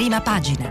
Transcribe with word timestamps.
Prima 0.00 0.22
pagina. 0.22 0.66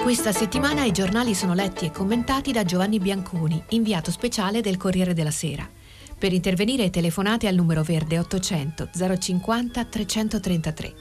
Questa 0.00 0.30
settimana 0.30 0.84
i 0.84 0.92
giornali 0.92 1.34
sono 1.34 1.52
letti 1.54 1.86
e 1.86 1.90
commentati 1.90 2.52
da 2.52 2.62
Giovanni 2.62 3.00
Bianconi, 3.00 3.60
inviato 3.70 4.12
speciale 4.12 4.60
del 4.60 4.76
Corriere 4.76 5.14
della 5.14 5.32
Sera. 5.32 5.68
Per 6.16 6.32
intervenire 6.32 6.88
telefonate 6.90 7.48
al 7.48 7.56
numero 7.56 7.82
verde 7.82 8.20
800 8.20 8.90
050 9.18 9.84
333. 9.84 10.94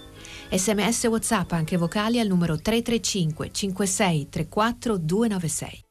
Sms 0.50 1.04
WhatsApp 1.04 1.52
anche 1.52 1.78
vocali 1.78 2.20
al 2.20 2.26
numero 2.26 2.60
335 2.60 3.52
56 3.52 4.30
34 4.30 4.98
296. 4.98 5.85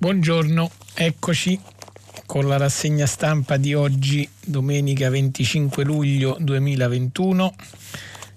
Buongiorno, 0.00 0.70
eccoci 0.94 1.58
con 2.24 2.46
la 2.46 2.56
rassegna 2.56 3.04
stampa 3.04 3.56
di 3.56 3.74
oggi, 3.74 4.28
domenica 4.44 5.10
25 5.10 5.82
luglio 5.82 6.36
2021. 6.38 7.52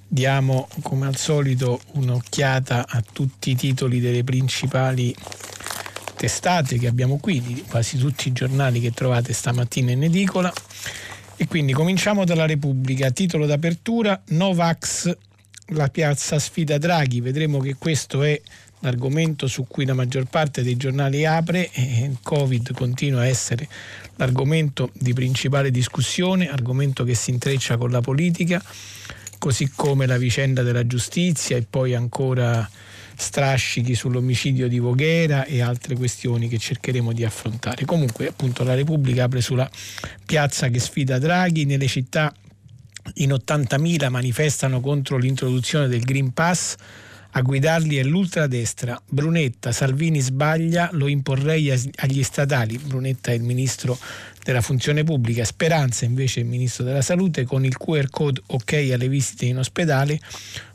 Diamo 0.07 0.67
come 0.81 1.05
al 1.05 1.17
solito 1.17 1.79
un'occhiata 1.91 2.87
a 2.87 3.03
tutti 3.03 3.51
i 3.51 3.55
titoli 3.55 3.99
delle 3.99 4.23
principali 4.23 5.15
testate 6.15 6.79
che 6.79 6.87
abbiamo 6.87 7.19
qui, 7.19 7.39
di 7.39 7.63
quasi 7.69 7.99
tutti 7.99 8.29
i 8.29 8.33
giornali 8.33 8.79
che 8.79 8.89
trovate 8.89 9.31
stamattina 9.31 9.91
in 9.91 10.01
edicola. 10.01 10.51
E 11.35 11.45
quindi 11.47 11.73
cominciamo 11.73 12.25
dalla 12.25 12.47
Repubblica, 12.47 13.11
titolo 13.11 13.45
d'apertura 13.45 14.19
Novax, 14.29 15.15
la 15.67 15.89
piazza 15.89 16.39
sfida 16.39 16.79
Draghi. 16.79 17.21
Vedremo 17.21 17.59
che 17.59 17.75
questo 17.75 18.23
è 18.23 18.41
l'argomento 18.81 19.47
su 19.47 19.65
cui 19.67 19.85
la 19.85 19.93
maggior 19.93 20.25
parte 20.25 20.63
dei 20.63 20.77
giornali 20.77 21.25
apre 21.25 21.71
e 21.71 22.05
il 22.05 22.17
Covid 22.21 22.73
continua 22.73 23.21
a 23.21 23.27
essere 23.27 23.67
l'argomento 24.17 24.91
di 24.93 25.13
principale 25.13 25.71
discussione, 25.71 26.49
argomento 26.49 27.03
che 27.03 27.15
si 27.15 27.31
intreccia 27.31 27.77
con 27.77 27.89
la 27.91 28.01
politica, 28.01 28.63
così 29.39 29.71
come 29.75 30.05
la 30.05 30.17
vicenda 30.17 30.61
della 30.61 30.85
giustizia 30.85 31.57
e 31.57 31.65
poi 31.67 31.95
ancora 31.95 32.69
strascichi 33.15 33.93
sull'omicidio 33.93 34.67
di 34.67 34.79
Voghera 34.79 35.45
e 35.45 35.61
altre 35.61 35.95
questioni 35.95 36.47
che 36.47 36.57
cercheremo 36.57 37.13
di 37.13 37.23
affrontare. 37.23 37.85
Comunque 37.85 38.27
appunto 38.27 38.63
la 38.63 38.73
Repubblica 38.73 39.25
apre 39.25 39.41
sulla 39.41 39.69
piazza 40.25 40.69
che 40.69 40.79
sfida 40.79 41.19
Draghi 41.19 41.65
nelle 41.65 41.87
città 41.87 42.33
in 43.15 43.31
80.000 43.31 44.09
manifestano 44.09 44.79
contro 44.79 45.17
l'introduzione 45.17 45.87
del 45.87 46.01
Green 46.01 46.33
Pass 46.33 46.75
a 47.31 47.41
guidarli 47.41 47.97
è 47.97 48.03
l'ultradestra. 48.03 49.01
Brunetta, 49.07 49.71
Salvini 49.71 50.19
sbaglia, 50.19 50.89
lo 50.93 51.07
imporrei 51.07 51.71
agli 51.71 52.23
statali. 52.23 52.77
Brunetta 52.77 53.31
è 53.31 53.35
il 53.35 53.43
ministro 53.43 53.97
della 54.43 54.61
funzione 54.61 55.03
pubblica, 55.03 55.43
Speranza 55.43 56.05
invece 56.05 56.39
è 56.39 56.43
il 56.43 56.49
ministro 56.49 56.83
della 56.83 57.01
salute, 57.01 57.43
con 57.43 57.63
il 57.63 57.77
QR 57.77 58.09
code 58.09 58.41
ok 58.47 58.89
alle 58.91 59.07
visite 59.07 59.45
in 59.45 59.59
ospedale. 59.59 60.19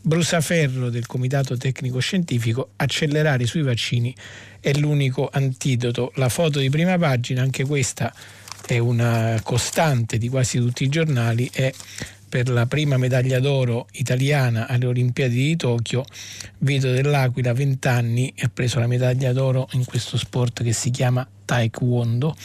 Brusaferro 0.01 0.89
del 0.89 1.07
Comitato 1.07 1.57
Tecnico 1.57 1.99
Scientifico, 1.99 2.71
accelerare 2.77 3.45
sui 3.47 3.63
vaccini 3.63 4.15
è 4.61 4.73
l'unico 4.75 5.29
antidoto. 5.31 6.13
La 6.15 6.29
foto 6.29 6.59
di 6.59 6.71
prima 6.71 6.97
pagina, 6.97 7.43
anche 7.43 7.65
questa 7.65 8.13
è 8.67 8.79
una 8.79 9.39
costante 9.43 10.19
di 10.19 10.29
quasi 10.29 10.59
tutti 10.59 10.85
i 10.85 10.89
giornali, 10.89 11.49
è 11.53 11.73
per 12.29 12.49
la 12.49 12.67
prima 12.67 12.97
medaglia 12.97 13.39
d'oro 13.41 13.87
italiana 13.93 14.67
alle 14.67 14.87
Olimpiadi 14.87 15.35
di 15.35 15.57
Tokyo, 15.57 16.05
Vito 16.59 16.91
dell'Aquila, 16.91 17.53
20 17.53 17.89
anni, 17.89 18.35
ha 18.41 18.51
preso 18.53 18.79
la 18.79 18.87
medaglia 18.87 19.33
d'oro 19.33 19.69
in 19.73 19.85
questo 19.85 20.17
sport 20.17 20.63
che 20.63 20.73
si 20.73 20.91
chiama 20.91 21.27
Taekwondo. 21.45 22.37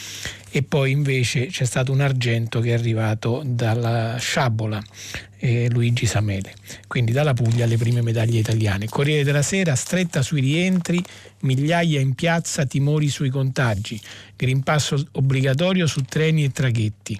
E 0.54 0.62
poi 0.62 0.90
invece 0.90 1.46
c'è 1.46 1.64
stato 1.64 1.92
un 1.92 2.00
argento 2.00 2.60
che 2.60 2.70
è 2.70 2.72
arrivato 2.74 3.42
dalla 3.44 4.16
sciabola 4.18 4.82
eh, 5.38 5.68
Luigi 5.70 6.06
Samele, 6.06 6.54
quindi 6.86 7.10
dalla 7.10 7.32
Puglia 7.32 7.66
le 7.66 7.76
prime 7.76 8.02
medaglie 8.02 8.38
italiane. 8.38 8.86
Corriere 8.86 9.24
della 9.24 9.42
Sera, 9.42 9.74
stretta 9.74 10.22
sui 10.22 10.40
rientri, 10.40 11.02
migliaia 11.40 12.00
in 12.00 12.14
piazza, 12.14 12.66
timori 12.66 13.08
sui 13.08 13.30
contagi, 13.30 14.00
Green 14.36 14.62
Pass 14.62 14.94
obbligatorio 15.12 15.86
su 15.86 16.02
treni 16.02 16.44
e 16.44 16.52
traghetti 16.52 17.18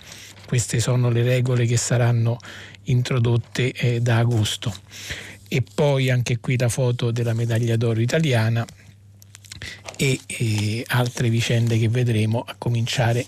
queste 0.52 0.80
sono 0.80 1.08
le 1.08 1.22
regole 1.22 1.64
che 1.64 1.78
saranno 1.78 2.36
introdotte 2.82 3.72
eh, 3.72 4.02
da 4.02 4.18
agosto. 4.18 4.70
E 5.48 5.62
poi 5.62 6.10
anche 6.10 6.40
qui 6.40 6.58
la 6.58 6.68
foto 6.68 7.10
della 7.10 7.32
medaglia 7.32 7.76
d'oro 7.76 8.02
italiana 8.02 8.62
e, 9.96 10.20
e 10.26 10.84
altre 10.88 11.30
vicende 11.30 11.78
che 11.78 11.88
vedremo 11.88 12.44
a 12.46 12.54
cominciare 12.58 13.24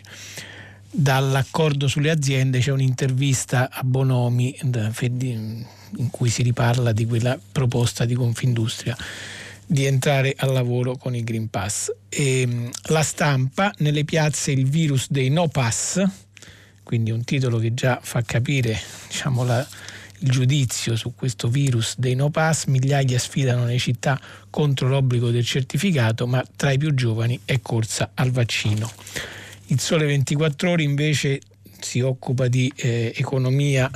dall'accordo 0.91 1.89
sulle 1.89 2.11
aziende 2.11 2.59
c'è 2.59 2.73
un'intervista 2.73 3.71
a 3.71 3.83
Bonomi 3.83 4.55
in 4.61 6.11
cui 6.11 6.29
si 6.29 6.43
riparla 6.43 6.93
di 6.93 7.07
quella 7.07 7.41
proposta 7.51 8.05
di 8.05 8.13
Confindustria 8.13 8.95
di 9.67 9.87
entrare 9.87 10.34
al 10.37 10.53
lavoro 10.53 10.99
con 10.99 11.17
il 11.17 11.25
Green 11.25 11.49
Pass. 11.49 11.91
E, 12.11 12.69
la 12.89 13.03
stampa, 13.03 13.73
nelle 13.79 14.05
piazze 14.05 14.51
il 14.51 14.67
virus 14.69 15.07
dei 15.09 15.31
no 15.31 15.49
pass, 15.49 16.05
quindi 16.84 17.11
un 17.11 17.25
titolo 17.25 17.59
che 17.59 17.75
già 17.75 17.99
fa 18.00 18.22
capire 18.22 18.78
diciamo, 19.09 19.43
la, 19.43 19.67
il 20.19 20.31
giudizio 20.31 20.95
su 20.95 21.15
questo 21.17 21.49
virus 21.49 21.97
dei 21.99 22.15
no 22.15 22.31
pass, 22.31 22.67
migliaia 22.67 23.19
sfidano 23.19 23.67
le 23.67 23.78
città 23.78 24.21
contro 24.49 24.89
l'obbligo 24.89 25.31
del 25.31 25.45
certificato, 25.45 26.27
ma 26.27 26.45
tra 26.55 26.71
i 26.71 26.78
più 26.78 26.95
giovani 26.95 27.41
è 27.45 27.61
corsa 27.61 28.12
al 28.15 28.31
vaccino. 28.31 28.91
Il 29.67 29.81
Sole 29.81 30.06
24 30.06 30.71
ore 30.71 30.83
invece 30.83 31.41
si 31.81 32.00
occupa 32.00 32.49
di 32.49 32.72
eh, 32.77 33.12
economia 33.16 33.91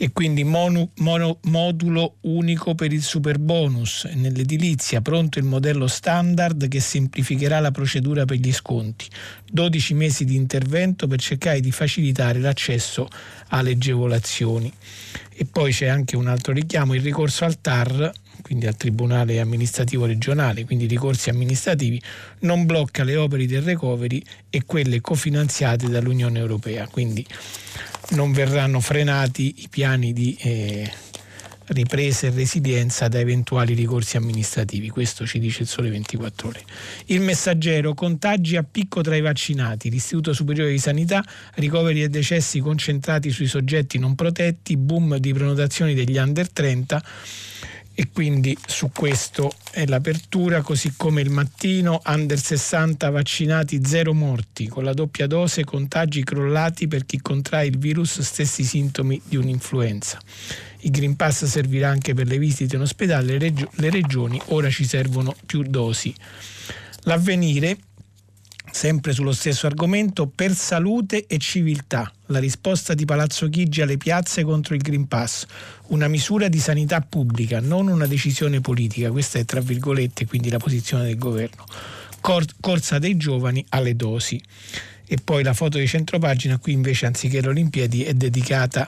e 0.00 0.12
quindi 0.12 0.44
mono, 0.44 0.90
mono, 0.98 1.38
modulo 1.42 2.18
unico 2.20 2.76
per 2.76 2.92
il 2.92 3.02
super 3.02 3.38
bonus. 3.38 4.04
Nell'edilizia 4.04 5.00
pronto 5.00 5.40
il 5.40 5.44
modello 5.44 5.88
standard 5.88 6.68
che 6.68 6.78
semplificherà 6.78 7.58
la 7.58 7.72
procedura 7.72 8.24
per 8.24 8.36
gli 8.36 8.52
sconti. 8.52 9.06
12 9.50 9.94
mesi 9.94 10.24
di 10.24 10.36
intervento 10.36 11.08
per 11.08 11.20
cercare 11.20 11.58
di 11.58 11.72
facilitare 11.72 12.38
l'accesso 12.38 13.08
alle 13.48 13.72
agevolazioni. 13.72 14.72
E 15.34 15.44
poi 15.44 15.72
c'è 15.72 15.86
anche 15.86 16.16
un 16.16 16.28
altro 16.28 16.52
richiamo, 16.52 16.94
il 16.94 17.02
ricorso 17.02 17.44
al 17.44 17.60
TAR 17.60 18.12
quindi 18.40 18.66
al 18.66 18.76
Tribunale 18.76 19.40
amministrativo 19.40 20.06
regionale, 20.06 20.64
quindi 20.64 20.86
ricorsi 20.86 21.28
amministrativi, 21.28 22.00
non 22.40 22.66
blocca 22.66 23.04
le 23.04 23.16
opere 23.16 23.46
del 23.46 23.62
recovery 23.62 24.22
e 24.48 24.64
quelle 24.64 25.00
cofinanziate 25.00 25.88
dall'Unione 25.88 26.38
Europea. 26.38 26.86
Quindi 26.86 27.26
non 28.10 28.32
verranno 28.32 28.80
frenati 28.80 29.54
i 29.58 29.68
piani 29.68 30.12
di 30.12 30.36
eh, 30.40 30.90
ripresa 31.68 32.26
e 32.26 32.30
resilienza 32.30 33.08
da 33.08 33.18
eventuali 33.18 33.74
ricorsi 33.74 34.16
amministrativi. 34.16 34.88
Questo 34.88 35.26
ci 35.26 35.38
dice 35.38 35.62
il 35.62 35.68
Sole 35.68 35.90
24 35.90 36.48
Ore. 36.48 36.62
Il 37.06 37.20
messaggero, 37.20 37.94
contagi 37.94 38.56
a 38.56 38.62
picco 38.62 39.02
tra 39.02 39.16
i 39.16 39.20
vaccinati, 39.20 39.90
l'Istituto 39.90 40.32
Superiore 40.32 40.70
di 40.70 40.78
Sanità, 40.78 41.22
ricoveri 41.54 42.02
e 42.02 42.08
decessi 42.08 42.60
concentrati 42.60 43.30
sui 43.30 43.46
soggetti 43.46 43.98
non 43.98 44.14
protetti, 44.14 44.76
boom 44.76 45.16
di 45.18 45.32
prenotazioni 45.32 45.94
degli 45.94 46.16
under 46.16 46.50
30 46.50 47.02
e 48.00 48.10
quindi 48.12 48.56
su 48.64 48.92
questo 48.94 49.52
è 49.72 49.84
l'apertura, 49.84 50.62
così 50.62 50.94
come 50.96 51.20
il 51.20 51.30
mattino, 51.30 52.00
under 52.06 52.38
60 52.38 53.10
vaccinati, 53.10 53.80
zero 53.84 54.14
morti, 54.14 54.68
con 54.68 54.84
la 54.84 54.92
doppia 54.92 55.26
dose, 55.26 55.64
contagi 55.64 56.22
crollati 56.22 56.86
per 56.86 57.04
chi 57.04 57.20
contrae 57.20 57.66
il 57.66 57.76
virus, 57.76 58.20
stessi 58.20 58.62
sintomi 58.62 59.20
di 59.24 59.34
un'influenza. 59.34 60.20
Il 60.82 60.92
Green 60.92 61.16
Pass 61.16 61.44
servirà 61.46 61.88
anche 61.88 62.14
per 62.14 62.28
le 62.28 62.38
visite 62.38 62.76
in 62.76 62.82
ospedale, 62.82 63.32
le, 63.32 63.38
regio- 63.40 63.70
le 63.72 63.90
regioni 63.90 64.40
ora 64.46 64.70
ci 64.70 64.84
servono 64.84 65.34
più 65.44 65.62
dosi. 65.64 66.14
L'avvenire 67.02 67.78
Sempre 68.70 69.12
sullo 69.12 69.32
stesso 69.32 69.66
argomento, 69.66 70.26
per 70.26 70.54
salute 70.54 71.26
e 71.26 71.38
civiltà, 71.38 72.10
la 72.26 72.38
risposta 72.38 72.94
di 72.94 73.04
Palazzo 73.04 73.48
Chigi 73.48 73.80
alle 73.80 73.96
piazze 73.96 74.44
contro 74.44 74.74
il 74.74 74.82
Green 74.82 75.08
Pass, 75.08 75.46
una 75.88 76.06
misura 76.06 76.48
di 76.48 76.58
sanità 76.58 77.00
pubblica, 77.00 77.60
non 77.60 77.88
una 77.88 78.06
decisione 78.06 78.60
politica, 78.60 79.10
questa 79.10 79.38
è 79.38 79.44
tra 79.44 79.60
virgolette 79.60 80.26
quindi 80.26 80.50
la 80.50 80.58
posizione 80.58 81.04
del 81.04 81.18
governo. 81.18 81.64
Cor- 82.20 82.54
corsa 82.60 82.98
dei 82.98 83.16
giovani 83.16 83.64
alle 83.70 83.96
dosi. 83.96 84.40
E 85.06 85.16
poi 85.22 85.42
la 85.42 85.54
foto 85.54 85.78
di 85.78 85.86
centropagina, 85.86 86.58
qui 86.58 86.72
invece 86.72 87.06
anziché 87.06 87.40
le 87.40 87.48
Olimpiadi 87.48 88.04
è 88.04 88.12
dedicata 88.12 88.86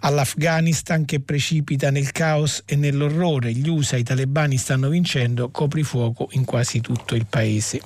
all'Afghanistan 0.00 1.04
che 1.04 1.20
precipita 1.20 1.90
nel 1.90 2.12
caos 2.12 2.62
e 2.66 2.76
nell'orrore. 2.76 3.52
Gli 3.52 3.68
USA, 3.68 3.96
i 3.96 4.02
talebani 4.02 4.58
stanno 4.58 4.88
vincendo, 4.88 5.48
coprifuoco 5.48 6.28
in 6.32 6.44
quasi 6.44 6.80
tutto 6.80 7.14
il 7.14 7.26
paese. 7.26 7.80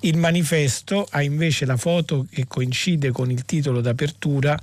Il 0.00 0.18
manifesto 0.18 1.06
ha 1.10 1.22
invece 1.22 1.64
la 1.64 1.76
foto 1.76 2.26
che 2.30 2.46
coincide 2.46 3.10
con 3.10 3.30
il 3.30 3.44
titolo 3.44 3.80
d'apertura 3.80 4.58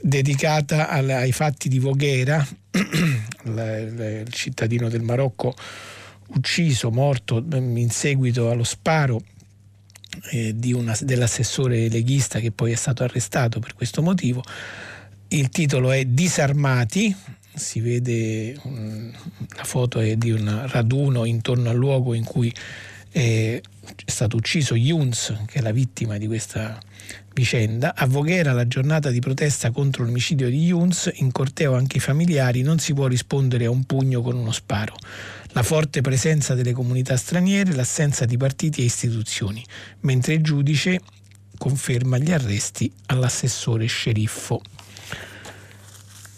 dedicata 0.00 0.88
ai 0.88 1.32
fatti 1.32 1.68
di 1.68 1.78
Voghera, 1.78 2.46
il 3.44 4.26
cittadino 4.30 4.88
del 4.88 5.02
Marocco 5.02 5.54
ucciso, 6.28 6.90
morto 6.90 7.44
in 7.52 7.90
seguito 7.90 8.50
allo 8.50 8.64
sparo 8.64 9.22
eh, 10.30 10.54
una, 10.72 10.96
dell'assessore 11.00 11.88
leghista 11.88 12.40
che 12.40 12.50
poi 12.50 12.72
è 12.72 12.76
stato 12.76 13.02
arrestato 13.02 13.60
per 13.60 13.74
questo 13.74 14.02
motivo. 14.02 14.42
Il 15.28 15.48
titolo 15.48 15.90
è 15.92 16.04
Disarmati, 16.04 17.14
si 17.54 17.80
vede 17.80 18.54
la 19.56 19.64
foto 19.64 19.98
è 19.98 20.16
di 20.16 20.30
un 20.30 20.66
raduno 20.68 21.24
intorno 21.24 21.70
al 21.70 21.76
luogo 21.76 22.14
in 22.14 22.24
cui 22.24 22.52
è 23.16 23.62
stato 24.04 24.36
ucciso 24.36 24.74
Yuns, 24.74 25.32
che 25.46 25.60
è 25.60 25.62
la 25.62 25.70
vittima 25.70 26.18
di 26.18 26.26
questa 26.26 26.78
vicenda. 27.32 27.94
A 27.94 28.06
Voghera 28.06 28.52
la 28.52 28.68
giornata 28.68 29.08
di 29.08 29.20
protesta 29.20 29.70
contro 29.70 30.04
l'omicidio 30.04 30.50
di 30.50 30.64
Yuns, 30.64 31.10
in 31.14 31.32
corteo 31.32 31.74
anche 31.74 31.96
i 31.96 32.00
familiari, 32.00 32.60
non 32.60 32.78
si 32.78 32.92
può 32.92 33.06
rispondere 33.06 33.64
a 33.64 33.70
un 33.70 33.84
pugno 33.84 34.20
con 34.20 34.36
uno 34.36 34.52
sparo. 34.52 34.96
La 35.52 35.62
forte 35.62 36.02
presenza 36.02 36.54
delle 36.54 36.72
comunità 36.72 37.16
straniere, 37.16 37.72
l'assenza 37.72 38.26
di 38.26 38.36
partiti 38.36 38.82
e 38.82 38.84
istituzioni, 38.84 39.64
mentre 40.00 40.34
il 40.34 40.42
giudice 40.42 41.00
conferma 41.56 42.18
gli 42.18 42.32
arresti 42.32 42.92
all'assessore 43.06 43.86
sceriffo. 43.86 44.60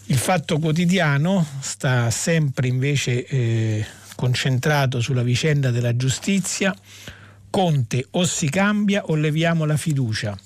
Il 0.04 0.16
fatto 0.16 0.60
quotidiano 0.60 1.44
sta 1.58 2.08
sempre 2.10 2.68
invece 2.68 3.26
eh, 3.26 3.86
concentrato 4.18 5.00
sulla 5.00 5.22
vicenda 5.22 5.70
della 5.70 5.94
giustizia. 5.94 6.74
Conte 7.48 8.04
o 8.10 8.24
si 8.24 8.48
cambia 8.50 9.04
o 9.04 9.14
leviamo 9.14 9.64
la 9.64 9.76
fiducia. 9.76 10.36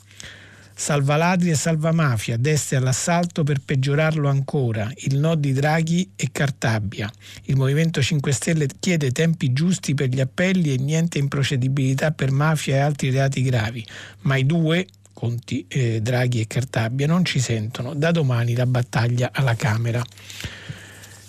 Salva 0.75 1.17
ladri 1.17 1.49
e 1.49 1.55
salva 1.55 1.91
mafia, 1.91 2.37
destra 2.37 2.77
all'assalto 2.77 3.45
per 3.45 3.61
peggiorarlo 3.65 4.29
ancora. 4.29 4.91
Il 4.97 5.19
no 5.19 5.37
di 5.37 5.55
Draghi 5.55 6.11
e 6.15 6.29
Cartabia. 6.33 7.11
Il 7.45 7.57
Movimento 7.57 8.03
5 8.03 8.33
Stelle 8.33 8.67
chiede 8.79 9.11
tempi 9.11 9.55
giusti 9.55 9.95
per 9.95 10.09
gli 10.09 10.21
appelli 10.21 10.75
e 10.75 10.77
niente 10.77 11.17
improcedibilità 11.17 12.11
per 12.11 12.31
mafia 12.31 12.77
e 12.77 12.81
altri 12.81 13.11
reati 13.11 13.43
gravi. 13.43 13.87
Ma 14.23 14.37
i 14.37 14.45
due, 14.45 14.87
Conti, 15.15 15.65
eh, 15.69 16.03
Draghi 16.03 16.41
e 16.41 16.47
Cartabia 16.47 17.07
non 17.07 17.25
ci 17.25 17.41
sentono. 17.41 17.95
Da 17.95 18.11
domani 18.11 18.55
la 18.55 18.67
battaglia 18.67 19.31
alla 19.33 19.55
Camera. 19.55 20.05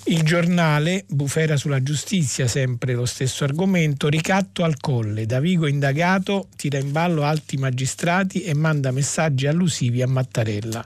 Il 0.06 0.24
giornale, 0.24 1.06
bufera 1.08 1.56
sulla 1.56 1.82
giustizia, 1.82 2.46
sempre 2.46 2.94
lo 2.94 3.06
stesso 3.06 3.46
argomento, 3.46 4.10
ricatto 4.10 4.66
al 4.66 4.78
colle, 4.78 5.26
Davigo 5.26 5.66
indagato, 5.66 6.50
tira 6.58 6.78
in 6.78 6.92
ballo 6.92 7.24
alti 7.24 7.56
magistrati 7.56 8.44
e 8.44 8.54
manda 8.54 8.92
messaggi 8.92 9.48
allusivi 9.48 10.02
a 10.02 10.08
Mattarella. 10.08 10.84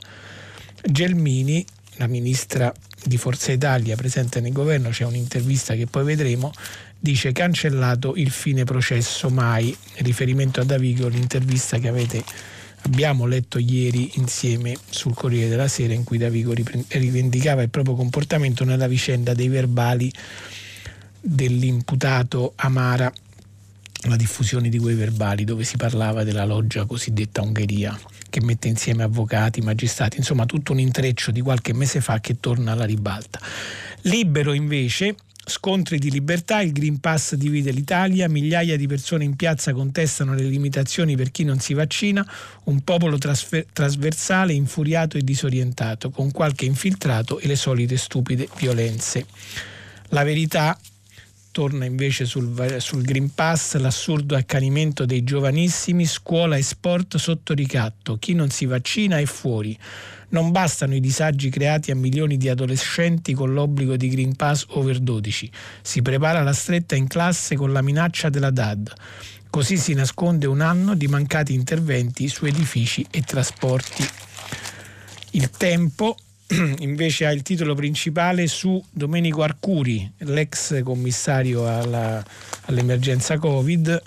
Gelmini, 0.83 1.65
la 1.95 2.05
ministra 2.05 2.71
di 3.03 3.17
Forza 3.17 3.51
Italia 3.51 3.95
presente 3.95 4.39
nel 4.39 4.51
governo, 4.51 4.89
c'è 4.89 5.03
un'intervista 5.03 5.73
che 5.73 5.87
poi 5.87 6.03
vedremo, 6.03 6.51
dice 6.99 7.31
cancellato 7.31 8.13
il 8.17 8.29
fine 8.29 8.65
processo 8.65 9.29
mai, 9.29 9.75
riferimento 9.95 10.61
a 10.61 10.63
Davigo, 10.63 11.07
l'intervista 11.07 11.79
che 11.79 11.87
avete 11.87 12.23
abbiamo 12.83 13.25
letto 13.25 13.57
ieri 13.59 14.11
insieme 14.15 14.75
sul 14.89 15.13
Corriere 15.13 15.49
della 15.49 15.67
Sera 15.67 15.93
in 15.93 16.03
cui 16.03 16.17
Davigo 16.17 16.53
rivendicava 16.53 17.61
il 17.61 17.69
proprio 17.69 17.95
comportamento 17.95 18.63
nella 18.63 18.87
vicenda 18.87 19.33
dei 19.33 19.47
verbali 19.47 20.11
dell'imputato 21.19 22.53
Amara, 22.55 23.11
la 24.07 24.15
diffusione 24.15 24.69
di 24.69 24.77
quei 24.77 24.95
verbali 24.95 25.43
dove 25.43 25.63
si 25.63 25.75
parlava 25.75 26.23
della 26.23 26.45
loggia 26.45 26.85
cosiddetta 26.85 27.41
Ungheria 27.41 27.99
che 28.29 28.41
mette 28.41 28.67
insieme 28.67 29.03
avvocati, 29.03 29.61
magistrati, 29.61 30.17
insomma 30.17 30.45
tutto 30.45 30.71
un 30.71 30.79
intreccio 30.79 31.31
di 31.31 31.41
qualche 31.41 31.73
mese 31.73 32.01
fa 32.01 32.19
che 32.19 32.39
torna 32.39 32.73
alla 32.73 32.85
ribalta. 32.85 33.39
Libero 34.01 34.53
invece 34.53 35.15
Scontri 35.49 35.97
di 35.97 36.11
libertà, 36.11 36.59
il 36.59 36.73
Green 36.73 36.99
Pass 36.99 37.35
divide 37.35 37.71
l'Italia, 37.71 38.27
migliaia 38.27 38.75
di 38.75 38.85
persone 38.85 39.23
in 39.23 39.37
piazza 39.37 39.71
contestano 39.71 40.33
le 40.33 40.43
limitazioni 40.43 41.15
per 41.15 41.31
chi 41.31 41.45
non 41.45 41.59
si 41.59 41.73
vaccina, 41.73 42.29
un 42.65 42.81
popolo 42.81 43.17
trasfer- 43.17 43.65
trasversale, 43.71 44.51
infuriato 44.51 45.17
e 45.17 45.23
disorientato, 45.23 46.09
con 46.09 46.31
qualche 46.31 46.65
infiltrato 46.65 47.39
e 47.39 47.47
le 47.47 47.55
solite 47.55 47.95
stupide 47.95 48.49
violenze. 48.57 49.25
La 50.09 50.23
verità 50.23 50.77
torna 51.51 51.85
invece 51.85 52.25
sul, 52.25 52.75
sul, 52.79 53.03
Green 53.03 53.33
Pass 53.33 53.77
l'assurdo 53.77 54.35
accanimento 54.35 55.05
dei 55.05 55.23
giovanissimi, 55.23 56.05
scuola 56.05 56.57
e 56.57 56.61
sport 56.61 57.15
sotto 57.15 57.53
ricatto, 57.53 58.17
chi 58.17 58.33
non 58.33 58.49
si 58.49 58.65
vaccina 58.65 59.17
è 59.17 59.25
fuori. 59.25 59.79
Non 60.29 60.51
bastano 60.51 60.93
i 60.93 60.99
disagi 60.99 61.49
creati 61.49 61.91
a 61.91 61.95
milioni 61.95 62.35
di 62.35 62.49
adolescenti 62.49 63.33
con 63.33 63.53
l'obbligo 63.53 63.95
di 63.95 64.09
Green 64.09 64.35
Pass 64.35 64.65
over 64.69 64.99
12. 64.99 65.49
Si 65.81 66.01
prepara 66.01 66.43
la 66.43 66.51
stretta 66.51 66.95
in 66.95 67.07
classe 67.07 67.55
con 67.55 67.71
la 67.71 67.81
minaccia 67.81 68.29
della 68.29 68.51
DAD. 68.51 68.93
Così 69.49 69.77
si 69.77 69.93
nasconde 69.93 70.45
un 70.45 70.59
anno 70.59 70.95
di 70.95 71.07
mancati 71.07 71.53
interventi 71.53 72.27
su 72.27 72.45
edifici 72.45 73.07
e 73.09 73.21
trasporti. 73.21 74.05
Il 75.31 75.49
tempo 75.49 76.17
invece 76.79 77.25
ha 77.25 77.31
il 77.31 77.41
titolo 77.41 77.75
principale 77.75 78.47
su 78.47 78.81
Domenico 78.89 79.43
Arcuri, 79.43 80.09
l'ex 80.19 80.81
commissario 80.83 81.67
alla, 81.67 82.23
all'emergenza 82.65 83.37
Covid, 83.37 84.01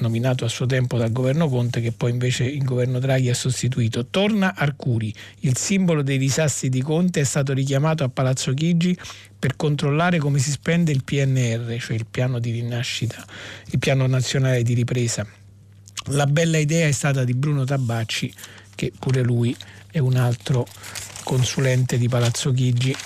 nominato 0.00 0.44
a 0.44 0.48
suo 0.48 0.66
tempo 0.66 0.98
dal 0.98 1.10
governo 1.10 1.48
Conte 1.48 1.80
che 1.80 1.92
poi 1.92 2.10
invece 2.10 2.44
il 2.44 2.62
governo 2.64 2.98
Draghi 2.98 3.30
ha 3.30 3.34
sostituito. 3.34 4.06
Torna 4.06 4.54
Arcuri, 4.54 5.14
il 5.40 5.56
simbolo 5.56 6.02
dei 6.02 6.18
disastri 6.18 6.68
di 6.68 6.82
Conte 6.82 7.20
è 7.20 7.24
stato 7.24 7.54
richiamato 7.54 8.04
a 8.04 8.10
Palazzo 8.10 8.52
Chigi 8.52 8.96
per 9.38 9.56
controllare 9.56 10.18
come 10.18 10.38
si 10.40 10.50
spende 10.50 10.92
il 10.92 11.02
PNR, 11.02 11.78
cioè 11.80 11.96
il 11.96 12.06
piano 12.10 12.38
di 12.40 12.50
rinascita, 12.50 13.24
il 13.70 13.78
piano 13.78 14.06
nazionale 14.06 14.62
di 14.62 14.74
ripresa. 14.74 15.26
La 16.10 16.26
bella 16.26 16.58
idea 16.58 16.86
è 16.86 16.92
stata 16.92 17.24
di 17.24 17.32
Bruno 17.32 17.64
Tabacci, 17.64 18.32
che 18.74 18.92
pure 18.98 19.22
lui 19.22 19.56
è 19.90 19.98
un 19.98 20.16
altro 20.16 20.66
consulente 21.28 21.98
di 21.98 22.08
Palazzo 22.08 22.52
Chigi 22.52 22.96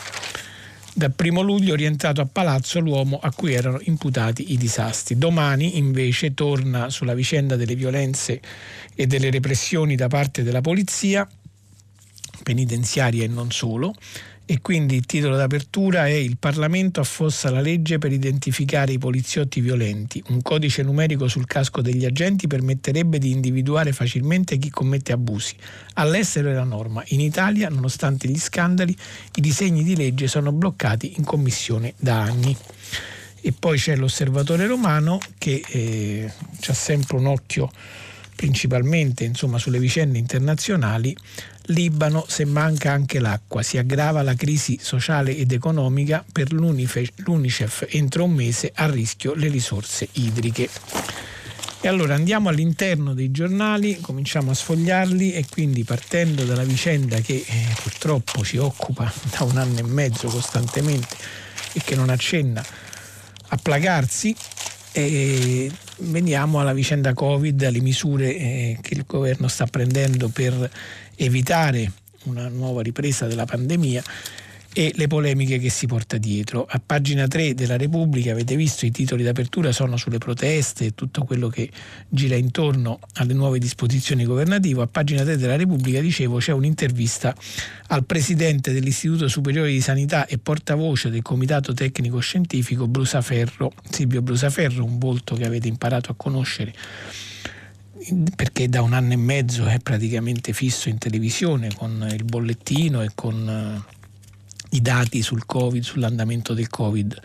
dal 0.95 1.11
primo 1.11 1.41
luglio 1.41 1.75
rientrato 1.75 2.21
a 2.21 2.29
palazzo 2.31 2.79
l'uomo 2.79 3.19
a 3.21 3.33
cui 3.33 3.53
erano 3.53 3.81
imputati 3.83 4.53
i 4.53 4.57
disastri. 4.57 5.19
Domani 5.19 5.77
invece 5.77 6.33
torna 6.33 6.89
sulla 6.89 7.15
vicenda 7.15 7.57
delle 7.57 7.75
violenze 7.75 8.41
e 8.95 9.09
delle 9.09 9.29
repressioni 9.29 9.97
da 9.97 10.07
parte 10.07 10.45
della 10.45 10.61
polizia 10.61 11.29
penitenziaria 12.45 13.25
e 13.25 13.29
non 13.29 13.51
solo 13.51 13.93
e 14.45 14.61
quindi 14.61 14.97
il 14.97 15.07
titolo 15.07 15.37
d'apertura 15.37 16.07
è 16.07 16.11
Il 16.11 16.37
Parlamento 16.37 17.01
affossa 17.01 17.51
la 17.51 17.61
legge 17.61 17.99
per 17.99 18.13
identificare 18.13 18.93
i 18.93 18.99
poliziotti 18.99 19.61
violenti. 19.61 20.23
Un 20.29 20.43
codice 20.43 20.83
numerico 20.83 21.29
sul 21.29 21.47
casco 21.47 21.81
degli 21.81 22.05
agenti 22.05 22.47
permetterebbe 22.47 23.19
di 23.19 23.31
individuare 23.31 23.93
facilmente 23.93 24.59
chi 24.59 24.69
commette 24.69 25.13
abusi. 25.13 25.55
All'estero 25.95 26.51
è 26.51 26.55
la 26.55 26.65
norma. 26.65 27.03
In 27.09 27.21
Italia, 27.21 27.69
nonostante 27.69 28.29
gli 28.29 28.39
scandali, 28.39 28.97
i 29.37 29.41
disegni 29.41 29.85
di 29.85 29.97
legge 29.97 30.27
sono 30.27 30.53
bloccati 30.53 31.15
in 31.17 31.25
commissione 31.25 31.95
da 31.99 32.21
anni. 32.21 32.57
E 33.41 33.53
poi 33.59 33.79
c'è 33.79 33.97
l'osservatore 33.97 34.67
romano 34.67 35.19
che 35.39 35.63
eh, 35.67 36.33
ha 36.67 36.75
sempre 36.75 37.17
un 37.17 37.27
occhio 37.27 37.71
principalmente 38.35 39.23
insomma, 39.23 39.59
sulle 39.59 39.79
vicende 39.79 40.19
internazionali, 40.19 41.17
Libano 41.67 42.25
se 42.29 42.45
manca 42.45 42.93
anche 42.93 43.21
l'acqua, 43.21 43.63
si 43.63 43.79
aggrava 43.79 44.23
la 44.23 44.35
crisi 44.35 44.79
sociale 44.81 45.37
ed 45.37 45.53
economica 45.53 46.25
per 46.31 46.53
l'UNICEF 46.53 47.87
entro 47.91 48.25
un 48.25 48.33
mese 48.33 48.73
a 48.75 48.91
rischio 48.91 49.35
le 49.35 49.49
risorse 49.49 50.09
idriche. 50.13 50.69
E 51.81 51.89
allora 51.89 52.15
andiamo 52.15 52.49
all'interno 52.49 53.13
dei 53.13 53.31
giornali, 53.31 54.01
cominciamo 54.01 54.53
a 54.53 54.55
sfogliarli 54.55 55.33
e 55.33 55.47
quindi 55.51 55.83
partendo 55.83 56.45
dalla 56.45 56.63
vicenda 56.63 57.19
che 57.21 57.45
eh, 57.45 57.67
purtroppo 57.83 58.45
ci 58.45 58.57
occupa 58.57 59.13
da 59.37 59.45
un 59.45 59.57
anno 59.57 59.79
e 59.79 59.83
mezzo 59.83 60.29
costantemente 60.29 61.17
e 61.73 61.81
che 61.85 61.97
non 61.97 62.09
accenna 62.09 62.65
a 63.49 63.57
placarsi, 63.57 64.35
e 64.93 65.71
veniamo 65.99 66.61
alla 66.61 66.75
vicenda 66.75 67.15
Covid, 67.15 67.63
alle 67.63 67.81
misure 67.81 68.37
eh, 68.37 68.79
che 68.81 68.95
il 68.95 69.05
governo 69.07 69.49
sta 69.49 69.67
prendendo 69.67 70.29
per 70.29 70.71
evitare 71.17 71.91
una 72.25 72.49
nuova 72.49 72.83
ripresa 72.83 73.27
della 73.27 73.45
pandemia 73.45 74.03
e 74.75 74.93
le 74.95 75.07
polemiche 75.07 75.59
che 75.59 75.69
si 75.69 75.87
porta 75.87 76.17
dietro. 76.17 76.67
A 76.69 76.81
pagina 76.85 77.29
3 77.29 77.55
della 77.55 77.77
Repubblica 77.77 78.33
avete 78.33 78.57
visto 78.57 78.87
i 78.87 78.91
titoli 78.91 79.23
d'apertura 79.23 79.71
sono 79.71 79.97
sulle 79.97 80.19
proteste 80.19 80.87
e 80.87 80.95
tutto 80.95 81.25
quello 81.25 81.49
che 81.49 81.71
gira 82.09 82.37
intorno 82.37 82.99
alle 83.15 83.35
nuove 83.35 83.59
disposizioni 83.59 84.25
governative. 84.25 84.83
A 84.83 84.87
pagina 84.87 85.23
3 85.25 85.37
della 85.37 85.57
Repubblica, 85.57 86.01
dicevo, 86.01 86.39
c'è 86.39 86.53
un'intervista 86.53 87.35
al 87.89 88.05
presidente 88.05 88.73
dell'Istituto 88.73 89.29
Superiore 89.29 89.71
di 89.71 89.81
Sanità 89.81 90.27
e 90.27 90.39
portavoce 90.39 91.11
del 91.11 91.23
Comitato 91.23 91.75
Tecnico 91.75 92.19
Scientifico 92.21 92.89
Brusaferro, 92.89 93.73
Silvio 93.91 94.23
Brusaferro, 94.23 94.85
un 94.85 94.99
volto 94.99 95.35
che 95.35 95.45
avete 95.45 95.69
imparato 95.69 96.13
a 96.13 96.15
conoscere 96.17 96.73
perché 98.35 98.69
da 98.69 98.83
un 98.83 98.93
anno 98.93 99.13
e 99.13 99.17
mezzo 99.17 99.67
è 99.67 99.79
praticamente 99.79 100.53
fisso 100.53 100.89
in 100.89 100.99
televisione 100.99 101.75
con 101.75 102.07
il 102.11 102.25
bollettino 102.25 103.03
e 103.03 103.11
con 103.15 103.85
i 104.71 104.81
dati 104.81 105.23
sul 105.23 105.45
Covid, 105.47 105.83
sull'andamento 105.83 106.55
del 106.55 106.69
Covid, 106.69 107.21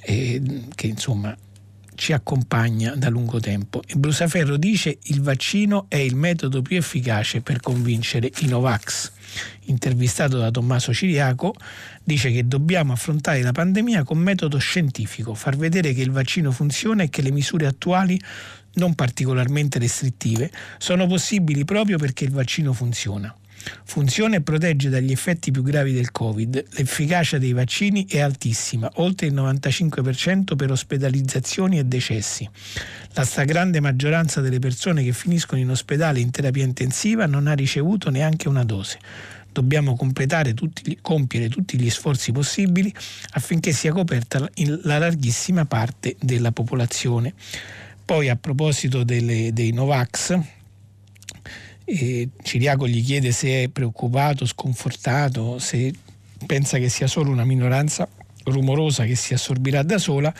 eh, 0.00 0.42
che 0.74 0.86
insomma 0.86 1.36
ci 1.98 2.12
accompagna 2.12 2.94
da 2.94 3.08
lungo 3.08 3.40
tempo. 3.40 3.82
E 3.84 3.96
Brusaferro 3.96 4.56
dice 4.56 4.98
il 5.02 5.20
vaccino 5.20 5.86
è 5.88 5.96
il 5.96 6.14
metodo 6.14 6.62
più 6.62 6.76
efficace 6.76 7.40
per 7.40 7.60
convincere 7.60 8.30
i 8.38 8.46
Novax. 8.46 9.10
Intervistato 9.64 10.38
da 10.38 10.50
Tommaso 10.50 10.94
Ciriaco, 10.94 11.54
dice 12.02 12.30
che 12.30 12.46
dobbiamo 12.46 12.92
affrontare 12.92 13.42
la 13.42 13.52
pandemia 13.52 14.04
con 14.04 14.16
metodo 14.18 14.58
scientifico, 14.58 15.34
far 15.34 15.56
vedere 15.56 15.92
che 15.92 16.00
il 16.00 16.12
vaccino 16.12 16.52
funziona 16.52 17.02
e 17.02 17.10
che 17.10 17.20
le 17.20 17.32
misure 17.32 17.66
attuali 17.66 18.18
non 18.78 18.94
particolarmente 18.94 19.78
restrittive 19.78 20.50
sono 20.78 21.06
possibili 21.06 21.64
proprio 21.64 21.98
perché 21.98 22.24
il 22.24 22.30
vaccino 22.30 22.72
funziona. 22.72 23.34
Funziona 23.84 24.36
e 24.36 24.40
protegge 24.40 24.88
dagli 24.88 25.10
effetti 25.10 25.50
più 25.50 25.62
gravi 25.62 25.92
del 25.92 26.12
Covid. 26.12 26.64
L'efficacia 26.70 27.38
dei 27.38 27.52
vaccini 27.52 28.06
è 28.06 28.20
altissima, 28.20 28.88
oltre 28.94 29.26
il 29.26 29.34
95% 29.34 30.56
per 30.56 30.70
ospedalizzazioni 30.70 31.78
e 31.78 31.84
decessi. 31.84 32.48
La 33.12 33.24
stragrande 33.24 33.80
maggioranza 33.80 34.40
delle 34.40 34.60
persone 34.60 35.02
che 35.02 35.12
finiscono 35.12 35.60
in 35.60 35.70
ospedale 35.70 36.20
in 36.20 36.30
terapia 36.30 36.64
intensiva 36.64 37.26
non 37.26 37.46
ha 37.46 37.54
ricevuto 37.54 38.10
neanche 38.10 38.48
una 38.48 38.64
dose 38.64 38.98
dobbiamo 39.50 39.96
tutti, 40.54 40.98
compiere 41.00 41.48
tutti 41.48 41.80
gli 41.80 41.90
sforzi 41.90 42.30
possibili 42.30 42.94
affinché 43.30 43.72
sia 43.72 43.92
coperta 43.92 44.48
la 44.82 44.98
larghissima 44.98 45.64
parte 45.64 46.14
della 46.20 46.52
popolazione. 46.52 47.34
Poi 48.08 48.30
a 48.30 48.36
proposito 48.36 49.04
delle, 49.04 49.52
dei 49.52 49.70
Novax, 49.70 50.34
e 51.84 52.30
Ciriaco 52.42 52.88
gli 52.88 53.04
chiede 53.04 53.32
se 53.32 53.64
è 53.64 53.68
preoccupato, 53.68 54.46
sconfortato, 54.46 55.58
se 55.58 55.92
pensa 56.46 56.78
che 56.78 56.88
sia 56.88 57.06
solo 57.06 57.30
una 57.30 57.44
minoranza 57.44 58.08
rumorosa 58.44 59.04
che 59.04 59.14
si 59.14 59.34
assorbirà 59.34 59.82
da 59.82 59.98
sola 59.98 60.32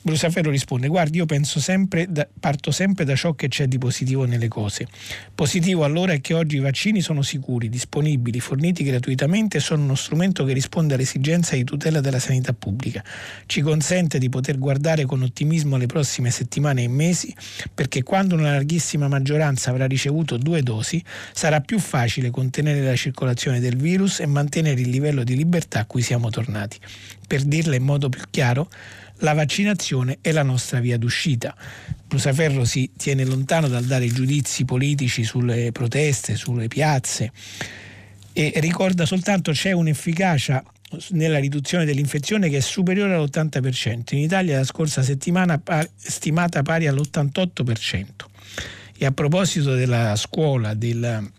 Brusaferro 0.00 0.50
risponde: 0.50 0.86
Guardi, 0.88 1.18
io 1.18 1.26
penso 1.26 1.60
sempre, 1.60 2.06
da, 2.08 2.26
parto 2.38 2.70
sempre 2.70 3.04
da 3.04 3.16
ciò 3.16 3.34
che 3.34 3.48
c'è 3.48 3.66
di 3.66 3.78
positivo 3.78 4.24
nelle 4.24 4.48
cose. 4.48 4.86
Positivo 5.34 5.84
allora 5.84 6.12
è 6.12 6.20
che 6.20 6.34
oggi 6.34 6.56
i 6.56 6.60
vaccini 6.60 7.00
sono 7.00 7.22
sicuri, 7.22 7.68
disponibili, 7.68 8.40
forniti 8.40 8.84
gratuitamente 8.84 9.58
e 9.58 9.60
sono 9.60 9.82
uno 9.82 9.94
strumento 9.94 10.44
che 10.44 10.52
risponde 10.52 10.94
all'esigenza 10.94 11.56
di 11.56 11.64
tutela 11.64 12.00
della 12.00 12.20
sanità 12.20 12.52
pubblica. 12.52 13.02
Ci 13.46 13.60
consente 13.60 14.18
di 14.18 14.28
poter 14.28 14.58
guardare 14.58 15.04
con 15.04 15.22
ottimismo 15.22 15.76
le 15.76 15.86
prossime 15.86 16.30
settimane 16.30 16.84
e 16.84 16.88
mesi, 16.88 17.34
perché 17.74 18.02
quando 18.02 18.34
una 18.34 18.52
larghissima 18.52 19.08
maggioranza 19.08 19.70
avrà 19.70 19.86
ricevuto 19.86 20.36
due 20.36 20.62
dosi, 20.62 21.02
sarà 21.32 21.60
più 21.60 21.78
facile 21.78 22.30
contenere 22.30 22.80
la 22.82 22.96
circolazione 22.96 23.60
del 23.60 23.76
virus 23.76 24.20
e 24.20 24.26
mantenere 24.26 24.80
il 24.80 24.90
livello 24.90 25.24
di 25.24 25.36
libertà 25.36 25.80
a 25.80 25.84
cui 25.86 26.02
siamo 26.02 26.30
tornati. 26.30 26.78
Per 27.26 27.42
dirla 27.42 27.76
in 27.76 27.82
modo 27.82 28.08
più 28.08 28.22
chiaro, 28.30 28.70
la 29.18 29.34
vaccinazione 29.34 30.18
è 30.20 30.32
la 30.32 30.42
nostra 30.42 30.80
via 30.80 30.98
d'uscita. 30.98 31.54
Brusaferro 32.06 32.64
si 32.64 32.90
tiene 32.96 33.24
lontano 33.24 33.68
dal 33.68 33.84
dare 33.84 34.06
giudizi 34.06 34.64
politici 34.64 35.24
sulle 35.24 35.72
proteste, 35.72 36.36
sulle 36.36 36.68
piazze 36.68 37.32
e 38.38 38.52
ricorda 38.56 39.04
soltanto 39.04 39.50
c'è 39.50 39.72
un'efficacia 39.72 40.62
nella 41.10 41.40
riduzione 41.40 41.84
dell'infezione 41.84 42.48
che 42.48 42.58
è 42.58 42.60
superiore 42.60 43.14
all'80%. 43.14 44.14
In 44.14 44.18
Italia 44.18 44.58
la 44.58 44.64
scorsa 44.64 45.02
settimana 45.02 45.60
stimata 45.96 46.62
pari 46.62 46.86
all'88%. 46.86 48.04
E 48.96 49.04
a 49.04 49.10
proposito 49.10 49.74
della 49.74 50.14
scuola, 50.14 50.74
del, 50.74 51.30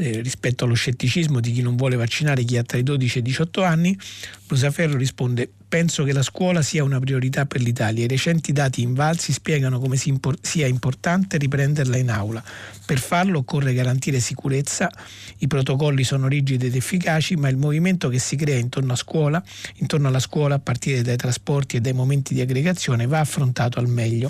eh, 0.00 0.20
rispetto 0.20 0.64
allo 0.64 0.74
scetticismo 0.74 1.40
di 1.40 1.52
chi 1.52 1.62
non 1.62 1.76
vuole 1.76 1.96
vaccinare 1.96 2.42
chi 2.44 2.56
ha 2.56 2.62
tra 2.62 2.78
i 2.78 2.82
12 2.82 3.18
e 3.18 3.20
i 3.20 3.24
18 3.24 3.62
anni, 3.62 3.98
Brusaferro 4.46 4.96
risponde 4.96 5.50
Penso 5.70 6.02
che 6.02 6.12
la 6.12 6.24
scuola 6.24 6.62
sia 6.62 6.82
una 6.82 6.98
priorità 6.98 7.46
per 7.46 7.60
l'Italia. 7.60 8.02
I 8.02 8.08
recenti 8.08 8.50
dati 8.50 8.82
invalsi 8.82 9.32
spiegano 9.32 9.78
come 9.78 9.96
sia 9.96 10.66
importante 10.66 11.38
riprenderla 11.38 11.96
in 11.96 12.10
aula. 12.10 12.42
Per 12.84 12.98
farlo 12.98 13.38
occorre 13.38 13.72
garantire 13.72 14.18
sicurezza, 14.18 14.90
i 15.38 15.46
protocolli 15.46 16.02
sono 16.02 16.26
rigidi 16.26 16.66
ed 16.66 16.74
efficaci, 16.74 17.36
ma 17.36 17.48
il 17.48 17.56
movimento 17.56 18.08
che 18.08 18.18
si 18.18 18.34
crea 18.34 18.58
intorno, 18.58 18.96
scuola, 18.96 19.40
intorno 19.76 20.08
alla 20.08 20.18
scuola, 20.18 20.56
a 20.56 20.58
partire 20.58 21.02
dai 21.02 21.16
trasporti 21.16 21.76
e 21.76 21.80
dai 21.80 21.92
momenti 21.92 22.34
di 22.34 22.40
aggregazione, 22.40 23.06
va 23.06 23.20
affrontato 23.20 23.78
al 23.78 23.86
meglio. 23.86 24.28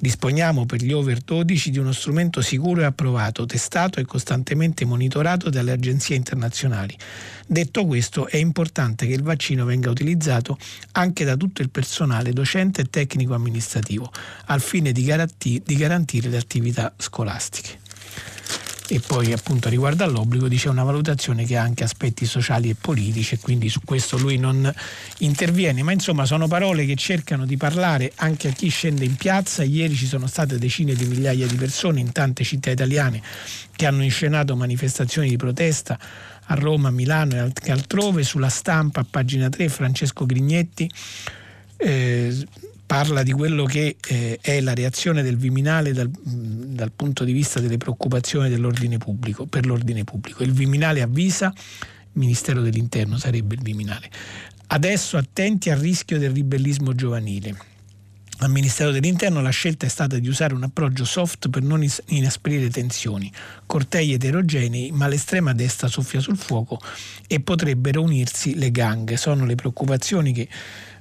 Disponiamo 0.00 0.64
per 0.64 0.80
gli 0.80 0.92
over 0.92 1.20
12 1.20 1.70
di 1.70 1.78
uno 1.78 1.90
strumento 1.90 2.40
sicuro 2.40 2.82
e 2.82 2.84
approvato, 2.84 3.46
testato 3.46 3.98
e 3.98 4.04
costantemente 4.04 4.84
monitorato 4.84 5.50
dalle 5.50 5.72
agenzie 5.72 6.14
internazionali. 6.14 6.96
Detto 7.44 7.84
questo, 7.84 8.28
è 8.28 8.36
importante 8.36 9.08
che 9.08 9.14
il 9.14 9.22
vaccino 9.22 9.64
venga 9.64 9.90
utilizzato 9.90 10.56
anche 10.92 11.24
da 11.24 11.36
tutto 11.36 11.62
il 11.62 11.70
personale 11.70 12.32
docente 12.32 12.82
e 12.82 12.90
tecnico 12.90 13.34
amministrativo, 13.34 14.12
al 14.46 14.60
fine 14.60 14.92
di, 14.92 15.02
garantire 15.02 16.28
le 16.28 16.36
attività 16.36 16.94
scolastiche 16.96 17.86
e 18.90 19.00
poi 19.00 19.32
appunto 19.32 19.68
riguardo 19.68 20.02
all'obbligo 20.02 20.48
dice 20.48 20.70
una 20.70 20.82
valutazione 20.82 21.44
che 21.44 21.58
ha 21.58 21.62
anche 21.62 21.84
aspetti 21.84 22.24
sociali 22.24 22.70
e 22.70 22.74
politici 22.74 23.34
e 23.34 23.38
quindi 23.38 23.68
su 23.68 23.80
questo 23.84 24.16
lui 24.16 24.38
non 24.38 24.72
interviene, 25.18 25.82
ma 25.82 25.92
insomma 25.92 26.24
sono 26.24 26.48
parole 26.48 26.86
che 26.86 26.96
cercano 26.96 27.44
di 27.44 27.58
parlare 27.58 28.12
anche 28.16 28.48
a 28.48 28.52
chi 28.52 28.68
scende 28.68 29.04
in 29.04 29.16
piazza, 29.16 29.62
ieri 29.62 29.94
ci 29.94 30.06
sono 30.06 30.26
state 30.26 30.58
decine 30.58 30.94
di 30.94 31.04
migliaia 31.04 31.46
di 31.46 31.56
persone 31.56 32.00
in 32.00 32.12
tante 32.12 32.44
città 32.44 32.70
italiane 32.70 33.20
che 33.76 33.84
hanno 33.84 34.02
inscenato 34.02 34.56
manifestazioni 34.56 35.28
di 35.28 35.36
protesta 35.36 35.98
a 36.50 36.54
Roma, 36.54 36.90
Milano 36.90 37.52
e 37.62 37.70
altrove, 37.70 38.22
sulla 38.22 38.48
stampa 38.48 39.00
a 39.00 39.06
pagina 39.08 39.50
3 39.50 39.68
Francesco 39.68 40.24
Grignetti 40.24 40.90
eh, 41.76 42.46
parla 42.88 43.22
di 43.22 43.32
quello 43.32 43.66
che 43.66 43.96
eh, 44.08 44.38
è 44.40 44.62
la 44.62 44.72
reazione 44.72 45.22
del 45.22 45.36
Viminale 45.36 45.92
dal, 45.92 46.08
dal, 46.10 46.90
punto 46.90 47.22
di 47.22 47.32
vista 47.32 47.60
delle 47.60 47.76
preoccupazioni 47.76 48.48
dell'ordine 48.48 48.96
pubblico, 48.96 49.44
per 49.44 49.66
l'ordine 49.66 50.04
pubblico. 50.04 50.42
Il 50.42 50.52
Viminale 50.52 51.02
avvisa, 51.02 51.52
Ministero 52.12 52.62
dell'Interno 52.62 53.18
sarebbe 53.18 53.56
il 53.56 53.60
Viminale, 53.60 54.10
adesso 54.68 55.18
attenti 55.18 55.68
al 55.68 55.78
rischio 55.78 56.18
del 56.18 56.30
ribellismo 56.30 56.94
giovanile. 56.94 57.54
Al 58.38 58.50
Ministero 58.50 58.90
dell'Interno 58.90 59.42
la 59.42 59.50
scelta 59.50 59.84
è 59.84 59.88
stata 59.90 60.16
di 60.18 60.28
usare 60.28 60.54
un 60.54 60.62
approccio 60.62 61.04
soft 61.04 61.50
per 61.50 61.60
non 61.60 61.86
inasprire 62.06 62.70
tensioni, 62.70 63.30
cortei 63.66 64.14
eterogenei, 64.14 64.92
ma 64.92 65.08
l'estrema 65.08 65.52
destra 65.52 65.88
soffia 65.88 66.20
sul 66.20 66.38
fuoco 66.38 66.80
e 67.26 67.40
potrebbero 67.40 68.00
unirsi 68.00 68.54
le 68.54 68.70
gang. 68.70 69.12
Sono 69.14 69.44
le 69.44 69.56
preoccupazioni 69.56 70.32
che 70.32 70.48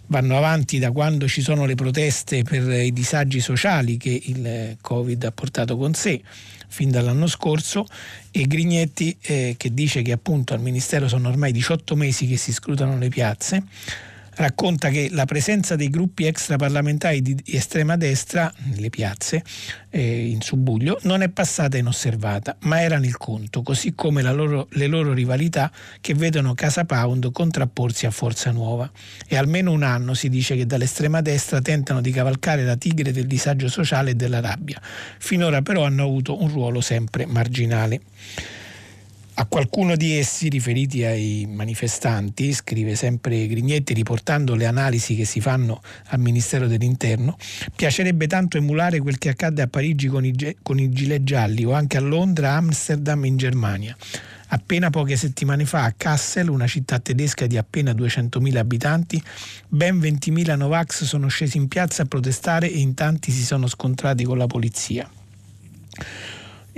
vanno 0.07 0.37
avanti 0.37 0.79
da 0.79 0.91
quando 0.91 1.27
ci 1.27 1.41
sono 1.41 1.65
le 1.65 1.75
proteste 1.75 2.43
per 2.43 2.69
i 2.69 2.93
disagi 2.93 3.39
sociali 3.39 3.97
che 3.97 4.21
il 4.25 4.77
Covid 4.81 5.23
ha 5.23 5.31
portato 5.31 5.77
con 5.77 5.93
sé 5.93 6.21
fin 6.67 6.91
dall'anno 6.91 7.27
scorso. 7.27 7.85
E 8.31 8.45
Grignetti 8.45 9.17
eh, 9.21 9.55
che 9.57 9.73
dice 9.73 10.01
che 10.01 10.11
appunto 10.11 10.53
al 10.53 10.61
Ministero 10.61 11.07
sono 11.07 11.29
ormai 11.29 11.51
18 11.51 11.95
mesi 11.95 12.27
che 12.27 12.37
si 12.37 12.51
scrutano 12.51 12.97
le 12.97 13.09
piazze 13.09 13.63
racconta 14.37 14.89
che 14.89 15.09
la 15.11 15.25
presenza 15.25 15.75
dei 15.75 15.89
gruppi 15.89 16.25
extraparlamentari 16.25 17.21
di 17.21 17.35
estrema 17.45 17.97
destra 17.97 18.51
nelle 18.65 18.89
piazze 18.89 19.43
eh, 19.89 20.27
in 20.27 20.41
Subuglio 20.41 20.99
non 21.03 21.21
è 21.21 21.29
passata 21.29 21.77
inosservata, 21.77 22.55
ma 22.61 22.81
era 22.81 22.99
nel 22.99 23.17
conto, 23.17 23.63
così 23.63 23.93
come 23.95 24.21
loro, 24.21 24.67
le 24.71 24.87
loro 24.87 25.13
rivalità 25.13 25.71
che 26.01 26.13
vedono 26.13 26.53
Casa 26.53 26.85
Pound 26.85 27.31
contrapporsi 27.31 28.05
a 28.05 28.11
Forza 28.11 28.51
Nuova. 28.51 28.89
E 29.27 29.35
almeno 29.35 29.71
un 29.71 29.83
anno 29.83 30.13
si 30.13 30.29
dice 30.29 30.55
che 30.55 30.65
dall'estrema 30.65 31.21
destra 31.21 31.61
tentano 31.61 32.01
di 32.01 32.11
cavalcare 32.11 32.63
la 32.63 32.75
tigre 32.75 33.11
del 33.11 33.25
disagio 33.25 33.69
sociale 33.69 34.11
e 34.11 34.15
della 34.15 34.39
rabbia. 34.39 34.79
Finora 35.17 35.61
però 35.61 35.83
hanno 35.83 36.03
avuto 36.03 36.41
un 36.41 36.49
ruolo 36.49 36.81
sempre 36.81 37.25
marginale. 37.25 38.01
A 39.39 39.45
qualcuno 39.45 39.95
di 39.95 40.17
essi, 40.17 40.49
riferiti 40.49 41.03
ai 41.03 41.45
manifestanti, 41.47 42.53
scrive 42.53 42.95
sempre 42.95 43.45
Grignetti 43.45 43.93
riportando 43.93 44.55
le 44.55 44.65
analisi 44.65 45.15
che 45.15 45.25
si 45.25 45.41
fanno 45.41 45.83
al 46.07 46.19
Ministero 46.19 46.65
dell'Interno, 46.65 47.37
piacerebbe 47.75 48.25
tanto 48.25 48.57
emulare 48.57 48.97
quel 48.97 49.19
che 49.19 49.29
accadde 49.29 49.61
a 49.61 49.67
Parigi 49.67 50.07
con 50.07 50.25
i, 50.25 50.33
con 50.63 50.79
i 50.79 50.89
gilet 50.89 51.21
gialli 51.21 51.65
o 51.65 51.73
anche 51.73 51.97
a 51.97 51.99
Londra, 51.99 52.53
Amsterdam 52.53 53.25
in 53.25 53.37
Germania. 53.37 53.95
Appena 54.47 54.89
poche 54.89 55.15
settimane 55.15 55.65
fa 55.65 55.83
a 55.83 55.93
Kassel, 55.95 56.49
una 56.49 56.65
città 56.65 56.97
tedesca 56.97 57.45
di 57.45 57.57
appena 57.57 57.91
200.000 57.91 58.57
abitanti, 58.57 59.21
ben 59.67 59.99
20.000 59.99 60.57
Novax 60.57 61.03
sono 61.03 61.27
scesi 61.27 61.57
in 61.57 61.67
piazza 61.67 62.01
a 62.01 62.05
protestare 62.05 62.71
e 62.71 62.79
in 62.79 62.95
tanti 62.95 63.31
si 63.31 63.43
sono 63.43 63.67
scontrati 63.67 64.23
con 64.23 64.39
la 64.39 64.47
polizia. 64.47 65.07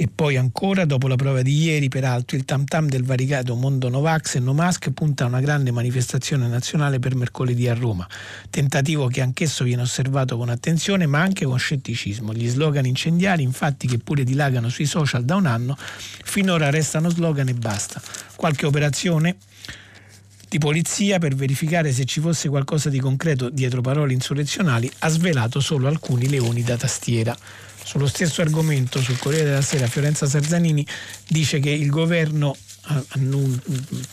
E 0.02 0.08
poi 0.08 0.38
ancora, 0.38 0.86
dopo 0.86 1.10
la 1.10 1.18
prova 1.18 1.42
di 1.42 1.62
ieri, 1.62 1.90
peraltro, 1.90 2.38
il 2.38 2.46
tam 2.46 2.64
tam 2.64 2.88
del 2.88 3.04
variegato 3.04 3.54
Mondo 3.56 3.90
Novax 3.90 4.36
e 4.36 4.40
Nomask 4.40 4.92
punta 4.92 5.26
a 5.26 5.28
una 5.28 5.42
grande 5.42 5.72
manifestazione 5.72 6.48
nazionale 6.48 7.00
per 7.00 7.16
mercoledì 7.16 7.68
a 7.68 7.74
Roma. 7.74 8.08
Tentativo 8.50 9.08
che 9.08 9.20
anch'esso 9.20 9.66
viene 9.66 9.82
osservato 9.82 10.38
con 10.38 10.48
attenzione 10.48 11.06
ma 11.06 11.20
anche 11.20 11.44
con 11.44 11.60
scetticismo. 11.60 12.32
Gli 12.32 12.48
slogan 12.48 12.86
incendiari, 12.86 13.44
infatti, 13.44 13.88
che 13.88 13.98
pure 13.98 14.24
dilagano 14.24 14.70
sui 14.70 14.86
social 14.86 15.26
da 15.26 15.36
un 15.36 15.48
anno, 15.48 15.76
finora 15.78 16.70
restano 16.70 17.10
slogan 17.10 17.50
e 17.50 17.54
basta. 17.56 18.02
Qualche 18.38 18.66
operazione 18.66 19.36
di 20.48 20.60
polizia 20.60 21.20
per 21.20 21.36
verificare 21.36 21.92
se 21.92 22.06
ci 22.06 22.22
fosse 22.22 22.48
qualcosa 22.48 22.90
di 22.90 23.02
concreto 23.02 23.50
dietro 23.50 23.82
parole 23.82 24.14
insurrezionali 24.14 24.90
ha 25.00 25.10
svelato 25.10 25.60
solo 25.60 25.90
alcuni 25.90 26.30
leoni 26.30 26.64
da 26.64 26.78
tastiera. 26.78 27.38
Sullo 27.84 28.08
stesso 28.08 28.42
argomento, 28.42 29.02
sul 29.02 29.18
Corriere 29.18 29.46
della 29.46 29.62
Sera, 29.62 29.88
Fiorenza 29.88 30.28
Sarzanini 30.28 30.86
dice 31.28 31.60
che 31.60 31.72
il 31.72 31.90
governo 31.90 32.56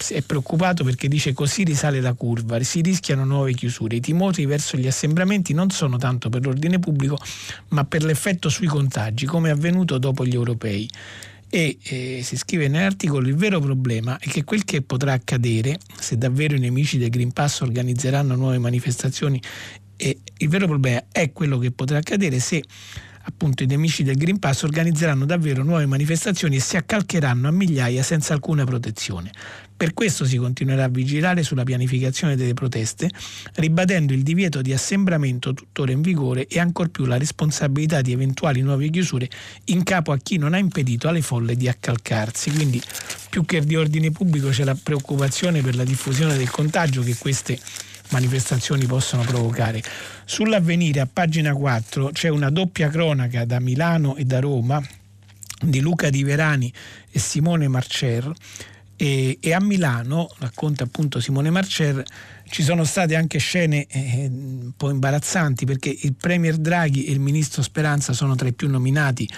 è 0.08 0.23
preoccupato 0.23 0.85
perché 0.85 1.08
dice 1.08 1.32
così 1.32 1.64
risale 1.64 2.00
la 2.00 2.12
curva, 2.12 2.62
si 2.62 2.80
rischiano 2.80 3.25
nuove 3.25 3.54
chiusure. 3.54 3.96
I 3.96 4.00
timori 4.00 4.44
verso 4.44 4.76
gli 4.76 4.87
assembramenti 4.87 5.54
non 5.54 5.70
sono 5.70 5.96
tanto 5.96 6.28
per 6.28 6.44
l'ordine 6.44 6.78
pubblico 6.78 7.18
ma 7.68 7.85
per 7.85 8.04
l'effetto 8.04 8.49
sui 8.49 8.66
contagi, 8.66 9.25
come 9.25 9.49
è 9.49 9.52
avvenuto 9.52 9.99
dopo 9.99 10.26
gli 10.26 10.35
europei. 10.35 10.88
E 11.49 11.78
eh, 11.80 12.20
si 12.25 12.37
scrive 12.37 12.66
nell'articolo 12.66 13.28
il 13.28 13.37
vero 13.37 13.61
problema 13.61 14.18
è 14.18 14.28
che 14.28 14.42
quel 14.42 14.64
che 14.64 14.82
potrà 14.82 15.12
accadere 15.12 15.78
se 15.99 16.18
davvero 16.18 16.56
i 16.56 16.58
nemici 16.58 16.99
del 16.99 17.08
Green 17.08 17.32
Pass 17.32 17.61
organizzeranno 17.61 18.35
nuove 18.35 18.58
manifestazioni 18.58 19.40
e 19.96 20.18
il 20.38 20.49
vero 20.49 20.66
problema 20.66 21.04
è 21.12 21.30
quello 21.32 21.58
che 21.58 21.70
potrà 21.70 21.99
accadere 21.99 22.40
se 22.40 22.62
appunto 23.28 23.62
i 23.62 23.66
nemici 23.66 24.02
del 24.02 24.16
Green 24.16 24.38
Pass 24.38 24.62
organizzeranno 24.62 25.25
davvero 25.25 25.62
nuove 25.62 25.87
manifestazioni 25.87 26.56
e 26.56 26.61
si 26.61 26.76
accalcheranno 26.76 27.49
a 27.49 27.50
migliaia 27.50 28.02
senza 28.02 28.35
alcuna 28.35 28.64
protezione. 28.64 29.30
Per 29.76 29.92
questo 29.92 30.25
si 30.25 30.38
continuerà 30.38 30.85
a 30.85 30.88
vigilare 30.88 31.42
sulla 31.42 31.62
pianificazione 31.62 32.35
delle 32.35 32.54
proteste, 32.54 33.11
ribadendo 33.56 34.14
il 34.14 34.23
divieto 34.23 34.62
di 34.62 34.73
assembramento 34.73 35.52
tuttora 35.52 35.92
in 35.92 36.00
vigore 36.00 36.47
e 36.47 36.59
ancor 36.59 36.88
più 36.88 37.04
la 37.04 37.18
responsabilità 37.18 38.00
di 38.00 38.12
eventuali 38.12 38.62
nuove 38.62 38.88
chiusure 38.88 39.28
in 39.64 39.83
capo 39.83 40.12
a 40.12 40.16
chi 40.16 40.38
non 40.38 40.54
ha 40.54 40.59
impedito 40.59 41.09
alle 41.09 41.21
folle 41.21 41.56
di 41.56 41.68
accalcarsi. 41.68 42.50
Quindi 42.52 42.80
più 43.28 43.45
che 43.45 43.61
di 43.61 43.76
ordine 43.76 44.11
pubblico 44.11 44.49
c'è 44.49 44.64
la 44.64 44.76
preoccupazione 44.80 45.61
per 45.61 45.76
la 45.76 45.85
diffusione 45.85 46.38
del 46.38 46.49
contagio 46.49 47.02
che 47.02 47.14
queste 47.18 47.59
manifestazioni 48.11 48.87
possono 48.87 49.23
provocare. 49.23 49.83
Sull'avvenire 50.25 51.01
a 51.01 51.09
pagina 51.11 51.55
4 51.55 52.11
c'è 52.13 52.29
una 52.29 52.51
doppia 52.51 52.89
cronaca 52.89 53.45
da 53.45 53.61
Milano 53.61 54.17
e 54.17 54.25
da 54.25 54.41
Roma 54.41 54.83
di 55.61 55.81
Luca 55.81 56.11
Di 56.11 56.23
Verani 56.23 56.73
e 57.11 57.19
Simone 57.19 57.69
Marcer 57.69 58.31
e, 58.97 59.39
e 59.41 59.53
a 59.53 59.61
Milano, 59.61 60.29
racconta 60.39 60.85
appunto 60.85 61.21
Simone 61.21 61.51
Marcer, 61.51 62.03
ci 62.49 62.63
sono 62.63 62.85
state 62.85 63.15
anche 63.15 63.39
scene 63.39 63.87
eh, 63.87 64.27
un 64.31 64.73
po' 64.77 64.91
imbarazzanti 64.91 65.67
perché 65.67 65.95
il 66.01 66.15
Premier 66.15 66.57
Draghi 66.57 67.05
e 67.05 67.13
il 67.13 67.21
Ministro 67.21 67.63
Speranza 67.63 68.13
sono 68.13 68.35
tra 68.35 68.49
i 68.49 68.53
più 68.53 68.69
nominati 68.69 69.29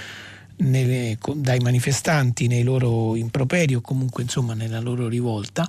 nelle, 0.58 1.18
dai 1.34 1.58
manifestanti 1.60 2.46
nei 2.46 2.62
loro 2.62 3.16
improperi 3.16 3.74
o 3.74 3.80
comunque 3.80 4.22
insomma 4.22 4.54
nella 4.54 4.80
loro 4.80 5.08
rivolta 5.08 5.68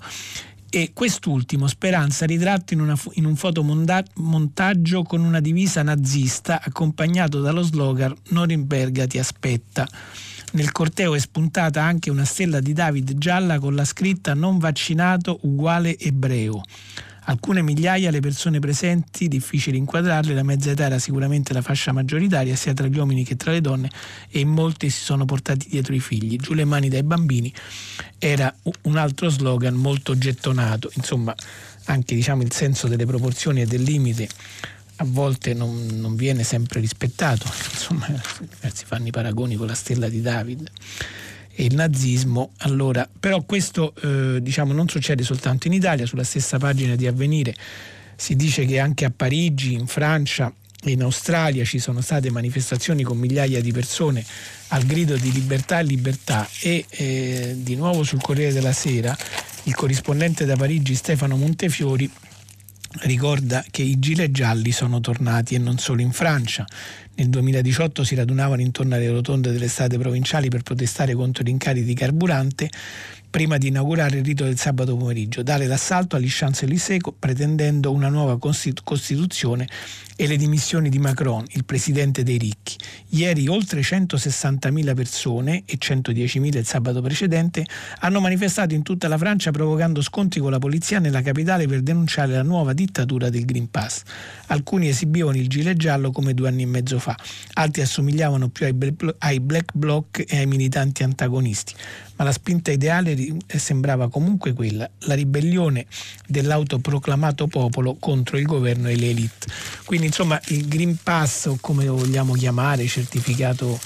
e 0.70 0.92
quest'ultimo 0.94 1.68
Speranza 1.68 2.26
ritratto 2.26 2.74
in, 2.74 2.82
una, 2.82 2.98
in 3.14 3.26
un 3.26 3.36
fotomontaggio 3.36 5.04
con 5.04 5.24
una 5.24 5.40
divisa 5.40 5.84
nazista 5.84 6.62
accompagnato 6.64 7.42
dallo 7.42 7.62
slogan 7.62 8.16
Norimberga 8.30 9.08
ti 9.08 9.18
aspetta. 9.18 9.88
Nel 10.52 10.72
corteo 10.72 11.14
è 11.14 11.20
spuntata 11.20 11.84
anche 11.84 12.10
una 12.10 12.26
stella 12.26 12.60
di 12.60 12.74
David 12.74 13.18
gialla 13.18 13.60
con 13.60 13.76
la 13.76 13.86
scritta 13.86 14.34
non 14.34 14.58
vaccinato 14.58 15.40
uguale 15.44 15.98
ebreo. 15.98 16.64
Alcune 17.30 17.62
migliaia 17.62 18.10
le 18.10 18.22
persone 18.22 18.58
presenti, 18.58 19.28
difficili 19.28 19.78
inquadrarle, 19.78 20.34
la 20.34 20.42
mezza 20.42 20.72
età 20.72 20.86
era 20.86 20.98
sicuramente 20.98 21.54
la 21.54 21.62
fascia 21.62 21.92
maggioritaria 21.92 22.56
sia 22.56 22.74
tra 22.74 22.88
gli 22.88 22.98
uomini 22.98 23.24
che 23.24 23.36
tra 23.36 23.52
le 23.52 23.62
donne 23.62 23.92
e 24.32 24.40
in 24.40 24.50
molti 24.50 24.90
si 24.90 25.04
sono 25.04 25.26
portati 25.26 25.68
dietro 25.70 25.94
i 25.94 26.00
figli. 26.00 26.38
Giù 26.38 26.54
le 26.54 26.66
mani 26.66 26.90
dai 26.90 27.04
bambini 27.04 27.54
era 28.18 28.52
un 28.82 28.98
altro 28.98 29.30
slogan 29.30 29.76
molto 29.76 30.18
gettonato, 30.18 30.90
insomma 30.96 31.36
anche 31.86 32.16
diciamo, 32.16 32.42
il 32.42 32.52
senso 32.52 32.88
delle 32.88 33.06
proporzioni 33.06 33.62
e 33.62 33.68
del 33.68 33.84
limite 33.84 34.28
a 34.96 35.06
volte 35.06 35.54
non, 35.54 35.86
non 35.86 36.16
viene 36.16 36.44
sempre 36.44 36.80
rispettato, 36.80 37.46
insomma 37.46 38.08
si 38.74 38.86
fanno 38.86 39.06
i 39.06 39.12
paragoni 39.12 39.56
con 39.56 39.68
la 39.68 39.76
stella 39.76 40.10
di 40.10 40.22
David 40.22 40.68
e 41.60 41.66
il 41.66 41.76
nazismo. 41.76 42.52
Allora, 42.60 43.08
però 43.20 43.42
questo 43.42 43.94
eh, 44.02 44.42
diciamo, 44.42 44.72
non 44.72 44.88
succede 44.88 45.24
soltanto 45.24 45.68
in 45.68 45.74
Italia, 45.74 46.06
sulla 46.06 46.24
stessa 46.24 46.58
pagina 46.58 46.96
di 46.96 47.06
Avvenire 47.06 47.54
si 48.16 48.38
dice 48.38 48.66
che 48.66 48.80
anche 48.80 49.04
a 49.04 49.12
Parigi, 49.14 49.74
in 49.74 49.86
Francia 49.86 50.54
e 50.82 50.92
in 50.92 51.02
Australia 51.02 51.66
ci 51.66 51.80
sono 51.80 52.00
state 52.00 52.32
manifestazioni 52.32 53.04
con 53.04 53.18
migliaia 53.18 53.60
di 53.60 53.74
persone 53.74 54.24
al 54.70 54.84
grido 54.84 55.18
di 55.18 55.34
libertà 55.34 55.80
e 55.80 55.84
libertà 55.84 56.48
e 56.62 56.86
eh, 56.88 57.56
di 57.58 57.76
nuovo 57.76 58.04
sul 58.04 58.22
Corriere 58.22 58.54
della 58.54 58.72
Sera 58.72 59.18
il 59.64 59.76
corrispondente 59.76 60.46
da 60.46 60.56
Parigi 60.56 60.96
Stefano 60.96 61.36
Montefiori 61.36 62.10
ricorda 63.02 63.64
che 63.70 63.82
i 63.82 64.00
gilet 64.00 64.32
gialli 64.32 64.72
sono 64.72 65.00
tornati 65.00 65.56
e 65.56 65.60
non 65.60 65.78
solo 65.78 66.02
in 66.02 66.12
Francia. 66.12 66.66
Nel 67.16 67.30
2018 67.30 68.04
si 68.04 68.16
radunavano 68.16 68.62
intorno 68.62 68.96
alle 68.96 69.10
rotonde 69.10 69.52
delle 69.52 69.68
strade 69.68 69.98
provinciali 69.98 70.50
per 70.50 70.64
protestare 70.64 71.14
contro 71.14 71.44
i 71.44 71.48
rincari 71.48 71.84
di 71.84 71.94
carburante 71.94 72.70
prima 73.30 73.58
di 73.58 73.68
inaugurare 73.68 74.18
il 74.18 74.26
rito 74.26 74.44
del 74.44 74.58
sabato 74.58 74.98
pomeriggio, 74.98 75.44
dare 75.44 75.68
l'assalto 75.68 76.16
agli 76.16 76.28
Champs-Élysées 76.30 77.02
pretendendo 77.18 77.92
una 77.92 78.10
nuova 78.10 78.38
Costituzione 78.40 79.68
e 80.22 80.28
le 80.28 80.36
dimissioni 80.36 80.90
di 80.90 81.00
Macron, 81.00 81.46
il 81.52 81.64
presidente 81.64 82.24
dei 82.24 82.38
ricchi. 82.38 82.76
Ieri 83.12 83.48
oltre 83.48 83.80
160.000 83.80 84.94
persone 84.94 85.64
e 85.66 85.78
110.000 85.80 86.58
il 86.58 86.66
sabato 86.66 87.02
precedente 87.02 87.66
hanno 88.00 88.20
manifestato 88.20 88.74
in 88.74 88.84
tutta 88.84 89.08
la 89.08 89.18
Francia 89.18 89.52
provocando 89.52 90.02
scontri 90.02 90.42
con 90.42 90.52
la 90.52 90.60
polizia 90.60 91.00
nella 91.00 91.22
capitale 91.22 91.68
per 91.68 91.82
denunciare 91.82 92.34
la 92.34 92.44
nuova 92.44 92.74
dittatura 92.74 93.30
del 93.30 93.46
Green 93.46 93.72
Pass. 93.72 94.02
Alcuni 94.48 94.90
esibivano 94.90 95.38
il 95.38 95.48
gilet 95.48 95.78
giallo 95.78 96.12
come 96.12 96.34
due 96.34 96.50
anni 96.50 96.64
e 96.64 96.66
mezzo 96.66 97.00
fa, 97.00 97.18
altri 97.54 97.82
assomigliavano 97.82 98.50
più 98.50 98.66
ai 99.20 99.40
Black 99.40 99.72
Bloc 99.74 100.26
e 100.28 100.38
ai 100.38 100.48
militanti 100.48 101.04
antagonisti 101.04 101.74
ma 102.20 102.26
la 102.26 102.32
spinta 102.34 102.70
ideale 102.70 103.16
sembrava 103.48 104.10
comunque 104.10 104.54
quella, 104.54 104.90
la 105.00 105.14
ribellione 105.14 105.86
dell'autoproclamato 106.28 107.48
popolo 107.48 107.96
contro 108.00 108.38
il 108.38 108.46
governo 108.46 108.90
e 108.90 108.96
le 108.96 109.10
elite. 109.10 109.48
Quindi 109.86 110.08
insomma 110.08 110.40
il 110.48 110.68
Green 110.68 110.98
Pass 111.02 111.46
o 111.46 111.58
come 111.60 111.86
lo 111.86 111.96
vogliamo 111.96 112.34
chiamare, 112.34 112.86
certificato 112.88 113.80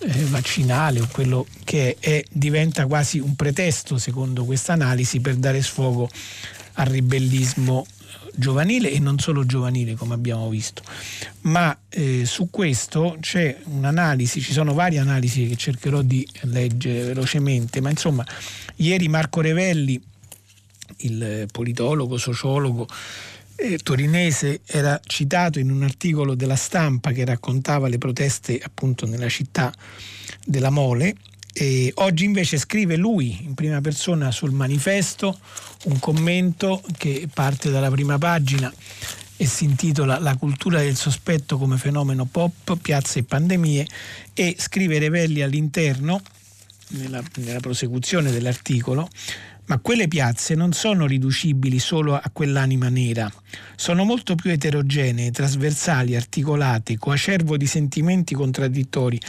eh, 0.00 0.24
vaccinale 0.24 1.00
o 1.00 1.08
quello 1.10 1.46
che 1.64 1.96
è, 1.98 2.08
è, 2.08 2.24
diventa 2.30 2.86
quasi 2.86 3.18
un 3.18 3.34
pretesto 3.34 3.98
secondo 3.98 4.44
questa 4.44 4.72
analisi 4.72 5.20
per 5.20 5.36
dare 5.36 5.62
sfogo 5.62 6.08
al 6.74 6.86
ribellismo 6.86 7.84
giovanile 8.38 8.90
e 8.90 9.00
non 9.00 9.18
solo 9.18 9.44
giovanile 9.44 9.94
come 9.96 10.14
abbiamo 10.14 10.48
visto. 10.48 10.82
Ma 11.42 11.76
eh, 11.88 12.24
su 12.24 12.48
questo 12.50 13.16
c'è 13.20 13.58
un'analisi, 13.64 14.40
ci 14.40 14.52
sono 14.52 14.74
varie 14.74 15.00
analisi 15.00 15.48
che 15.48 15.56
cercherò 15.56 16.02
di 16.02 16.26
leggere 16.42 17.02
velocemente, 17.02 17.80
ma 17.80 17.90
insomma 17.90 18.24
ieri 18.76 19.08
Marco 19.08 19.40
Revelli, 19.40 20.00
il 20.98 21.46
politologo, 21.50 22.16
sociologo, 22.16 22.86
eh, 23.56 23.78
torinese 23.78 24.60
era 24.66 25.00
citato 25.04 25.58
in 25.58 25.70
un 25.70 25.82
articolo 25.82 26.36
della 26.36 26.54
stampa 26.54 27.10
che 27.10 27.24
raccontava 27.24 27.88
le 27.88 27.98
proteste 27.98 28.60
appunto 28.62 29.04
nella 29.04 29.28
città 29.28 29.72
della 30.44 30.70
Mole 30.70 31.16
e 31.60 31.90
oggi 31.96 32.24
invece 32.24 32.56
scrive 32.56 32.94
lui 32.94 33.36
in 33.42 33.54
prima 33.54 33.80
persona 33.80 34.30
sul 34.30 34.52
manifesto 34.52 35.36
un 35.86 35.98
commento 35.98 36.80
che 36.96 37.28
parte 37.34 37.68
dalla 37.68 37.90
prima 37.90 38.16
pagina 38.16 38.72
e 39.36 39.44
si 39.44 39.64
intitola 39.64 40.20
La 40.20 40.36
cultura 40.36 40.80
del 40.80 40.94
sospetto 40.94 41.58
come 41.58 41.76
fenomeno 41.76 42.26
pop, 42.26 42.76
piazze 42.80 43.20
e 43.20 43.22
pandemie 43.24 43.84
e 44.34 44.54
scrive 44.56 45.00
Revelli 45.00 45.42
all'interno, 45.42 46.20
nella, 46.90 47.22
nella 47.38 47.60
prosecuzione 47.60 48.30
dell'articolo, 48.30 49.08
ma 49.64 49.78
quelle 49.78 50.06
piazze 50.06 50.54
non 50.54 50.72
sono 50.72 51.06
riducibili 51.06 51.80
solo 51.80 52.14
a 52.14 52.30
quell'anima 52.32 52.88
nera, 52.88 53.30
sono 53.74 54.04
molto 54.04 54.36
più 54.36 54.52
eterogenee, 54.52 55.32
trasversali, 55.32 56.14
articolate, 56.14 56.98
coacervo 56.98 57.56
di 57.56 57.66
sentimenti 57.66 58.34
contraddittori 58.34 59.20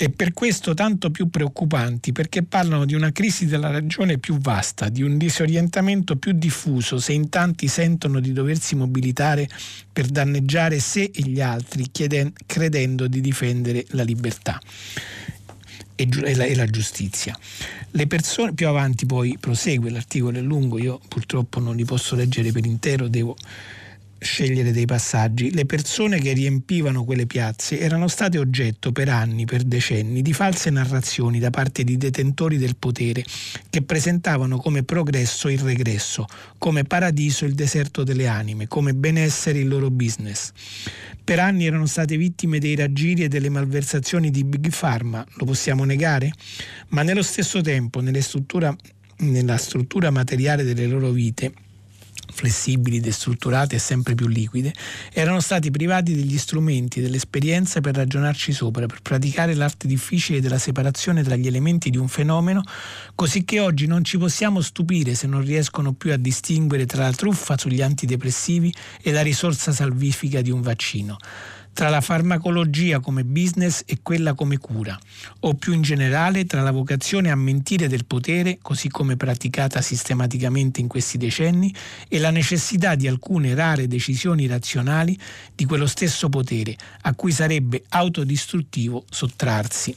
e 0.00 0.10
per 0.10 0.32
questo 0.32 0.74
tanto 0.74 1.10
più 1.10 1.28
preoccupanti 1.28 2.12
perché 2.12 2.44
parlano 2.44 2.84
di 2.84 2.94
una 2.94 3.10
crisi 3.10 3.46
della 3.46 3.68
ragione 3.68 4.18
più 4.18 4.38
vasta, 4.38 4.88
di 4.88 5.02
un 5.02 5.18
disorientamento 5.18 6.14
più 6.14 6.30
diffuso 6.30 7.00
se 7.00 7.12
in 7.12 7.28
tanti 7.28 7.66
sentono 7.66 8.20
di 8.20 8.32
doversi 8.32 8.76
mobilitare 8.76 9.48
per 9.92 10.06
danneggiare 10.06 10.78
sé 10.78 11.10
e 11.12 11.22
gli 11.22 11.40
altri 11.40 11.88
chieden- 11.90 12.32
credendo 12.46 13.08
di 13.08 13.20
difendere 13.20 13.84
la 13.88 14.04
libertà 14.04 14.60
e, 15.96 16.08
la, 16.36 16.44
e 16.44 16.54
la 16.54 16.66
giustizia. 16.66 17.36
Le 17.90 18.06
persone, 18.06 18.54
più 18.54 18.68
avanti 18.68 19.04
poi 19.04 19.36
prosegue, 19.40 19.90
l'articolo 19.90 20.38
è 20.38 20.40
lungo, 20.40 20.78
io 20.78 21.00
purtroppo 21.08 21.58
non 21.58 21.74
li 21.74 21.84
posso 21.84 22.14
leggere 22.14 22.52
per 22.52 22.64
intero, 22.64 23.08
devo 23.08 23.36
scegliere 24.18 24.72
dei 24.72 24.84
passaggi. 24.84 25.52
Le 25.52 25.64
persone 25.66 26.18
che 26.18 26.32
riempivano 26.32 27.04
quelle 27.04 27.26
piazze 27.26 27.78
erano 27.78 28.08
state 28.08 28.38
oggetto 28.38 28.92
per 28.92 29.08
anni, 29.08 29.44
per 29.44 29.62
decenni, 29.62 30.22
di 30.22 30.32
false 30.32 30.70
narrazioni 30.70 31.38
da 31.38 31.50
parte 31.50 31.84
di 31.84 31.96
detentori 31.96 32.58
del 32.58 32.76
potere 32.76 33.24
che 33.70 33.82
presentavano 33.82 34.58
come 34.58 34.82
progresso 34.82 35.48
il 35.48 35.60
regresso, 35.60 36.26
come 36.58 36.84
paradiso 36.84 37.44
il 37.44 37.54
deserto 37.54 38.04
delle 38.04 38.26
anime, 38.26 38.68
come 38.68 38.94
benessere 38.94 39.60
il 39.60 39.68
loro 39.68 39.90
business. 39.90 40.52
Per 41.22 41.38
anni 41.38 41.66
erano 41.66 41.86
state 41.86 42.16
vittime 42.16 42.58
dei 42.58 42.74
raggiri 42.74 43.24
e 43.24 43.28
delle 43.28 43.50
malversazioni 43.50 44.30
di 44.30 44.44
Big 44.44 44.72
Pharma, 44.74 45.24
lo 45.34 45.44
possiamo 45.44 45.84
negare? 45.84 46.32
Ma 46.88 47.02
nello 47.02 47.22
stesso 47.22 47.60
tempo, 47.60 48.00
nella 48.00 49.56
struttura 49.58 50.10
materiale 50.10 50.64
delle 50.64 50.86
loro 50.86 51.10
vite, 51.10 51.52
flessibili, 52.38 53.00
destrutturate 53.00 53.74
e 53.74 53.78
sempre 53.80 54.14
più 54.14 54.28
liquide, 54.28 54.72
erano 55.12 55.40
stati 55.40 55.72
privati 55.72 56.14
degli 56.14 56.38
strumenti, 56.38 57.00
dell'esperienza 57.00 57.80
per 57.80 57.96
ragionarci 57.96 58.52
sopra, 58.52 58.86
per 58.86 59.02
praticare 59.02 59.54
l'arte 59.54 59.88
difficile 59.88 60.40
della 60.40 60.58
separazione 60.58 61.24
tra 61.24 61.34
gli 61.34 61.48
elementi 61.48 61.90
di 61.90 61.96
un 61.96 62.06
fenomeno, 62.06 62.62
così 63.16 63.44
che 63.44 63.58
oggi 63.58 63.86
non 63.86 64.04
ci 64.04 64.18
possiamo 64.18 64.60
stupire 64.60 65.16
se 65.16 65.26
non 65.26 65.42
riescono 65.42 65.94
più 65.94 66.12
a 66.12 66.16
distinguere 66.16 66.86
tra 66.86 67.02
la 67.02 67.12
truffa 67.12 67.58
sugli 67.58 67.82
antidepressivi 67.82 68.72
e 69.02 69.10
la 69.10 69.22
risorsa 69.22 69.72
salvifica 69.72 70.40
di 70.40 70.52
un 70.52 70.60
vaccino 70.60 71.16
tra 71.78 71.90
la 71.90 72.00
farmacologia 72.00 72.98
come 72.98 73.22
business 73.22 73.84
e 73.86 73.98
quella 74.02 74.34
come 74.34 74.58
cura, 74.58 74.98
o 75.42 75.54
più 75.54 75.72
in 75.72 75.82
generale 75.82 76.44
tra 76.44 76.60
la 76.60 76.72
vocazione 76.72 77.30
a 77.30 77.36
mentire 77.36 77.86
del 77.86 78.04
potere, 78.04 78.58
così 78.60 78.88
come 78.88 79.16
praticata 79.16 79.80
sistematicamente 79.80 80.80
in 80.80 80.88
questi 80.88 81.18
decenni, 81.18 81.72
e 82.08 82.18
la 82.18 82.30
necessità 82.30 82.96
di 82.96 83.06
alcune 83.06 83.54
rare 83.54 83.86
decisioni 83.86 84.48
razionali 84.48 85.16
di 85.54 85.66
quello 85.66 85.86
stesso 85.86 86.28
potere, 86.28 86.76
a 87.02 87.14
cui 87.14 87.30
sarebbe 87.30 87.84
autodistruttivo 87.90 89.04
sottrarsi. 89.08 89.94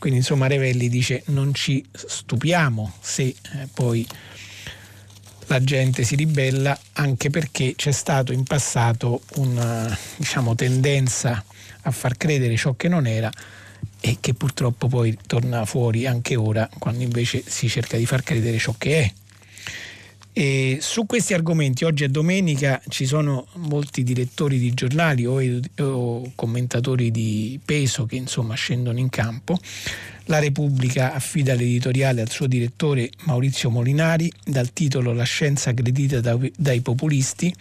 Quindi 0.00 0.18
insomma 0.18 0.48
Revelli 0.48 0.88
dice 0.88 1.22
non 1.26 1.54
ci 1.54 1.84
stupiamo 1.92 2.94
se 3.00 3.22
eh, 3.22 3.36
poi 3.72 4.04
la 5.50 5.62
gente 5.62 6.04
si 6.04 6.14
ribella 6.14 6.78
anche 6.92 7.28
perché 7.28 7.74
c'è 7.74 7.90
stato 7.90 8.32
in 8.32 8.44
passato 8.44 9.22
una 9.34 9.96
diciamo, 10.16 10.54
tendenza 10.54 11.44
a 11.82 11.90
far 11.90 12.16
credere 12.16 12.56
ciò 12.56 12.74
che 12.74 12.86
non 12.86 13.06
era 13.06 13.30
e 14.00 14.18
che 14.20 14.34
purtroppo 14.34 14.86
poi 14.86 15.18
torna 15.26 15.64
fuori 15.64 16.06
anche 16.06 16.36
ora 16.36 16.68
quando 16.78 17.02
invece 17.02 17.42
si 17.44 17.68
cerca 17.68 17.96
di 17.96 18.06
far 18.06 18.22
credere 18.22 18.58
ciò 18.58 18.74
che 18.78 19.02
è. 19.02 19.12
E 20.32 20.78
su 20.80 21.06
questi 21.06 21.34
argomenti, 21.34 21.84
oggi 21.84 22.04
è 22.04 22.08
domenica, 22.08 22.80
ci 22.88 23.04
sono 23.04 23.48
molti 23.54 24.04
direttori 24.04 24.58
di 24.58 24.72
giornali 24.74 25.26
o, 25.26 25.40
o 25.80 26.32
commentatori 26.36 27.10
di 27.10 27.58
peso 27.64 28.06
che 28.06 28.14
insomma 28.14 28.54
scendono 28.54 28.98
in 28.98 29.08
campo. 29.08 29.58
La 30.26 30.38
Repubblica 30.38 31.14
affida 31.14 31.54
l'editoriale 31.54 32.20
al 32.20 32.30
suo 32.30 32.46
direttore 32.46 33.10
Maurizio 33.24 33.70
Molinari 33.70 34.32
dal 34.44 34.72
titolo 34.72 35.12
La 35.12 35.24
scienza 35.24 35.70
aggredita 35.70 36.20
dai 36.56 36.80
populisti 36.80 37.52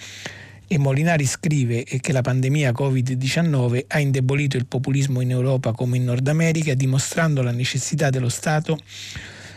e 0.67 0.77
Molinari 0.77 1.25
scrive 1.25 1.83
che 1.83 2.11
la 2.11 2.21
pandemia 2.21 2.71
Covid-19 2.71 3.85
ha 3.87 3.99
indebolito 3.99 4.57
il 4.57 4.67
populismo 4.67 5.21
in 5.21 5.31
Europa 5.31 5.71
come 5.71 5.97
in 5.97 6.03
Nord 6.03 6.27
America, 6.27 6.75
dimostrando 6.75 7.41
la 7.41 7.51
necessità 7.51 8.11
dello 8.11 8.29
Stato 8.29 8.77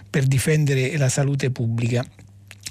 per 0.08 0.24
difendere 0.24 0.96
la 0.96 1.10
salute 1.10 1.50
pubblica 1.50 2.02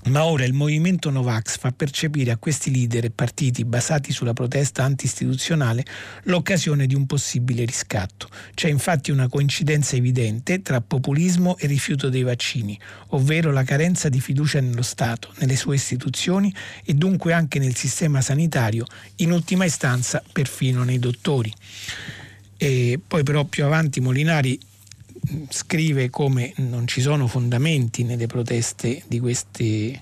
ma 0.06 0.26
ora 0.26 0.46
il 0.46 0.54
movimento 0.54 1.10
Novax 1.10 1.58
fa 1.58 1.72
percepire 1.72 2.32
a 2.32 2.38
questi 2.38 2.72
leader 2.72 3.06
e 3.06 3.12
partiti 3.12 3.64
basati 3.66 4.12
sulla 4.12 4.34
protesta 4.34 4.84
anti-istituzionale 4.84 5.86
l'occasione 6.24 6.88
di 6.88 6.96
un 6.96 7.06
possibile 7.06 7.66
riscatto. 7.66 8.28
C'è 8.54 8.68
infatti 8.68 9.12
una 9.12 9.28
coincidenza 9.28 9.96
evidente 9.96 10.62
tra 10.62 10.82
populismo 10.82 11.58
e 11.58 11.68
rifiuto 11.68 12.10
dei 12.10 12.24
vaccini, 12.24 12.78
ovvero 13.10 13.52
la 13.52 13.64
carenza 13.64 14.10
di 14.10 14.20
fiducia 14.20 14.60
nello 14.60 14.82
Stato, 14.82 15.32
nelle 15.38 15.56
sue 15.56 15.76
istituzioni 15.76 16.54
e 16.84 16.94
dunque 16.94 17.34
anche 17.34 17.60
nel 17.60 17.76
sistema 17.76 18.22
sanitario, 18.22 18.86
in 19.18 19.32
ultima 19.32 19.66
istanza 19.66 20.24
perfino 20.32 20.84
nei 20.84 21.00
dottori. 21.00 21.54
E 22.58 23.00
poi 23.06 23.24
però 23.24 23.46
più 23.46 23.66
avanti 23.66 24.00
Molinari 24.00 24.60
scrive 25.50 26.10
come 26.10 26.54
non 26.58 26.88
ci 26.88 27.02
sono 27.02 27.28
fondamenti 27.28 28.04
nelle 28.04 28.28
proteste 28.28 29.04
di 29.08 29.20
queste, 29.20 30.00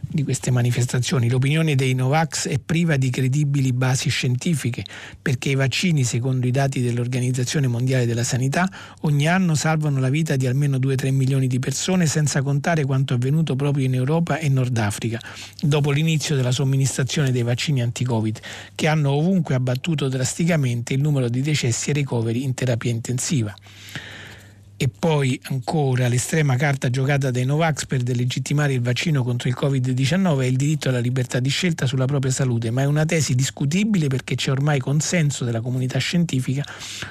di 0.00 0.24
queste 0.24 0.50
manifestazioni. 0.50 1.28
L'opinione 1.28 1.74
dei 1.74 1.94
Novax 1.94 2.48
è 2.48 2.58
priva 2.58 2.96
di 2.96 3.10
credibili 3.10 3.72
basi 3.72 4.08
scientifiche 4.08 4.82
perché 5.20 5.50
i 5.50 5.54
vaccini, 5.54 6.04
secondo 6.04 6.46
i 6.46 6.50
dati 6.50 6.80
dell'Organizzazione 6.80 7.66
Mondiale 7.66 8.06
della 8.06 8.24
Sanità, 8.24 8.68
ogni 9.02 9.28
anno 9.28 9.54
salvano 9.54 10.00
la 10.00 10.08
vita 10.08 10.36
di 10.36 10.46
almeno 10.46 10.78
2-3 10.78 11.12
milioni 11.12 11.46
di 11.46 11.58
persone 11.58 12.06
senza 12.06 12.42
contare 12.42 12.84
quanto 12.84 13.14
avvenuto 13.14 13.54
proprio 13.54 13.84
in 13.84 13.94
Europa 13.94 14.38
e 14.38 14.48
Nord 14.48 14.76
Africa 14.78 15.20
dopo 15.60 15.90
l'inizio 15.90 16.34
della 16.34 16.50
somministrazione 16.50 17.30
dei 17.30 17.42
vaccini 17.42 17.82
anti-Covid 17.82 18.38
che 18.74 18.88
hanno 18.88 19.10
ovunque 19.10 19.54
abbattuto 19.54 20.08
drasticamente 20.08 20.94
il 20.94 21.00
numero 21.00 21.28
di 21.28 21.42
decessi 21.42 21.90
e 21.90 21.92
ricoveri 21.92 22.42
in 22.42 22.54
terapia 22.54 22.90
intensiva 22.90 23.54
e 24.82 24.88
poi 24.88 25.40
ancora 25.44 26.08
l'estrema 26.08 26.56
carta 26.56 26.90
giocata 26.90 27.30
dai 27.30 27.44
Novax 27.44 27.86
per 27.86 28.02
delegittimare 28.02 28.72
il 28.72 28.80
vaccino 28.80 29.22
contro 29.22 29.48
il 29.48 29.54
Covid-19 29.56 30.40
è 30.40 30.44
il 30.46 30.56
diritto 30.56 30.88
alla 30.88 30.98
libertà 30.98 31.38
di 31.38 31.50
scelta 31.50 31.86
sulla 31.86 32.06
propria 32.06 32.32
salute, 32.32 32.72
ma 32.72 32.82
è 32.82 32.86
una 32.86 33.04
tesi 33.04 33.36
discutibile 33.36 34.08
perché 34.08 34.34
c'è 34.34 34.50
ormai 34.50 34.80
consenso 34.80 35.44
della 35.44 35.60
comunità 35.60 36.00
scientifica 36.00 36.64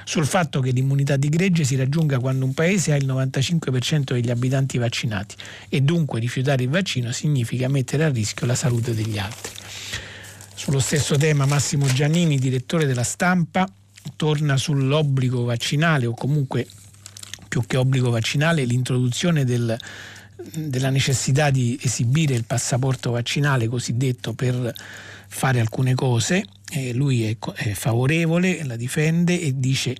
sul 0.04 0.26
fatto 0.26 0.60
che 0.60 0.70
l'immunità 0.70 1.16
di 1.16 1.30
gregge 1.30 1.64
si 1.64 1.76
raggiunga 1.76 2.18
quando 2.18 2.44
un 2.44 2.52
paese 2.52 2.92
ha 2.92 2.96
il 2.96 3.06
95% 3.06 4.12
degli 4.12 4.28
abitanti 4.28 4.76
vaccinati 4.76 5.34
e 5.70 5.80
dunque 5.80 6.20
rifiutare 6.20 6.64
il 6.64 6.68
vaccino 6.68 7.10
significa 7.10 7.68
mettere 7.68 8.04
a 8.04 8.10
rischio 8.10 8.44
la 8.44 8.54
salute 8.54 8.92
degli 8.92 9.16
altri. 9.16 9.50
Sullo 10.54 10.78
stesso 10.78 11.16
tema 11.16 11.46
Massimo 11.46 11.86
Giannini, 11.86 12.38
direttore 12.38 12.84
della 12.84 13.02
stampa, 13.02 13.66
torna 14.14 14.58
sull'obbligo 14.58 15.44
vaccinale 15.44 16.04
o 16.04 16.12
comunque 16.12 16.66
più 17.52 17.66
che 17.66 17.76
obbligo 17.76 18.08
vaccinale 18.08 18.64
l'introduzione 18.64 19.44
del, 19.44 19.76
della 20.54 20.88
necessità 20.88 21.50
di 21.50 21.78
esibire 21.82 22.34
il 22.34 22.44
passaporto 22.44 23.10
vaccinale 23.10 23.68
cosiddetto 23.68 24.32
per 24.32 24.72
fare 25.28 25.60
alcune 25.60 25.94
cose. 25.94 26.46
Eh, 26.70 26.94
lui 26.94 27.24
è, 27.24 27.36
è 27.56 27.72
favorevole, 27.72 28.64
la 28.64 28.76
difende 28.76 29.38
e 29.38 29.52
dice 29.60 29.94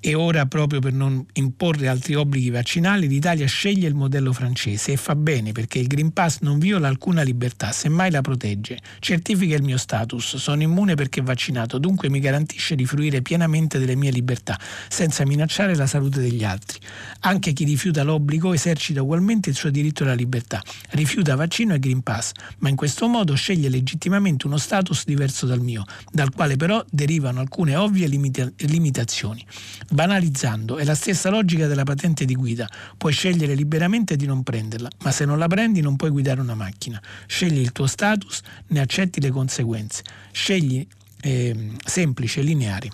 e 0.00 0.14
ora, 0.14 0.46
proprio 0.46 0.78
per 0.80 0.92
non 0.92 1.24
imporre 1.34 1.88
altri 1.88 2.14
obblighi 2.14 2.50
vaccinali, 2.50 3.08
l'Italia 3.08 3.46
sceglie 3.46 3.88
il 3.88 3.94
modello 3.94 4.32
francese 4.32 4.92
e 4.92 4.96
fa 4.96 5.16
bene 5.16 5.52
perché 5.52 5.78
il 5.78 5.86
Green 5.86 6.12
Pass 6.12 6.38
non 6.40 6.58
viola 6.58 6.86
alcuna 6.86 7.22
libertà, 7.22 7.72
semmai 7.72 8.10
la 8.10 8.20
protegge. 8.20 8.78
Certifica 9.00 9.56
il 9.56 9.62
mio 9.62 9.78
status, 9.78 10.36
sono 10.36 10.62
immune 10.62 10.94
perché 10.94 11.22
vaccinato, 11.22 11.78
dunque 11.78 12.08
mi 12.08 12.20
garantisce 12.20 12.74
di 12.74 12.84
fruire 12.84 13.22
pienamente 13.22 13.78
delle 13.78 13.96
mie 13.96 14.10
libertà, 14.10 14.58
senza 14.88 15.24
minacciare 15.24 15.74
la 15.74 15.86
salute 15.86 16.20
degli 16.20 16.44
altri. 16.44 16.78
Anche 17.20 17.52
chi 17.52 17.64
rifiuta 17.64 18.02
l'obbligo 18.02 18.52
esercita 18.52 19.02
ugualmente 19.02 19.48
il 19.48 19.56
suo 19.56 19.70
diritto 19.70 20.02
alla 20.04 20.14
libertà, 20.14 20.62
rifiuta 20.90 21.34
vaccino 21.34 21.74
e 21.74 21.78
Green 21.78 22.02
Pass, 22.02 22.32
ma 22.58 22.68
in 22.68 22.76
questo 22.76 23.08
modo 23.08 23.34
sceglie 23.34 23.68
legittimamente 23.68 24.46
uno 24.46 24.58
status 24.58 25.04
diverso 25.04 25.46
dal 25.46 25.60
mio, 25.60 25.84
dal 26.12 26.32
quale 26.32 26.56
però 26.56 26.84
derivano 26.90 27.40
alcune 27.40 27.74
ovvie 27.76 28.06
limita- 28.06 28.50
limitazioni. 28.58 29.44
Banalizzando, 29.90 30.78
è 30.78 30.84
la 30.84 30.94
stessa 30.94 31.30
logica 31.30 31.66
della 31.66 31.84
patente 31.84 32.24
di 32.24 32.34
guida. 32.34 32.68
Puoi 32.96 33.12
scegliere 33.12 33.54
liberamente 33.54 34.16
di 34.16 34.26
non 34.26 34.42
prenderla, 34.42 34.88
ma 35.02 35.10
se 35.10 35.24
non 35.24 35.38
la 35.38 35.46
prendi 35.46 35.80
non 35.80 35.96
puoi 35.96 36.10
guidare 36.10 36.40
una 36.40 36.54
macchina. 36.54 37.00
Scegli 37.26 37.58
il 37.58 37.72
tuo 37.72 37.86
status, 37.86 38.40
ne 38.68 38.80
accetti 38.80 39.20
le 39.20 39.30
conseguenze. 39.30 40.02
Scegli 40.32 40.86
eh, 41.20 41.72
semplice, 41.84 42.42
lineare. 42.42 42.90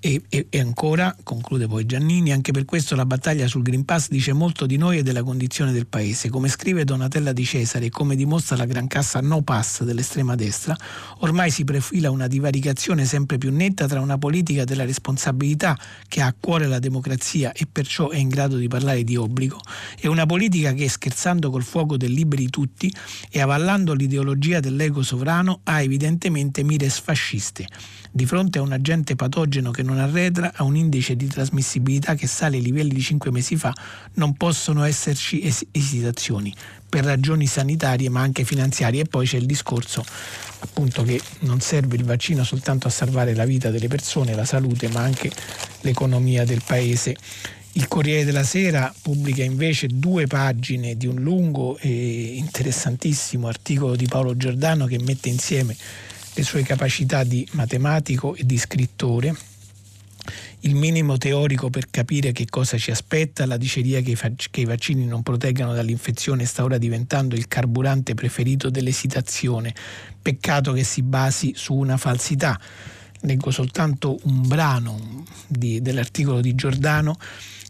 E, 0.00 0.22
e, 0.28 0.46
e, 0.48 0.60
ancora, 0.60 1.16
conclude 1.24 1.66
poi 1.66 1.84
Giannini, 1.84 2.30
anche 2.30 2.52
per 2.52 2.64
questo 2.64 2.94
la 2.94 3.04
battaglia 3.04 3.48
sul 3.48 3.62
Green 3.62 3.84
Pass 3.84 4.08
dice 4.10 4.32
molto 4.32 4.64
di 4.64 4.76
noi 4.76 4.98
e 4.98 5.02
della 5.02 5.24
condizione 5.24 5.72
del 5.72 5.88
paese. 5.88 6.28
Come 6.28 6.48
scrive 6.48 6.84
Donatella 6.84 7.32
Di 7.32 7.44
Cesare 7.44 7.86
e 7.86 7.90
come 7.90 8.14
dimostra 8.14 8.56
la 8.56 8.64
gran 8.64 8.86
cassa 8.86 9.20
no 9.20 9.42
pass 9.42 9.82
dell'estrema 9.82 10.36
destra, 10.36 10.76
ormai 11.18 11.50
si 11.50 11.64
profila 11.64 12.12
una 12.12 12.28
divaricazione 12.28 13.04
sempre 13.06 13.38
più 13.38 13.50
netta 13.50 13.88
tra 13.88 14.00
una 14.00 14.18
politica 14.18 14.62
della 14.62 14.84
responsabilità 14.84 15.76
che 16.06 16.20
ha 16.20 16.26
a 16.26 16.34
cuore 16.38 16.68
la 16.68 16.78
democrazia 16.78 17.50
e 17.50 17.66
perciò 17.66 18.10
è 18.10 18.18
in 18.18 18.28
grado 18.28 18.56
di 18.56 18.68
parlare 18.68 19.02
di 19.02 19.16
obbligo 19.16 19.58
e 19.98 20.06
una 20.06 20.26
politica 20.26 20.74
che, 20.74 20.88
scherzando 20.88 21.50
col 21.50 21.64
fuoco 21.64 21.96
del 21.96 22.12
liberi 22.12 22.48
tutti 22.50 22.92
e 23.30 23.40
avallando 23.40 23.94
l'ideologia 23.94 24.60
dell'ego 24.60 25.02
sovrano, 25.02 25.58
ha 25.64 25.82
evidentemente 25.82 26.62
mire 26.62 26.88
sfasciste. 26.88 27.66
Di 28.10 28.26
fronte 28.26 28.58
a 28.58 28.62
un 28.62 28.72
agente 28.72 29.16
patogeno 29.16 29.70
che 29.70 29.82
non 29.82 29.98
arretra, 29.98 30.52
ha 30.54 30.64
un 30.64 30.76
indice 30.76 31.14
di 31.16 31.26
trasmissibilità 31.26 32.14
che 32.14 32.26
sale 32.26 32.56
ai 32.56 32.62
livelli 32.62 32.94
di 32.94 33.02
cinque 33.02 33.30
mesi 33.30 33.56
fa, 33.56 33.72
non 34.14 34.34
possono 34.34 34.84
esserci 34.84 35.42
es- 35.42 35.66
esitazioni 35.70 36.54
per 36.88 37.04
ragioni 37.04 37.46
sanitarie 37.46 38.08
ma 38.08 38.20
anche 38.20 38.44
finanziarie 38.44 39.02
e 39.02 39.04
poi 39.04 39.26
c'è 39.26 39.36
il 39.36 39.44
discorso 39.44 40.02
appunto 40.60 41.02
che 41.02 41.20
non 41.40 41.60
serve 41.60 41.96
il 41.96 42.04
vaccino 42.04 42.44
soltanto 42.44 42.88
a 42.88 42.90
salvare 42.90 43.34
la 43.34 43.44
vita 43.44 43.70
delle 43.70 43.88
persone, 43.88 44.34
la 44.34 44.44
salute 44.44 44.88
ma 44.88 45.00
anche 45.00 45.30
l'economia 45.82 46.44
del 46.44 46.62
paese. 46.64 47.16
Il 47.72 47.86
Corriere 47.86 48.24
della 48.24 48.42
Sera 48.42 48.92
pubblica 49.02 49.44
invece 49.44 49.86
due 49.86 50.26
pagine 50.26 50.96
di 50.96 51.06
un 51.06 51.16
lungo 51.16 51.76
e 51.78 52.34
interessantissimo 52.36 53.46
articolo 53.46 53.94
di 53.94 54.06
Paolo 54.06 54.36
Giordano 54.36 54.86
che 54.86 54.98
mette 54.98 55.28
insieme 55.28 55.76
le 56.38 56.44
sue 56.44 56.62
capacità 56.62 57.24
di 57.24 57.46
matematico 57.52 58.36
e 58.36 58.46
di 58.46 58.56
scrittore, 58.58 59.34
il 60.60 60.76
minimo 60.76 61.18
teorico 61.18 61.68
per 61.68 61.90
capire 61.90 62.30
che 62.30 62.46
cosa 62.48 62.78
ci 62.78 62.92
aspetta, 62.92 63.44
la 63.44 63.56
diceria 63.56 64.00
che 64.00 64.16
i, 64.52 64.64
vaccini 64.64 65.04
non 65.04 65.22
proteggano 65.22 65.74
dall'infezione 65.74 66.44
sta 66.44 66.62
ora 66.62 66.78
diventando 66.78 67.34
il 67.34 67.48
carburante 67.48 68.14
preferito 68.14 68.70
dell'esitazione. 68.70 69.74
Peccato 70.22 70.72
che 70.72 70.84
si 70.84 71.02
basi 71.02 71.54
su 71.56 71.74
una 71.74 71.96
falsità. 71.96 72.58
Leggo 73.22 73.50
soltanto 73.50 74.18
un 74.22 74.46
brano 74.46 75.24
di, 75.48 75.82
dell'articolo 75.82 76.40
di 76.40 76.54
Giordano 76.54 77.16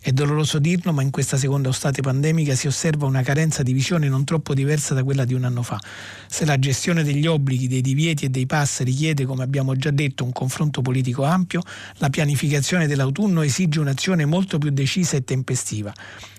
è 0.01 0.13
doloroso 0.13 0.59
dirlo, 0.59 0.93
ma 0.93 1.03
in 1.03 1.11
questa 1.11 1.37
seconda 1.37 1.69
ostate 1.69 2.03
pandemica 2.03 2.55
si 2.55 2.67
osserva 2.69 3.07
una 3.07 3.23
carenza 3.23 3.63
di 3.63 3.73
visione 3.73 4.09
non 4.09 4.25
troppo 4.25 4.55
diversa 4.55 4.95
da 4.95 5.03
quella 5.03 5.25
di 5.25 5.35
un 5.35 5.45
anno 5.45 5.63
fa. 5.63 5.81
Se 6.29 6.45
la 6.45 6.59
gestione 6.59 7.03
degli 7.03 7.27
obblighi, 7.27 7.67
dei 7.67 7.81
divieti 7.81 8.25
e 8.25 8.29
dei 8.29 8.47
pass 8.47 8.83
richiede, 8.83 9.25
come 9.25 9.43
abbiamo 9.43 9.75
già 9.75 9.91
detto, 9.91 10.25
un 10.25 10.33
confronto 10.33 10.83
politico 10.83 11.25
ampio, 11.25 11.63
la 11.97 12.11
pianificazione 12.11 12.87
dell'autunno 12.87 13.43
esige 13.43 13.81
un'azione 13.81 14.25
molto 14.25 14.59
più 14.59 14.71
decisa 14.71 15.17
e 15.17 15.25
tempestiva. 15.25 15.93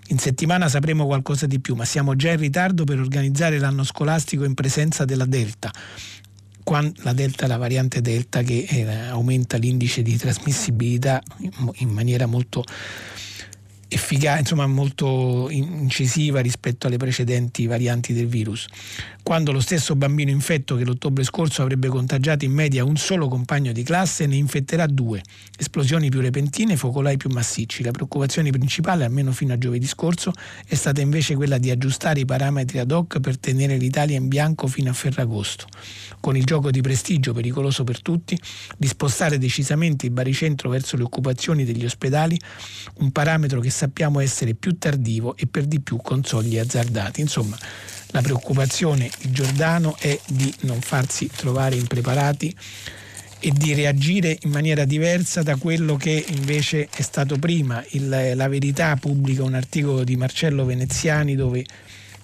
In 0.08 0.18
settimana 0.18 0.70
sapremo 0.70 1.06
qualcosa 1.06 1.46
di 1.46 1.60
più, 1.60 1.76
ma 1.76 1.86
siamo 1.86 2.16
già 2.16 2.32
in 2.32 2.40
ritardo 2.40 2.86
per 2.86 3.00
organizzare 3.00 3.60
l'anno 3.60 3.84
scolastico 3.84 4.46
in 4.46 4.54
presenza 4.54 5.06
della 5.06 5.26
Delta 5.26 5.72
la 7.02 7.14
delta, 7.14 7.48
la 7.48 7.58
variante 7.58 8.00
delta 8.00 8.44
che 8.44 8.64
eh, 8.70 8.84
aumenta 9.08 9.58
l'indice 9.58 10.04
di 10.04 10.16
trasmissibilità 10.16 11.20
in 11.78 11.90
maniera 11.90 12.28
molto 12.28 12.64
efficace, 13.90 14.40
insomma 14.40 14.68
molto 14.68 15.48
incisiva 15.50 16.40
rispetto 16.40 16.88
alle 16.88 16.98
precedenti 16.98 17.66
varianti 17.66 18.14
del 18.14 18.28
virus. 18.28 18.68
Quando 19.22 19.52
lo 19.52 19.60
stesso 19.60 19.96
bambino 19.96 20.32
infetto 20.32 20.76
che 20.76 20.84
l'ottobre 20.84 21.24
scorso 21.24 21.62
avrebbe 21.62 21.88
contagiato 21.88 22.46
in 22.46 22.52
media 22.52 22.84
un 22.84 22.96
solo 22.96 23.28
compagno 23.28 23.72
di 23.72 23.84
classe 23.84 24.26
ne 24.26 24.36
infetterà 24.36 24.88
due. 24.88 25.22
Esplosioni 25.58 26.10
più 26.10 26.20
repentine, 26.20 26.76
focolai 26.76 27.18
più 27.18 27.30
massicci. 27.30 27.84
La 27.84 27.92
preoccupazione 27.92 28.50
principale, 28.50 29.04
almeno 29.04 29.32
fino 29.32 29.54
a 29.54 29.58
giovedì 29.58 29.86
scorso, 29.86 30.32
è 30.66 30.74
stata 30.74 31.02
invece 31.02 31.36
quella 31.36 31.58
di 31.58 31.70
aggiustare 31.70 32.22
i 32.22 32.26
parametri 32.26 32.80
ad 32.80 32.92
hoc 32.92 33.20
per 33.20 33.38
tenere 33.38 33.78
l'Italia 33.78 34.18
in 34.18 34.28
bianco 34.28 34.66
fino 34.68 34.90
a 34.90 34.94
Ferragosto. 34.94 35.68
Con 36.20 36.36
il 36.36 36.44
gioco 36.44 36.72
di 36.72 36.82
prestigio 36.82 37.34
pericoloso 37.34 37.84
per 37.84 38.02
tutti, 38.02 38.40
di 38.78 38.88
spostare 38.88 39.38
decisamente 39.38 40.08
il 40.08 40.12
baricentro 40.12 40.70
verso 40.70 40.98
le 40.98 41.04
occupazioni 41.04 41.66
degli 41.66 41.86
ospedali, 41.86 42.40
un 42.98 43.12
parametro 43.12 43.60
che 43.60 43.70
sappiamo 43.80 44.20
essere 44.20 44.56
più 44.56 44.78
tardivo 44.78 45.38
e 45.38 45.48
per 45.48 45.64
di 45.64 45.80
più 45.80 45.98
con 46.02 46.22
sogli 46.26 46.58
azzardati. 46.58 47.22
Insomma, 47.22 47.58
la 48.08 48.22
preoccupazione 48.22 49.10
di 49.22 49.32
Giordano 49.32 49.96
è 49.98 50.20
di 50.28 50.54
non 50.62 50.82
farsi 50.82 51.30
trovare 51.34 51.76
impreparati 51.76 52.54
e 53.40 53.52
di 53.52 53.74
reagire 53.74 54.38
in 54.42 54.50
maniera 54.50 54.84
diversa 54.84 55.44
da 55.44 55.56
quello 55.56 55.96
che 55.96 56.26
invece 56.28 56.90
è 56.94 57.02
stato 57.02 57.38
prima. 57.38 57.82
Il, 57.92 58.34
la 58.36 58.48
verità 58.50 58.98
pubblica 58.98 59.44
un 59.44 59.54
articolo 59.54 60.04
di 60.04 60.18
Marcello 60.18 60.66
Veneziani 60.66 61.38
dove 61.38 61.64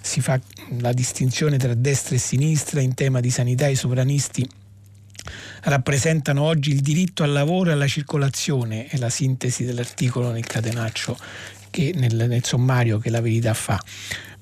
si 0.02 0.20
fa 0.20 0.38
la 0.80 0.92
distinzione 0.92 1.58
tra 1.58 1.74
destra 1.74 2.16
e 2.16 2.20
sinistra 2.20 2.82
in 2.82 2.94
tema 2.96 3.22
di 3.22 3.30
sanità. 3.30 3.68
I 3.68 3.76
sovranisti 3.76 4.46
rappresentano 5.66 6.42
oggi 6.42 6.72
il 6.72 6.82
diritto 6.82 7.24
al 7.24 7.32
lavoro 7.32 7.70
e 7.70 7.74
alla 7.74 7.88
circolazione, 7.88 8.88
è 8.88 8.98
la 8.98 9.10
sintesi 9.10 9.66
dell'articolo 9.66 10.32
nel 10.32 10.46
catenaccio, 10.46 11.18
che, 11.70 11.94
nel, 11.96 12.16
nel 12.16 12.44
sommario 12.44 13.00
che 13.00 13.10
la 13.10 13.22
verità 13.22 13.54
fa 13.54 13.82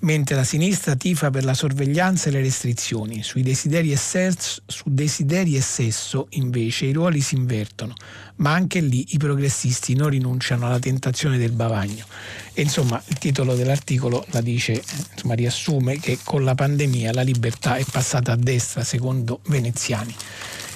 mentre 0.04 0.36
la 0.36 0.44
sinistra 0.44 0.96
tifa 0.96 1.30
per 1.30 1.44
la 1.44 1.54
sorveglianza 1.54 2.28
e 2.28 2.32
le 2.32 2.42
restrizioni. 2.42 3.24
Sui 3.24 3.42
desideri 3.42 3.92
e, 3.92 3.96
sesso, 3.96 4.62
su 4.66 4.84
desideri 4.86 5.56
e 5.56 5.62
sesso, 5.62 6.28
invece, 6.32 6.86
i 6.86 6.92
ruoli 6.92 7.22
si 7.22 7.36
invertono, 7.36 7.94
ma 8.38 8.52
anche 8.52 8.82
lì 8.82 9.14
i 9.14 9.18
progressisti 9.18 9.96
non 9.96 10.10
rinunciano 10.10 10.66
alla 10.66 10.80
tentazione 10.80 11.38
del 11.38 11.52
bavagno. 11.52 12.06
E 12.54 12.62
insomma, 12.62 13.02
il 13.08 13.18
titolo 13.18 13.56
dell'articolo 13.56 14.26
la 14.32 14.42
dice, 14.42 14.84
insomma, 15.14 15.36
riassume 15.36 16.00
che 16.00 16.20
con 16.24 16.44
la 16.44 16.56
pandemia 16.56 17.14
la 17.14 17.22
libertà 17.22 17.76
è 17.78 17.86
passata 17.90 18.34
a 18.34 18.38
destra, 18.38 18.84
secondo 18.84 19.40
veneziani 19.48 20.14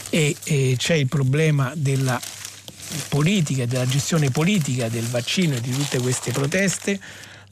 e, 0.09 0.35
e 0.43 0.75
c'è 0.77 0.95
il 0.95 1.07
problema 1.07 1.71
della 1.75 2.19
politica 3.09 3.65
della 3.65 3.85
gestione 3.85 4.29
politica 4.29 4.87
del 4.87 5.05
vaccino 5.05 5.55
e 5.55 5.61
di 5.61 5.71
tutte 5.71 5.99
queste 5.99 6.31
proteste. 6.31 6.99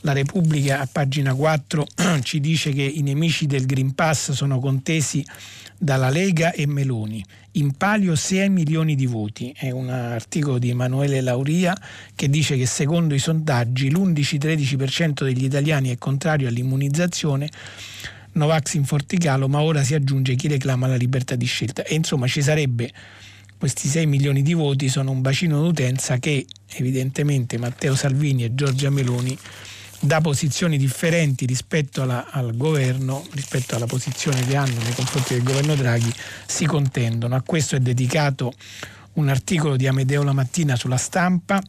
La 0.02 0.14
Repubblica 0.14 0.82
a 0.82 0.88
pagina 0.90 1.34
4 1.34 1.88
ci 2.22 2.40
dice 2.40 2.72
che 2.72 2.84
i 2.84 3.02
nemici 3.02 3.48
del 3.48 3.66
Green 3.66 3.96
Pass 3.96 4.32
sono 4.32 4.60
contesi 4.60 5.26
dalla 5.78 6.10
Lega 6.10 6.52
e 6.54 6.68
Meloni. 6.68 7.24
In 7.54 7.72
palio 7.74 8.16
6 8.16 8.50
milioni 8.50 8.96
di 8.96 9.06
voti. 9.06 9.54
È 9.56 9.72
un 9.72 9.90
articolo 9.90 10.58
di 10.58 10.70
Emanuele 10.70 11.22
Lauria 11.22 11.76
che 12.16 12.30
dice 12.30 12.56
che 12.58 12.66
secondo 12.66 13.14
i 13.14 13.20
sondaggi 13.20 13.90
l'11-13% 13.90 15.24
degli 15.24 15.44
italiani 15.44 15.90
è 15.90 15.98
contrario 15.98 16.48
all'immunizzazione 16.48 17.50
Novax 18.36 18.74
in 18.74 18.86
Forticalo, 18.86 19.48
ma 19.48 19.62
ora 19.62 19.84
si 19.84 19.94
aggiunge 19.94 20.36
chi 20.36 20.48
reclama 20.48 20.88
la 20.88 20.96
libertà 20.96 21.36
di 21.36 21.46
scelta. 21.46 21.84
E 21.84 21.96
insomma 21.96 22.28
ci 22.28 22.42
sarebbe 22.42 22.92
questi 23.58 23.88
6 23.88 24.06
milioni 24.06 24.42
di 24.42 24.54
voti, 24.54 24.90
sono 24.90 25.12
un 25.12 25.22
bacino 25.22 25.62
d'utenza 25.62 26.18
che 26.18 26.46
evidentemente 26.76 27.58
Matteo 27.58 27.96
Salvini 27.96 28.44
e 28.44 28.54
Giorgia 28.54 28.90
Meloni 28.90 29.38
da 30.00 30.22
posizioni 30.22 30.78
differenti 30.78 31.46
rispetto 31.46 32.02
alla, 32.02 32.30
al 32.30 32.56
governo, 32.56 33.26
rispetto 33.32 33.76
alla 33.76 33.86
posizione 33.88 34.46
che 34.46 34.56
hanno 34.56 34.82
nei 34.82 34.94
confronti 34.94 35.34
del 35.34 35.44
governo 35.44 35.76
Draghi, 35.76 36.14
si 36.46 36.66
contendono. 36.66 37.36
A 37.36 37.42
questo 37.42 37.76
è 37.76 37.80
dedicato 37.80 38.54
un 39.14 39.30
articolo 39.30 39.76
di 39.78 39.88
Amedeo 39.88 40.24
la 40.24 40.34
mattina 40.34 40.76
sulla 40.76 40.98
stampa. 40.98 41.62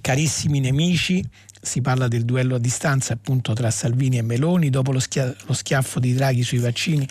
Carissimi 0.00 0.58
nemici, 0.58 1.24
si 1.66 1.80
parla 1.80 2.08
del 2.08 2.24
duello 2.24 2.54
a 2.54 2.58
distanza 2.58 3.12
appunto 3.12 3.52
tra 3.52 3.70
Salvini 3.70 4.18
e 4.18 4.22
Meloni, 4.22 4.70
dopo 4.70 4.92
lo, 4.92 5.00
schia- 5.00 5.34
lo 5.46 5.52
schiaffo 5.52 6.00
di 6.00 6.14
Draghi 6.14 6.42
sui 6.42 6.58
vaccini 6.58 7.06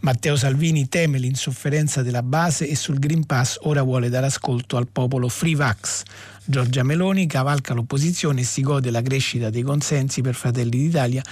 Matteo 0.00 0.36
Salvini 0.36 0.88
teme 0.88 1.18
l'insofferenza 1.18 2.02
della 2.02 2.22
base 2.22 2.68
e 2.68 2.76
sul 2.76 2.98
Green 2.98 3.24
Pass 3.24 3.58
ora 3.62 3.82
vuole 3.82 4.08
dare 4.08 4.26
ascolto 4.26 4.76
al 4.76 4.86
popolo 4.86 5.28
free 5.28 5.56
vax. 5.56 6.02
Giorgia 6.44 6.84
Meloni 6.84 7.26
cavalca 7.26 7.74
l'opposizione 7.74 8.42
e 8.42 8.44
si 8.44 8.60
gode 8.60 8.90
la 8.90 9.02
crescita 9.02 9.50
dei 9.50 9.62
consensi 9.62 10.20
per 10.20 10.34
Fratelli 10.34 10.78
d'Italia 10.78 11.22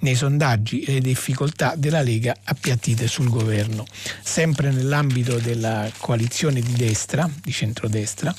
nei 0.00 0.14
sondaggi 0.14 0.82
e 0.82 0.92
le 0.92 1.00
difficoltà 1.00 1.74
della 1.76 2.02
Lega 2.02 2.36
appiattite 2.44 3.08
sul 3.08 3.30
governo. 3.30 3.84
Sempre 4.22 4.70
nell'ambito 4.70 5.38
della 5.38 5.90
coalizione 5.98 6.60
di 6.60 6.72
destra, 6.74 7.28
di 7.42 7.50
centrodestra, 7.50 8.32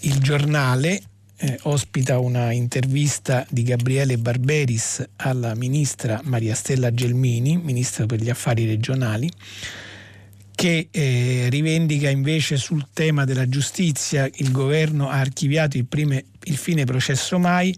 il 0.00 0.18
giornale 0.18 1.00
eh, 1.44 1.58
ospita 1.64 2.18
una 2.18 2.52
intervista 2.52 3.46
di 3.50 3.64
Gabriele 3.64 4.16
Barberis 4.16 5.06
alla 5.16 5.54
ministra 5.54 6.20
Maria 6.24 6.54
Stella 6.54 6.92
Gelmini, 6.94 7.58
ministra 7.58 8.06
per 8.06 8.22
gli 8.22 8.30
affari 8.30 8.64
regionali, 8.64 9.30
che 10.54 10.88
eh, 10.90 11.48
rivendica 11.50 12.08
invece 12.08 12.56
sul 12.56 12.86
tema 12.94 13.26
della 13.26 13.46
giustizia 13.46 14.26
il 14.36 14.50
governo 14.52 15.10
ha 15.10 15.18
archiviato 15.18 15.76
il, 15.76 15.84
prime, 15.84 16.24
il 16.44 16.56
fine 16.56 16.84
processo 16.84 17.38
mai 17.38 17.76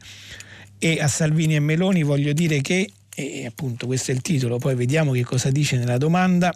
e 0.79 1.01
a 1.01 1.09
Salvini 1.09 1.57
e 1.57 1.61
Meloni 1.61 2.05
voglio 2.05 2.33
dire 2.33 2.61
che, 2.61 2.89
e 3.13 3.47
appunto 3.47 3.87
questo 3.87 4.13
è 4.13 4.15
il 4.15 4.21
titolo, 4.21 4.59
poi 4.59 4.77
vediamo 4.77 5.11
che 5.11 5.25
cosa 5.25 5.51
dice 5.51 5.77
nella 5.77 5.99
domanda, 5.99 6.55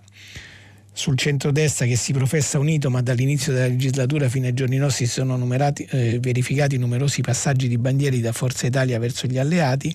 sul 1.01 1.17
centrodestra 1.17 1.87
che 1.87 1.97
si 1.97 2.13
professa 2.13 2.59
unito 2.59 2.91
ma 2.91 3.01
dall'inizio 3.01 3.55
della 3.55 3.69
legislatura 3.69 4.29
fino 4.29 4.45
ai 4.45 4.53
giorni 4.53 4.77
nostri 4.77 5.07
si 5.07 5.13
sono 5.13 5.35
eh, 5.55 6.19
verificati 6.21 6.77
numerosi 6.77 7.23
passaggi 7.23 7.69
di 7.69 7.79
bandiere 7.79 8.21
da 8.21 8.33
Forza 8.33 8.67
Italia 8.67 8.99
verso 8.99 9.27
gli 9.27 9.39
alleati, 9.39 9.95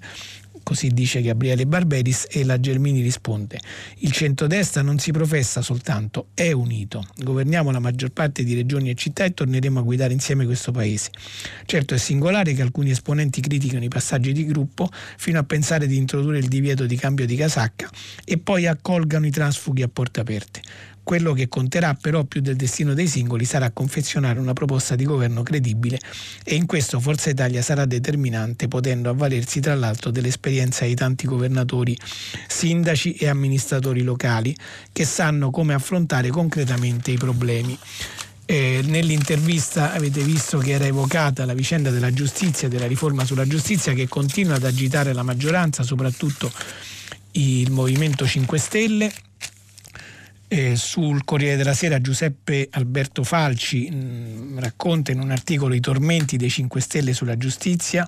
così 0.63 0.87
dice 0.87 1.21
Gabriele 1.21 1.67
Barberis 1.67 2.25
e 2.31 2.43
la 2.43 2.59
Gelmini 2.59 3.01
risponde 3.01 3.59
il 3.99 4.11
centrodestra 4.11 4.81
non 4.81 4.97
si 4.97 5.11
professa 5.11 5.61
soltanto, 5.61 6.29
è 6.33 6.51
unito. 6.51 7.05
Governiamo 7.17 7.69
la 7.69 7.79
maggior 7.79 8.09
parte 8.09 8.43
di 8.43 8.55
regioni 8.55 8.89
e 8.89 8.95
città 8.95 9.25
e 9.25 9.33
torneremo 9.35 9.79
a 9.79 9.83
guidare 9.83 10.11
insieme 10.11 10.45
questo 10.45 10.71
paese. 10.71 11.11
Certo 11.65 11.93
è 11.93 11.97
singolare 11.99 12.53
che 12.53 12.63
alcuni 12.63 12.89
esponenti 12.89 13.41
critichino 13.41 13.83
i 13.83 13.89
passaggi 13.89 14.31
di 14.31 14.43
gruppo 14.45 14.89
fino 15.17 15.37
a 15.37 15.43
pensare 15.43 15.85
di 15.85 15.97
introdurre 15.97 16.39
il 16.39 16.47
divieto 16.47 16.87
di 16.87 16.95
cambio 16.95 17.27
di 17.27 17.35
casacca 17.35 17.89
e 18.23 18.39
poi 18.39 18.65
accolgano 18.65 19.27
i 19.27 19.31
transfughi 19.31 19.83
a 19.83 19.87
porte 19.87 20.19
aperte 20.19 20.61
Quello 21.05 21.33
che 21.33 21.47
conterà 21.47 21.93
però 21.93 22.23
più 22.23 22.41
del 22.41 22.55
destino 22.55 22.95
dei 22.95 23.07
singoli 23.07 23.45
sarà 23.45 23.69
confezionare 23.69 24.39
una 24.39 24.53
proposta 24.53 24.95
di 24.95 25.05
governo 25.05 25.43
credibile 25.43 25.99
e 26.43 26.55
in 26.55 26.65
questo 26.65 26.99
Forza 26.99 27.29
Italia 27.29 27.61
sarà 27.61 27.85
determinante 27.85 28.67
potendo 28.67 29.11
avvalersi 29.11 29.59
tra 29.59 29.75
l'altro 29.75 30.09
dell'esperienza 30.09 30.83
di 30.83 30.95
tanti 30.95 31.27
governatori, 31.27 31.95
sindaci 32.47 33.13
e 33.13 33.27
amministratori 33.27 34.01
locali 34.01 34.55
che 34.91 35.05
sanno 35.05 35.51
come 35.51 35.75
affrontare 35.75 36.29
concretamente 36.29 37.11
i 37.11 37.17
problemi. 37.17 37.77
Eh, 38.47 38.81
nell'intervista 38.85 39.93
avete 39.93 40.23
visto 40.23 40.57
che 40.57 40.71
era 40.71 40.85
evocata 40.85 41.45
la 41.45 41.53
vicenda 41.53 41.91
della 41.91 42.11
giustizia, 42.11 42.67
della 42.67 42.87
riforma 42.87 43.25
sulla 43.25 43.45
giustizia 43.45 43.93
che 43.93 44.07
continua 44.07 44.55
ad 44.55 44.63
agitare 44.63 45.13
la 45.13 45.21
maggioranza, 45.21 45.83
soprattutto 45.83 46.51
il 47.33 47.69
Movimento 47.69 48.25
5 48.25 48.57
Stelle. 48.57 49.13
Eh, 50.47 50.75
sul 50.75 51.23
Corriere 51.23 51.57
della 51.57 51.73
Sera 51.73 51.99
Giuseppe 51.99 52.67
Alberto 52.71 53.23
Falci 53.23 53.89
mh, 53.89 53.95
mm, 53.95 54.59
racconta 54.59 55.11
in 55.11 55.19
un 55.19 55.31
articolo 55.31 55.73
i 55.73 55.79
tormenti 55.79 56.37
dei 56.37 56.51
5 56.51 56.79
Stelle 56.81 57.13
sulla 57.13 57.35
giustizia, 57.35 58.07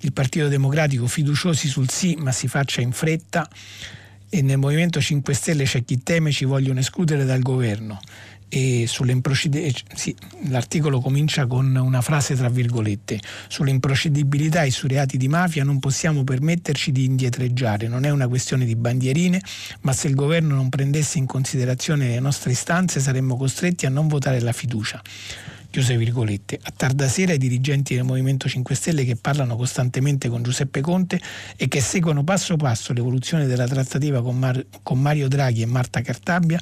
il 0.00 0.12
Partito 0.12 0.46
Democratico 0.46 1.08
fiduciosi 1.08 1.66
sul 1.66 1.90
sì 1.90 2.14
ma 2.14 2.30
si 2.30 2.46
faccia 2.46 2.80
in 2.80 2.92
fretta. 2.92 3.48
E 4.28 4.42
nel 4.42 4.58
Movimento 4.58 5.00
5 5.00 5.34
Stelle 5.34 5.64
c'è 5.64 5.84
chi 5.84 6.02
teme 6.02 6.30
ci 6.30 6.44
vogliono 6.44 6.80
escludere 6.80 7.24
dal 7.24 7.42
governo 7.42 8.00
sì, 9.92 10.14
l'articolo 10.48 11.00
comincia 11.00 11.46
con 11.46 11.74
una 11.74 12.00
frase 12.00 12.34
tra 12.36 12.48
virgolette 12.48 13.20
sulle 13.48 13.70
improcedibilità 13.70 14.62
e 14.62 14.70
sui 14.70 14.88
reati 14.88 15.16
di 15.16 15.26
mafia 15.26 15.64
non 15.64 15.80
possiamo 15.80 16.22
permetterci 16.22 16.92
di 16.92 17.04
indietreggiare 17.04 17.88
non 17.88 18.04
è 18.04 18.10
una 18.10 18.28
questione 18.28 18.64
di 18.64 18.76
bandierine 18.76 19.40
ma 19.80 19.92
se 19.92 20.06
il 20.06 20.14
governo 20.14 20.54
non 20.54 20.68
prendesse 20.68 21.18
in 21.18 21.26
considerazione 21.26 22.08
le 22.08 22.20
nostre 22.20 22.52
istanze 22.52 23.00
saremmo 23.00 23.36
costretti 23.36 23.84
a 23.84 23.90
non 23.90 24.06
votare 24.06 24.40
la 24.40 24.52
fiducia 24.52 25.02
chiuse 25.76 25.98
virgolette. 25.98 26.58
A 26.62 26.72
tarda 26.74 27.06
sera 27.06 27.34
i 27.34 27.38
dirigenti 27.38 27.94
del 27.94 28.04
Movimento 28.04 28.48
5 28.48 28.74
Stelle 28.74 29.04
che 29.04 29.14
parlano 29.14 29.56
costantemente 29.56 30.30
con 30.30 30.42
Giuseppe 30.42 30.80
Conte 30.80 31.20
e 31.54 31.68
che 31.68 31.82
seguono 31.82 32.24
passo 32.24 32.56
passo 32.56 32.94
l'evoluzione 32.94 33.44
della 33.44 33.66
trattativa 33.66 34.22
con, 34.22 34.38
Mar- 34.38 34.64
con 34.82 34.98
Mario 34.98 35.28
Draghi 35.28 35.60
e 35.60 35.66
Marta 35.66 36.00
Cartabia 36.00 36.58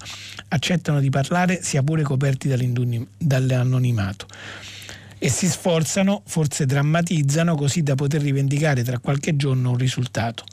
accettano 0.49 0.99
di 0.99 1.11
parlare 1.11 1.63
sia 1.63 1.81
pure 1.85 2.03
coperti 2.03 2.49
dall'anonimato 2.49 4.27
e 5.17 5.29
si 5.29 5.47
sforzano, 5.47 6.23
forse 6.27 6.67
drammatizzano, 6.67 7.55
così 7.55 7.85
da 7.85 7.95
poter 7.95 8.21
rivendicare 8.21 8.83
tra 8.83 8.99
qualche 8.99 9.37
giorno 9.37 9.71
un 9.71 9.77
risultato. 9.77 10.45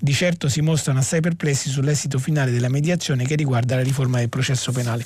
Di 0.00 0.12
certo 0.12 0.48
si 0.48 0.60
mostrano 0.60 1.00
assai 1.00 1.20
perplessi 1.20 1.70
sull'esito 1.70 2.20
finale 2.20 2.52
della 2.52 2.68
mediazione 2.68 3.24
che 3.24 3.34
riguarda 3.34 3.74
la 3.74 3.82
riforma 3.82 4.18
del 4.18 4.28
processo 4.28 4.70
penale. 4.70 5.04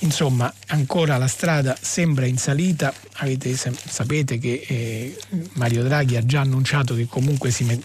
Insomma, 0.00 0.52
ancora 0.66 1.16
la 1.16 1.28
strada 1.28 1.74
sembra 1.80 2.26
in 2.26 2.36
salita. 2.36 2.92
Avete, 3.14 3.56
sapete 3.56 4.36
che 4.38 4.64
eh, 4.66 5.16
Mario 5.54 5.82
Draghi 5.82 6.16
ha 6.16 6.26
già 6.26 6.40
annunciato 6.40 6.94
che 6.94 7.06
comunque 7.06 7.54
met- 7.60 7.84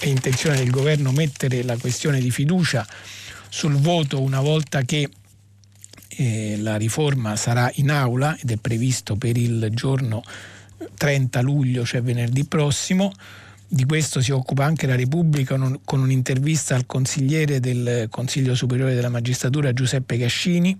è 0.00 0.06
intenzione 0.06 0.56
del 0.56 0.70
governo 0.70 1.12
mettere 1.12 1.62
la 1.62 1.76
questione 1.76 2.20
di 2.20 2.30
fiducia 2.30 2.84
sul 3.48 3.76
voto 3.76 4.20
una 4.20 4.40
volta 4.40 4.82
che 4.82 5.08
eh, 6.08 6.56
la 6.58 6.76
riforma 6.76 7.36
sarà 7.36 7.70
in 7.76 7.90
aula 7.90 8.36
ed 8.36 8.50
è 8.50 8.56
previsto 8.56 9.14
per 9.14 9.36
il 9.36 9.68
giorno 9.72 10.22
30 10.96 11.40
luglio, 11.40 11.84
cioè 11.84 12.02
venerdì 12.02 12.44
prossimo. 12.44 13.12
Di 13.74 13.86
questo 13.86 14.20
si 14.20 14.30
occupa 14.30 14.64
anche 14.64 14.86
la 14.86 14.94
Repubblica 14.94 15.58
con 15.84 16.00
un'intervista 16.00 16.76
al 16.76 16.86
consigliere 16.86 17.58
del 17.58 18.06
Consiglio 18.08 18.54
Superiore 18.54 18.94
della 18.94 19.08
Magistratura 19.08 19.72
Giuseppe 19.72 20.16
Cascini 20.16 20.78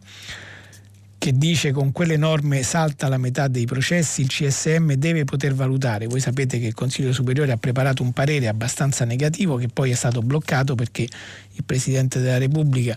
che 1.19 1.33
dice 1.33 1.73
con 1.73 1.91
quelle 1.91 2.17
norme 2.17 2.63
salta 2.63 3.09
la 3.09 3.17
metà 3.17 3.49
dei 3.49 3.65
processi, 3.65 4.21
il 4.21 4.29
CSM 4.29 4.93
deve 4.93 5.25
poter 5.25 5.55
valutare. 5.55 6.07
Voi 6.07 6.21
sapete 6.21 6.61
che 6.61 6.67
il 6.67 6.75
Consiglio 6.75 7.13
Superiore 7.13 7.51
ha 7.51 7.57
preparato 7.57 8.05
un 8.05 8.13
parere 8.13 8.47
abbastanza 8.47 9.05
negativo 9.05 9.57
che 9.57 9.67
poi 9.67 9.91
è 9.91 9.95
stato 9.95 10.23
bloccato 10.23 10.77
perché 10.77 11.03
il 11.03 11.65
Presidente 11.65 12.21
della 12.21 12.39
Repubblica, 12.39 12.95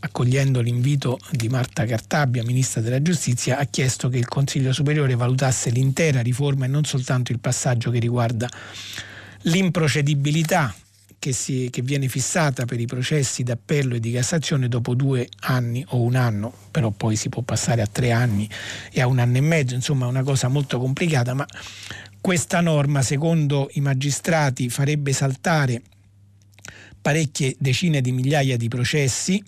accogliendo 0.00 0.60
l'invito 0.60 1.18
di 1.30 1.48
Marta 1.48 1.86
Cartabia, 1.86 2.42
Ministra 2.44 2.82
della 2.82 3.00
Giustizia, 3.00 3.56
ha 3.56 3.64
chiesto 3.64 4.10
che 4.10 4.18
il 4.18 4.28
Consiglio 4.28 4.74
Superiore 4.74 5.14
valutasse 5.14 5.70
l'intera 5.70 6.20
riforma 6.20 6.66
e 6.66 6.68
non 6.68 6.84
soltanto 6.84 7.32
il 7.32 7.38
passaggio 7.38 7.90
che 7.90 7.98
riguarda 7.98 8.46
l'improcedibilità 9.42 10.74
che, 11.18 11.32
si, 11.32 11.68
che, 11.70 11.82
viene 11.82 12.08
fissata 12.08 12.64
per 12.64 12.78
i 12.80 12.86
processi 12.86 13.42
d'appello 13.42 13.96
e 13.96 14.00
di 14.00 14.12
Cassazione 14.12 14.68
dopo 14.68 14.94
due 14.94 15.28
anni 15.40 15.84
o 15.88 16.00
un 16.00 16.14
anno, 16.14 16.52
però 16.70 16.90
poi 16.90 17.16
si 17.16 17.28
può 17.28 17.42
passare 17.42 17.82
a 17.82 17.86
tre 17.86 18.12
anni 18.12 18.48
e 18.92 19.00
a 19.00 19.06
un 19.06 19.18
anno 19.18 19.36
e 19.36 19.40
mezzo, 19.40 19.74
insomma 19.74 20.06
è 20.06 20.08
una 20.08 20.22
cosa 20.22 20.48
molto 20.48 20.78
complicata, 20.78 21.34
ma 21.34 21.46
questa 22.20 22.60
norma 22.60 23.02
secondo 23.02 23.68
i 23.72 23.80
magistrati 23.80 24.68
farebbe 24.68 25.12
saltare 25.12 25.82
parecchie 27.00 27.56
decine 27.58 28.00
di 28.00 28.12
migliaia 28.12 28.56
di 28.56 28.68
processi, 28.68 29.42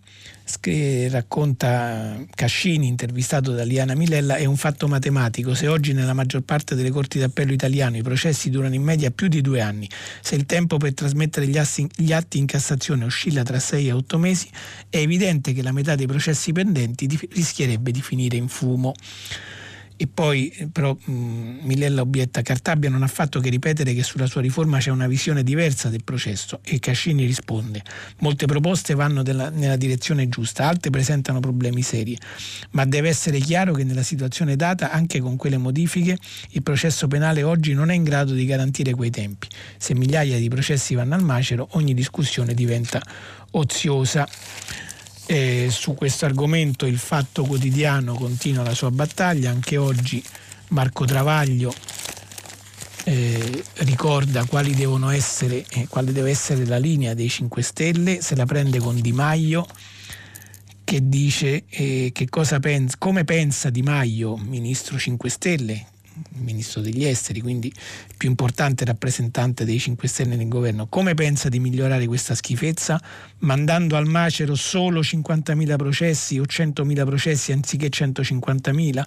racconta 1.10 2.24
Cascini, 2.34 2.86
intervistato 2.86 3.52
da 3.52 3.62
Liana 3.62 3.94
Milella, 3.94 4.36
è 4.36 4.44
un 4.44 4.56
fatto 4.56 4.88
matematico. 4.88 5.54
Se 5.54 5.68
oggi 5.68 5.92
nella 5.92 6.12
maggior 6.12 6.42
parte 6.42 6.74
delle 6.74 6.90
corti 6.90 7.18
d'appello 7.18 7.52
italiane 7.52 7.98
i 7.98 8.02
processi 8.02 8.50
durano 8.50 8.74
in 8.74 8.82
media 8.82 9.10
più 9.10 9.28
di 9.28 9.40
due 9.40 9.60
anni, 9.60 9.88
se 10.20 10.34
il 10.34 10.46
tempo 10.46 10.76
per 10.76 10.94
trasmettere 10.94 11.46
gli, 11.46 11.58
assi, 11.58 11.86
gli 11.94 12.12
atti 12.12 12.38
in 12.38 12.46
Cassazione 12.46 13.04
oscilla 13.04 13.42
tra 13.42 13.58
sei 13.58 13.88
e 13.88 13.92
otto 13.92 14.18
mesi, 14.18 14.48
è 14.88 14.96
evidente 14.96 15.52
che 15.52 15.62
la 15.62 15.72
metà 15.72 15.94
dei 15.94 16.06
processi 16.06 16.52
pendenti 16.52 17.08
rischierebbe 17.30 17.90
di 17.90 18.02
finire 18.02 18.36
in 18.36 18.48
fumo. 18.48 18.92
E 20.02 20.06
poi 20.06 20.48
eh, 20.48 20.66
però 20.66 20.96
mm, 21.10 21.58
Milella 21.60 22.00
obietta 22.00 22.40
Cartabia 22.40 22.88
non 22.88 23.02
ha 23.02 23.06
fatto 23.06 23.38
che 23.38 23.50
ripetere 23.50 23.92
che 23.92 24.02
sulla 24.02 24.24
sua 24.24 24.40
riforma 24.40 24.78
c'è 24.78 24.88
una 24.88 25.06
visione 25.06 25.42
diversa 25.42 25.90
del 25.90 26.04
processo 26.04 26.60
e 26.64 26.78
Cascini 26.78 27.26
risponde 27.26 27.82
molte 28.20 28.46
proposte 28.46 28.94
vanno 28.94 29.22
della, 29.22 29.50
nella 29.50 29.76
direzione 29.76 30.26
giusta, 30.30 30.66
altre 30.66 30.88
presentano 30.88 31.40
problemi 31.40 31.82
seri, 31.82 32.18
ma 32.70 32.86
deve 32.86 33.10
essere 33.10 33.40
chiaro 33.40 33.74
che 33.74 33.84
nella 33.84 34.02
situazione 34.02 34.56
data 34.56 34.90
anche 34.90 35.20
con 35.20 35.36
quelle 35.36 35.58
modifiche 35.58 36.16
il 36.52 36.62
processo 36.62 37.06
penale 37.06 37.42
oggi 37.42 37.74
non 37.74 37.90
è 37.90 37.94
in 37.94 38.02
grado 38.02 38.32
di 38.32 38.46
garantire 38.46 38.94
quei 38.94 39.10
tempi. 39.10 39.48
Se 39.76 39.94
migliaia 39.94 40.38
di 40.38 40.48
processi 40.48 40.94
vanno 40.94 41.14
al 41.14 41.22
macero 41.22 41.68
ogni 41.72 41.92
discussione 41.92 42.54
diventa 42.54 43.02
oziosa. 43.50 44.26
Eh, 45.32 45.68
su 45.70 45.94
questo 45.94 46.24
argomento 46.24 46.86
il 46.86 46.98
Fatto 46.98 47.44
Quotidiano 47.44 48.14
continua 48.14 48.64
la 48.64 48.74
sua 48.74 48.90
battaglia, 48.90 49.48
anche 49.48 49.76
oggi 49.76 50.20
Marco 50.70 51.04
Travaglio 51.04 51.72
eh, 53.04 53.62
ricorda 53.74 54.44
quali 54.46 54.74
essere, 55.10 55.64
eh, 55.70 55.86
quale 55.86 56.10
deve 56.10 56.30
essere 56.30 56.66
la 56.66 56.78
linea 56.78 57.14
dei 57.14 57.28
5 57.28 57.62
Stelle, 57.62 58.20
se 58.20 58.34
la 58.34 58.44
prende 58.44 58.80
con 58.80 59.00
Di 59.00 59.12
Maio 59.12 59.64
che 60.82 61.08
dice 61.08 61.62
eh, 61.68 62.10
che 62.12 62.26
pensa, 62.58 62.96
come 62.98 63.22
pensa 63.22 63.70
Di 63.70 63.82
Maio, 63.82 64.36
ministro 64.36 64.98
5 64.98 65.30
Stelle, 65.30 65.86
ministro 66.40 66.80
degli 66.80 67.04
esteri, 67.04 67.40
quindi 67.40 67.68
il 67.68 68.14
più 68.16 68.28
importante 68.28 68.84
rappresentante 68.84 69.64
dei 69.64 69.78
5 69.78 70.08
Stelle 70.08 70.36
nel 70.36 70.48
governo, 70.48 70.86
come 70.88 71.14
pensa 71.14 71.48
di 71.48 71.60
migliorare 71.60 72.06
questa 72.06 72.34
schifezza? 72.34 73.00
Mandando 73.38 73.96
al 73.96 74.06
macero 74.06 74.54
solo 74.54 75.00
50.000 75.00 75.76
processi 75.76 76.38
o 76.38 76.42
100.000 76.42 77.04
processi 77.04 77.52
anziché 77.52 77.88
150.000? 77.88 79.02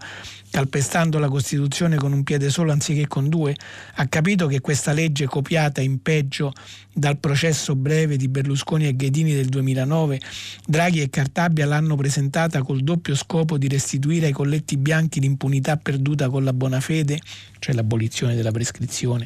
Calpestando 0.50 1.20
la 1.20 1.30
Costituzione 1.30 1.98
con 1.98 2.14
un 2.14 2.24
piede 2.24 2.50
solo 2.50 2.72
anziché 2.72 3.08
con 3.08 3.30
due? 3.30 3.56
Ha 3.96 4.08
capito 4.08 4.48
che 4.48 4.62
questa 4.62 4.94
legge 4.94 5.26
copiata 5.26 5.82
in 5.82 6.02
peggio 6.02 6.54
dal 6.94 7.18
processo 7.18 7.76
breve 7.76 8.18
di 8.18 8.28
Berlusconi 8.28 8.88
e 8.88 8.96
Ghedini 8.96 9.34
del 9.34 9.48
2009, 9.48 10.20
Draghi 10.68 11.02
e 11.02 11.10
Cartabia 11.10 11.66
l'hanno 11.66 11.96
presentata 11.96 12.62
col 12.62 12.82
doppio 12.82 13.16
scopo 13.16 13.58
di 13.58 13.68
restituire 13.68 14.28
ai 14.28 14.32
colletti 14.32 14.78
bianchi 14.78 15.20
l'impunità 15.20 15.78
perduta 15.78 16.30
con 16.30 16.44
la 16.44 16.54
buona 16.54 16.80
fede, 16.80 17.20
cioè 17.60 17.74
l'abolizione 17.74 18.36
della 18.36 18.52
prescrizione 18.52 19.26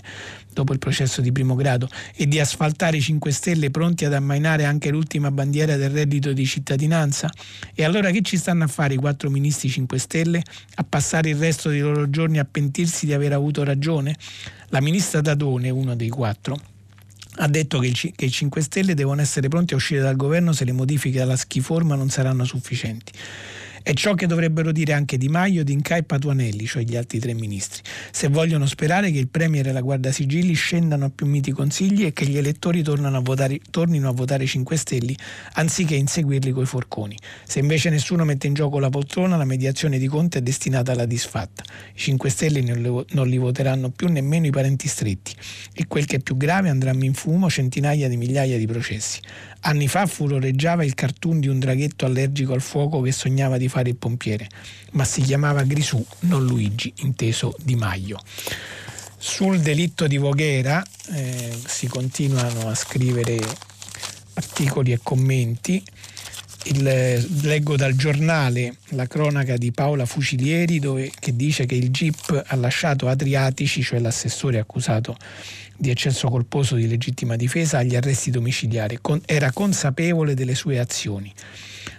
dopo 0.58 0.74
il 0.74 0.80
processo 0.80 1.22
di 1.22 1.32
primo 1.32 1.54
grado, 1.54 1.88
e 2.16 2.28
di 2.28 2.40
asfaltare 2.40 2.98
i 2.98 3.02
5 3.02 3.32
Stelle 3.32 3.70
pronti 3.70 4.06
ad 4.06 4.14
ammainare 4.14 4.66
anche 4.66 4.90
l'ultima 4.90 5.30
bandiera 5.30 5.76
del 5.76 5.92
reddito 5.92 6.34
di 6.34 6.46
cittadinanza? 6.48 7.30
E 7.76 7.84
allora 7.84 8.10
che 8.10 8.22
ci 8.24 8.38
stanno 8.38 8.64
a 8.64 8.68
fare 8.68 8.96
i 8.96 8.98
quattro 8.98 9.30
ministri 9.30 9.70
5 9.70 10.00
Stelle? 10.00 10.42
A 10.76 10.84
passare 10.84 11.30
il 11.30 11.36
resto 11.36 11.70
dei 11.70 11.82
loro 11.82 12.10
giorni 12.10 12.40
a 12.40 12.46
pentirsi 12.50 13.06
di 13.06 13.14
aver 13.14 13.34
avuto 13.34 13.64
ragione? 13.64 14.16
La 14.70 14.82
ministra 14.82 15.22
Dadone, 15.22 15.70
uno 15.70 15.96
dei 15.96 16.10
quattro, 16.10 16.60
ha 17.40 17.48
detto 17.48 17.78
che, 17.78 17.92
che 17.92 18.26
i 18.26 18.32
5 18.32 18.62
Stelle 18.62 18.96
devono 18.96 19.22
essere 19.22 19.48
pronti 19.48 19.74
a 19.74 19.78
uscire 19.78 20.02
dal 20.02 20.16
governo 20.16 20.54
se 20.54 20.66
le 20.66 20.72
modifiche 20.72 21.22
alla 21.22 21.36
schiforma 21.36 21.94
non 21.94 22.10
saranno 22.10 22.46
sufficienti. 22.46 23.12
È 23.88 23.94
ciò 23.94 24.16
che 24.16 24.28
dovrebbero 24.28 24.74
dire 24.74 24.92
anche 24.92 25.18
Di 25.18 25.30
Maio, 25.30 25.64
D'Inca 25.64 25.96
e 25.96 26.04
Patuanelli, 26.04 26.66
cioè 26.66 26.84
gli 26.84 26.98
altri 26.98 27.20
tre 27.20 27.34
ministri, 27.34 27.82
se 28.12 28.28
vogliono 28.28 28.66
sperare 28.66 29.12
che 29.12 29.18
il 29.18 29.30
Premier 29.30 29.66
e 29.66 29.72
la 29.72 29.80
Guardia 29.80 30.12
Sigilli 30.12 30.54
scendano 30.56 31.06
a 31.06 31.10
più 31.10 31.26
miti 31.26 31.54
consigli 31.54 32.04
e 32.04 32.12
che 32.12 32.26
gli 32.26 32.36
elettori 32.36 32.84
a 32.86 33.20
votare, 33.22 33.62
tornino 33.70 34.10
a 34.10 34.12
votare 34.12 34.46
5 34.46 34.76
Stelle 34.76 35.16
anziché 35.54 35.96
inseguirli 35.96 36.52
coi 36.52 36.66
forconi. 36.66 37.18
Se 37.46 37.60
invece 37.60 37.90
nessuno 37.90 38.26
mette 38.26 38.48
in 38.48 38.56
gioco 38.56 38.78
la 38.80 38.90
poltrona, 38.90 39.38
la 39.38 39.46
mediazione 39.46 39.98
di 39.98 40.08
Conte 40.08 40.40
è 40.40 40.42
destinata 40.42 40.92
alla 40.92 41.06
disfatta. 41.06 41.64
I 41.94 41.98
5 41.98 42.30
Stelle 42.30 42.62
non 42.62 43.28
li 43.30 43.38
voteranno 43.38 43.90
più 43.90 44.10
nemmeno 44.10 44.48
i 44.48 44.52
parenti 44.52 44.90
stretti 44.90 45.34
e 45.74 45.88
quel 45.88 46.06
che 46.06 46.18
è 46.18 46.20
più 46.20 46.36
grave 46.36 46.68
andranno 46.68 47.06
in 47.06 47.14
fumo 47.14 47.50
centinaia 47.50 48.10
di 48.10 48.18
migliaia 48.18 48.58
di 48.58 48.68
processi. 48.68 49.22
Anni 49.62 49.88
fa 49.88 50.06
furoreggiava 50.06 50.84
il 50.84 50.94
cartoon 50.94 51.40
di 51.40 51.48
un 51.48 51.60
draghetto 51.60 52.06
allergico 52.06 52.54
al 52.54 52.62
fuoco 52.62 53.02
che 53.02 53.12
sognava 53.12 53.58
di 53.58 53.68
fare 53.68 53.90
il 53.90 53.96
pompiere, 53.96 54.48
ma 54.92 55.04
si 55.04 55.22
chiamava 55.22 55.64
Grisù, 55.64 56.04
non 56.22 56.46
Luigi, 56.46 56.94
inteso 56.98 57.56
Di 57.62 57.76
Maio. 57.76 58.20
Sul 59.18 59.60
delitto 59.60 60.08
di 60.08 60.18
Voghera 60.18 60.84
eh, 61.12 61.58
si 61.66 61.88
continuano 61.88 62.70
a 62.70 62.76
scrivere 62.76 63.40
articoli 64.36 64.92
e 64.92 65.00
commenti. 65.02 65.84
Il, 66.64 66.84
leggo 67.44 67.78
dal 67.78 67.96
giornale 67.96 68.76
la 68.90 69.08
cronaca 69.08 69.56
di 69.56 69.72
Paola 69.72 70.06
Fucilieri 70.06 70.80
dove, 70.80 71.12
che 71.18 71.36
dice 71.36 71.66
che 71.66 71.76
il 71.76 71.92
GIP 71.92 72.44
ha 72.46 72.56
lasciato 72.58 73.08
Adriatici, 73.08 73.82
cioè 73.82 74.00
l'assessore 74.00 74.60
accusato 74.60 75.18
di 75.78 75.90
eccesso 75.90 76.28
colposo 76.28 76.76
di 76.76 76.88
legittima 76.88 77.36
difesa 77.36 77.78
agli 77.78 77.96
arresti 77.96 78.32
domiciliari. 78.32 78.98
Con, 79.00 79.22
era 79.26 79.52
consapevole 79.52 80.34
delle 80.34 80.56
sue 80.56 80.80
azioni. 80.80 81.32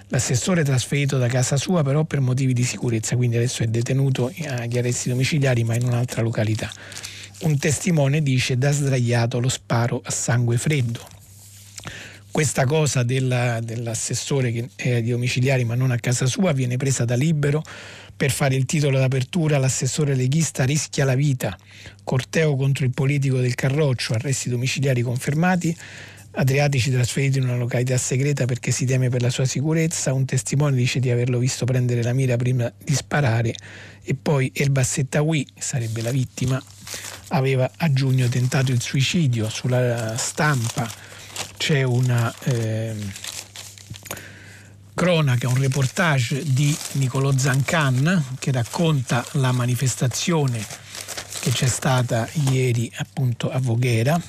L'assessore 0.09 0.63
è 0.63 0.65
trasferito 0.65 1.19
da 1.19 1.29
casa 1.29 1.57
sua 1.57 1.83
però 1.83 2.05
per 2.05 2.21
motivi 2.21 2.55
di 2.55 2.65
sicurezza, 2.65 3.15
quindi 3.15 3.37
adesso 3.37 3.63
è 3.63 3.67
detenuto 3.67 4.33
agli 4.47 4.79
arresti 4.79 5.11
domiciliari 5.11 5.65
ma 5.65 5.75
in 5.75 5.85
un'altra 5.85 6.23
località. 6.23 6.71
Un 7.41 7.59
testimone 7.59 8.23
dice 8.23 8.59
da 8.59 8.73
sdraiato 8.73 9.39
lo 9.39 9.49
sparo 9.49 10.01
a 10.03 10.11
sangue 10.11 10.57
freddo. 10.57 11.07
Questa 12.31 12.65
cosa 12.65 13.03
della, 13.03 13.61
dell'assessore 13.61 14.51
che 14.51 14.69
è 14.77 14.97
agli 14.97 15.11
domiciliari 15.11 15.65
ma 15.65 15.75
non 15.75 15.91
a 15.91 15.99
casa 15.99 16.27
sua 16.27 16.53
viene 16.53 16.77
presa 16.77 17.05
da 17.05 17.15
libero 17.15 17.63
per 18.19 18.33
fare 18.33 18.57
il 18.57 18.67
titolo 18.67 18.99
d'apertura 18.99 19.59
l'assessore 19.59 20.17
leghista 20.17 20.65
rischia 20.65 21.05
la 21.05 21.15
vita, 21.15 21.57
corteo 22.03 22.57
contro 22.57 22.85
il 22.85 22.91
politico 22.91 23.39
del 23.39 23.55
Carroccio, 23.55 24.13
arresti 24.13 24.49
domiciliari 24.51 25.03
confermati, 25.03 25.75
Adriatici 26.33 26.91
trasferito 26.93 27.39
in 27.39 27.45
una 27.45 27.57
località 27.57 27.97
segreta 27.97 28.45
perché 28.45 28.71
si 28.71 28.85
teme 28.85 29.09
per 29.09 29.23
la 29.23 29.31
sua 29.31 29.45
sicurezza, 29.45 30.13
un 30.13 30.25
testimone 30.25 30.77
dice 30.77 31.01
di 31.01 31.11
averlo 31.11 31.39
visto 31.39 31.65
prendere 31.65 32.03
la 32.03 32.13
mira 32.13 32.37
prima 32.37 32.71
di 32.85 32.95
sparare 32.95 33.55
e 34.03 34.15
poi 34.15 34.51
El 34.55 34.71
Bassettawi, 34.71 35.47
sarebbe 35.59 36.03
la 36.03 36.11
vittima, 36.11 36.63
aveva 37.29 37.71
a 37.77 37.93
giugno 37.93 38.29
tentato 38.29 38.73
il 38.73 38.81
suicidio, 38.81 39.49
sulla 39.49 40.17
stampa 40.17 40.89
c'è 41.57 41.83
una... 41.83 42.33
Eh, 42.45 43.28
cronaca, 44.99 45.47
un 45.47 45.61
reportage 45.61 46.43
di 46.45 46.77
Niccolò 46.95 47.31
Zancan 47.31 48.35
che 48.41 48.51
racconta 48.51 49.25
la 49.35 49.53
manifestazione 49.53 50.59
che 51.39 51.53
c'è 51.53 51.69
stata 51.69 52.29
ieri 52.51 52.91
appunto 52.97 53.49
a 53.49 53.61
Voghera. 53.61 54.21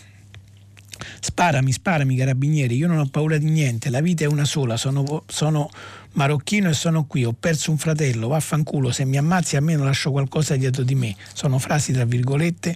Sparami, 1.22 1.72
sparami 1.72 2.16
carabinieri, 2.16 2.76
io 2.76 2.88
non 2.88 3.00
ho 3.00 3.08
paura 3.08 3.40
di 3.40 3.50
niente, 3.50 3.90
la 3.90 4.00
vita 4.00 4.26
è 4.26 4.28
una 4.28 4.46
sola, 4.46 4.78
sono, 4.78 5.24
sono 5.26 5.72
marocchino 6.14 6.70
e 6.70 6.74
sono 6.74 7.06
qui, 7.06 7.26
ho 7.26 7.34
perso 7.34 7.72
un 7.72 7.80
fratello, 7.80 8.28
vaffanculo, 8.28 8.92
se 8.92 9.06
mi 9.06 9.18
ammazzi 9.18 9.56
almeno 9.56 9.84
lascio 9.84 10.12
qualcosa 10.12 10.56
dietro 10.56 10.84
di 10.84 10.94
me. 10.94 11.16
Sono 11.34 11.58
frasi 11.58 11.94
tra 11.94 12.06
virgolette 12.06 12.76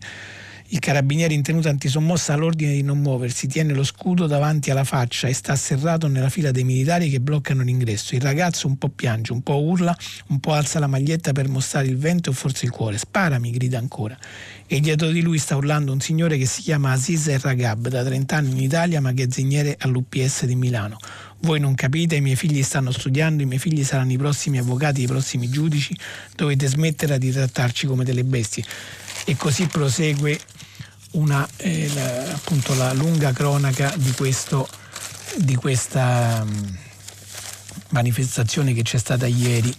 il 0.74 0.80
carabiniere 0.80 1.36
in 1.36 1.43
tenuta 1.43 1.69
antisommossa 1.69 2.34
ha 2.34 2.36
l'ordine 2.36 2.74
di 2.74 2.82
non 2.82 2.97
muoversi, 2.97 3.45
tiene 3.45 3.74
lo 3.74 3.84
scudo 3.84 4.26
davanti 4.26 4.71
alla 4.71 4.84
faccia 4.84 5.28
e 5.28 5.34
sta 5.34 5.55
serrato 5.55 6.07
nella 6.07 6.30
fila 6.30 6.49
dei 6.49 6.63
militari 6.63 7.11
che 7.11 7.21
bloccano 7.21 7.61
l'ingresso. 7.61 8.15
Il 8.15 8.21
ragazzo 8.21 8.65
un 8.65 8.78
po' 8.78 8.89
piange, 8.89 9.34
un 9.34 9.43
po' 9.43 9.61
urla, 9.61 9.95
un 10.30 10.39
po' 10.39 10.53
alza 10.53 10.80
la 10.80 10.88
maglietta 10.88 11.32
per 11.32 11.47
mostrare 11.47 11.86
il 11.86 11.97
vento 11.97 12.32
o 12.32 12.34
forse 12.34 12.65
il 12.65 12.71
cuore. 12.71 12.97
Sparami, 12.97 13.51
grida 13.51 13.78
ancora. 13.78 14.17
E 14.65 14.80
dietro 14.80 15.11
di 15.11 15.21
lui 15.21 15.38
sta 15.38 15.55
urlando 15.55 15.91
un 15.91 15.99
signore 15.99 16.39
che 16.39 16.47
si 16.47 16.63
chiama 16.63 16.91
Aziz 16.91 17.28
El 17.28 17.38
Ragab, 17.38 17.89
da 17.89 18.03
30 18.03 18.36
anni 18.36 18.51
in 18.53 18.61
Italia 18.61 18.99
ma 18.99 19.13
che 19.13 19.26
è 19.26 19.28
ziniere 19.30 19.76
all'UPS 19.78 20.45
di 20.45 20.55
Milano. 20.55 20.97
Voi 21.41 21.59
non 21.59 21.76
capite, 21.76 22.15
i 22.15 22.21
miei 22.21 22.36
figli 22.36 22.63
stanno 22.63 22.89
studiando, 22.89 23.43
i 23.43 23.45
miei 23.45 23.59
figli 23.59 23.84
saranno 23.84 24.13
i 24.13 24.17
prossimi 24.17 24.57
avvocati, 24.57 25.03
i 25.03 25.07
prossimi 25.07 25.49
giudici, 25.49 25.95
dovete 26.36 26.65
smettere 26.65 27.19
di 27.19 27.32
trattarci 27.32 27.86
come 27.86 28.03
delle 28.03 28.24
bestie. 28.24 28.63
E 29.26 29.36
così 29.36 29.67
prosegue 29.67 30.39
una, 31.14 31.47
eh, 31.57 31.89
la, 31.93 32.34
appunto 32.34 32.74
la 32.76 32.93
lunga 32.93 33.32
cronaca 33.32 33.93
di, 33.97 34.11
questo, 34.11 34.68
di 35.38 35.55
questa 35.55 36.43
um, 36.45 36.78
manifestazione 37.89 38.74
che 38.74 38.84
c'è 38.84 38.97
stata 38.97 39.26
ieri 39.28 39.74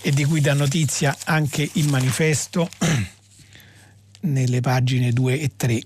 e 0.00 0.10
di 0.10 0.24
cui 0.24 0.40
dà 0.40 0.54
notizia 0.54 1.16
anche 1.24 1.68
il 1.74 1.88
manifesto 1.88 2.68
nelle 4.20 4.60
pagine 4.60 5.12
2 5.12 5.40
e 5.40 5.50
3 5.56 5.82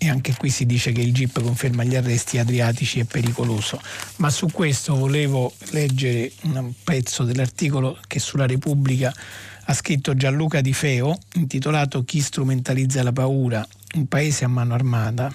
e 0.00 0.08
anche 0.08 0.34
qui 0.36 0.48
si 0.48 0.64
dice 0.64 0.92
che 0.92 1.00
il 1.00 1.12
GIP 1.12 1.42
conferma 1.42 1.82
gli 1.82 1.96
arresti 1.96 2.38
adriatici 2.38 3.00
è 3.00 3.04
pericoloso. 3.04 3.80
Ma 4.16 4.30
su 4.30 4.46
questo 4.46 4.94
volevo 4.94 5.52
leggere 5.70 6.30
un 6.42 6.72
pezzo 6.84 7.24
dell'articolo 7.24 7.98
che 8.06 8.20
sulla 8.20 8.46
Repubblica 8.46 9.12
ha 9.64 9.74
scritto 9.74 10.14
Gianluca 10.14 10.60
Di 10.60 10.72
Feo, 10.72 11.18
intitolato 11.34 12.04
Chi 12.04 12.20
strumentalizza 12.20 13.02
la 13.02 13.12
paura, 13.12 13.66
un 13.96 14.06
paese 14.06 14.44
a 14.44 14.48
mano 14.48 14.74
armata. 14.74 15.32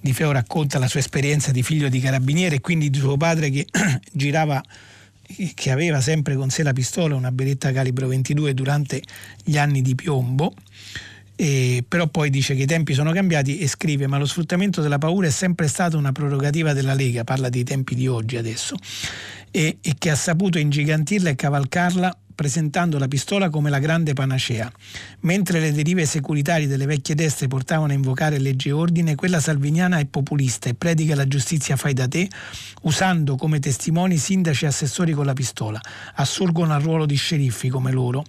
Di 0.00 0.12
Feo 0.12 0.30
racconta 0.30 0.78
la 0.78 0.88
sua 0.88 1.00
esperienza 1.00 1.50
di 1.50 1.62
figlio 1.62 1.88
di 1.88 2.00
carabiniere 2.00 2.56
e 2.56 2.60
quindi 2.60 2.90
di 2.90 2.98
suo 2.98 3.16
padre 3.16 3.50
che 3.50 3.66
girava 4.12 4.62
che 5.54 5.70
aveva 5.70 6.00
sempre 6.00 6.36
con 6.36 6.50
sé 6.50 6.62
la 6.62 6.72
pistola, 6.72 7.16
una 7.16 7.32
beretta 7.32 7.72
calibro 7.72 8.06
22 8.06 8.54
durante 8.54 9.02
gli 9.42 9.58
anni 9.58 9.82
di 9.82 9.94
piombo. 9.94 10.54
E, 11.38 11.84
però 11.86 12.06
poi 12.06 12.30
dice 12.30 12.54
che 12.54 12.62
i 12.62 12.66
tempi 12.66 12.94
sono 12.94 13.12
cambiati 13.12 13.58
e 13.58 13.68
scrive 13.68 14.06
ma 14.06 14.16
lo 14.16 14.24
sfruttamento 14.24 14.80
della 14.80 14.96
paura 14.96 15.26
è 15.26 15.30
sempre 15.30 15.68
stata 15.68 15.98
una 15.98 16.10
prerogativa 16.10 16.72
della 16.72 16.94
Lega, 16.94 17.24
parla 17.24 17.50
dei 17.50 17.62
tempi 17.62 17.94
di 17.94 18.08
oggi 18.08 18.38
adesso, 18.38 18.74
e, 19.56 19.78
e 19.80 19.94
che 19.96 20.10
ha 20.10 20.14
saputo 20.14 20.58
ingigantirla 20.58 21.30
e 21.30 21.34
cavalcarla 21.34 22.18
presentando 22.34 22.98
la 22.98 23.08
pistola 23.08 23.48
come 23.48 23.70
la 23.70 23.78
grande 23.78 24.12
panacea. 24.12 24.70
Mentre 25.20 25.58
le 25.58 25.72
derive 25.72 26.04
securitarie 26.04 26.66
delle 26.66 26.84
vecchie 26.84 27.14
destre 27.14 27.48
portavano 27.48 27.92
a 27.92 27.94
invocare 27.94 28.38
legge 28.38 28.68
e 28.68 28.72
ordine, 28.72 29.14
quella 29.14 29.40
salviniana 29.40 29.96
è 29.96 30.04
populista 30.04 30.68
e 30.68 30.74
predica 30.74 31.14
la 31.14 31.26
giustizia 31.26 31.76
fai 31.76 31.94
da 31.94 32.06
te, 32.06 32.28
usando 32.82 33.36
come 33.36 33.58
testimoni 33.58 34.18
sindaci 34.18 34.66
e 34.66 34.68
assessori 34.68 35.12
con 35.12 35.24
la 35.24 35.32
pistola. 35.32 35.80
Assurgono 36.16 36.74
al 36.74 36.82
ruolo 36.82 37.06
di 37.06 37.16
sceriffi 37.16 37.70
come 37.70 37.90
loro, 37.90 38.24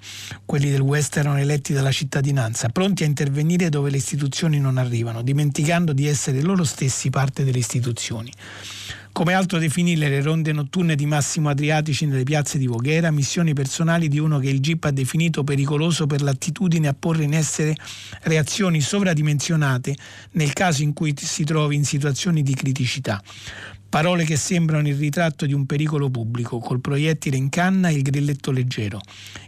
quelli 0.46 0.70
del 0.70 0.80
West 0.80 1.18
erano 1.18 1.40
eletti 1.40 1.74
dalla 1.74 1.92
cittadinanza, 1.92 2.70
pronti 2.70 3.04
a 3.04 3.06
intervenire 3.06 3.68
dove 3.68 3.90
le 3.90 3.98
istituzioni 3.98 4.62
non 4.62 4.78
arrivano, 4.78 5.22
dimenticando 5.22 5.92
di 5.92 6.08
essere 6.08 6.42
loro 6.42 6.64
stessi 6.64 7.10
parte 7.10 7.44
delle 7.44 7.60
istituzioni. 7.60 8.32
Come 9.18 9.34
altro 9.34 9.58
definire 9.58 10.10
le 10.10 10.22
ronde 10.22 10.52
notturne 10.52 10.94
di 10.94 11.08
Massimo 11.08 11.50
Adriatici 11.50 12.06
nelle 12.06 12.22
piazze 12.22 12.60
di 12.60 12.68
Voghera, 12.68 13.10
missioni 13.10 13.54
personali 13.54 14.10
di 14.10 14.20
uno 14.20 14.38
che 14.38 14.48
il 14.48 14.60
GIP 14.60 14.84
ha 14.84 14.92
definito 14.92 15.44
pericoloso 15.44 16.06
per 16.06 16.22
l'attitudine 16.22 16.88
a 16.88 16.94
porre 16.94 17.24
in 17.24 17.34
essere 17.34 17.76
reazioni 18.22 18.80
sovradimensionate 18.80 19.96
nel 20.34 20.54
caso 20.54 20.84
in 20.84 20.94
cui 20.94 21.16
si 21.18 21.44
trovi 21.46 21.76
in 21.76 21.84
situazioni 21.84 22.44
di 22.44 22.54
criticità. 22.54 23.20
Parole 23.90 24.24
che 24.24 24.36
sembrano 24.36 24.88
il 24.88 24.96
ritratto 24.96 25.48
di 25.48 25.54
un 25.54 25.66
pericolo 25.66 26.12
pubblico, 26.12 26.60
col 26.60 26.80
proiettile 26.80 27.38
in 27.38 27.50
canna 27.50 27.90
e 27.90 27.96
il 27.96 28.04
grilletto 28.04 28.52
leggero. 28.52 29.02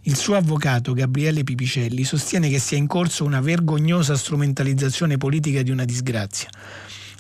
Il 0.04 0.16
suo 0.16 0.36
avvocato, 0.36 0.94
Gabriele 0.94 1.44
Pipicelli, 1.44 2.04
sostiene 2.06 2.50
che 2.50 2.58
sia 2.58 2.78
in 2.78 2.88
corso 2.88 3.24
una 3.24 3.40
vergognosa 3.40 4.16
strumentalizzazione 4.16 5.18
politica 5.18 5.62
di 5.62 5.70
una 5.70 5.86
disgrazia. 5.86 6.50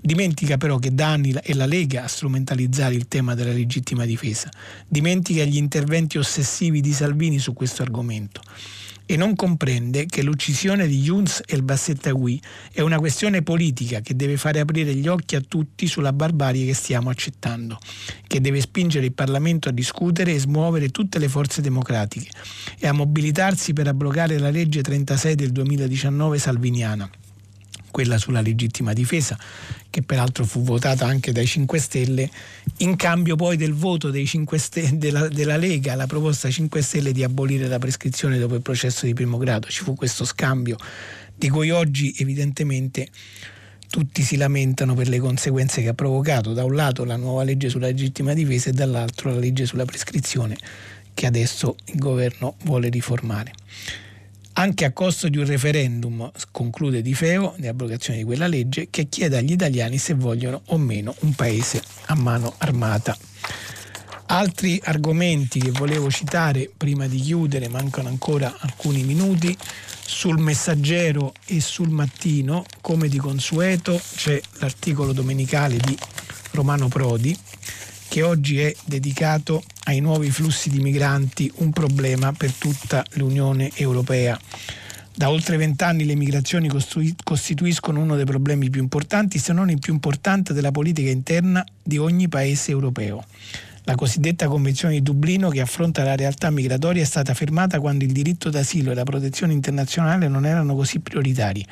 Dimentica 0.01 0.57
però 0.57 0.77
che 0.77 0.93
da 0.93 1.11
anni 1.11 1.33
è 1.33 1.53
la 1.53 1.65
Lega 1.65 2.03
a 2.03 2.07
strumentalizzare 2.07 2.95
il 2.95 3.07
tema 3.07 3.35
della 3.35 3.51
legittima 3.51 4.05
difesa. 4.05 4.49
Dimentica 4.87 5.43
gli 5.43 5.57
interventi 5.57 6.17
ossessivi 6.17 6.79
di 6.81 6.93
Salvini 6.93 7.37
su 7.39 7.53
questo 7.53 7.81
argomento 7.81 8.41
e 9.11 9.15
non 9.17 9.35
comprende 9.35 10.05
che 10.05 10.21
l'uccisione 10.21 10.85
di 10.85 10.99
Younes 10.99 11.41
el 11.47 11.63
Bassettagui 11.63 12.39
è 12.71 12.81
una 12.81 12.99
questione 12.99 13.41
politica 13.41 14.01
che 14.01 14.15
deve 14.15 14.37
fare 14.37 14.59
aprire 14.59 14.93
gli 14.93 15.07
occhi 15.07 15.35
a 15.35 15.41
tutti 15.41 15.87
sulla 15.87 16.13
barbarie 16.13 16.67
che 16.67 16.75
stiamo 16.75 17.09
accettando, 17.09 17.79
che 18.27 18.39
deve 18.39 18.61
spingere 18.61 19.07
il 19.07 19.13
Parlamento 19.13 19.67
a 19.67 19.71
discutere 19.71 20.35
e 20.35 20.39
smuovere 20.39 20.89
tutte 20.89 21.17
le 21.17 21.27
forze 21.27 21.61
democratiche 21.61 22.29
e 22.77 22.87
a 22.87 22.93
mobilitarsi 22.93 23.73
per 23.73 23.87
abrogare 23.87 24.37
la 24.37 24.51
legge 24.51 24.83
36 24.83 25.33
del 25.33 25.53
2019 25.53 26.37
salviniana 26.37 27.09
quella 27.99 28.17
sulla 28.17 28.39
legittima 28.39 28.93
difesa, 28.93 29.37
che 29.89 30.01
peraltro 30.03 30.45
fu 30.45 30.63
votata 30.63 31.05
anche 31.05 31.33
dai 31.33 31.45
5 31.45 31.79
Stelle, 31.79 32.29
in 32.77 32.95
cambio 32.95 33.35
poi 33.35 33.57
del 33.57 33.73
voto 33.73 34.09
Stelle, 34.57 34.97
della, 34.97 35.27
della, 35.27 35.57
Lega, 35.57 35.95
la 35.95 36.07
proposta 36.07 36.49
5 36.49 36.81
Stelle 36.81 37.11
di 37.11 37.25
abolire 37.25 37.67
la 37.67 37.77
prescrizione 37.77 38.39
dopo 38.39 38.55
il 38.55 38.61
processo 38.61 39.05
di 39.05 39.13
primo 39.13 39.37
grado. 39.37 39.67
Ci 39.67 39.83
fu 39.83 39.95
questo 39.95 40.23
scambio 40.23 40.77
di 41.35 41.49
cui 41.49 41.71
oggi 41.71 42.15
evidentemente 42.19 43.09
tutti 43.89 44.21
si 44.21 44.37
lamentano 44.37 44.93
per 44.93 45.09
le 45.09 45.19
conseguenze 45.19 45.81
che 45.81 45.89
ha 45.89 45.93
provocato, 45.93 46.53
da 46.53 46.63
un 46.63 46.75
lato 46.75 47.03
la 47.03 47.17
nuova 47.17 47.43
legge 47.43 47.67
sulla 47.67 47.87
legittima 47.87 48.33
difesa 48.33 48.69
e 48.69 48.71
dall'altro 48.71 49.29
la 49.29 49.39
legge 49.39 49.65
sulla 49.65 49.83
prescrizione 49.83 50.55
che 51.13 51.25
adesso 51.25 51.75
il 51.87 51.97
governo 51.97 52.55
vuole 52.63 52.87
riformare 52.87 53.51
anche 54.59 54.83
a 54.83 54.91
costo 54.91 55.29
di 55.29 55.37
un 55.37 55.45
referendum, 55.45 56.29
conclude 56.51 57.01
Di 57.01 57.13
Feo, 57.13 57.55
di 57.57 57.67
abrogazione 57.67 58.19
di 58.19 58.25
quella 58.25 58.45
legge, 58.45 58.89
che 58.89 59.07
chiede 59.07 59.37
agli 59.37 59.53
italiani 59.53 59.97
se 59.97 60.15
vogliono 60.15 60.63
o 60.65 60.77
meno 60.77 61.15
un 61.19 61.33
paese 61.33 61.81
a 62.07 62.15
mano 62.15 62.53
armata. 62.57 63.17
Altri 64.25 64.79
argomenti 64.83 65.61
che 65.61 65.71
volevo 65.71 66.11
citare 66.11 66.69
prima 66.75 67.07
di 67.07 67.21
chiudere, 67.21 67.69
mancano 67.69 68.09
ancora 68.09 68.53
alcuni 68.59 69.03
minuti, 69.03 69.57
sul 70.05 70.37
messaggero 70.39 71.33
e 71.45 71.61
sul 71.61 71.89
mattino, 71.89 72.65
come 72.81 73.07
di 73.07 73.17
consueto, 73.17 73.99
c'è 74.15 74.41
l'articolo 74.59 75.13
domenicale 75.13 75.77
di 75.77 75.97
Romano 76.51 76.89
Prodi 76.89 77.37
che 78.09 78.23
oggi 78.23 78.59
è 78.59 78.75
dedicato 78.85 79.63
ai 79.83 79.99
nuovi 79.99 80.31
flussi 80.31 80.69
di 80.69 80.79
migranti, 80.79 81.49
un 81.57 81.71
problema 81.71 82.33
per 82.33 82.51
tutta 82.53 83.05
l'Unione 83.13 83.69
Europea. 83.75 84.37
Da 85.15 85.29
oltre 85.29 85.57
vent'anni 85.57 86.05
le 86.05 86.15
migrazioni 86.15 86.69
costituiscono 87.23 87.99
uno 87.99 88.15
dei 88.15 88.25
problemi 88.25 88.69
più 88.69 88.81
importanti, 88.81 89.37
se 89.37 89.53
non 89.53 89.69
il 89.69 89.79
più 89.79 89.93
importante 89.93 90.53
della 90.53 90.71
politica 90.71 91.09
interna 91.09 91.63
di 91.83 91.97
ogni 91.97 92.27
paese 92.27 92.71
europeo. 92.71 93.23
La 93.83 93.95
cosiddetta 93.95 94.47
Convenzione 94.47 94.95
di 94.95 95.01
Dublino, 95.01 95.49
che 95.49 95.61
affronta 95.61 96.03
la 96.03 96.15
realtà 96.15 96.49
migratoria, 96.49 97.01
è 97.01 97.05
stata 97.05 97.33
fermata 97.33 97.79
quando 97.79 98.05
il 98.05 98.11
diritto 98.11 98.49
d'asilo 98.49 98.91
e 98.91 98.95
la 98.95 99.03
protezione 99.03 99.53
internazionale 99.53 100.27
non 100.27 100.45
erano 100.45 100.75
così 100.75 100.99
prioritari. 100.99 101.65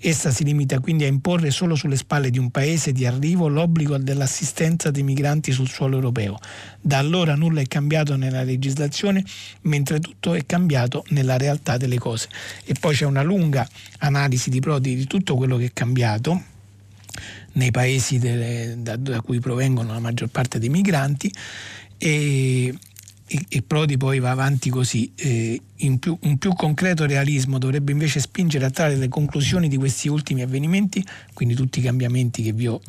Essa 0.00 0.30
si 0.30 0.44
limita 0.44 0.78
quindi 0.80 1.04
a 1.04 1.06
imporre 1.08 1.50
solo 1.50 1.74
sulle 1.74 1.96
spalle 1.96 2.30
di 2.30 2.38
un 2.38 2.50
paese 2.50 2.92
di 2.92 3.06
arrivo 3.06 3.48
l'obbligo 3.48 3.96
dell'assistenza 3.98 4.90
dei 4.90 5.02
migranti 5.02 5.52
sul 5.52 5.68
suolo 5.68 5.96
europeo. 5.96 6.38
Da 6.80 6.98
allora 6.98 7.34
nulla 7.34 7.60
è 7.60 7.66
cambiato 7.66 8.16
nella 8.16 8.42
legislazione, 8.42 9.24
mentre 9.62 10.00
tutto 10.00 10.34
è 10.34 10.44
cambiato 10.46 11.04
nella 11.08 11.36
realtà 11.36 11.76
delle 11.76 11.98
cose. 11.98 12.28
E 12.64 12.74
poi 12.78 12.94
c'è 12.94 13.04
una 13.04 13.22
lunga 13.22 13.68
analisi 13.98 14.50
di 14.50 14.60
Prodi 14.60 14.94
di 14.94 15.06
tutto 15.06 15.36
quello 15.36 15.56
che 15.56 15.66
è 15.66 15.70
cambiato 15.72 16.42
nei 17.52 17.70
paesi 17.70 18.18
delle, 18.18 18.76
da, 18.78 18.96
da, 18.96 19.20
cui 19.20 19.40
provengono 19.40 19.92
la 19.92 19.98
maggior 19.98 20.28
parte 20.28 20.58
dei 20.58 20.68
migranti 20.68 21.32
e, 21.98 22.72
e, 23.28 23.62
Prodi 23.62 23.96
poi 23.96 24.18
va 24.18 24.30
avanti 24.30 24.70
così. 24.70 25.12
Eh, 25.14 25.60
più, 25.98 26.18
un 26.22 26.38
più 26.38 26.54
concreto 26.54 27.06
realismo 27.06 27.58
dovrebbe 27.58 27.92
invece 27.92 28.20
spingere 28.20 28.64
a 28.64 28.70
trarre 28.70 28.96
le 28.96 29.08
conclusioni 29.08 29.68
di 29.68 29.76
questi 29.76 30.08
ultimi 30.08 30.42
avvenimenti, 30.42 31.04
quindi 31.34 31.54
tutti 31.54 31.78
i 31.78 31.82
cambiamenti 31.82 32.42
che 32.42 32.52
vi 32.52 32.66
ho 32.66 32.80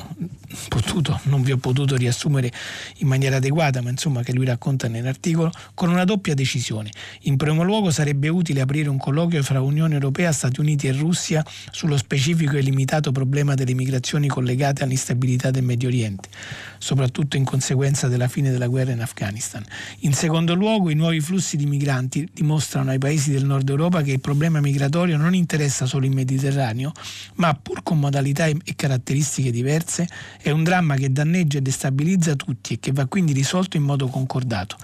potuto, 0.68 1.20
non 1.24 1.42
vi 1.42 1.52
ho 1.52 1.58
potuto 1.58 1.94
riassumere 1.96 2.50
in 2.98 3.06
maniera 3.06 3.36
adeguata, 3.36 3.80
ma 3.80 3.90
insomma 3.90 4.22
che 4.22 4.32
lui 4.32 4.44
racconta 4.44 4.88
nell'articolo, 4.88 5.52
con 5.74 5.90
una 5.90 6.04
doppia 6.04 6.34
decisione. 6.34 6.90
In 7.22 7.36
primo 7.36 7.62
luogo 7.62 7.90
sarebbe 7.90 8.28
utile 8.28 8.60
aprire 8.60 8.88
un 8.88 8.98
colloquio 8.98 9.42
fra 9.42 9.60
Unione 9.60 9.94
Europea, 9.94 10.32
Stati 10.32 10.60
Uniti 10.60 10.88
e 10.88 10.92
Russia 10.92 11.44
sullo 11.70 11.96
specifico 11.96 12.56
e 12.56 12.60
limitato 12.60 13.12
problema 13.12 13.54
delle 13.54 13.74
migrazioni 13.74 14.26
collegate 14.26 14.82
all'instabilità 14.82 15.50
del 15.50 15.62
Medio 15.62 15.88
Oriente, 15.88 16.28
soprattutto 16.78 17.36
in 17.36 17.44
conseguenza 17.44 18.08
della 18.08 18.28
fine 18.28 18.50
della 18.50 18.66
guerra 18.66 18.92
in 18.92 19.00
Afghanistan. 19.00 19.64
In 20.00 20.12
secondo 20.30 20.54
luogo, 20.54 20.90
i 20.90 20.94
nuovi 20.94 21.20
flussi 21.20 21.56
di 21.56 21.66
migranti 21.66 22.28
dimostrano 22.32 22.90
ai 22.90 22.98
paesi 22.98 23.32
del 23.32 23.44
nord 23.44 23.68
Europa 23.68 24.00
che 24.02 24.12
il 24.12 24.20
problema 24.20 24.60
migratorio 24.60 25.16
non 25.16 25.34
interessa 25.34 25.86
solo 25.86 26.06
il 26.06 26.12
Mediterraneo, 26.12 26.92
ma 27.34 27.52
pur 27.54 27.82
con 27.82 27.98
modalità 27.98 28.46
e 28.46 28.60
caratteristiche 28.76 29.50
diverse, 29.50 30.08
è 30.40 30.50
un 30.50 30.62
dramma 30.62 30.94
che 30.94 31.10
danneggia 31.10 31.58
e 31.58 31.62
destabilizza 31.62 32.36
tutti 32.36 32.74
e 32.74 32.78
che 32.78 32.92
va 32.92 33.06
quindi 33.06 33.32
risolto 33.32 33.76
in 33.76 33.82
modo 33.82 34.06
concordato. 34.06 34.76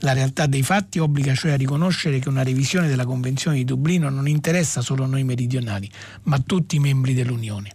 La 0.00 0.14
realtà 0.14 0.46
dei 0.46 0.64
fatti 0.64 0.98
obbliga 0.98 1.32
cioè 1.32 1.52
a 1.52 1.56
riconoscere 1.56 2.18
che 2.18 2.28
una 2.28 2.42
revisione 2.42 2.88
della 2.88 3.06
Convenzione 3.06 3.58
di 3.58 3.64
Dublino 3.64 4.08
non 4.08 4.26
interessa 4.26 4.80
solo 4.80 5.06
noi 5.06 5.22
meridionali, 5.22 5.88
ma 6.24 6.40
tutti 6.40 6.74
i 6.74 6.80
membri 6.80 7.14
dell'Unione 7.14 7.70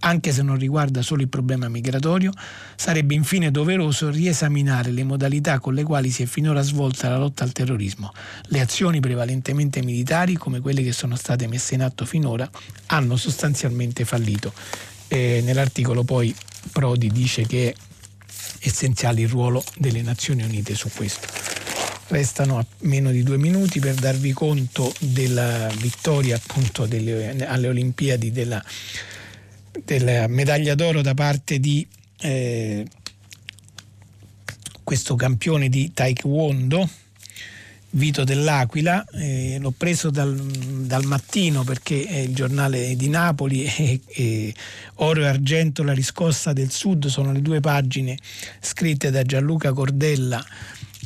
anche 0.00 0.32
se 0.32 0.42
non 0.42 0.56
riguarda 0.58 1.02
solo 1.02 1.22
il 1.22 1.28
problema 1.28 1.68
migratorio, 1.68 2.32
sarebbe 2.76 3.14
infine 3.14 3.50
doveroso 3.50 4.10
riesaminare 4.10 4.90
le 4.90 5.04
modalità 5.04 5.58
con 5.58 5.74
le 5.74 5.82
quali 5.82 6.10
si 6.10 6.22
è 6.22 6.26
finora 6.26 6.62
svolta 6.62 7.08
la 7.08 7.18
lotta 7.18 7.44
al 7.44 7.52
terrorismo. 7.52 8.12
Le 8.44 8.60
azioni 8.60 9.00
prevalentemente 9.00 9.82
militari, 9.82 10.34
come 10.34 10.60
quelle 10.60 10.82
che 10.82 10.92
sono 10.92 11.16
state 11.16 11.46
messe 11.46 11.74
in 11.74 11.82
atto 11.82 12.04
finora, 12.04 12.48
hanno 12.86 13.16
sostanzialmente 13.16 14.04
fallito. 14.04 14.52
E 15.08 15.40
nell'articolo 15.42 16.04
poi 16.04 16.34
Prodi 16.70 17.10
dice 17.10 17.46
che 17.46 17.70
è 17.70 17.74
essenziale 18.60 19.22
il 19.22 19.28
ruolo 19.28 19.64
delle 19.76 20.02
Nazioni 20.02 20.42
Unite 20.42 20.74
su 20.74 20.90
questo. 20.94 21.26
Restano 22.08 22.64
meno 22.80 23.10
di 23.10 23.22
due 23.22 23.36
minuti 23.36 23.80
per 23.80 23.94
darvi 23.94 24.32
conto 24.32 24.92
della 24.98 25.68
vittoria 25.78 26.36
appunto 26.36 26.86
delle, 26.86 27.44
alle 27.46 27.68
Olimpiadi 27.68 28.32
della 28.32 28.62
della 29.84 30.26
medaglia 30.26 30.74
d'oro 30.74 31.02
da 31.02 31.14
parte 31.14 31.58
di 31.58 31.86
eh, 32.20 32.86
questo 34.82 35.16
campione 35.16 35.68
di 35.68 35.92
Taekwondo, 35.92 36.88
Vito 37.90 38.24
dell'Aquila, 38.24 39.04
eh, 39.14 39.56
l'ho 39.60 39.72
preso 39.76 40.10
dal, 40.10 40.34
dal, 40.34 41.04
mattino 41.04 41.64
perché 41.64 42.04
è 42.04 42.18
il 42.18 42.34
giornale 42.34 42.94
di 42.96 43.08
Napoli 43.08 43.64
e, 43.76 44.00
e, 44.06 44.54
Oro 44.96 45.22
e 45.22 45.26
Argento, 45.26 45.82
la 45.82 45.94
riscossa 45.94 46.52
del 46.52 46.70
Sud 46.70 47.06
sono 47.06 47.32
le 47.32 47.40
due 47.40 47.60
pagine 47.60 48.16
scritte 48.60 49.10
da 49.10 49.22
Gianluca 49.22 49.72
Cordella 49.72 50.44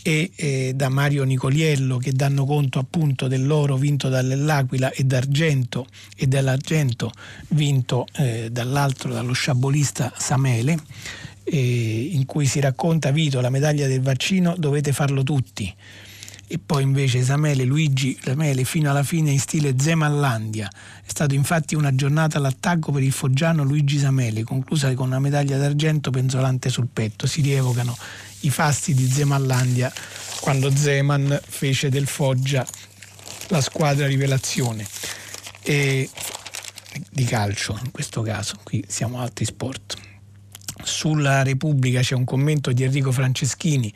e 0.02 0.30
eh, 0.34 0.72
da 0.74 0.88
Mario 0.88 1.24
Nicoliello 1.24 1.98
che 1.98 2.12
danno 2.12 2.44
conto 2.44 2.78
appunto 2.78 3.28
dell'oro 3.28 3.76
vinto 3.76 4.08
dall'Aquila 4.08 4.90
e 4.90 5.04
d'argento 5.04 5.86
e 6.16 6.26
dell'argento 6.26 7.12
vinto 7.48 8.06
eh, 8.16 8.48
dall'altro 8.50 9.12
dallo 9.12 9.32
sciabolista 9.32 10.12
Samele 10.16 10.78
in 11.44 12.24
cui 12.24 12.46
si 12.46 12.60
racconta 12.60 13.10
Vito 13.10 13.40
la 13.40 13.50
medaglia 13.50 13.88
del 13.88 14.00
vaccino 14.00 14.54
dovete 14.56 14.92
farlo 14.92 15.24
tutti 15.24 15.74
e 16.52 16.58
poi 16.58 16.82
invece 16.82 17.22
Samele, 17.22 17.64
Luigi 17.64 18.14
Samele 18.22 18.64
fino 18.64 18.90
alla 18.90 19.02
fine 19.02 19.30
in 19.30 19.38
stile 19.38 19.74
Zemallandia. 19.78 20.68
È 21.02 21.08
stato 21.08 21.32
infatti 21.32 21.74
una 21.74 21.94
giornata 21.94 22.36
all'attacco 22.36 22.92
per 22.92 23.02
il 23.02 23.10
foggiano 23.10 23.62
Luigi 23.64 23.98
Samele, 23.98 24.44
conclusa 24.44 24.92
con 24.92 25.06
una 25.06 25.18
medaglia 25.18 25.56
d'argento 25.56 26.10
penzolante 26.10 26.68
sul 26.68 26.88
petto. 26.92 27.26
Si 27.26 27.40
rievocano 27.40 27.96
i 28.42 28.50
fasti 28.50 28.94
di 28.94 29.06
Zemallandia 29.10 29.92
quando 30.40 30.74
Zeman 30.74 31.40
fece 31.46 31.88
del 31.88 32.06
Foggia 32.06 32.66
la 33.48 33.60
squadra 33.60 34.06
rivelazione 34.06 34.86
e 35.62 36.08
di 37.10 37.24
calcio 37.24 37.78
in 37.84 37.90
questo 37.90 38.22
caso, 38.22 38.58
qui 38.62 38.84
siamo 38.86 39.20
altri 39.20 39.44
sport. 39.44 39.96
Sulla 40.82 41.42
Repubblica 41.42 42.00
c'è 42.00 42.14
un 42.14 42.24
commento 42.24 42.72
di 42.72 42.82
Enrico 42.82 43.12
Franceschini 43.12 43.92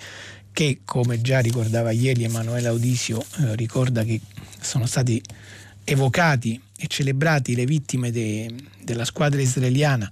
che, 0.53 0.81
come 0.85 1.21
già 1.21 1.41
ricordava 1.41 1.91
ieri 1.91 2.25
Emanuele 2.25 2.69
Audisio, 2.69 3.21
eh, 3.21 3.57
ricorda 3.57 4.05
che 4.05 4.21
sono 4.61 4.87
stati 4.87 5.21
evocati 5.85 6.61
e 6.77 6.87
celebrati 6.87 7.55
le 7.55 7.65
vittime 7.65 8.11
de, 8.11 8.55
della 8.83 9.05
squadra 9.05 9.41
israeliana 9.41 10.11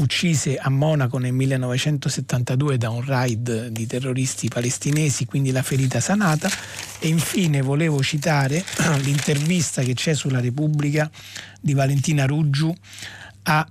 uccise 0.00 0.56
a 0.56 0.70
Monaco 0.70 1.18
nel 1.18 1.32
1972 1.32 2.78
da 2.78 2.90
un 2.90 3.04
raid 3.04 3.68
di 3.68 3.86
terroristi 3.86 4.48
palestinesi, 4.48 5.26
quindi 5.26 5.50
la 5.52 5.62
ferita 5.62 6.00
sanata. 6.00 6.50
E 6.98 7.08
infine 7.08 7.62
volevo 7.62 8.02
citare 8.02 8.64
l'intervista 9.02 9.82
che 9.82 9.94
c'è 9.94 10.14
sulla 10.14 10.40
Repubblica 10.40 11.10
di 11.60 11.72
Valentina 11.74 12.26
Ruggiu 12.26 12.74
a 13.44 13.66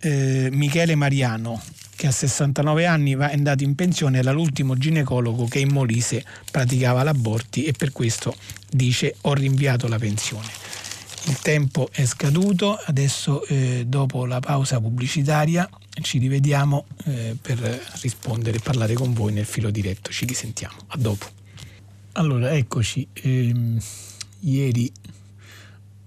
eh, 0.00 0.48
Michele 0.52 0.94
Mariano, 0.94 1.62
che 1.94 2.06
a 2.06 2.10
69 2.10 2.86
anni 2.86 3.12
è 3.12 3.32
andato 3.32 3.62
in 3.64 3.74
pensione, 3.74 4.18
era 4.18 4.32
l'ultimo 4.32 4.76
ginecologo 4.76 5.46
che 5.46 5.60
in 5.60 5.70
Molise 5.70 6.24
praticava 6.50 7.02
l'aborti 7.02 7.64
e 7.64 7.72
per 7.72 7.92
questo 7.92 8.34
dice 8.70 9.14
ho 9.22 9.34
rinviato 9.34 9.86
la 9.86 9.98
pensione 9.98 10.82
il 11.26 11.38
tempo 11.38 11.88
è 11.90 12.04
scaduto, 12.04 12.76
adesso 12.84 13.44
eh, 13.46 13.84
dopo 13.86 14.26
la 14.26 14.40
pausa 14.40 14.80
pubblicitaria 14.80 15.68
ci 16.02 16.18
rivediamo 16.18 16.84
eh, 17.04 17.36
per 17.40 17.58
rispondere 18.02 18.58
e 18.58 18.60
parlare 18.60 18.94
con 18.94 19.12
voi 19.12 19.32
nel 19.32 19.46
filo 19.46 19.70
diretto, 19.70 20.10
ci 20.10 20.24
risentiamo, 20.26 20.76
a 20.88 20.96
dopo. 20.96 21.26
Allora, 22.12 22.52
eccoci, 22.52 23.06
ehm, 23.12 23.80
ieri 24.40 24.92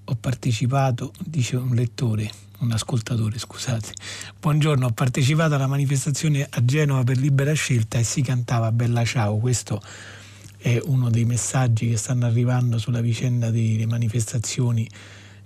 ho 0.06 0.16
partecipato, 0.16 1.12
dice 1.20 1.56
un 1.56 1.74
lettore, 1.74 2.30
un 2.60 2.72
ascoltatore, 2.72 3.40
scusate. 3.40 3.94
Buongiorno, 4.40 4.86
ho 4.86 4.92
partecipato 4.92 5.56
alla 5.56 5.68
manifestazione 5.68 6.48
a 6.50 6.64
Genova 6.64 7.04
per 7.04 7.18
libera 7.18 7.54
scelta 7.54 7.98
e 7.98 8.04
si 8.04 8.22
cantava 8.22 8.72
Bella 8.72 9.04
Ciao. 9.04 9.38
Questo 9.38 9.82
è 10.58 10.80
uno 10.84 11.10
dei 11.10 11.26
messaggi 11.26 11.90
che 11.90 11.98
stanno 11.98 12.26
arrivando 12.26 12.78
sulla 12.78 13.02
vicenda 13.02 13.50
delle 13.52 13.86
manifestazioni 13.86 14.90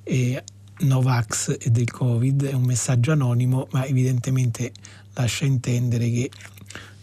eh, 0.04 0.44
Novax 0.80 1.58
e 1.60 1.70
del 1.70 1.92
Covid. 1.92 2.46
È 2.46 2.54
un 2.54 2.64
messaggio 2.64 3.12
anonimo, 3.12 3.68
ma 3.72 3.86
evidentemente 3.86 4.72
lascia 5.14 5.46
intendere 5.46 6.10
che 6.10 6.32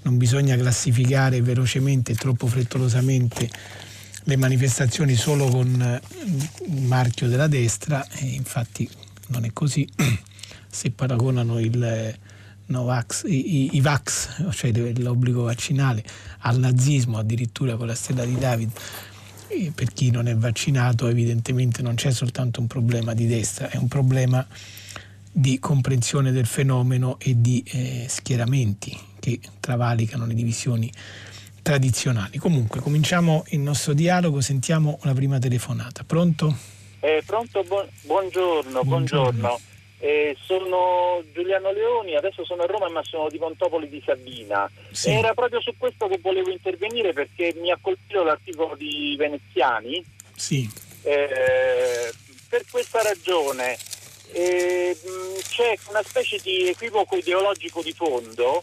non 0.03 0.17
bisogna 0.17 0.57
classificare 0.57 1.43
velocemente 1.43 2.13
e 2.13 2.15
troppo 2.15 2.47
frettolosamente 2.47 3.51
le 4.25 4.37
manifestazioni 4.37 5.15
solo 5.15 5.49
con 5.49 6.01
il 6.67 6.83
marchio 6.83 7.29
della 7.29 7.47
destra 7.47 8.07
e 8.09 8.27
infatti 8.27 8.89
non 9.29 9.45
è 9.45 9.53
così. 9.53 9.89
Se 10.71 10.91
paragonano 10.91 11.59
il 11.61 12.17
Novax, 12.69 13.25
i, 13.27 13.77
i 13.77 13.81
Vax, 13.81 14.51
cioè 14.53 14.73
l'obbligo 14.97 15.43
vaccinale, 15.43 16.03
al 16.41 16.59
nazismo, 16.59 17.19
addirittura 17.19 17.77
con 17.77 17.87
la 17.87 17.95
stella 17.95 18.25
di 18.25 18.37
David, 18.39 18.71
e 19.49 19.73
per 19.75 19.93
chi 19.93 20.11
non 20.11 20.29
è 20.29 20.37
vaccinato 20.37 21.09
evidentemente 21.09 21.83
non 21.83 21.95
c'è 21.95 22.13
soltanto 22.13 22.61
un 22.61 22.67
problema 22.67 23.15
di 23.15 23.27
destra, 23.27 23.71
è 23.71 23.77
un 23.77 23.89
problema 23.89 24.47
di 25.31 25.59
comprensione 25.59 26.33
del 26.33 26.47
fenomeno 26.47 27.19
e 27.19 27.41
di 27.41 27.63
eh, 27.67 28.07
schieramenti 28.09 28.99
che 29.19 29.41
travalicano 29.61 30.27
le 30.27 30.35
divisioni 30.35 30.93
tradizionali. 31.63 32.39
Comunque, 32.39 32.81
cominciamo 32.81 33.45
il 33.49 33.61
nostro 33.61 33.93
dialogo, 33.93 34.41
sentiamo 34.41 34.99
la 35.03 35.13
prima 35.15 35.39
telefonata. 35.39 36.03
Pronto? 36.05 36.57
Eh, 37.01 37.23
pronto, 37.25 37.63
bu- 37.63 37.89
buongiorno, 38.03 38.83
buongiorno. 38.83 39.31
buongiorno. 39.31 39.61
Eh, 40.01 40.37
sono 40.41 41.23
Giuliano 41.33 41.73
Leoni, 41.73 42.15
adesso 42.15 42.45
sono 42.45 42.63
a 42.63 42.67
Roma 42.67 42.89
ma 42.89 43.03
sono 43.03 43.29
di 43.29 43.39
Montopoli 43.39 43.89
di 43.89 44.03
Sabina. 44.05 44.71
Sì. 44.93 45.11
Era 45.11 45.35
proprio 45.35 45.61
su 45.61 45.75
questo 45.77 46.07
che 46.07 46.19
volevo 46.23 46.51
intervenire 46.51 47.13
perché 47.13 47.53
mi 47.57 47.71
ha 47.71 47.79
colpito 47.81 48.23
l'articolo 48.23 48.77
di 48.77 49.17
Veneziani. 49.19 50.05
Sì. 50.37 50.71
Eh, 51.03 52.13
per 52.49 52.65
questa 52.71 53.03
ragione 53.03 53.77
eh, 54.33 54.97
c'è 55.49 55.77
una 55.89 56.03
specie 56.03 56.39
di 56.43 56.69
equivoco 56.69 57.17
ideologico 57.17 57.83
di 57.83 57.93
fondo, 57.93 58.63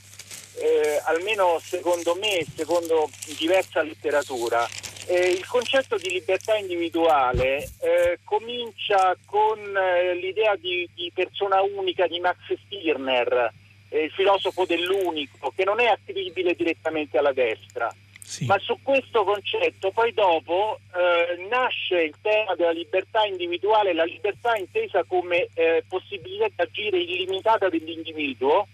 eh, 0.58 1.01
almeno 1.06 1.60
secondo 1.62 2.16
me, 2.16 2.45
secondo 2.56 3.10
diversa 3.38 3.82
letteratura, 3.82 4.68
eh, 5.08 5.30
il 5.30 5.45
concetto 5.45 5.97
di 5.97 6.10
libertà 6.10 6.56
individuale 6.56 7.70
eh, 7.80 8.20
comincia 8.24 9.16
con 9.26 9.60
eh, 9.60 10.16
l'idea 10.16 10.56
di, 10.56 10.89
di, 10.93 11.12
persona 11.14 11.62
unica 11.62 12.08
di 12.08 12.20
Max 12.20 12.38
Stirner, 12.66 13.51
eh, 13.89 14.03
il 14.03 14.12
filosofo 14.12 14.66
dell'unico, 14.66 15.53
che 15.56 15.64
non 15.64 15.80
è 15.80 15.86
attribuibile 15.86 16.56
direttamente 16.56 17.18
alla 17.18 17.34
destra. 17.34 17.93
Sì. 18.26 18.45
Ma 18.45 18.58
su 18.58 18.80
questo 18.82 19.24
concetto 19.24 19.91
poi 19.91 20.12
dopo 20.12 20.80
eh, 20.95 21.45
nasce 21.47 22.01
il 22.01 22.16
tema 22.24 22.56
della 22.56 22.72
libertà 22.72 23.24
individuale, 23.24 23.93
la 23.93 24.03
libertà 24.03 24.56
intesa 24.56 25.03
come 25.03 25.49
eh, 25.53 25.84
possibilità 25.88 26.47
di 26.47 26.53
agire 26.58 26.97
illimitata 26.97 27.70
dell'individuo, 27.70 28.68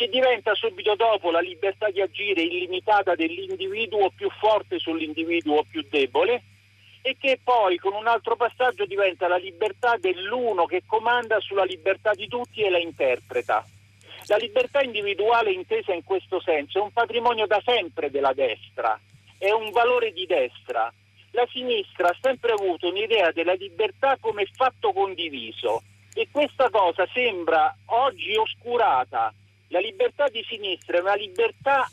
che 0.00 0.08
diventa 0.08 0.54
subito 0.54 0.94
dopo 0.94 1.30
la 1.30 1.40
libertà 1.40 1.90
di 1.90 2.00
agire 2.00 2.40
illimitata 2.40 3.14
dell'individuo 3.14 4.08
più 4.08 4.30
forte 4.30 4.78
sull'individuo 4.78 5.62
più 5.64 5.84
debole 5.90 6.42
e 7.02 7.18
che 7.20 7.38
poi 7.44 7.76
con 7.76 7.92
un 7.92 8.06
altro 8.06 8.34
passaggio 8.34 8.86
diventa 8.86 9.28
la 9.28 9.36
libertà 9.36 9.98
dell'uno 9.98 10.64
che 10.64 10.84
comanda 10.86 11.38
sulla 11.40 11.64
libertà 11.64 12.12
di 12.14 12.28
tutti 12.28 12.62
e 12.62 12.70
la 12.70 12.78
interpreta. 12.78 13.62
La 14.28 14.38
libertà 14.38 14.80
individuale 14.80 15.52
intesa 15.52 15.92
in 15.92 16.02
questo 16.02 16.40
senso 16.40 16.78
è 16.78 16.82
un 16.82 16.92
patrimonio 16.92 17.46
da 17.46 17.60
sempre 17.62 18.10
della 18.10 18.32
destra, 18.32 18.98
è 19.36 19.50
un 19.50 19.70
valore 19.70 20.14
di 20.14 20.24
destra. 20.24 20.90
La 21.32 21.46
sinistra 21.50 22.08
ha 22.08 22.16
sempre 22.22 22.52
avuto 22.52 22.88
un'idea 22.88 23.32
della 23.32 23.52
libertà 23.52 24.16
come 24.18 24.46
fatto 24.50 24.94
condiviso 24.94 25.82
e 26.14 26.26
questa 26.32 26.70
cosa 26.70 27.06
sembra 27.12 27.76
oggi 27.84 28.34
oscurata 28.34 29.30
la 29.70 29.80
libertà 29.80 30.28
di 30.28 30.44
sinistra 30.48 30.98
è 30.98 31.00
una 31.00 31.14
libertà 31.14 31.90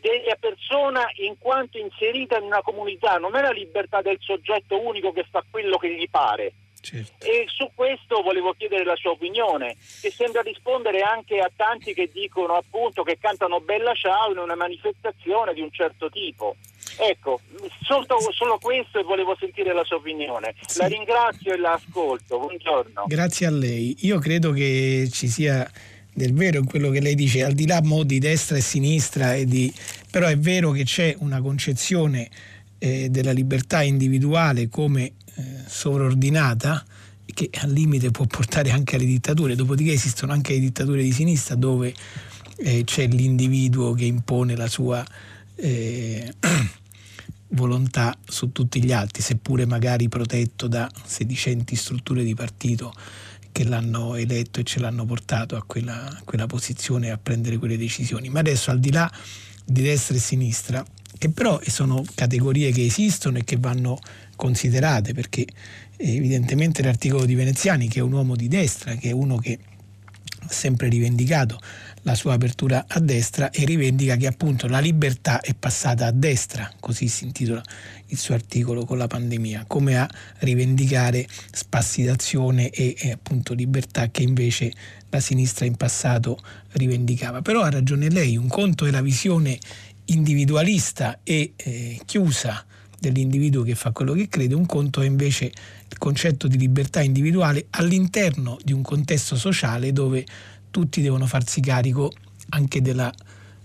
della 0.00 0.36
persona 0.38 1.04
in 1.16 1.36
quanto 1.38 1.78
inserita 1.78 2.38
in 2.38 2.44
una 2.44 2.62
comunità, 2.62 3.16
non 3.16 3.36
è 3.36 3.42
la 3.42 3.50
libertà 3.50 4.00
del 4.00 4.16
soggetto 4.20 4.80
unico 4.80 5.12
che 5.12 5.26
fa 5.30 5.44
quello 5.50 5.76
che 5.76 5.94
gli 5.94 6.08
pare. 6.08 6.52
Certo. 6.80 7.26
E 7.26 7.44
su 7.48 7.70
questo 7.74 8.22
volevo 8.22 8.54
chiedere 8.54 8.84
la 8.84 8.96
sua 8.96 9.10
opinione, 9.10 9.76
che 10.00 10.10
sembra 10.10 10.40
rispondere 10.40 11.00
anche 11.00 11.38
a 11.38 11.50
tanti 11.54 11.92
che 11.92 12.08
dicono 12.10 12.54
appunto 12.54 13.02
che 13.02 13.18
cantano 13.20 13.60
Bella 13.60 13.92
Ciao 13.92 14.32
in 14.32 14.38
una 14.38 14.54
manifestazione 14.54 15.52
di 15.52 15.60
un 15.60 15.70
certo 15.70 16.08
tipo. 16.08 16.56
Ecco, 16.96 17.40
solo, 17.82 18.06
solo 18.30 18.58
questo 18.58 18.98
e 18.98 19.02
volevo 19.02 19.36
sentire 19.38 19.74
la 19.74 19.84
sua 19.84 19.96
opinione. 19.96 20.54
Sì. 20.66 20.78
La 20.78 20.86
ringrazio 20.86 21.52
e 21.52 21.58
la 21.58 21.72
ascolto. 21.72 22.38
Buongiorno. 22.38 23.04
Grazie 23.06 23.46
a 23.46 23.50
lei. 23.50 23.96
Io 24.00 24.18
credo 24.18 24.50
che 24.52 25.08
ci 25.12 25.28
sia 25.28 25.70
del 26.14 26.32
vero 26.32 26.58
in 26.58 26.66
quello 26.66 26.90
che 26.90 27.00
lei 27.00 27.14
dice, 27.14 27.44
al 27.44 27.52
di 27.52 27.66
là 27.66 27.80
mo, 27.82 28.02
di 28.02 28.18
destra 28.18 28.56
e 28.56 28.60
sinistra, 28.60 29.34
e 29.34 29.44
di... 29.44 29.72
però 30.10 30.26
è 30.26 30.38
vero 30.38 30.70
che 30.72 30.84
c'è 30.84 31.14
una 31.18 31.40
concezione 31.40 32.28
eh, 32.78 33.08
della 33.10 33.32
libertà 33.32 33.82
individuale 33.82 34.68
come 34.68 35.04
eh, 35.04 35.12
sovraordinata 35.66 36.84
che 37.32 37.48
al 37.60 37.70
limite 37.70 38.10
può 38.10 38.26
portare 38.26 38.70
anche 38.70 38.96
alle 38.96 39.04
dittature, 39.04 39.54
dopodiché 39.54 39.92
esistono 39.92 40.32
anche 40.32 40.54
le 40.54 40.60
dittature 40.60 41.02
di 41.02 41.12
sinistra 41.12 41.54
dove 41.54 41.94
eh, 42.56 42.84
c'è 42.84 43.06
l'individuo 43.06 43.92
che 43.92 44.04
impone 44.04 44.56
la 44.56 44.68
sua 44.68 45.04
eh, 45.54 46.34
volontà 47.48 48.16
su 48.26 48.52
tutti 48.52 48.82
gli 48.82 48.92
altri, 48.92 49.22
seppure 49.22 49.64
magari 49.64 50.08
protetto 50.08 50.66
da 50.66 50.90
sedicenti 51.04 51.76
strutture 51.76 52.24
di 52.24 52.34
partito 52.34 52.92
che 53.52 53.64
l'hanno 53.64 54.14
eletto 54.14 54.60
e 54.60 54.64
ce 54.64 54.80
l'hanno 54.80 55.04
portato 55.04 55.56
a 55.56 55.62
quella, 55.64 56.08
a 56.08 56.22
quella 56.24 56.46
posizione 56.46 57.08
e 57.08 57.10
a 57.10 57.18
prendere 57.18 57.58
quelle 57.58 57.76
decisioni. 57.76 58.28
Ma 58.28 58.40
adesso 58.40 58.70
al 58.70 58.80
di 58.80 58.92
là 58.92 59.10
di 59.64 59.82
destra 59.82 60.16
e 60.16 60.18
sinistra, 60.18 60.84
che 61.16 61.30
però 61.30 61.60
sono 61.66 62.04
categorie 62.14 62.72
che 62.72 62.84
esistono 62.84 63.38
e 63.38 63.44
che 63.44 63.56
vanno 63.58 63.98
considerate, 64.36 65.12
perché 65.12 65.46
evidentemente 65.96 66.82
l'articolo 66.82 67.24
di 67.24 67.34
Veneziani, 67.34 67.88
che 67.88 68.00
è 68.00 68.02
un 68.02 68.12
uomo 68.12 68.36
di 68.36 68.48
destra, 68.48 68.94
che 68.94 69.10
è 69.10 69.12
uno 69.12 69.36
che 69.36 69.58
ha 70.40 70.48
sempre 70.48 70.88
rivendicato 70.88 71.60
la 72.10 72.16
sua 72.16 72.34
apertura 72.34 72.86
a 72.88 72.98
destra 72.98 73.50
e 73.50 73.64
rivendica 73.64 74.16
che 74.16 74.26
appunto 74.26 74.66
la 74.66 74.80
libertà 74.80 75.40
è 75.40 75.54
passata 75.54 76.06
a 76.06 76.10
destra, 76.10 76.68
così 76.80 77.06
si 77.06 77.22
intitola 77.22 77.62
il 78.06 78.18
suo 78.18 78.34
articolo 78.34 78.84
con 78.84 78.98
la 78.98 79.06
pandemia, 79.06 79.64
come 79.68 79.96
a 79.96 80.08
rivendicare 80.38 81.24
spassi 81.52 82.04
e, 82.04 82.94
e 82.98 83.10
appunto 83.12 83.54
libertà 83.54 84.10
che 84.10 84.22
invece 84.22 84.72
la 85.08 85.20
sinistra 85.20 85.66
in 85.66 85.76
passato 85.76 86.38
rivendicava. 86.72 87.42
Però 87.42 87.62
ha 87.62 87.70
ragione 87.70 88.10
lei, 88.10 88.36
un 88.36 88.48
conto 88.48 88.86
è 88.86 88.90
la 88.90 89.02
visione 89.02 89.56
individualista 90.06 91.20
e 91.22 91.52
eh, 91.54 92.00
chiusa 92.04 92.64
dell'individuo 92.98 93.62
che 93.62 93.76
fa 93.76 93.92
quello 93.92 94.14
che 94.14 94.28
crede, 94.28 94.54
un 94.54 94.66
conto 94.66 95.00
è 95.00 95.06
invece 95.06 95.44
il 95.44 95.98
concetto 95.98 96.48
di 96.48 96.58
libertà 96.58 97.02
individuale 97.02 97.66
all'interno 97.70 98.58
di 98.64 98.72
un 98.72 98.82
contesto 98.82 99.36
sociale 99.36 99.92
dove 99.92 100.26
tutti 100.70 101.00
devono 101.00 101.26
farsi 101.26 101.60
carico 101.60 102.12
anche 102.50 102.82
della 102.82 103.12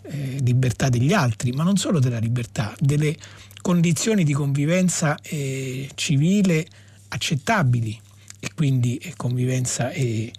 eh, 0.04 0.38
libertà 0.42 0.90
degli 0.90 1.14
altri, 1.14 1.52
ma 1.52 1.64
non 1.64 1.78
solo 1.78 2.00
della 2.00 2.20
libertà, 2.20 2.76
delle 2.80 3.16
condizioni 3.62 4.24
di 4.24 4.34
convivenza 4.34 5.18
eh, 5.22 5.90
civile 5.96 6.66
accettabili. 7.10 8.00
E 8.40 8.50
quindi 8.54 8.98
eh, 8.98 9.14
convivenza 9.16 9.90
eh, 9.90 10.32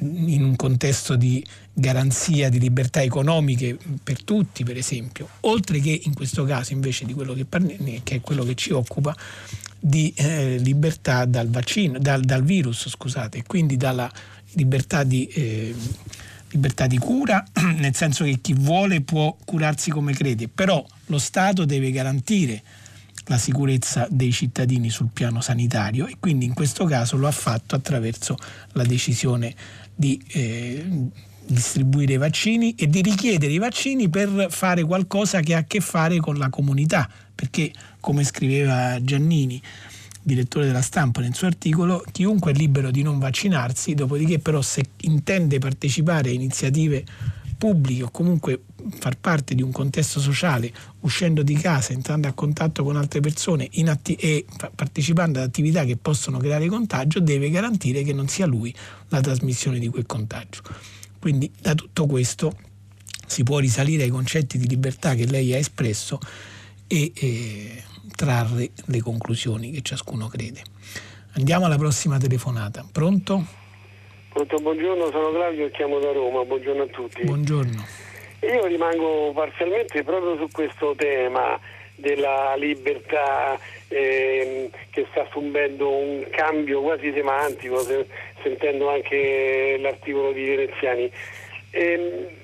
in 0.00 0.42
un 0.42 0.56
contesto 0.56 1.16
di 1.16 1.42
garanzia 1.72 2.50
di 2.50 2.58
libertà 2.58 3.02
economiche 3.02 3.78
per 4.02 4.22
tutti, 4.22 4.64
per 4.64 4.76
esempio, 4.76 5.28
oltre 5.40 5.80
che 5.80 6.00
in 6.04 6.12
questo 6.12 6.44
caso 6.44 6.72
invece 6.72 7.06
di 7.06 7.14
quello 7.14 7.32
che, 7.32 7.44
parli, 7.44 8.00
che 8.02 8.16
è 8.16 8.20
quello 8.20 8.44
che 8.44 8.54
ci 8.54 8.72
occupa, 8.72 9.16
di 9.78 10.12
eh, 10.16 10.58
libertà 10.58 11.24
dal 11.24 11.48
vaccino, 11.48 11.98
dal, 11.98 12.22
dal 12.22 12.44
virus, 12.44 12.88
scusate, 12.88 13.44
quindi 13.46 13.78
dalla 13.78 14.12
libertà 14.52 15.04
di, 15.04 15.26
eh, 15.26 15.74
libertà 16.50 16.86
di 16.86 16.98
cura, 16.98 17.44
nel 17.76 17.94
senso 17.94 18.24
che 18.24 18.38
chi 18.40 18.54
vuole 18.54 19.00
può 19.00 19.36
curarsi 19.44 19.90
come 19.90 20.12
crede, 20.12 20.48
però 20.48 20.84
lo 21.06 21.18
Stato 21.18 21.64
deve 21.64 21.90
garantire 21.90 22.62
la 23.26 23.38
sicurezza 23.38 24.08
dei 24.10 24.32
cittadini 24.32 24.90
sul 24.90 25.10
piano 25.12 25.40
sanitario 25.40 26.06
e 26.06 26.16
quindi 26.18 26.46
in 26.46 26.54
questo 26.54 26.84
caso 26.84 27.16
lo 27.16 27.28
ha 27.28 27.32
fatto 27.32 27.76
attraverso 27.76 28.36
la 28.72 28.82
decisione 28.82 29.54
di 29.94 30.20
eh, 30.32 30.84
distribuire 31.46 32.14
i 32.14 32.16
vaccini 32.16 32.74
e 32.74 32.88
di 32.88 33.02
richiedere 33.02 33.52
i 33.52 33.58
vaccini 33.58 34.08
per 34.08 34.46
fare 34.50 34.82
qualcosa 34.82 35.40
che 35.40 35.54
ha 35.54 35.58
a 35.58 35.64
che 35.64 35.80
fare 35.80 36.18
con 36.18 36.36
la 36.36 36.48
comunità, 36.48 37.08
perché 37.34 37.72
come 38.00 38.24
scriveva 38.24 39.02
Giannini, 39.02 39.60
direttore 40.22 40.66
della 40.66 40.82
stampa 40.82 41.20
nel 41.20 41.34
suo 41.34 41.46
articolo, 41.46 42.04
chiunque 42.12 42.52
è 42.52 42.54
libero 42.54 42.90
di 42.90 43.02
non 43.02 43.18
vaccinarsi, 43.18 43.94
dopodiché 43.94 44.38
però 44.38 44.60
se 44.62 44.82
intende 45.02 45.58
partecipare 45.58 46.30
a 46.30 46.32
iniziative 46.32 47.04
pubbliche 47.60 48.04
o 48.04 48.10
comunque 48.10 48.62
far 48.98 49.18
parte 49.18 49.54
di 49.54 49.60
un 49.60 49.70
contesto 49.70 50.18
sociale, 50.18 50.72
uscendo 51.00 51.42
di 51.42 51.54
casa, 51.54 51.92
entrando 51.92 52.26
a 52.26 52.32
contatto 52.32 52.82
con 52.82 52.96
altre 52.96 53.20
persone 53.20 53.68
atti- 53.84 54.14
e 54.14 54.46
partecipando 54.74 55.38
ad 55.38 55.44
attività 55.44 55.84
che 55.84 55.98
possono 55.98 56.38
creare 56.38 56.66
contagio, 56.68 57.20
deve 57.20 57.50
garantire 57.50 58.02
che 58.02 58.14
non 58.14 58.28
sia 58.28 58.46
lui 58.46 58.74
la 59.08 59.20
trasmissione 59.20 59.78
di 59.78 59.88
quel 59.88 60.06
contagio. 60.06 60.62
Quindi 61.18 61.52
da 61.60 61.74
tutto 61.74 62.06
questo 62.06 62.56
si 63.26 63.42
può 63.42 63.58
risalire 63.58 64.04
ai 64.04 64.08
concetti 64.08 64.56
di 64.56 64.66
libertà 64.66 65.14
che 65.14 65.26
lei 65.26 65.52
ha 65.52 65.58
espresso 65.58 66.18
e 66.86 67.12
eh, 67.14 67.82
trarre 68.14 68.70
le 68.86 69.00
conclusioni 69.00 69.70
che 69.70 69.82
ciascuno 69.82 70.28
crede. 70.28 70.62
Andiamo 71.36 71.66
alla 71.66 71.76
prossima 71.76 72.18
telefonata. 72.18 72.84
Pronto? 72.90 73.44
Pronto, 74.32 74.56
buongiorno, 74.58 75.10
sono 75.10 75.30
Claudio 75.30 75.66
e 75.66 75.70
chiamo 75.70 75.98
da 75.98 76.12
Roma. 76.12 76.44
Buongiorno 76.44 76.82
a 76.82 76.86
tutti. 76.86 77.24
Buongiorno. 77.24 77.84
Io 78.40 78.66
rimango 78.66 79.32
parzialmente 79.32 80.02
proprio 80.02 80.36
su 80.36 80.48
questo 80.50 80.94
tema 80.96 81.58
della 81.96 82.54
libertà 82.56 83.58
eh, 83.88 84.70
che 84.90 85.06
sta 85.10 85.26
subendo 85.30 85.90
un 85.90 86.26
cambio 86.30 86.80
quasi 86.80 87.12
semantico, 87.12 87.80
se, 87.80 88.06
sentendo 88.42 88.90
anche 88.90 89.78
l'articolo 89.80 90.32
di 90.32 90.44
Veneziani. 90.44 91.10
Eh, 91.70 92.38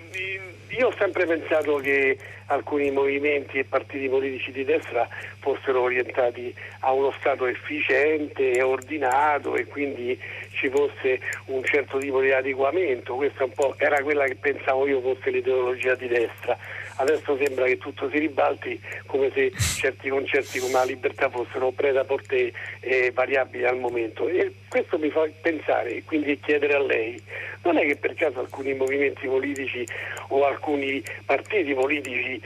io 0.71 0.89
ho 0.89 0.95
sempre 0.99 1.27
pensato 1.27 1.77
che 1.77 2.19
alcuni 2.47 2.91
movimenti 2.91 3.59
e 3.59 3.65
partiti 3.65 4.09
politici 4.09 4.53
di 4.53 4.65
destra 4.65 5.09
fossero 5.41 5.83
orientati 5.83 6.55
a 6.81 6.93
uno 6.93 7.13
Stato 7.19 7.47
efficiente 7.47 8.53
e 8.53 8.63
ordinato 8.63 9.57
e 9.57 9.67
quindi 9.67 10.19
ci 10.51 10.69
fosse 10.69 11.21
un 11.47 11.65
certo 11.65 11.99
tipo 11.99 12.21
di 12.21 12.33
adeguamento. 12.33 13.15
Questa 13.15 13.47
era 13.79 14.03
quella 14.03 14.25
che 14.25 14.37
pensavo 14.37 14.87
io 14.87 15.01
fosse 15.01 15.31
l'ideologia 15.31 15.95
di 15.95 16.09
destra. 16.09 16.57
Adesso 16.97 17.37
sembra 17.37 17.67
che 17.67 17.79
tutto 17.79 18.09
si 18.11 18.19
ribalti 18.19 18.81
come 19.07 19.31
se 19.33 19.53
certi 19.79 20.09
concetti 20.09 20.59
come 20.59 20.73
la 20.73 20.85
libertà 20.85 21.29
fossero 21.29 21.71
preda 21.71 22.05
porte 22.05 22.53
eh, 22.81 23.11
variabili 23.13 23.65
al 23.65 23.79
momento. 23.79 24.29
E 24.29 24.53
questo 24.69 24.99
mi 24.99 25.11
fa 25.11 25.29
pensare 25.41 25.97
e 25.97 26.05
quindi 26.05 26.39
chiedere 26.41 26.75
a 26.75 26.81
lei, 26.81 27.21
non 27.63 27.77
è 27.79 27.87
che 27.87 27.97
per 27.97 28.15
caso 28.15 28.41
alcuni 28.41 28.75
movimenti 28.75 29.27
politici 29.27 29.87
o 30.29 30.45
alcuni 30.47 31.03
partiti 31.25 31.75
politici 31.75 32.41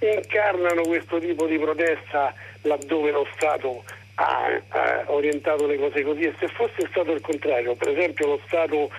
incarnano 0.00 0.82
questo 0.82 1.18
tipo 1.18 1.46
di 1.46 1.58
protesta 1.58 2.32
laddove 2.62 3.10
lo 3.10 3.26
Stato 3.34 3.82
ha, 4.14 4.60
ha, 4.68 5.04
orientato 5.06 5.66
le 5.66 5.76
cose 5.76 6.02
così 6.02 6.22
e 6.22 6.34
se 6.38 6.48
fosse 6.48 6.86
stato 6.90 7.12
il 7.12 7.20
contrario, 7.20 7.74
per 7.74 7.88
esempio 7.88 8.26
lo 8.26 8.40
Stato, 8.46 8.90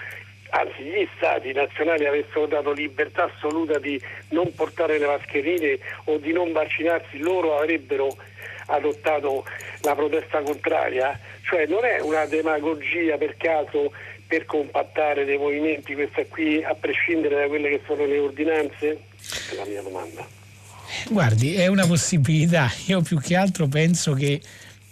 anzi 0.50 0.84
gli 0.84 1.08
Stati 1.16 1.52
nazionali 1.52 2.06
avessero 2.06 2.46
dato 2.46 2.72
libertà 2.72 3.26
assoluta 3.26 3.78
di 3.80 4.02
non 4.30 4.54
portare 4.54 4.98
le 4.98 5.06
mascherine 5.06 5.80
o 6.06 6.18
di 6.18 6.32
non 6.32 6.52
vaccinarsi, 6.52 7.18
loro 7.20 7.58
avrebbero 7.58 8.16
adottato 8.68 9.46
la 9.82 9.96
protesta 9.96 10.42
contraria, 10.42 11.20
cioè 11.42 11.66
non 11.66 11.84
è 11.86 12.00
una 12.02 12.26
demagogia 12.26 13.18
per 13.18 13.36
caso 13.38 13.92
per 14.28 14.46
compattare 14.46 15.26
dei 15.26 15.38
movimenti, 15.38 15.96
questa 15.96 16.24
qui 16.26 16.64
a 16.64 16.76
prescindere 16.76 17.36
da 17.36 17.48
quelle 17.48 17.70
che 17.70 17.82
sono 17.88 18.06
le 18.06 18.20
ordinanze? 18.20 19.02
È 19.52 19.56
la 19.56 19.66
mia 19.66 19.82
domanda. 19.82 20.28
Guardi, 21.10 21.56
è 21.56 21.68
una 21.68 21.88
possibilità. 21.88 22.72
Io 22.88 23.02
più 23.02 23.20
che 23.20 23.36
altro 23.36 23.68
penso 23.68 24.14
che 24.14 24.40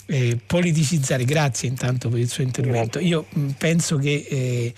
eh, 0.07 0.37
politicizzare, 0.45 1.23
grazie 1.23 1.69
intanto 1.69 2.09
per 2.09 2.19
il 2.19 2.29
suo 2.29 2.43
intervento, 2.43 2.99
io 2.99 3.25
penso 3.57 3.97
che 3.97 4.25
eh, 4.27 4.73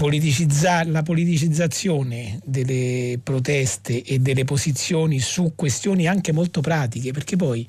politicizzare, 0.00 0.88
la 0.88 1.02
politicizzazione 1.02 2.40
delle 2.42 3.20
proteste 3.22 4.02
e 4.02 4.18
delle 4.18 4.46
posizioni 4.46 5.20
su 5.20 5.52
questioni 5.54 6.08
anche 6.08 6.32
molto 6.32 6.62
pratiche, 6.62 7.12
perché 7.12 7.36
poi 7.36 7.66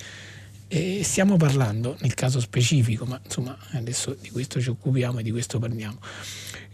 eh, 0.70 1.02
stiamo 1.04 1.36
parlando, 1.36 1.98
nel 2.00 2.14
caso 2.14 2.40
specifico, 2.40 3.04
ma 3.04 3.20
insomma 3.22 3.58
adesso 3.72 4.16
di 4.18 4.30
questo 4.30 4.62
ci 4.62 4.70
occupiamo 4.70 5.20
e 5.20 5.24
di 5.24 5.32
questo 5.32 5.60
parliamo, 5.60 5.98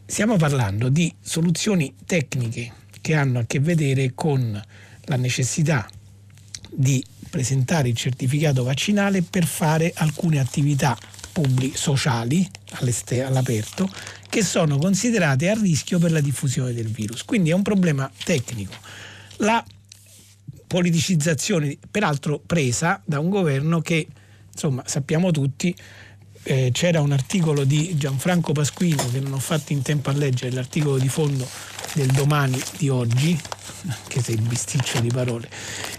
stiamo 0.05 0.35
parlando 0.35 0.89
di 0.89 1.11
soluzioni 1.19 1.91
tecniche 2.05 2.71
che 3.01 3.15
hanno 3.15 3.39
a 3.39 3.45
che 3.47 3.59
vedere 3.59 4.11
con 4.13 4.63
la 5.05 5.15
necessità 5.15 5.89
di 6.69 7.03
presentare 7.31 7.89
il 7.89 7.95
certificato 7.95 8.61
vaccinale 8.61 9.23
per 9.23 9.47
fare 9.47 9.91
alcune 9.95 10.37
attività 10.37 10.95
pubbliche, 11.31 11.77
sociali 11.77 12.47
all'aperto 13.23 13.89
che 14.29 14.43
sono 14.43 14.77
considerate 14.77 15.49
a 15.49 15.53
rischio 15.53 15.99
per 15.99 16.11
la 16.11 16.21
diffusione 16.21 16.73
del 16.73 16.87
virus. 16.87 17.23
Quindi 17.23 17.49
è 17.49 17.53
un 17.53 17.61
problema 17.61 18.09
tecnico. 18.23 18.73
La 19.37 19.63
politicizzazione, 20.67 21.77
peraltro 21.89 22.41
presa 22.45 23.01
da 23.05 23.19
un 23.19 23.29
governo 23.29 23.81
che, 23.81 24.05
insomma, 24.51 24.83
sappiamo 24.85 25.31
tutti, 25.31 25.75
eh, 26.43 26.69
c'era 26.71 27.01
un 27.01 27.11
articolo 27.11 27.63
di 27.63 27.97
Gianfranco 27.97 28.53
Pasquino 28.53 29.09
che 29.11 29.19
non 29.19 29.33
ho 29.33 29.39
fatto 29.39 29.73
in 29.73 29.81
tempo 29.81 30.09
a 30.09 30.13
leggere, 30.13 30.53
l'articolo 30.53 30.97
di 30.97 31.09
fondo 31.09 31.47
del 31.93 32.07
domani 32.11 32.61
di 32.77 32.89
oggi, 32.89 33.37
anche 33.87 34.21
se 34.21 34.35
bisticcio 34.35 34.99
di 34.99 35.09
parole, 35.09 35.49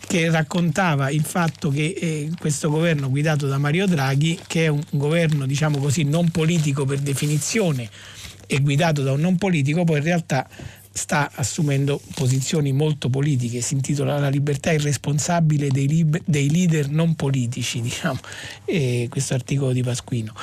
che 0.07 0.31
raccontava 0.31 1.11
il 1.11 1.25
fatto 1.25 1.71
che 1.71 1.95
eh, 1.99 2.31
questo 2.39 2.71
governo 2.71 3.11
guidato 3.11 3.47
da 3.47 3.59
Mario 3.59 3.87
Draghi, 3.87 4.39
che 4.47 4.65
è 4.65 4.69
un 4.69 4.83
governo 4.91 5.47
diciamo 5.47 5.79
così 5.79 6.05
non 6.05 6.31
politico 6.31 6.85
per 6.85 7.01
definizione 7.01 7.89
e 8.49 8.61
guidato 8.61 9.03
da 9.03 9.13
un 9.13 9.21
non 9.21 9.37
politico, 9.37 9.85
poi 9.85 9.99
in 9.99 10.05
realtà 10.05 10.49
sta 10.91 11.31
assumendo 11.35 12.01
posizioni 12.15 12.73
molto 12.73 13.09
politiche, 13.09 13.61
si 13.61 13.75
intitola 13.75 14.19
La 14.19 14.29
libertà 14.29 14.73
irresponsabile 14.73 15.69
dei, 15.69 15.87
liber- 15.87 16.23
dei 16.25 16.51
leader 16.51 16.89
non 16.89 17.15
politici, 17.15 17.81
diciamo, 17.83 18.19
questo 19.09 19.35
articolo 19.35 19.73
di 19.73 19.83
Pasquino. 19.83 20.35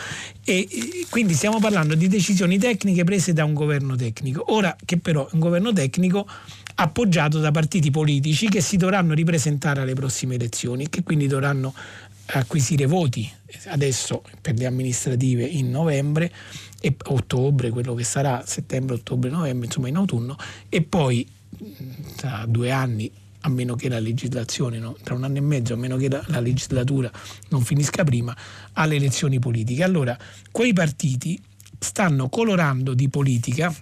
E, 0.45 0.59
e 0.59 1.05
quindi 1.09 1.33
stiamo 1.33 1.59
parlando 1.59 1.95
di 1.95 2.07
decisioni 2.07 2.57
tecniche 2.57 3.03
prese 3.03 3.33
da 3.33 3.43
un 3.43 3.53
governo 3.53 3.95
tecnico, 3.95 4.53
ora 4.53 4.73
che 4.85 4.97
però 4.97 5.25
è 5.27 5.29
un 5.33 5.39
governo 5.39 5.73
tecnico 5.73 6.25
appoggiato 6.75 7.39
da 7.39 7.51
partiti 7.51 7.91
politici 7.91 8.47
che 8.47 8.61
si 8.61 8.77
dovranno 8.77 9.13
ripresentare 9.13 9.81
alle 9.81 9.93
prossime 9.93 10.35
elezioni 10.35 10.89
che 10.89 11.03
quindi 11.03 11.27
dovranno 11.27 11.73
acquisire 12.27 12.85
voti. 12.85 13.29
Adesso 13.65 14.23
per 14.41 14.55
le 14.57 14.65
amministrative 14.65 15.43
in 15.43 15.69
novembre 15.69 16.31
e 16.80 16.95
ottobre, 17.05 17.69
quello 17.69 17.93
che 17.93 18.03
sarà 18.03 18.43
settembre, 18.45 18.95
ottobre, 18.95 19.30
novembre, 19.30 19.67
insomma 19.67 19.88
in 19.88 19.95
autunno 19.95 20.36
e 20.69 20.82
poi 20.82 21.28
tra 22.15 22.45
due 22.47 22.71
anni 22.71 23.11
a 23.41 23.49
meno 23.49 23.76
che 23.76 23.89
la 23.89 23.99
legislazione, 23.99 24.80
no? 24.80 24.97
tra 25.03 25.13
un 25.13 25.23
anno 25.23 25.38
e 25.38 25.41
mezzo, 25.41 25.73
a 25.73 25.78
meno 25.78 25.97
che 25.97 26.09
la, 26.09 26.23
la, 26.28 26.39
legislatura 26.39 27.11
non 27.49 27.61
finisca 27.63 28.03
prima, 28.03 28.36
alle 28.73 28.95
elezioni 28.95 29.38
politiche. 29.38 29.84
Allora, 29.84 30.17
quei 30.51 30.73
partiti 30.73 31.39
stanno 31.78 32.28
colorando 32.28 32.95
di 32.95 33.07
politica 33.07 33.73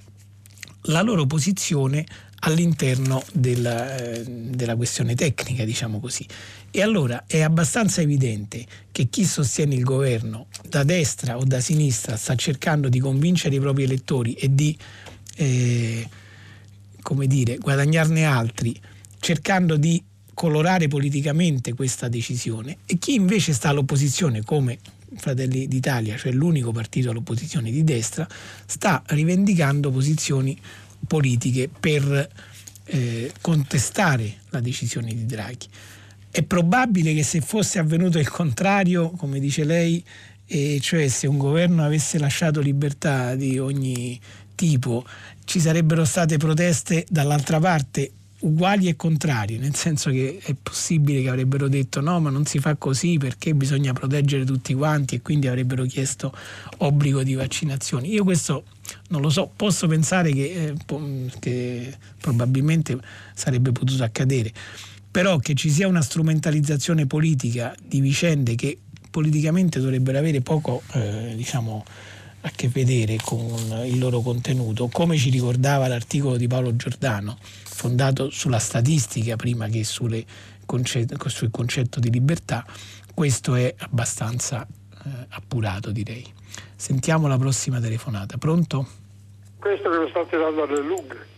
la 0.87 1.01
loro 1.01 1.25
posizione 1.25 2.05
all'interno 2.39 3.23
della, 3.31 3.95
eh, 3.95 4.23
della 4.25 4.75
questione 4.75 5.15
tecnica, 5.15 5.63
diciamo 5.63 6.01
così. 6.01 6.27
E 6.75 6.81
allora 6.81 7.25
è 7.27 7.41
abbastanza 7.41 8.01
evidente 8.01 8.65
che 8.91 9.05
chi 9.05 9.25
sostiene 9.25 9.75
il 9.75 9.83
governo 9.83 10.47
da 10.67 10.83
destra 10.83 11.37
o 11.37 11.43
da 11.43 11.59
sinistra 11.59 12.17
sta 12.17 12.33
cercando 12.33 12.89
di 12.89 12.97
convincere 12.97 13.53
i 13.53 13.59
propri 13.59 13.83
elettori 13.83 14.33
e 14.33 14.55
di 14.55 14.75
eh, 15.35 16.09
come 17.03 17.27
dire, 17.27 17.57
guadagnarne 17.57 18.25
altri, 18.25 18.75
cercando 19.19 19.77
di 19.77 20.03
colorare 20.33 20.87
politicamente 20.87 21.75
questa 21.75 22.07
decisione 22.07 22.77
e 22.87 22.97
chi 22.97 23.13
invece 23.13 23.53
sta 23.53 23.69
all'opposizione 23.69 24.41
come 24.41 24.79
Fratelli 25.15 25.67
d'Italia, 25.67 26.17
cioè 26.17 26.31
l'unico 26.31 26.71
partito 26.71 27.11
all'opposizione 27.11 27.69
di 27.69 27.83
destra, 27.83 28.27
sta 28.65 29.03
rivendicando 29.09 29.91
posizioni 29.91 30.59
politiche 31.05 31.69
per 31.79 32.29
eh, 32.85 33.31
contestare 33.41 34.37
la 34.49 34.59
decisione 34.59 35.13
di 35.13 35.27
Draghi. 35.27 35.67
È 36.35 36.41
probabile 36.41 37.13
che 37.13 37.21
se 37.21 37.41
fosse 37.41 37.77
avvenuto 37.77 38.17
il 38.17 38.27
contrario, 38.27 39.11
come 39.11 39.39
dice 39.39 39.63
lei, 39.63 40.03
e 40.47 40.79
cioè 40.81 41.07
se 41.07 41.27
un 41.27 41.37
governo 41.37 41.83
avesse 41.83 42.17
lasciato 42.17 42.59
libertà 42.59 43.35
di 43.35 43.59
ogni 43.59 44.19
tipo, 44.55 45.05
ci 45.45 45.59
sarebbero 45.59 46.03
state 46.05 46.37
proteste 46.37 47.05
dall'altra 47.07 47.59
parte 47.59 48.13
uguali 48.39 48.87
e 48.87 48.95
contrarie, 48.95 49.59
nel 49.59 49.75
senso 49.75 50.09
che 50.09 50.39
è 50.41 50.55
possibile 50.59 51.21
che 51.21 51.29
avrebbero 51.29 51.67
detto 51.67 52.01
no, 52.01 52.19
ma 52.19 52.31
non 52.31 52.45
si 52.45 52.57
fa 52.57 52.75
così 52.77 53.19
perché 53.19 53.53
bisogna 53.53 53.93
proteggere 53.93 54.43
tutti 54.43 54.73
quanti 54.73 55.13
e 55.13 55.21
quindi 55.21 55.47
avrebbero 55.47 55.83
chiesto 55.85 56.35
obbligo 56.77 57.21
di 57.21 57.35
vaccinazioni. 57.35 58.11
Io 58.11 58.23
questo 58.23 58.63
non 59.09 59.21
lo 59.21 59.29
so, 59.29 59.51
posso 59.55 59.85
pensare 59.85 60.33
che, 60.33 60.73
eh, 60.75 61.29
che 61.39 61.95
probabilmente 62.19 62.97
sarebbe 63.35 63.71
potuto 63.71 64.03
accadere, 64.03 64.51
però 65.13 65.37
che 65.37 65.53
ci 65.53 65.69
sia 65.69 65.87
una 65.87 66.01
strumentalizzazione 66.01 67.05
politica 67.05 67.75
di 67.79 68.01
vicende 68.01 68.55
che 68.55 68.79
politicamente 69.11 69.79
dovrebbero 69.79 70.17
avere 70.17 70.41
poco 70.41 70.81
eh, 70.93 71.33
diciamo, 71.35 71.85
a 72.41 72.49
che 72.49 72.67
vedere 72.67 73.17
con 73.23 73.83
il 73.85 73.99
loro 73.99 74.21
contenuto, 74.21 74.87
come 74.87 75.15
ci 75.17 75.29
ricordava 75.29 75.87
l'articolo 75.87 76.35
di 76.35 76.47
Paolo 76.47 76.75
Giordano, 76.75 77.37
fondato 77.39 78.31
sulla 78.31 78.57
statistica 78.57 79.35
prima 79.35 79.67
che 79.67 79.83
sul 79.83 80.25
concetto 80.65 81.99
di 81.99 82.09
libertà, 82.09 82.65
questo 83.13 83.53
è 83.53 83.71
abbastanza 83.77 84.65
eh, 84.65 85.09
appurato 85.29 85.91
direi. 85.91 86.25
Sentiamo 86.75 87.27
la 87.27 87.37
prossima 87.37 87.79
telefonata. 87.79 88.39
Pronto? 88.39 88.87
Questo 89.59 89.89
che 89.91 89.95
lo 89.95 90.07
sta 90.07 90.25
tirando 90.25 90.63
alle 90.63 90.81
lunghe. 90.81 91.32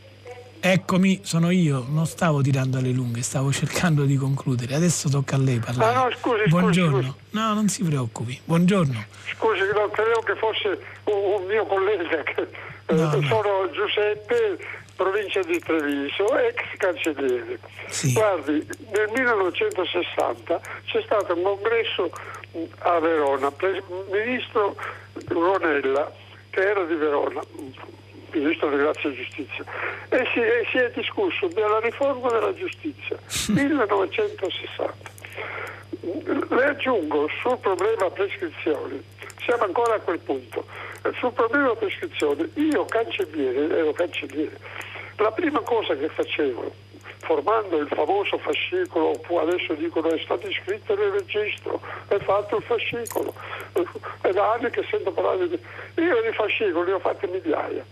Eccomi, 0.68 1.20
sono 1.24 1.52
io, 1.52 1.86
non 1.90 2.08
stavo 2.08 2.42
tirando 2.42 2.80
alle 2.80 2.90
lunghe, 2.90 3.22
stavo 3.22 3.52
cercando 3.52 4.04
di 4.04 4.16
concludere. 4.16 4.74
Adesso 4.74 5.10
tocca 5.10 5.36
a 5.36 5.38
lei 5.38 5.60
parlare. 5.60 5.96
Ah, 5.96 6.04
no, 6.06 6.12
scusi, 6.18 6.48
Buongiorno. 6.48 7.02
scusi, 7.04 7.14
No, 7.34 7.54
non 7.54 7.68
si 7.68 7.84
preoccupi. 7.84 8.42
Buongiorno. 8.44 9.06
Scusi, 9.36 9.60
no, 9.76 9.88
credevo 9.90 10.22
che 10.22 10.36
fosse 10.38 10.80
un, 11.04 11.14
un 11.40 11.46
mio 11.46 11.68
collega. 11.68 12.24
Che, 12.24 12.42
eh, 12.88 12.94
No, 12.96 13.14
no. 13.14 13.22
Sono 13.28 13.70
Giuseppe, 13.74 14.58
provincia 14.96 15.42
di 15.42 15.60
Treviso, 15.60 16.36
ex 16.36 16.56
cancelliere. 16.78 17.60
Sì. 17.90 18.14
Guardi, 18.14 18.68
nel 18.92 19.10
1960 19.14 20.62
c'è 20.86 21.02
stato 21.06 21.36
un 21.36 21.44
congresso 21.44 22.10
mh, 22.54 22.60
a 22.80 23.00
Verona, 23.00 23.52
pres- 23.52 23.84
ministro 24.12 24.76
Ronella, 25.28 26.12
che 26.50 26.60
era 26.60 26.84
di 26.86 26.96
Verona, 26.96 27.42
ministro 28.40 28.70
di 28.70 28.78
Grazia 28.78 29.10
e 29.10 29.16
Giustizia, 29.16 29.64
e 30.10 30.26
si, 30.34 30.40
e 30.40 30.66
si 30.72 30.78
è 30.78 30.92
discusso 30.94 31.48
della 31.48 31.80
riforma 31.80 32.30
della 32.30 32.54
giustizia, 32.54 33.18
1960. 33.54 35.14
Le 36.50 36.66
aggiungo 36.66 37.28
sul 37.42 37.58
problema 37.58 38.10
prescrizioni, 38.12 39.04
siamo 39.44 39.64
ancora 39.64 39.96
a 39.96 40.00
quel 40.00 40.20
punto, 40.20 40.66
Eh, 41.06 41.12
sul 41.20 41.34
problema 41.34 41.76
prescrizione, 41.76 42.50
io 42.56 42.86
cancelliere, 42.86 43.78
ero 43.78 43.92
cancelliere, 43.94 44.58
la 45.18 45.32
prima 45.32 45.60
cosa 45.62 45.96
che 45.96 46.10
facevo, 46.10 46.74
formando 47.26 47.78
il 47.78 47.88
famoso 47.88 48.38
fascicolo, 48.38 49.20
adesso 49.40 49.74
dicono 49.74 50.10
è 50.10 50.20
stato 50.20 50.48
iscritto 50.48 50.96
nel 50.96 51.12
registro, 51.12 51.82
è 52.08 52.18
fatto 52.20 52.58
il 52.58 52.64
fascicolo, 52.64 53.34
è 54.22 54.30
da 54.32 54.54
anni 54.54 54.70
che 54.70 54.86
sento 54.90 55.12
parlare 55.12 55.48
di... 55.50 55.60
Io 55.96 56.22
di 56.22 56.32
fascicoli 56.34 56.90
ne 56.90 56.94
ho 56.94 57.00
fatti 57.00 57.28
migliaia. 57.28 57.84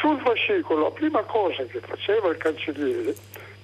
Sul 0.00 0.20
fascicolo 0.20 0.84
la 0.84 0.90
prima 0.90 1.22
cosa 1.24 1.64
che 1.64 1.80
faceva 1.80 2.28
il 2.28 2.36
cancelliere, 2.38 3.14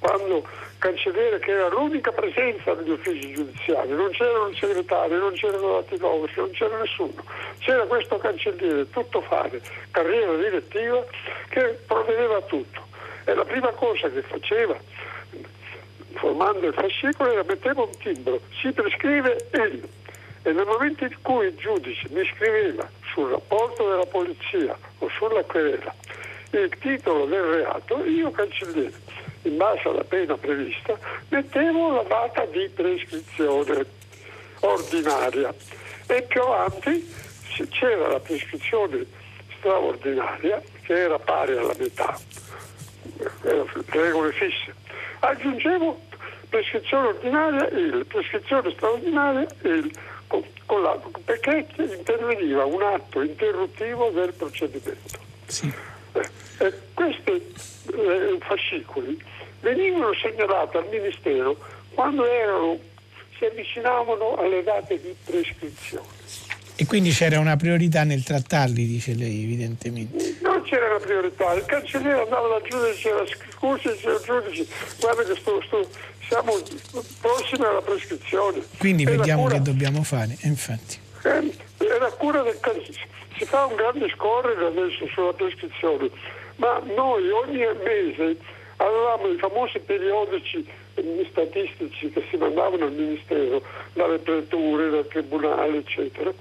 quando 0.01 0.47
cancelliere 0.79 1.39
che 1.39 1.53
era 1.53 1.69
l'unica 1.69 2.13
presenza 2.13 2.75
negli 2.75 2.91
uffici 2.91 3.33
giudiziari, 3.33 3.91
non 3.91 4.11
c'erano 4.11 4.49
i 4.49 4.57
segretari, 4.57 5.15
non 5.15 5.33
c'erano 5.33 5.81
datilografi, 5.81 6.39
non 6.41 6.51
c'era 6.51 6.79
nessuno, 6.79 7.25
c'era 7.61 7.85
questo 7.87 8.19
cancelliere 8.19 8.91
tutto 8.91 9.21
fare, 9.23 9.61
carriera 9.91 10.35
direttiva, 10.37 11.05
che 11.49 11.79
provvedeva 11.87 12.37
a 12.37 12.43
tutto. 12.43 12.85
E 13.27 13.35
la 13.35 13.45
prima 13.45 13.71
cosa 13.73 14.09
che 14.09 14.23
faceva, 14.23 14.77
formando 16.15 16.67
il 16.67 16.73
fascicolo, 16.73 17.33
era 17.33 17.45
metteva 17.45 17.83
un 17.83 17.97
timbro, 17.99 18.41
si 18.61 18.73
prescrive 18.73 19.49
il. 19.53 19.89
E 20.43 20.53
nel 20.53 20.65
momento 20.65 21.05
in 21.05 21.17
cui 21.23 21.47
il 21.47 21.57
giudice 21.57 22.09
mi 22.11 22.25
scriveva 22.35 22.89
sul 23.13 23.31
rapporto 23.31 23.89
della 23.89 24.07
polizia 24.07 24.79
o 24.99 25.09
sulla 25.11 25.43
querela 25.43 25.93
il 26.51 26.71
titolo 26.79 27.27
del 27.27 27.43
reato, 27.43 28.05
io 28.05 28.31
cancelliere, 28.31 28.93
in 29.43 29.57
base 29.57 29.89
alla 29.89 30.05
pena 30.05 30.37
prevista, 30.37 30.99
mettevo 31.29 31.97
la 31.97 32.03
data 32.03 32.45
di 32.47 32.69
prescrizione 32.73 33.85
ordinaria. 34.61 35.55
E 36.07 36.23
più 36.23 36.41
avanti 36.41 37.15
c'era 37.71 38.09
la 38.09 38.21
prescrizione 38.21 39.05
straordinaria 39.59 40.63
che 40.83 40.93
era 40.93 41.19
pari 41.19 41.57
alla 41.57 41.75
metà, 41.77 42.19
regole 43.87 44.33
fisse. 44.33 44.75
Aggiungevo 45.21 46.01
prescrizione 46.49 47.09
ordinaria 47.09 47.69
il, 47.69 48.07
prescrizione 48.07 48.71
straordinaria 48.73 49.47
il, 49.63 49.91
con, 50.27 50.43
con 50.67 50.83
la- 50.83 51.01
perché 51.25 51.67
interveniva 51.77 52.65
un 52.65 52.83
atto 52.83 53.23
interruttivo 53.23 54.11
del 54.11 54.33
procedimento. 54.33 55.19
Sì. 55.47 55.73
Eh, 56.13 56.29
eh, 56.59 56.73
questi 56.95 57.55
eh, 57.93 58.39
fascicoli 58.41 59.23
venivano 59.61 60.15
segnalati 60.15 60.77
al 60.77 60.89
Ministero 60.91 61.57
quando 61.95 62.25
erano, 62.27 62.79
si 63.37 63.45
avvicinavano 63.45 64.37
alle 64.37 64.63
date 64.63 65.01
di 65.01 65.15
prescrizione. 65.25 66.16
E 66.79 66.85
quindi 66.87 67.11
c'era 67.11 67.39
una 67.41 67.57
priorità 67.57 68.05
nel 68.05 68.23
trattarli, 68.23 68.87
dice 68.87 69.15
lei, 69.15 69.45
evidentemente. 69.45 70.37
Non 70.43 70.61
c'era 70.63 70.87
una 70.91 70.99
priorità, 70.99 71.55
il 71.55 71.65
cancelliere 71.65 72.21
andava 72.21 72.49
dal 72.49 72.63
giudice 72.69 72.89
e 72.91 72.93
diceva 72.93 73.25
scusi 73.27 73.97
signor 73.99 74.21
giudice, 74.23 74.67
guarda 75.01 75.23
che 75.23 75.35
sto- 75.41 75.63
sto- 75.65 75.89
siamo 76.29 76.53
prossimi 77.21 77.65
alla 77.65 77.81
prescrizione. 77.81 78.61
Quindi 78.79 79.05
E 79.05 79.17
vediamo 79.17 79.43
cura- 79.45 79.55
che 79.55 79.63
dobbiamo 79.63 80.03
fare, 80.03 80.37
e 80.39 80.49
infatti. 80.49 80.99
Eh, 81.25 81.51
è 81.79 81.99
la 81.99 82.11
cura 82.19 82.43
del 82.43 82.59
cancelliere. 82.61 83.09
Si 83.39 83.45
fa 83.47 83.65
un 83.65 83.75
grande 83.77 84.09
scorrere 84.15 84.67
adesso 84.67 85.07
sulla 85.15 85.33
prescrizione, 85.33 86.11
ma 86.57 86.81
noi 86.95 87.31
ogni 87.31 87.65
mese 87.85 88.37
avevamo 88.77 89.29
i 89.33 89.39
famosi 89.39 89.79
periodici 89.79 90.67
eh, 90.95 91.27
statistici 91.31 92.11
che 92.11 92.23
si 92.31 92.37
mandavano 92.37 92.85
al 92.85 92.93
Ministero, 92.93 93.63
dalle 93.95 94.19
preture, 94.19 94.91
dal 94.91 95.07
Tribunale, 95.09 95.79
eccetera, 95.79 96.33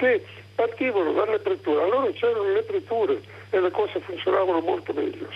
che 0.00 0.24
partivano 0.54 1.12
dalle 1.12 1.38
preture. 1.38 1.82
Allora 1.82 2.10
c'erano 2.12 2.50
le 2.50 2.62
preture 2.62 3.20
e 3.50 3.60
le 3.60 3.70
cose 3.70 4.00
funzionavano 4.00 4.60
molto 4.60 4.94
meglio. 4.94 5.28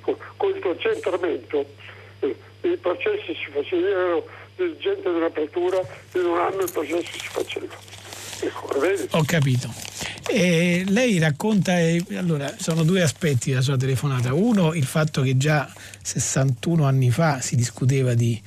Con, 0.00 0.16
con 0.36 0.50
il 0.50 0.60
concentramento 0.60 1.64
eh, 2.20 2.36
i 2.62 2.76
processi 2.78 3.34
si 3.34 3.50
facevano, 3.52 3.88
ero 3.88 4.26
dirigente 4.56 5.12
della 5.12 5.30
pretura, 5.30 5.78
in 6.14 6.24
un 6.24 6.38
anno 6.38 6.62
il 6.62 6.72
processo 6.72 7.12
si 7.12 7.28
faceva. 7.28 7.76
Ecco? 8.40 9.18
Ho 9.18 9.24
capito. 9.24 9.68
E 10.26 10.84
lei 10.88 11.18
racconta, 11.18 11.78
eh, 11.78 12.02
allora, 12.14 12.54
sono 12.58 12.82
due 12.82 13.02
aspetti 13.02 13.50
della 13.50 13.60
sua 13.60 13.76
telefonata. 13.76 14.32
Uno, 14.32 14.72
il 14.72 14.84
fatto 14.84 15.20
che 15.22 15.36
già 15.36 15.70
61 16.02 16.84
anni 16.84 17.10
fa 17.10 17.40
si 17.40 17.54
discuteva 17.54 18.14
di 18.14 18.40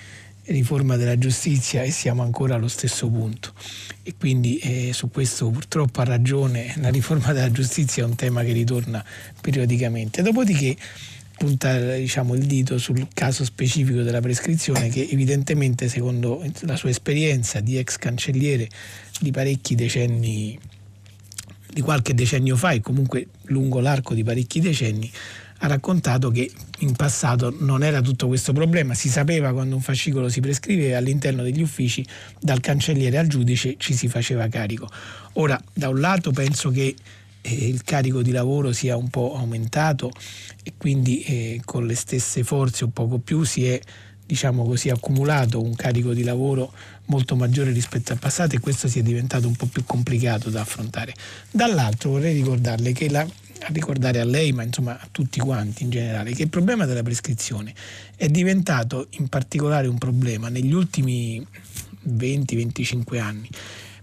riforma 0.48 0.96
della 0.96 1.18
giustizia 1.18 1.84
e 1.84 1.92
siamo 1.92 2.24
ancora 2.24 2.56
allo 2.56 2.68
stesso 2.68 3.10
punto. 3.10 3.54
E 4.04 4.16
quindi 4.18 4.58
eh, 4.58 4.92
su 4.94 5.10
questo 5.10 5.50
purtroppo 5.50 6.02
ha 6.02 6.04
ragione, 6.04 6.74
la 6.78 6.90
riforma 6.90 7.34
della 7.34 7.52
giustizia 7.52 8.04
è 8.04 8.06
un 8.06 8.16
tema 8.16 8.44
che 8.44 8.52
ritorna 8.52 9.04
periodicamente. 9.42 10.22
Dopodiché 10.22 10.76
punta 11.38 11.96
diciamo, 11.96 12.34
il 12.34 12.46
dito 12.46 12.78
sul 12.78 13.08
caso 13.14 13.44
specifico 13.44 14.02
della 14.02 14.22
prescrizione 14.22 14.90
che 14.90 15.08
evidentemente 15.12 15.90
secondo 15.90 16.44
la 16.62 16.76
sua 16.76 16.90
esperienza 16.90 17.60
di 17.60 17.78
ex 17.78 17.98
cancelliere 17.98 18.70
di 19.20 19.32
parecchi 19.32 19.76
decenni 19.76 20.58
di 21.68 21.82
qualche 21.82 22.14
decennio 22.14 22.56
fa 22.56 22.72
e 22.72 22.80
comunque 22.80 23.28
lungo 23.48 23.82
l'arco 23.82 24.14
di 24.14 24.24
parecchi 24.24 24.62
decenni 24.62 25.12
ha 25.60 25.68
raccontato 25.68 26.32
che 26.32 26.52
in 26.80 26.94
passato 26.94 27.56
non 27.60 27.84
era 27.84 28.02
tutto 28.02 28.28
questo 28.28 28.52
problema, 28.52 28.94
si 28.94 29.10
sapeva 29.10 29.54
quando 29.54 29.76
un 29.76 29.82
fascicolo 29.82 30.30
si 30.30 30.42
prescriveva 30.42 30.98
all'interno 30.98 31.44
degli 31.44 31.62
uffici 31.62 32.06
dal 32.40 32.60
cancelliere 32.60 33.18
al 33.18 33.28
giudice 33.28 33.76
ci 33.78 33.94
si 33.94 34.08
faceva 34.08 34.48
carico. 34.48 34.90
Ora, 35.34 35.62
da 35.74 35.90
un 35.90 36.00
lato 36.00 36.32
penso 36.32 36.70
che 36.70 36.96
eh, 37.42 37.68
il 37.68 37.84
carico 37.84 38.22
di 38.22 38.32
lavoro 38.32 38.74
sia 38.74 38.98
un 38.98 39.10
po' 39.10 39.36
aumentato 39.36 40.12
e 40.64 40.74
quindi 40.78 41.22
eh, 41.22 41.62
con 41.64 41.86
le 41.86 41.96
stesse 41.96 42.44
forze 42.44 42.84
un 42.84 42.92
poco 42.92 43.20
più 43.20 43.44
si 43.44 43.66
è 43.66 43.80
diciamo 44.26 44.66
così 44.66 44.90
accumulato 44.90 45.62
un 45.62 45.76
carico 45.76 46.14
di 46.14 46.24
lavoro 46.24 46.74
molto 47.06 47.36
maggiore 47.36 47.72
rispetto 47.72 48.12
al 48.12 48.18
passato 48.18 48.56
e 48.56 48.60
questo 48.60 48.88
sia 48.88 49.04
diventato 49.04 49.48
un 49.48 49.56
po' 49.56 49.68
più 49.68 49.84
complicato 49.86 50.50
da 50.50 50.62
affrontare. 50.62 51.14
Dall'altro 51.52 52.12
vorrei 52.12 52.34
ricordarle 52.34 52.92
che 52.92 53.10
la, 53.10 53.26
a 53.66 53.72
ricordare 53.72 54.20
a 54.20 54.26
lei, 54.26 54.52
ma 54.52 54.64
insomma 54.64 55.00
a 55.00 55.08
tutti 55.12 55.40
quanti 55.40 55.84
in 55.84 55.90
generale, 55.90 56.34
che 56.34 56.44
il 56.44 56.50
problema 56.50 56.86
della 56.86 57.02
prescrizione 57.02 57.74
è 58.16 58.28
diventato 58.28 59.08
in 59.12 59.28
particolare 59.28 59.88
un 59.88 59.98
problema 59.98 60.50
negli 60.50 60.74
ultimi 60.74 61.46
20-25 62.08 63.20
anni 63.20 63.50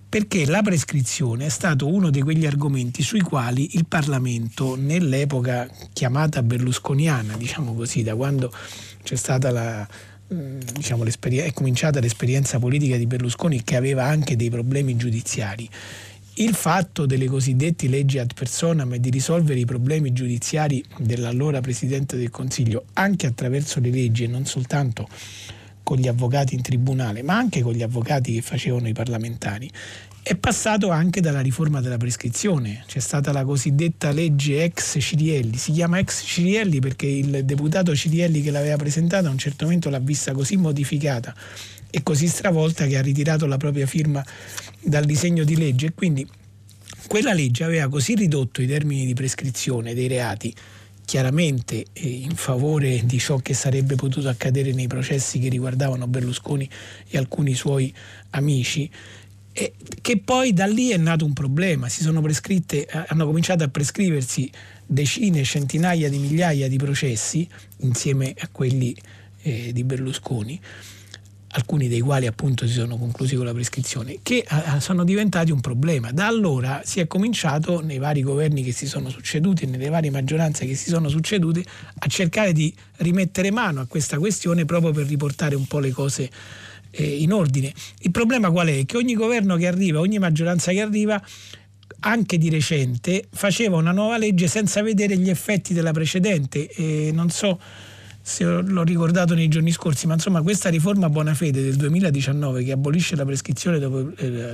perché 0.09 0.45
la 0.45 0.61
prescrizione 0.61 1.47
è 1.47 1.49
stato 1.49 1.87
uno 1.87 2.11
di 2.11 2.21
quegli 2.21 2.45
argomenti 2.45 3.03
sui 3.03 3.23
quali 3.23 3.77
il 3.77 3.87
Parlamento 3.87 4.77
nell'epoca 4.77 5.67
chiamata 5.95 6.43
berlusconiana, 6.43 7.35
diciamo 7.39 7.73
così, 7.73 8.03
da 8.03 8.15
quando 8.15 8.53
c'è 9.03 9.17
stata 9.17 9.51
la, 9.51 9.89
diciamo, 10.29 11.05
è 11.05 11.53
cominciata 11.53 12.01
l'esperienza 12.01 12.59
politica 12.59 12.97
di 12.97 13.07
Berlusconi 13.07 13.63
che 13.63 13.77
aveva 13.77 14.05
anche 14.05 14.37
dei 14.37 14.51
problemi 14.51 14.97
giudiziari. 14.97 15.69
Il 16.37 16.55
fatto 16.55 17.05
delle 17.05 17.27
cosiddette 17.27 17.89
leggi 17.89 18.19
ad 18.19 18.33
personam 18.33 18.95
e 18.95 19.01
di 19.01 19.11
risolvere 19.11 19.61
i 19.61 19.67
problemi 19.67 20.15
giudiziari 20.15 20.83
dell'allora 20.97 21.61
Presidente 21.61 22.17
del 22.17 22.31
Consiglio 22.31 22.87
anche 22.95 23.27
attraverso 23.27 23.81
le 23.81 23.91
leggi 23.91 24.25
e 24.25 24.29
non 24.29 24.47
soltanto 24.47 25.07
con 25.83 25.99
gli 25.99 26.09
avvocati 26.09 26.55
in 26.55 26.63
tribunale, 26.63 27.23
ma 27.23 27.37
anche 27.37 27.61
con 27.61 27.75
gli 27.75 27.83
avvocati 27.83 28.33
che 28.33 28.41
facevano 28.41 28.89
i 28.89 28.95
parlamentari, 28.95 29.71
è 30.23 30.35
passato 30.35 30.89
anche 30.89 31.21
dalla 31.21 31.43
riforma 31.43 31.83
della 31.83 31.99
prescrizione. 31.99 32.83
C'è 32.87 33.01
stata 33.01 33.31
la 33.31 33.45
cosiddetta 33.45 34.11
legge 34.11 34.65
ex 34.65 34.97
Cirielli. 35.01 35.59
Si 35.59 35.73
chiama 35.73 35.99
ex 35.99 36.25
Cirielli 36.25 36.79
perché 36.79 37.07
il 37.07 37.45
deputato 37.45 37.95
Cirielli 37.95 38.41
che 38.41 38.51
l'aveva 38.51 38.77
presentata 38.77 39.29
a 39.29 39.31
un 39.31 39.39
certo 39.39 39.65
momento 39.65 39.91
l'ha 39.91 39.99
vista 39.99 40.33
così 40.33 40.57
modificata 40.57 41.35
e 41.95 42.03
così 42.03 42.27
stravolta 42.27 42.87
che 42.87 42.97
ha 42.97 43.03
ritirato 43.03 43.45
la 43.45 43.59
propria 43.59 43.87
firma 43.87 44.25
dal 44.81 45.05
disegno 45.05 45.45
di 45.45 45.57
legge. 45.57 45.89
E 45.89 45.93
quindi 45.95 46.27
quella 47.07 47.35
legge 47.35 47.65
aveva 47.65 47.89
così 47.91 48.15
ridotto 48.15 48.63
i 48.63 48.67
termini 48.67 49.05
di 49.05 49.13
prescrizione 49.13 49.93
dei 49.93 50.09
reati 50.09 50.55
chiaramente 51.05 51.85
eh, 51.93 52.09
in 52.09 52.35
favore 52.35 53.03
di 53.05 53.19
ciò 53.19 53.37
che 53.37 53.53
sarebbe 53.53 53.97
potuto 53.97 54.29
accadere 54.31 54.73
nei 54.73 54.87
processi 54.87 55.39
che 55.39 55.51
riguardavano 55.51 56.07
Berlusconi 56.07 56.67
e 57.09 57.19
alcuni 57.19 57.53
suoi 57.55 57.93
amici, 58.31 58.91
che 60.01 60.19
poi 60.19 60.55
da 60.55 60.65
lì 60.65 60.91
è 60.91 60.97
nato 60.97 61.27
un 61.27 61.35
problema, 61.35 61.87
eh, 61.87 62.87
hanno 63.09 63.27
cominciato 63.27 63.65
a 63.65 63.69
prescriversi 63.69 64.51
decine, 64.87 65.45
centinaia 65.45 66.09
di 66.09 66.19
migliaia 66.19 66.69
di 66.69 66.79
processi 66.79 67.47
insieme 67.81 68.35
a 68.39 68.49
quelli 68.51 68.97
eh, 69.43 69.73
di 69.75 69.85
Berlusconi 69.85 70.59
alcuni 71.55 71.89
dei 71.89 72.01
quali 72.01 72.27
appunto 72.27 72.67
si 72.67 72.73
sono 72.73 72.97
conclusi 72.97 73.37
con 73.37 73.45
la 73.45 73.53
prescrizione, 73.53 74.19
che 74.23 74.45
uh, 74.49 74.79
sono 74.79 75.05
diventati 75.05 75.51
un 75.51 75.61
problema. 75.61 76.11
Da 76.13 76.27
allora 76.27 76.83
si 76.85 77.01
è 77.01 77.07
cominciato 77.07 77.81
nei 77.81 77.99
vari 77.99 78.23
governi 78.23 78.63
che 78.63 78.73
si 78.73 78.87
sono 78.87 79.11
succeduti 79.11 79.65
e 79.65 79.67
nelle 79.67 79.89
varie 79.89 80.11
maggioranze 80.11 80.67
che 80.67 80.75
si 80.75 80.89
sono 80.89 81.09
succedute 81.09 81.65
a 81.99 82.07
cercare 82.07 82.53
di 82.53 82.73
rimettere 82.99 83.51
mano 83.51 83.81
a 83.81 83.87
questa 83.87 84.19
questione 84.19 84.65
proprio 84.65 84.93
per 84.93 85.07
riportare 85.07 85.55
un 85.55 85.67
po' 85.67 85.79
le 85.79 85.91
cose 85.91 86.31
eh, 86.91 87.05
in 87.05 87.33
ordine. 87.33 87.73
Il 88.01 88.11
problema 88.11 88.51
qual 88.51 88.69
è? 88.69 88.85
Che 88.87 88.97
ogni 88.97 89.15
governo 89.15 89.57
che 89.57 89.67
arriva, 89.67 90.01
ogni 90.01 90.19
maggioranza 90.19 90.73
che 90.73 90.81
arriva 90.81 91.23
anche 92.05 92.39
di 92.39 92.49
recente 92.49 93.27
faceva 93.31 93.77
una 93.77 93.93
nuova 93.93 94.17
legge 94.17 94.49
senza 94.49 94.83
vedere 94.83 95.17
gli 95.17 95.31
effetti 95.31 95.73
della 95.75 95.93
precedente 95.93 96.69
e 96.69 97.11
non 97.13 97.31
so 97.31 97.61
se 98.23 98.45
l'ho 98.45 98.85
ricordato 98.85 99.35
nei 99.35 99.49
giorni 99.49 99.73
scorsi, 99.73 100.07
ma 100.07 100.15
insomma 100.15 100.43
questa 100.43 100.69
riforma 100.69 101.11
buona 101.11 101.35
fede 101.35 101.61
del 101.61 101.75
2019 101.75 102.63
che 102.63 102.73
abolisce 102.73 103.17
la 103.17 103.25
prescrizione 103.25 103.81
dopo 103.81 104.13
eh, 104.17 104.53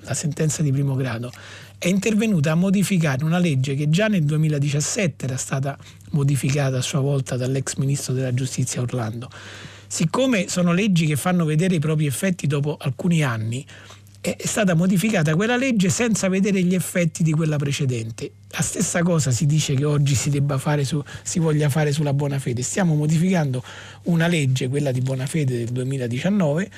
la 0.00 0.14
sentenza 0.14 0.62
di 0.62 0.70
primo 0.70 0.94
grado 0.94 1.32
è 1.78 1.88
intervenuta 1.88 2.52
a 2.52 2.54
modificare 2.54 3.24
una 3.24 3.38
legge 3.38 3.74
che 3.74 3.88
già 3.88 4.08
nel 4.08 4.24
2017 4.24 5.24
era 5.24 5.36
stata 5.36 5.76
modificata 6.10 6.78
a 6.78 6.82
sua 6.82 7.00
volta 7.00 7.36
dall'ex 7.36 7.74
ministro 7.76 8.14
della 8.14 8.34
giustizia 8.34 8.80
Orlando. 8.80 9.28
Siccome 9.86 10.48
sono 10.48 10.72
leggi 10.72 11.06
che 11.06 11.16
fanno 11.16 11.44
vedere 11.44 11.76
i 11.76 11.78
propri 11.78 12.06
effetti 12.06 12.46
dopo 12.46 12.76
alcuni 12.78 13.22
anni, 13.22 13.64
è 14.20 14.36
stata 14.44 14.74
modificata 14.74 15.34
quella 15.34 15.56
legge 15.56 15.90
senza 15.90 16.28
vedere 16.28 16.62
gli 16.62 16.74
effetti 16.74 17.22
di 17.22 17.32
quella 17.32 17.56
precedente. 17.56 18.30
La 18.50 18.62
stessa 18.62 19.02
cosa 19.02 19.30
si 19.30 19.46
dice 19.46 19.74
che 19.74 19.84
oggi 19.84 20.14
si 20.14 20.30
debba 20.30 20.58
fare 20.58 20.84
su, 20.84 21.02
si 21.22 21.38
voglia 21.38 21.68
fare 21.68 21.92
sulla 21.92 22.12
buona 22.12 22.38
fede. 22.38 22.62
Stiamo 22.62 22.94
modificando 22.94 23.62
una 24.04 24.26
legge, 24.26 24.68
quella 24.68 24.90
di 24.90 25.00
buona 25.00 25.26
fede 25.26 25.58
del 25.58 25.68
2019, 25.68 26.70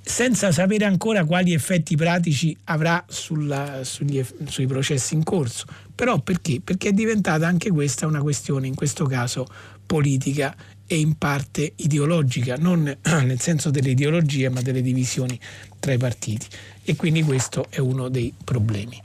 senza 0.00 0.52
sapere 0.52 0.84
ancora 0.84 1.24
quali 1.24 1.52
effetti 1.52 1.96
pratici 1.96 2.56
avrà 2.64 3.04
sulla, 3.08 3.80
sugli, 3.82 4.24
sui 4.46 4.66
processi 4.66 5.14
in 5.14 5.22
corso. 5.22 5.66
Però 5.94 6.18
perché? 6.20 6.60
Perché 6.62 6.88
è 6.88 6.92
diventata 6.92 7.46
anche 7.46 7.70
questa 7.70 8.06
una 8.06 8.20
questione, 8.20 8.66
in 8.66 8.74
questo 8.74 9.04
caso 9.04 9.46
politica 9.86 10.54
e 10.86 10.98
in 10.98 11.16
parte 11.16 11.72
ideologica, 11.76 12.56
non 12.56 12.82
nel 13.02 13.40
senso 13.40 13.70
delle 13.70 13.90
ideologie 13.90 14.48
ma 14.48 14.60
delle 14.60 14.82
divisioni 14.82 15.38
tra 15.78 15.92
i 15.92 15.98
partiti 15.98 16.46
e 16.84 16.96
quindi 16.96 17.22
questo 17.22 17.66
è 17.70 17.78
uno 17.78 18.08
dei 18.08 18.32
problemi. 18.44 19.00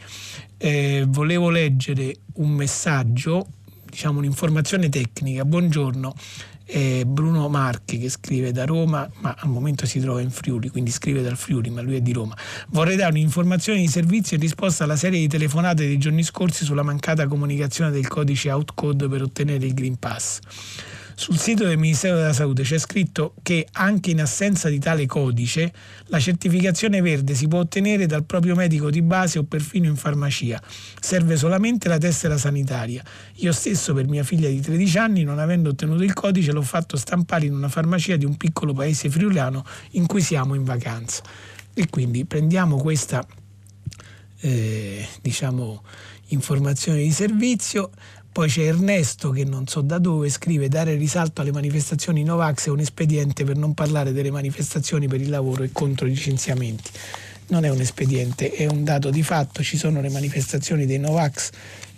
Eh, 0.58 1.06
volevo 1.08 1.50
leggere 1.50 2.14
un 2.34 2.52
messaggio, 2.52 3.48
diciamo 3.90 4.20
un'informazione 4.20 4.90
tecnica. 4.90 5.46
Buongiorno, 5.46 6.14
eh, 6.66 7.04
Bruno 7.06 7.48
Marchi 7.48 7.98
che 7.98 8.10
scrive 8.10 8.52
da 8.52 8.66
Roma, 8.66 9.10
ma 9.22 9.36
al 9.40 9.50
momento 9.50 9.86
si 9.86 10.00
trova 10.00 10.22
in 10.22 10.30
Friuli, 10.30 10.70
quindi 10.70 10.92
scrive 10.92 11.22
dal 11.22 11.38
Friuli, 11.38 11.70
ma 11.70 11.82
lui 11.82 11.96
è 11.96 12.02
di 12.02 12.12
Roma. 12.12 12.36
Vorrei 12.70 12.96
dare 12.98 13.12
un'informazione 13.12 13.80
di 13.80 13.88
servizio 13.88 14.36
in 14.36 14.42
risposta 14.42 14.84
alla 14.84 14.98
serie 14.98 15.20
di 15.20 15.28
telefonate 15.28 15.86
dei 15.86 15.98
giorni 15.98 16.24
scorsi 16.24 16.66
sulla 16.66 16.84
mancata 16.84 17.28
comunicazione 17.28 17.92
del 17.92 18.08
codice 18.08 18.52
outcode 18.52 19.08
per 19.08 19.22
ottenere 19.22 19.66
il 19.66 19.74
Green 19.74 19.98
Pass. 19.98 20.40
Sul 21.20 21.38
sito 21.38 21.66
del 21.66 21.78
Ministero 21.78 22.16
della 22.16 22.32
Salute 22.32 22.64
c'è 22.64 22.78
scritto 22.78 23.34
che 23.42 23.68
anche 23.74 24.12
in 24.12 24.22
assenza 24.22 24.70
di 24.70 24.80
tale 24.80 25.06
codice 25.06 25.74
la 26.06 26.18
certificazione 26.18 27.02
verde 27.02 27.34
si 27.34 27.46
può 27.50 27.60
ottenere 27.60 28.06
dal 28.06 28.24
proprio 28.24 28.56
medico 28.56 28.90
di 28.90 29.02
base 29.02 29.38
o 29.38 29.44
perfino 29.44 29.88
in 29.88 29.98
farmacia. 29.98 30.64
Serve 30.98 31.36
solamente 31.36 31.90
la 31.90 31.98
tessera 31.98 32.38
sanitaria. 32.38 33.04
Io 33.36 33.52
stesso 33.52 33.94
per 33.94 34.08
mia 34.08 34.24
figlia 34.24 34.48
di 34.48 34.62
13 34.62 34.98
anni, 34.98 35.24
non 35.24 35.40
avendo 35.40 35.72
ottenuto 35.72 36.04
il 36.04 36.14
codice, 36.14 36.54
l'ho 36.54 36.62
fatto 36.62 36.96
stampare 36.96 37.48
in 37.48 37.54
una 37.54 37.68
farmacia 37.68 38.16
di 38.16 38.24
un 38.24 38.38
piccolo 38.38 38.72
paese 38.72 39.10
friulano 39.10 39.66
in 39.92 40.06
cui 40.06 40.22
siamo 40.22 40.56
in 40.56 40.64
vacanza. 40.64 41.22
E 41.74 41.90
quindi 41.90 42.24
prendiamo 42.24 42.78
questa 42.78 43.28
eh, 44.40 45.06
diciamo, 45.22 45.84
informazione 46.28 47.02
di 47.02 47.12
servizio, 47.12 47.92
poi 48.32 48.48
c'è 48.48 48.62
Ernesto 48.62 49.32
che 49.32 49.44
non 49.44 49.68
so 49.68 49.82
da 49.82 49.98
dove 49.98 50.30
scrive 50.30 50.68
dare 50.68 50.96
risalto 50.96 51.42
alle 51.42 51.52
manifestazioni 51.52 52.24
Novax 52.24 52.68
è 52.68 52.70
un 52.70 52.80
espediente 52.80 53.44
per 53.44 53.58
non 53.58 53.74
parlare 53.74 54.12
delle 54.12 54.32
manifestazioni 54.32 55.08
per 55.08 55.20
il 55.20 55.30
lavoro 55.30 55.64
e 55.64 55.72
contro 55.72 56.06
i 56.06 56.10
licenziamenti. 56.10 56.92
Non 57.48 57.66
è 57.66 57.70
un 57.70 57.80
espediente, 57.82 58.52
è 58.52 58.68
un 58.68 58.84
dato 58.84 59.10
di 59.10 59.24
fatto, 59.24 59.64
ci 59.64 59.78
sono 59.78 60.02
le 60.02 60.10
manifestazioni 60.10 60.86
dei 60.86 61.00
Novax 61.00 61.50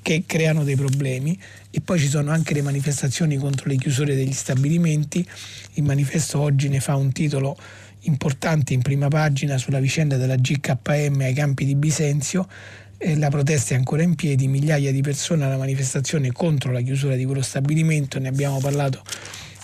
che 0.02 0.24
creano 0.26 0.64
dei 0.64 0.76
problemi 0.76 1.38
e 1.70 1.82
poi 1.82 2.00
ci 2.00 2.08
sono 2.08 2.32
anche 2.32 2.54
le 2.54 2.62
manifestazioni 2.62 3.36
contro 3.38 3.68
le 3.68 3.76
chiusure 3.76 4.16
degli 4.16 4.32
stabilimenti. 4.32 5.28
Il 5.74 5.84
manifesto 5.84 6.40
oggi 6.40 6.70
ne 6.70 6.80
fa 6.80 6.96
un 6.96 7.12
titolo 7.12 7.58
importante 8.02 8.74
in 8.74 8.82
prima 8.82 9.10
pagina 9.10 9.58
sulla 9.58 9.80
vicenda 9.80 10.18
della 10.18 10.36
GKM 10.36 11.20
ai 11.20 11.34
campi 11.34 11.66
di 11.66 11.76
Bisenzio 11.76 12.48
la 13.16 13.30
protesta 13.30 13.74
è 13.74 13.78
ancora 13.78 14.04
in 14.04 14.16
piedi, 14.16 14.48
migliaia 14.48 14.92
di 14.92 15.02
persone 15.02 15.46
alla 15.46 15.58
manifestazione 15.58 16.32
contro 16.32 16.72
la 16.72 16.82
chiusura 16.82 17.16
di 17.16 17.26
quello 17.26 17.42
stabilimento, 17.42 18.20
ne 18.20 18.28
abbiamo 18.28 18.60
parlato 18.60 19.02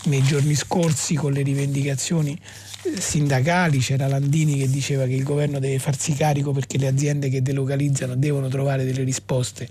nei 0.06 0.24
giorni 0.24 0.56
scorsi 0.56 1.16
con 1.16 1.34
le 1.34 1.42
rivendicazioni 1.44 2.40
eh, 2.84 3.00
sindacali, 3.00 3.80
c'era 3.80 4.08
Landini 4.08 4.58
che 4.58 4.70
diceva 4.70 5.06
che 5.06 5.14
il 5.14 5.24
governo 5.24 5.60
deve 5.60 5.80
farsi 5.80 6.14
carico 6.14 6.52
perché 6.52 6.78
le 6.78 6.88
aziende 6.88 7.30
che 7.30 7.42
delocalizzano 7.42 8.16
devono 8.16 8.48
trovare 8.48 8.86
delle 8.86 9.04
risposte 9.04 9.68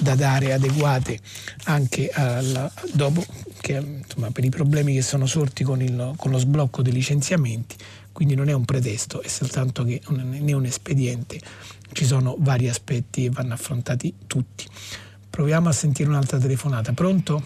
da 0.00 0.14
dare 0.14 0.52
adeguate 0.52 1.18
anche 1.64 2.10
alla, 2.12 2.70
dopo 2.92 3.24
che, 3.60 3.74
insomma, 3.74 4.30
per 4.30 4.44
i 4.44 4.50
problemi 4.50 4.94
che 4.94 5.02
sono 5.02 5.26
sorti 5.26 5.64
con, 5.64 5.82
il, 5.82 6.12
con 6.16 6.30
lo 6.30 6.38
sblocco 6.38 6.82
dei 6.82 6.92
licenziamenti, 6.92 7.76
quindi 8.18 8.34
non 8.34 8.48
è 8.48 8.52
un 8.52 8.64
pretesto, 8.64 9.22
è 9.22 9.28
soltanto 9.28 9.84
che 9.84 10.00
non 10.08 10.48
è 10.48 10.52
un 10.52 10.64
espediente 10.64 11.38
ci 11.92 12.04
sono 12.04 12.36
vari 12.38 12.68
aspetti 12.68 13.24
e 13.24 13.30
vanno 13.30 13.54
affrontati 13.54 14.14
tutti. 14.26 14.66
Proviamo 15.30 15.68
a 15.68 15.72
sentire 15.72 16.08
un'altra 16.08 16.38
telefonata. 16.38 16.92
Pronto? 16.92 17.42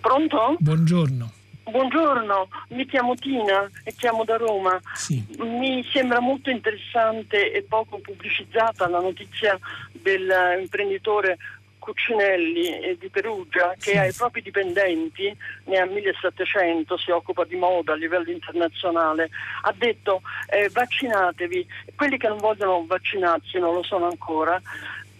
Pronto? 0.00 0.56
Buongiorno. 0.58 1.32
Buongiorno, 1.70 2.48
mi 2.70 2.84
chiamo 2.86 3.14
Tina 3.14 3.70
e 3.84 3.94
chiamo 3.94 4.24
da 4.24 4.36
Roma. 4.36 4.80
Sì. 4.94 5.24
Mi 5.38 5.86
sembra 5.92 6.18
molto 6.18 6.50
interessante 6.50 7.52
e 7.52 7.62
poco 7.62 8.00
pubblicizzata 8.00 8.88
la 8.88 9.00
notizia 9.00 9.56
dell'imprenditore 9.92 11.38
Cuccinelli 11.80 12.96
di 13.00 13.08
Perugia 13.08 13.74
che 13.76 13.98
ai 13.98 14.12
propri 14.12 14.42
dipendenti, 14.42 15.36
ne 15.64 15.78
ha 15.78 15.86
1700, 15.86 16.96
si 16.96 17.10
occupa 17.10 17.44
di 17.44 17.56
moda 17.56 17.94
a 17.94 17.96
livello 17.96 18.30
internazionale, 18.30 19.30
ha 19.62 19.74
detto 19.76 20.22
eh, 20.48 20.68
vaccinatevi, 20.68 21.66
quelli 21.96 22.18
che 22.18 22.28
non 22.28 22.38
vogliono 22.38 22.84
vaccinarsi 22.86 23.58
non 23.58 23.74
lo 23.74 23.82
sono 23.82 24.06
ancora, 24.06 24.60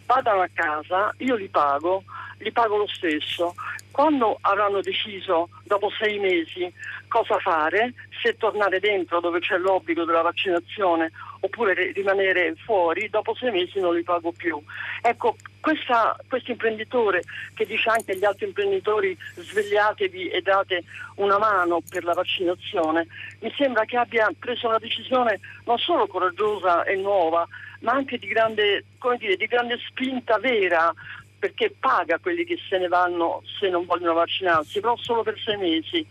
vadano 0.06 0.42
a 0.42 0.48
casa, 0.52 1.12
io 1.18 1.34
li 1.34 1.48
pago, 1.48 2.04
li 2.38 2.52
pago 2.52 2.76
lo 2.76 2.86
stesso. 2.86 3.54
Quando 3.90 4.38
avranno 4.40 4.80
deciso, 4.80 5.48
dopo 5.64 5.90
sei 5.90 6.18
mesi, 6.18 6.72
cosa 7.08 7.38
fare, 7.38 7.92
se 8.22 8.36
tornare 8.36 8.80
dentro 8.80 9.20
dove 9.20 9.40
c'è 9.40 9.56
l'obbligo 9.58 10.04
della 10.04 10.22
vaccinazione 10.22 11.10
oppure 11.40 11.92
rimanere 11.92 12.54
fuori, 12.64 13.08
dopo 13.08 13.34
sei 13.34 13.50
mesi 13.50 13.80
non 13.80 13.94
li 13.94 14.02
pago 14.02 14.32
più. 14.32 14.62
Ecco, 15.02 15.36
questo 15.60 16.50
imprenditore 16.50 17.22
che 17.54 17.66
dice 17.66 17.90
anche 17.90 18.12
agli 18.12 18.24
altri 18.24 18.46
imprenditori 18.46 19.16
svegliatevi 19.34 20.28
e 20.28 20.40
date 20.42 20.84
una 21.16 21.38
mano 21.38 21.80
per 21.88 22.04
la 22.04 22.12
vaccinazione, 22.12 23.06
mi 23.40 23.52
sembra 23.56 23.84
che 23.84 23.96
abbia 23.96 24.30
preso 24.38 24.68
una 24.68 24.78
decisione 24.78 25.40
non 25.64 25.78
solo 25.78 26.06
coraggiosa 26.06 26.84
e 26.84 26.96
nuova, 26.96 27.46
ma 27.80 27.92
anche 27.92 28.18
di 28.18 28.26
grande, 28.26 28.84
dire, 29.18 29.36
di 29.36 29.46
grande 29.46 29.78
spinta 29.88 30.38
vera 30.38 30.92
perché 31.38 31.74
paga 31.78 32.18
quelli 32.18 32.44
che 32.44 32.58
se 32.68 32.76
ne 32.76 32.88
vanno 32.88 33.42
se 33.58 33.70
non 33.70 33.86
vogliono 33.86 34.12
vaccinarsi, 34.12 34.80
però 34.80 34.94
solo 34.96 35.22
per 35.22 35.38
sei 35.38 35.56
mesi 35.56 36.06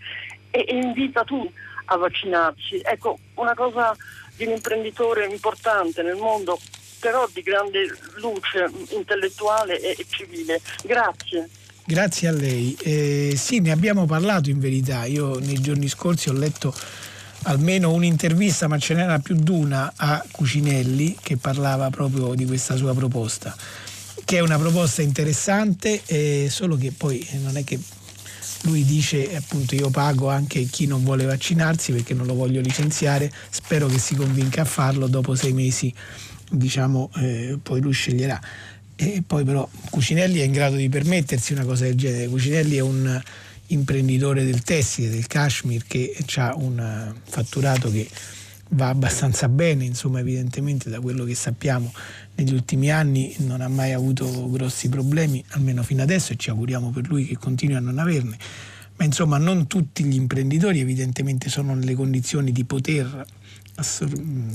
e, 0.49 0.65
e 0.67 0.75
invita 0.75 1.23
tu 1.23 1.49
a 1.85 1.97
vaccinarsi. 1.97 2.81
Ecco, 2.83 3.19
una 3.35 3.53
cosa 3.53 3.95
di 4.39 4.45
un 4.45 4.53
imprenditore 4.53 5.25
importante 5.25 6.01
nel 6.01 6.15
mondo, 6.15 6.57
però 6.99 7.27
di 7.31 7.41
grande 7.41 7.93
luce 8.15 8.69
intellettuale 8.91 9.81
e, 9.81 10.05
civile. 10.07 10.61
Grazie. 10.81 11.49
Grazie 11.83 12.27
a 12.29 12.31
lei. 12.31 12.77
Eh, 12.81 13.33
sì, 13.35 13.59
ne 13.59 13.71
abbiamo 13.71 14.05
parlato 14.05 14.49
in 14.49 14.59
verità. 14.59 15.03
Io 15.03 15.39
nei 15.39 15.59
giorni 15.59 15.89
scorsi 15.89 16.29
ho 16.29 16.33
letto 16.33 16.73
almeno 17.43 17.91
un'intervista, 17.91 18.67
ma 18.67 18.77
ce 18.77 18.93
n'era 18.93 19.19
più 19.19 19.35
di 19.35 19.51
una 19.51 19.91
a 19.95 20.23
Cucinelli 20.31 21.17
che 21.21 21.35
parlava 21.35 21.89
proprio 21.89 22.33
di 22.33 22.45
questa 22.45 22.77
sua 22.77 22.93
proposta, 22.93 23.53
che 24.23 24.37
è 24.37 24.39
una 24.39 24.57
proposta 24.57 25.01
interessante, 25.01 26.01
eh, 26.05 26.47
solo 26.49 26.77
che 26.77 26.93
poi 26.95 27.27
non 27.41 27.57
è 27.57 27.65
che 27.65 27.77
lui 28.63 28.83
dice 28.83 29.35
appunto 29.35 29.75
io 29.75 29.89
pago 29.89 30.29
anche 30.29 30.65
chi 30.65 30.85
non 30.85 31.03
vuole 31.03 31.25
vaccinarsi 31.25 31.91
perché 31.91 32.13
non 32.13 32.25
lo 32.25 32.33
voglio 32.33 32.61
licenziare, 32.61 33.31
spero 33.49 33.87
che 33.87 33.99
si 33.99 34.15
convinca 34.15 34.61
a 34.61 34.65
farlo, 34.65 35.07
dopo 35.07 35.35
sei 35.35 35.53
mesi 35.53 35.93
diciamo 36.51 37.09
eh, 37.15 37.57
poi 37.61 37.81
lui 37.81 37.93
sceglierà. 37.93 38.39
E 38.95 39.23
poi 39.25 39.45
però 39.45 39.67
Cucinelli 39.89 40.39
è 40.39 40.43
in 40.43 40.51
grado 40.51 40.75
di 40.75 40.89
permettersi 40.89 41.53
una 41.53 41.63
cosa 41.63 41.85
del 41.85 41.95
genere, 41.95 42.27
Cucinelli 42.27 42.75
è 42.75 42.81
un 42.81 43.21
imprenditore 43.67 44.43
del 44.43 44.61
tessile, 44.61 45.09
del 45.09 45.27
cashmere, 45.27 45.83
che 45.87 46.15
ha 46.35 46.53
un 46.55 47.13
fatturato 47.23 47.89
che 47.91 48.07
va 48.69 48.89
abbastanza 48.89 49.49
bene, 49.49 49.85
insomma 49.85 50.19
evidentemente 50.19 50.89
da 50.89 50.99
quello 50.99 51.23
che 51.23 51.35
sappiamo 51.35 51.91
negli 52.35 52.53
ultimi 52.53 52.91
anni 52.91 53.35
non 53.39 53.61
ha 53.61 53.67
mai 53.67 53.93
avuto 53.93 54.49
grossi 54.49 54.89
problemi, 54.89 55.43
almeno 55.49 55.83
fino 55.83 56.01
adesso 56.01 56.33
e 56.33 56.35
ci 56.35 56.49
auguriamo 56.49 56.91
per 56.91 57.07
lui 57.07 57.25
che 57.25 57.37
continui 57.37 57.75
a 57.75 57.79
non 57.79 57.97
averne. 57.97 58.37
Ma 58.97 59.05
insomma 59.05 59.37
non 59.37 59.65
tutti 59.67 60.03
gli 60.03 60.15
imprenditori 60.15 60.81
evidentemente 60.81 61.49
sono 61.49 61.73
nelle 61.73 61.95
condizioni 61.95 62.51
di 62.51 62.65
poter 62.65 63.25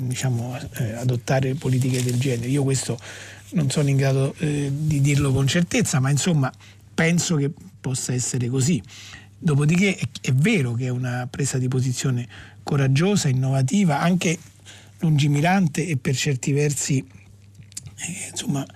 diciamo, 0.03 0.59
eh, 0.75 0.93
adottare 0.93 1.55
politiche 1.55 2.03
del 2.03 2.19
genere. 2.19 2.49
Io 2.49 2.63
questo 2.63 2.99
non 3.53 3.71
sono 3.71 3.89
in 3.89 3.97
grado 3.97 4.35
eh, 4.39 4.71
di 4.71 5.01
dirlo 5.01 5.33
con 5.33 5.47
certezza, 5.47 5.99
ma 5.99 6.11
insomma 6.11 6.53
penso 6.93 7.37
che 7.37 7.51
possa 7.81 8.13
essere 8.13 8.49
così. 8.49 8.83
Dopodiché 9.39 9.97
è, 9.97 10.09
è 10.21 10.33
vero 10.33 10.73
che 10.73 10.87
è 10.87 10.91
una 10.91 11.27
presa 11.31 11.59
di 11.59 11.69
posizione 11.69 12.27
coraggiosa, 12.65 13.29
innovativa, 13.29 14.01
anche 14.01 14.37
lungimirante 14.99 15.87
e 15.87 15.97
per 15.97 16.17
certi 16.17 16.51
versi 16.51 16.99
eh, 16.99 18.29
insomma, 18.31 18.67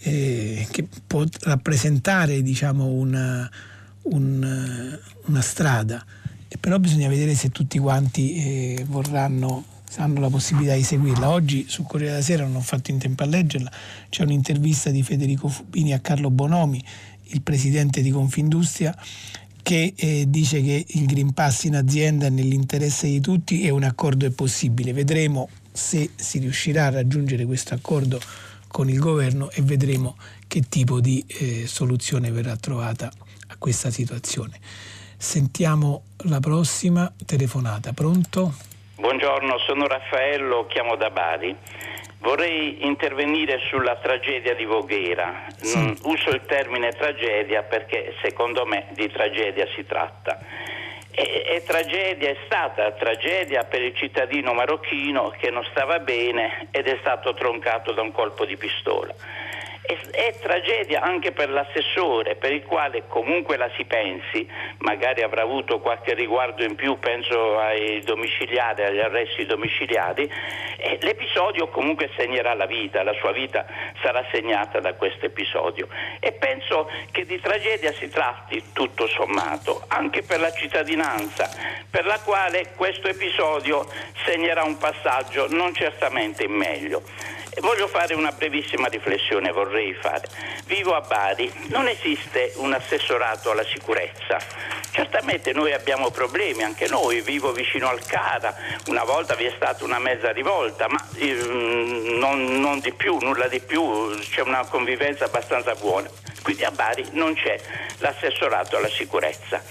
eh, 0.00 0.66
che 0.70 0.86
può 1.06 1.24
rappresentare 1.40 2.42
diciamo, 2.42 2.86
una, 2.86 3.50
un, 4.02 4.98
una, 5.24 5.40
strada. 5.40 6.04
E 6.46 6.58
però 6.58 6.78
bisogna 6.78 7.08
vedere 7.08 7.34
se 7.34 7.48
tutti 7.50 7.78
quanti 7.78 8.34
eh, 8.34 8.84
vorranno 8.86 9.64
hanno 9.96 10.20
la 10.20 10.30
possibilità 10.30 10.74
di 10.74 10.84
seguirla. 10.84 11.28
Oggi 11.28 11.66
sul 11.68 11.86
Corriere 11.86 12.12
della 12.12 12.24
Sera 12.24 12.44
non 12.44 12.56
ho 12.56 12.60
fatto 12.60 12.90
in 12.90 12.98
tempo 12.98 13.24
a 13.24 13.26
leggerla, 13.26 13.70
c'è 14.08 14.22
un'intervista 14.22 14.90
di 14.90 15.02
Federico 15.02 15.48
Fubini 15.48 15.92
a 15.92 16.00
Carlo 16.00 16.30
Bonomi 16.30 16.82
il 17.32 17.42
presidente 17.42 18.02
di 18.02 18.10
Confindustria, 18.10 18.94
che 19.62 19.94
eh, 19.96 20.24
dice 20.26 20.60
che 20.62 20.84
il 20.86 21.06
Green 21.06 21.32
Pass 21.32 21.64
in 21.64 21.76
azienda 21.76 22.26
è 22.26 22.30
nell'interesse 22.30 23.06
di 23.06 23.20
tutti 23.20 23.62
e 23.62 23.70
un 23.70 23.84
accordo 23.84 24.26
è 24.26 24.30
possibile. 24.30 24.92
Vedremo 24.92 25.48
se 25.72 26.10
si 26.14 26.38
riuscirà 26.38 26.86
a 26.86 26.90
raggiungere 26.90 27.44
questo 27.44 27.74
accordo 27.74 28.20
con 28.68 28.88
il 28.88 28.98
governo 28.98 29.50
e 29.50 29.62
vedremo 29.62 30.16
che 30.48 30.62
tipo 30.68 31.00
di 31.00 31.24
eh, 31.26 31.66
soluzione 31.66 32.30
verrà 32.30 32.56
trovata 32.56 33.10
a 33.48 33.56
questa 33.58 33.90
situazione. 33.90 34.58
Sentiamo 35.16 36.04
la 36.24 36.40
prossima 36.40 37.12
telefonata. 37.24 37.92
Pronto? 37.92 38.54
Buongiorno, 38.96 39.58
sono 39.66 39.86
Raffaello, 39.86 40.66
chiamo 40.66 40.96
da 40.96 41.10
Bari. 41.10 41.56
Vorrei 42.22 42.86
intervenire 42.86 43.58
sulla 43.68 43.96
tragedia 43.96 44.54
di 44.54 44.64
Voghera. 44.64 45.44
Sì. 45.56 45.76
Mm, 45.78 45.92
uso 46.02 46.30
il 46.30 46.42
termine 46.46 46.92
tragedia 46.92 47.64
perché 47.64 48.14
secondo 48.22 48.64
me 48.64 48.86
di 48.92 49.10
tragedia 49.10 49.66
si 49.74 49.84
tratta. 49.84 50.38
E, 51.10 51.42
e 51.44 51.62
tragedia 51.66 52.30
è 52.30 52.36
stata 52.44 52.92
tragedia 52.92 53.64
per 53.64 53.82
il 53.82 53.94
cittadino 53.96 54.54
marocchino 54.54 55.34
che 55.36 55.50
non 55.50 55.66
stava 55.70 55.98
bene 55.98 56.68
ed 56.70 56.86
è 56.86 56.96
stato 57.00 57.34
troncato 57.34 57.92
da 57.92 58.02
un 58.02 58.12
colpo 58.12 58.46
di 58.46 58.56
pistola 58.56 59.12
è, 59.82 59.98
è, 60.10 60.34
tragedia 60.40 61.00
anche 61.02 61.32
per 61.32 61.50
l'assessore, 61.50 62.36
per 62.36 62.52
il 62.52 62.62
quale 62.64 63.04
comunque 63.08 63.56
la 63.56 63.68
si 63.76 63.84
pensi, 63.84 64.48
magari 64.78 65.22
avrà 65.22 65.42
avuto 65.42 65.80
qualche 65.80 66.14
riguardo 66.14 66.62
in 66.62 66.76
più, 66.76 66.98
penso 66.98 67.58
ai 67.58 68.00
domiciliari, 68.02 68.84
agli 68.84 69.00
arresti 69.00 69.44
domiciliari, 69.44 70.30
l'episodio 71.00 71.68
comunque 71.68 72.10
segnerà 72.16 72.54
la 72.54 72.66
vita, 72.66 73.02
la 73.02 73.14
sua 73.14 73.32
vita 73.32 73.66
sarà 74.00 74.24
segnata 74.30 74.80
da 74.80 74.94
questo 74.94 75.26
episodio. 75.26 75.88
E 76.20 76.32
penso 76.32 76.88
che 77.10 77.24
di 77.26 77.40
tragedia 77.40 77.92
si 77.92 78.08
tratti 78.08 78.62
tutto 78.72 79.08
sommato, 79.08 79.84
anche 79.88 80.22
per 80.22 80.40
la 80.40 80.52
cittadinanza, 80.52 81.48
per 81.90 82.04
la 82.04 82.20
quale 82.20 82.72
questo 82.76 83.08
episodio 83.08 83.86
segnerà 84.24 84.62
un 84.62 84.78
passaggio 84.78 85.48
non 85.48 85.74
certamente 85.74 86.44
in 86.44 86.52
meglio. 86.52 87.02
Voglio 87.60 87.86
fare 87.86 88.14
una 88.14 88.32
brevissima 88.32 88.88
riflessione, 88.88 89.52
vorrei 89.52 89.92
fare. 89.92 90.26
Vivo 90.64 90.94
a 90.94 91.02
Bari, 91.02 91.52
non 91.68 91.86
esiste 91.86 92.54
un 92.56 92.72
assessorato 92.72 93.50
alla 93.50 93.64
sicurezza. 93.64 94.38
Certamente 94.90 95.52
noi 95.52 95.74
abbiamo 95.74 96.10
problemi, 96.10 96.62
anche 96.62 96.88
noi, 96.88 97.20
vivo 97.20 97.52
vicino 97.52 97.88
al 97.88 98.02
Cara, 98.06 98.54
una 98.86 99.04
volta 99.04 99.34
vi 99.34 99.44
è 99.44 99.52
stata 99.54 99.84
una 99.84 99.98
mezza 99.98 100.32
rivolta, 100.32 100.88
ma 100.88 101.06
eh, 101.16 101.34
non, 102.18 102.58
non 102.58 102.80
di 102.80 102.92
più, 102.92 103.18
nulla 103.18 103.48
di 103.48 103.60
più, 103.60 104.18
c'è 104.18 104.40
una 104.40 104.64
convivenza 104.66 105.26
abbastanza 105.26 105.74
buona. 105.74 106.08
Quindi 106.42 106.64
a 106.64 106.70
Bari 106.70 107.06
non 107.12 107.34
c'è 107.34 107.60
l'assessorato 107.98 108.78
alla 108.78 108.88
sicurezza 108.88 109.62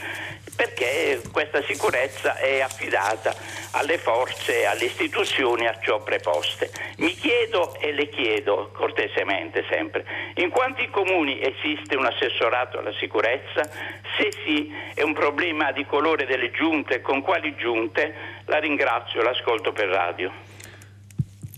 perché 0.55 1.21
questa 1.32 1.63
sicurezza 1.63 2.36
è 2.36 2.59
affidata 2.59 3.34
alle 3.72 3.97
forze, 3.97 4.65
alle 4.65 4.86
istituzioni 4.86 5.67
a 5.67 5.78
ciò 5.82 6.01
preposte. 6.01 6.69
Mi 6.97 7.13
chiedo 7.13 7.76
e 7.80 7.91
le 7.93 8.09
chiedo 8.09 8.72
cortesemente 8.74 9.65
sempre, 9.69 10.05
in 10.36 10.49
quanti 10.49 10.89
comuni 10.89 11.39
esiste 11.41 11.95
un 11.95 12.05
assessorato 12.05 12.80
alla 12.80 12.93
sicurezza? 12.93 13.69
Se 14.17 14.32
sì, 14.43 14.72
è 14.93 15.01
un 15.01 15.13
problema 15.13 15.72
di 15.72 15.86
colore 15.86 16.26
delle 16.26 16.51
giunte, 16.51 17.01
con 17.01 17.22
quali 17.22 17.55
giunte? 17.55 18.13
La 18.45 18.59
ringrazio, 18.59 19.22
l'ascolto 19.22 19.72
per 19.72 19.88
radio. 19.88 20.51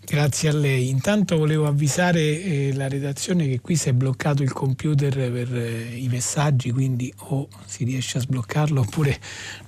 Grazie 0.05 0.49
a 0.49 0.53
lei. 0.53 0.89
Intanto 0.89 1.37
volevo 1.37 1.65
avvisare 1.65 2.19
eh, 2.19 2.73
la 2.73 2.87
redazione 2.89 3.47
che 3.47 3.61
qui 3.61 3.75
si 3.77 3.89
è 3.89 3.93
bloccato 3.93 4.43
il 4.43 4.51
computer 4.51 5.13
per 5.13 5.55
eh, 5.55 5.95
i 5.95 6.07
messaggi, 6.09 6.71
quindi 6.71 7.11
o 7.29 7.47
si 7.65 7.85
riesce 7.85 8.17
a 8.17 8.21
sbloccarlo 8.21 8.81
oppure 8.81 9.17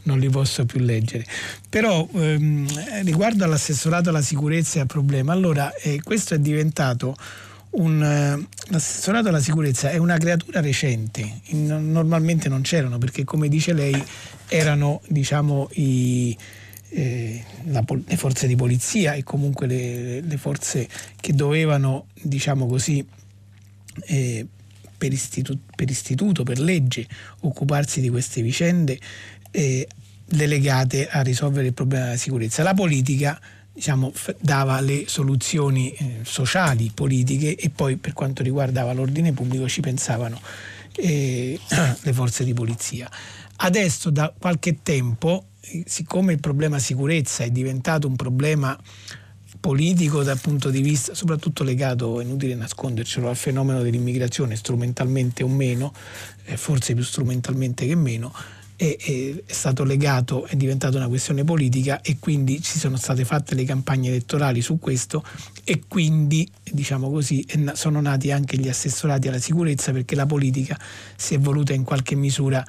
non 0.04 0.20
li 0.20 0.30
posso 0.30 0.66
più 0.66 0.82
leggere. 0.82 1.26
Però 1.70 2.08
ehm, 2.14 2.68
riguardo 3.04 3.46
all'assessorato 3.46 4.10
alla 4.10 4.22
sicurezza 4.22 4.78
e 4.78 4.82
al 4.82 4.88
problema, 4.88 5.32
allora 5.32 5.74
eh, 5.76 6.02
questo 6.04 6.34
è 6.34 6.40
diventato 6.40 7.16
un, 7.72 8.04
eh, 8.04 8.48
l'assessorato 8.72 9.30
alla 9.30 9.40
sicurezza 9.40 9.90
è 9.90 9.98
una 9.98 10.18
creatura 10.18 10.60
recente, 10.60 11.42
In, 11.46 11.92
normalmente 11.92 12.50
non 12.50 12.62
c'erano 12.62 12.98
perché 12.98 13.24
come 13.24 13.48
dice 13.48 13.74
lei 13.74 14.04
erano 14.48 15.02
diciamo 15.08 15.70
i 15.74 16.38
eh, 16.96 17.44
la, 17.66 17.84
le 18.06 18.16
forze 18.16 18.48
di 18.48 18.56
polizia 18.56 19.14
e 19.14 19.24
comunque 19.24 19.68
le, 19.68 20.22
le 20.22 20.38
forze 20.38 20.88
che 21.20 21.34
dovevano, 21.34 22.08
diciamo 22.14 22.68
così, 22.68 23.06
eh, 24.06 24.48
per, 24.98 25.12
istitu- 25.12 25.60
per, 25.76 25.90
istituto, 25.90 26.44
per 26.44 26.60
legge, 26.60 27.06
occuparsi 27.42 28.00
di 28.00 28.10
queste 28.10 28.42
vicende 28.42 28.98
eh, 29.52 29.88
delegate 30.26 31.10
a 31.10 31.22
risolvere 31.22 31.68
il 31.68 31.74
problema 31.74 32.06
della 32.06 32.18
sicurezza. 32.18 32.64
La 32.64 32.74
politica 32.74 33.40
diciamo, 33.74 34.14
dava 34.40 34.80
le 34.80 35.04
soluzioni 35.06 35.92
eh, 35.92 36.20
sociali, 36.24 36.92
politiche 36.94 37.56
e 37.56 37.70
poi 37.70 37.98
per 37.98 38.14
quanto 38.14 38.42
riguardava 38.42 38.94
l'ordine 38.94 39.34
pubblico 39.34 39.68
ci 39.68 39.82
pensavano 39.82 40.40
eh, 40.96 41.60
le 42.02 42.14
forze 42.14 42.46
di 42.46 42.54
polizia. 42.54 43.10
Adesso 43.58 44.10
da 44.10 44.34
qualche 44.38 44.82
tempo 44.82 45.48
siccome 45.86 46.34
il 46.34 46.40
problema 46.40 46.80
sicurezza 46.80 47.44
è 47.44 47.50
diventato 47.50 48.08
un 48.08 48.16
problema 48.16 48.78
politico 49.60 50.22
dal 50.22 50.40
punto 50.40 50.70
di 50.70 50.82
vista 50.82 51.16
soprattutto 51.16 51.64
legato, 51.64 52.20
è 52.20 52.24
inutile 52.24 52.56
nascondercelo, 52.56 53.30
al 53.30 53.36
fenomeno 53.36 53.82
dell'immigrazione 53.82 54.56
strumentalmente 54.56 55.44
o 55.44 55.48
meno, 55.48 55.94
eh, 56.46 56.58
forse 56.58 56.94
più 56.94 57.04
strumentalmente 57.04 57.88
che 57.88 57.96
meno, 57.96 58.32
è, 58.76 58.96
è, 59.00 59.44
è, 59.46 59.54
stato 59.54 59.84
legato, 59.84 60.46
è 60.46 60.56
diventata 60.56 60.98
una 60.98 61.08
questione 61.08 61.44
politica 61.44 62.02
e 62.02 62.18
quindi 62.20 62.62
ci 62.62 62.78
sono 62.78 62.98
state 62.98 63.26
fatte 63.26 63.56
le 63.56 63.64
campagne 63.64 64.10
elettorali 64.10 64.62
su 64.62 64.78
questo 64.78 65.24
e 65.64 65.82
quindi 65.88 66.48
diciamo 66.62 67.10
così 67.10 67.46
sono 67.74 68.02
nati 68.02 68.32
anche 68.32 68.58
gli 68.58 68.68
assessorati 68.68 69.30
alla 69.30 69.40
sicurezza 69.40 69.92
perché 69.92 70.16
la 70.16 70.26
politica 70.26 70.78
si 71.16 71.36
è 71.36 71.40
voluta 71.40 71.74
in 71.74 71.84
qualche 71.84 72.16
misura 72.16 72.64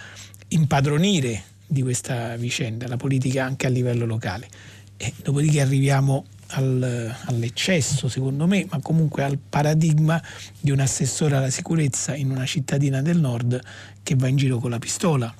impadronire 0.48 1.42
di 1.66 1.82
questa 1.82 2.36
vicenda, 2.36 2.86
la 2.88 2.96
politica 2.96 3.44
anche 3.44 3.66
a 3.66 3.70
livello 3.70 4.06
locale. 4.06 4.48
E 4.96 5.12
dopodiché 5.22 5.60
arriviamo 5.60 6.24
al, 6.48 7.14
all'eccesso, 7.24 8.08
secondo 8.08 8.46
me, 8.46 8.66
ma 8.70 8.80
comunque 8.80 9.24
al 9.24 9.38
paradigma 9.38 10.22
di 10.60 10.70
un 10.70 10.80
assessore 10.80 11.36
alla 11.36 11.50
sicurezza 11.50 12.14
in 12.14 12.30
una 12.30 12.46
cittadina 12.46 13.02
del 13.02 13.18
nord 13.18 13.60
che 14.02 14.14
va 14.14 14.28
in 14.28 14.36
giro 14.36 14.58
con 14.58 14.70
la 14.70 14.78
pistola, 14.78 15.34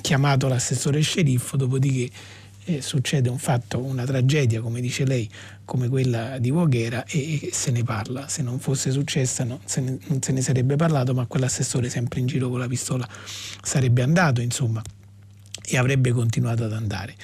chiamato 0.00 0.48
l'assessore 0.48 1.00
sceriffo, 1.00 1.56
dopodiché 1.56 2.10
eh, 2.64 2.82
succede 2.82 3.28
un 3.30 3.38
fatto, 3.38 3.78
una 3.78 4.04
tragedia, 4.04 4.60
come 4.60 4.80
dice 4.80 5.04
lei, 5.06 5.28
come 5.64 5.88
quella 5.88 6.38
di 6.38 6.50
Voghera 6.50 7.04
e, 7.06 7.40
e 7.42 7.50
se 7.52 7.70
ne 7.70 7.82
parla. 7.82 8.28
Se 8.28 8.42
non 8.42 8.58
fosse 8.58 8.90
successa 8.90 9.44
no, 9.44 9.60
se 9.64 9.80
ne, 9.80 9.98
non 10.06 10.20
se 10.20 10.32
ne 10.32 10.42
sarebbe 10.42 10.76
parlato, 10.76 11.14
ma 11.14 11.26
quell'assessore 11.26 11.88
sempre 11.88 12.20
in 12.20 12.26
giro 12.26 12.50
con 12.50 12.58
la 12.58 12.68
pistola 12.68 13.08
sarebbe 13.62 14.02
andato, 14.02 14.40
insomma, 14.40 14.82
e 15.68 15.76
avrebbe 15.76 16.12
continuato 16.12 16.64
ad 16.64 16.72
andare. 16.72 17.14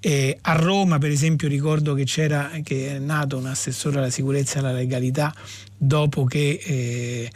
Eh, 0.00 0.38
a 0.40 0.52
Roma, 0.54 0.98
per 0.98 1.10
esempio, 1.10 1.46
ricordo 1.46 1.92
che, 1.92 2.04
c'era, 2.04 2.50
che 2.62 2.96
è 2.96 2.98
nato 2.98 3.36
un 3.36 3.46
assessore 3.46 3.98
alla 3.98 4.10
sicurezza 4.10 4.56
e 4.56 4.58
alla 4.60 4.72
legalità 4.72 5.34
dopo 5.76 6.24
che 6.24 6.58
eh, 6.64 7.30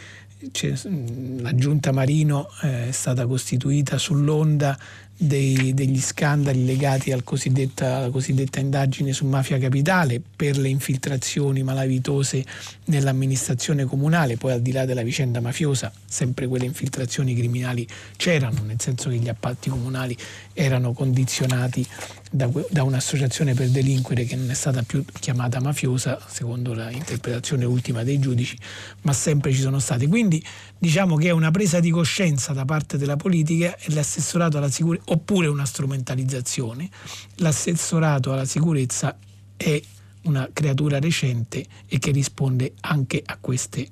la 1.41 1.55
giunta 1.55 1.93
Marino 1.93 2.49
eh, 2.63 2.89
è 2.89 2.93
stata 2.93 3.27
costituita 3.27 3.99
sull'onda 3.99 4.79
dei, 5.17 5.75
degli 5.75 6.01
scandali 6.01 6.65
legati 6.65 7.13
al 7.13 7.23
alla 7.25 8.11
cosiddetta 8.11 8.61
indagine 8.61 9.13
su 9.13 9.27
mafia 9.27 9.59
capitale 9.59 10.21
per 10.35 10.59
le 10.59 10.69
infiltrazioni 10.69 11.63
malavitose 11.63 12.45
nell'amministrazione 12.87 13.85
comunale, 13.85 14.37
poi 14.37 14.53
al 14.53 14.61
di 14.61 14.73
là 14.73 14.85
della 14.85 15.03
vicenda 15.03 15.41
mafiosa, 15.41 15.93
sempre 16.05 16.47
quelle 16.47 16.67
infiltrazioni 16.67 17.35
criminali 17.35 17.87
c'erano, 18.17 18.63
nel 18.65 18.81
senso 18.81 19.09
che 19.09 19.17
gli 19.17 19.29
appalti 19.29 19.71
comunali 19.71 20.17
erano 20.53 20.93
condizionati 20.93 21.87
da, 22.31 22.51
da, 22.69 22.83
un'associazione 22.83 23.55
per 23.55 23.69
delinquere 23.69 24.25
che 24.25 24.35
non 24.35 24.51
è 24.51 24.55
stata 24.55 24.83
più 24.83 25.05
chiamata 25.21 25.61
mafiosa, 25.61 26.21
secondo 26.29 26.73
l'interpretazione 26.73 27.65
ultima 27.65 28.03
dei 28.03 28.19
giudici, 28.19 28.59
ma 29.03 29.13
sempre 29.13 29.53
ci 29.53 29.61
sono 29.61 29.79
state. 29.79 30.09
Quindi 30.09 30.45
diciamo 30.77 31.17
che 31.17 31.29
è 31.29 31.31
una 31.31 31.53
presa 31.53 31.79
di 31.79 31.91
coscienza 31.91 32.53
da 32.53 32.65
parte 32.65 32.99
della 32.99 33.17
politica 33.17 33.77
e 33.77 33.93
l'assessorato 33.95 34.59
alla 34.59 34.69
sicurezza, 34.69 35.04
oppure 35.07 35.47
una 35.47 35.65
strumentalizzazione, 35.65 36.89
l'assessorato 37.37 38.33
alla 38.33 38.45
sicurezza 38.45 39.17
è 39.57 39.81
una 40.23 40.49
creatura 40.53 40.99
recente 40.99 41.65
e 41.87 41.99
che 41.99 42.11
risponde 42.11 42.75
anche 42.81 43.23
a 43.25 43.37
queste 43.41 43.89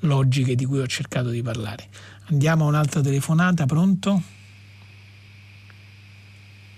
logiche 0.00 0.54
di 0.54 0.64
cui 0.64 0.80
ho 0.80 0.86
cercato 0.86 1.28
di 1.28 1.42
parlare. 1.42 1.88
Andiamo 2.28 2.64
a 2.64 2.68
un'altra 2.68 3.00
telefonata, 3.00 3.66
pronto? 3.66 4.22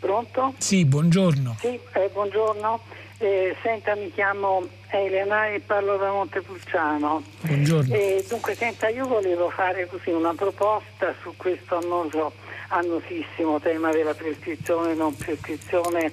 Pronto? 0.01 0.55
Sì, 0.59 0.85
buongiorno. 0.85 1.57
Sì, 1.61 1.79
eh, 1.93 2.11
buongiorno. 2.13 2.81
Eh, 3.19 3.55
senta, 3.63 3.95
mi 3.95 4.11
chiamo 4.13 4.67
Elena 4.91 5.47
e 5.47 5.61
parlo 5.61 5.97
da 5.97 6.11
Montepulciano. 6.11 7.23
Buongiorno. 7.43 7.95
Eh, 7.95 8.27
dunque, 8.29 8.57
senta, 8.57 8.89
io 8.89 9.07
volevo 9.07 9.49
fare 9.51 9.87
così 9.87 10.11
una 10.11 10.35
proposta 10.35 11.15
su 11.23 11.33
questo 11.37 11.77
annoso, 11.77 12.33
annosissimo 12.73 13.61
tema 13.61 13.91
della 13.91 14.15
prescrizione, 14.15 14.95
non 14.95 15.15
prescrizione 15.17 16.13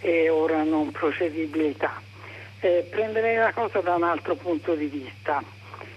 e 0.00 0.28
ora 0.28 0.62
non 0.62 0.90
procedibilità. 0.90 2.00
Eh, 2.60 2.86
prenderei 2.88 3.36
la 3.36 3.52
cosa 3.52 3.80
da 3.80 3.94
un 3.94 4.04
altro 4.04 4.34
punto 4.34 4.74
di 4.74 4.86
vista. 4.86 5.42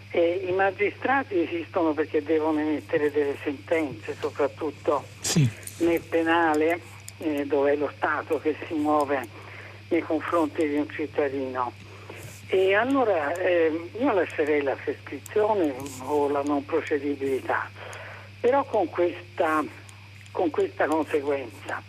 Eh, 0.09 0.45
I 0.47 0.51
magistrati 0.51 1.41
esistono 1.41 1.93
perché 1.93 2.23
devono 2.23 2.59
emettere 2.59 3.11
delle 3.11 3.37
sentenze, 3.43 4.15
soprattutto 4.19 5.05
sì. 5.19 5.47
nel 5.77 6.01
penale 6.01 6.79
eh, 7.17 7.45
dove 7.45 7.73
è 7.73 7.75
lo 7.75 7.91
Stato 7.95 8.39
che 8.39 8.55
si 8.67 8.73
muove 8.73 9.27
nei 9.89 10.01
confronti 10.01 10.67
di 10.67 10.75
un 10.75 10.89
cittadino. 10.89 11.71
E 12.47 12.75
allora 12.75 13.33
eh, 13.33 13.89
io 13.99 14.13
lascerei 14.13 14.61
la 14.61 14.75
prescrizione 14.81 15.73
o 16.03 16.29
la 16.29 16.43
non 16.43 16.63
procedibilità, 16.63 17.69
però 18.39 18.63
con 18.63 18.87
questa, 18.87 19.63
con 20.35 20.49
questa 20.49 20.85
conseguenza, 20.85 21.81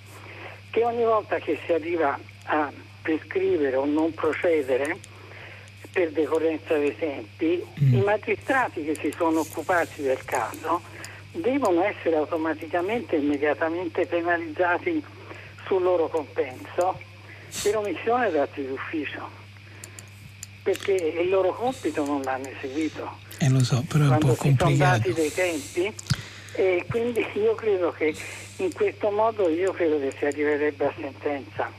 che 0.71 0.85
ogni 0.85 1.03
volta 1.03 1.39
che 1.39 1.59
si 1.67 1.73
arriva 1.73 2.17
a 2.45 2.73
prescrivere 3.03 3.75
o 3.75 3.85
non 3.85 4.15
procedere, 4.15 4.97
per 5.91 6.13
decorrenza 6.13 6.77
dei 6.77 6.97
tempi, 6.97 7.65
mm. 7.83 7.95
i 7.95 8.01
magistrati 8.03 8.85
che 8.85 8.95
si 8.95 9.13
sono 9.17 9.41
occupati 9.41 10.03
del 10.03 10.23
caso 10.25 10.81
devono 11.33 11.83
essere 11.83 12.17
automaticamente 12.17 13.17
immediatamente 13.17 14.07
penalizzati 14.07 15.03
sul 15.67 15.83
loro 15.83 16.09
compenso 16.09 16.99
per 17.63 17.77
omissione 17.77 18.31
d'atti 18.31 18.67
d'ufficio 18.67 19.45
perché 20.63 20.93
il 20.93 21.29
loro 21.29 21.53
compito 21.53 22.05
non 22.05 22.23
l'hanno 22.23 22.49
eseguito. 22.49 23.19
Eh 23.39 23.49
lo 23.49 23.63
so, 23.63 23.85
però 23.89 24.05
è 24.05 24.09
un 24.09 24.19
po' 24.19 24.35
complicato. 24.35 24.75
Sono 24.75 24.77
dati 24.77 25.13
dei 25.13 25.33
tempi 25.33 25.95
e 26.57 26.85
quindi 26.89 27.25
io 27.35 27.55
credo 27.55 27.93
che 27.93 28.15
in 28.57 28.73
questo 28.73 29.11
modo 29.11 29.49
io 29.49 29.73
credo 29.73 29.99
che 30.01 30.13
si 30.19 30.25
arriverebbe 30.25 30.87
a 30.87 30.95
sentenza. 30.99 31.71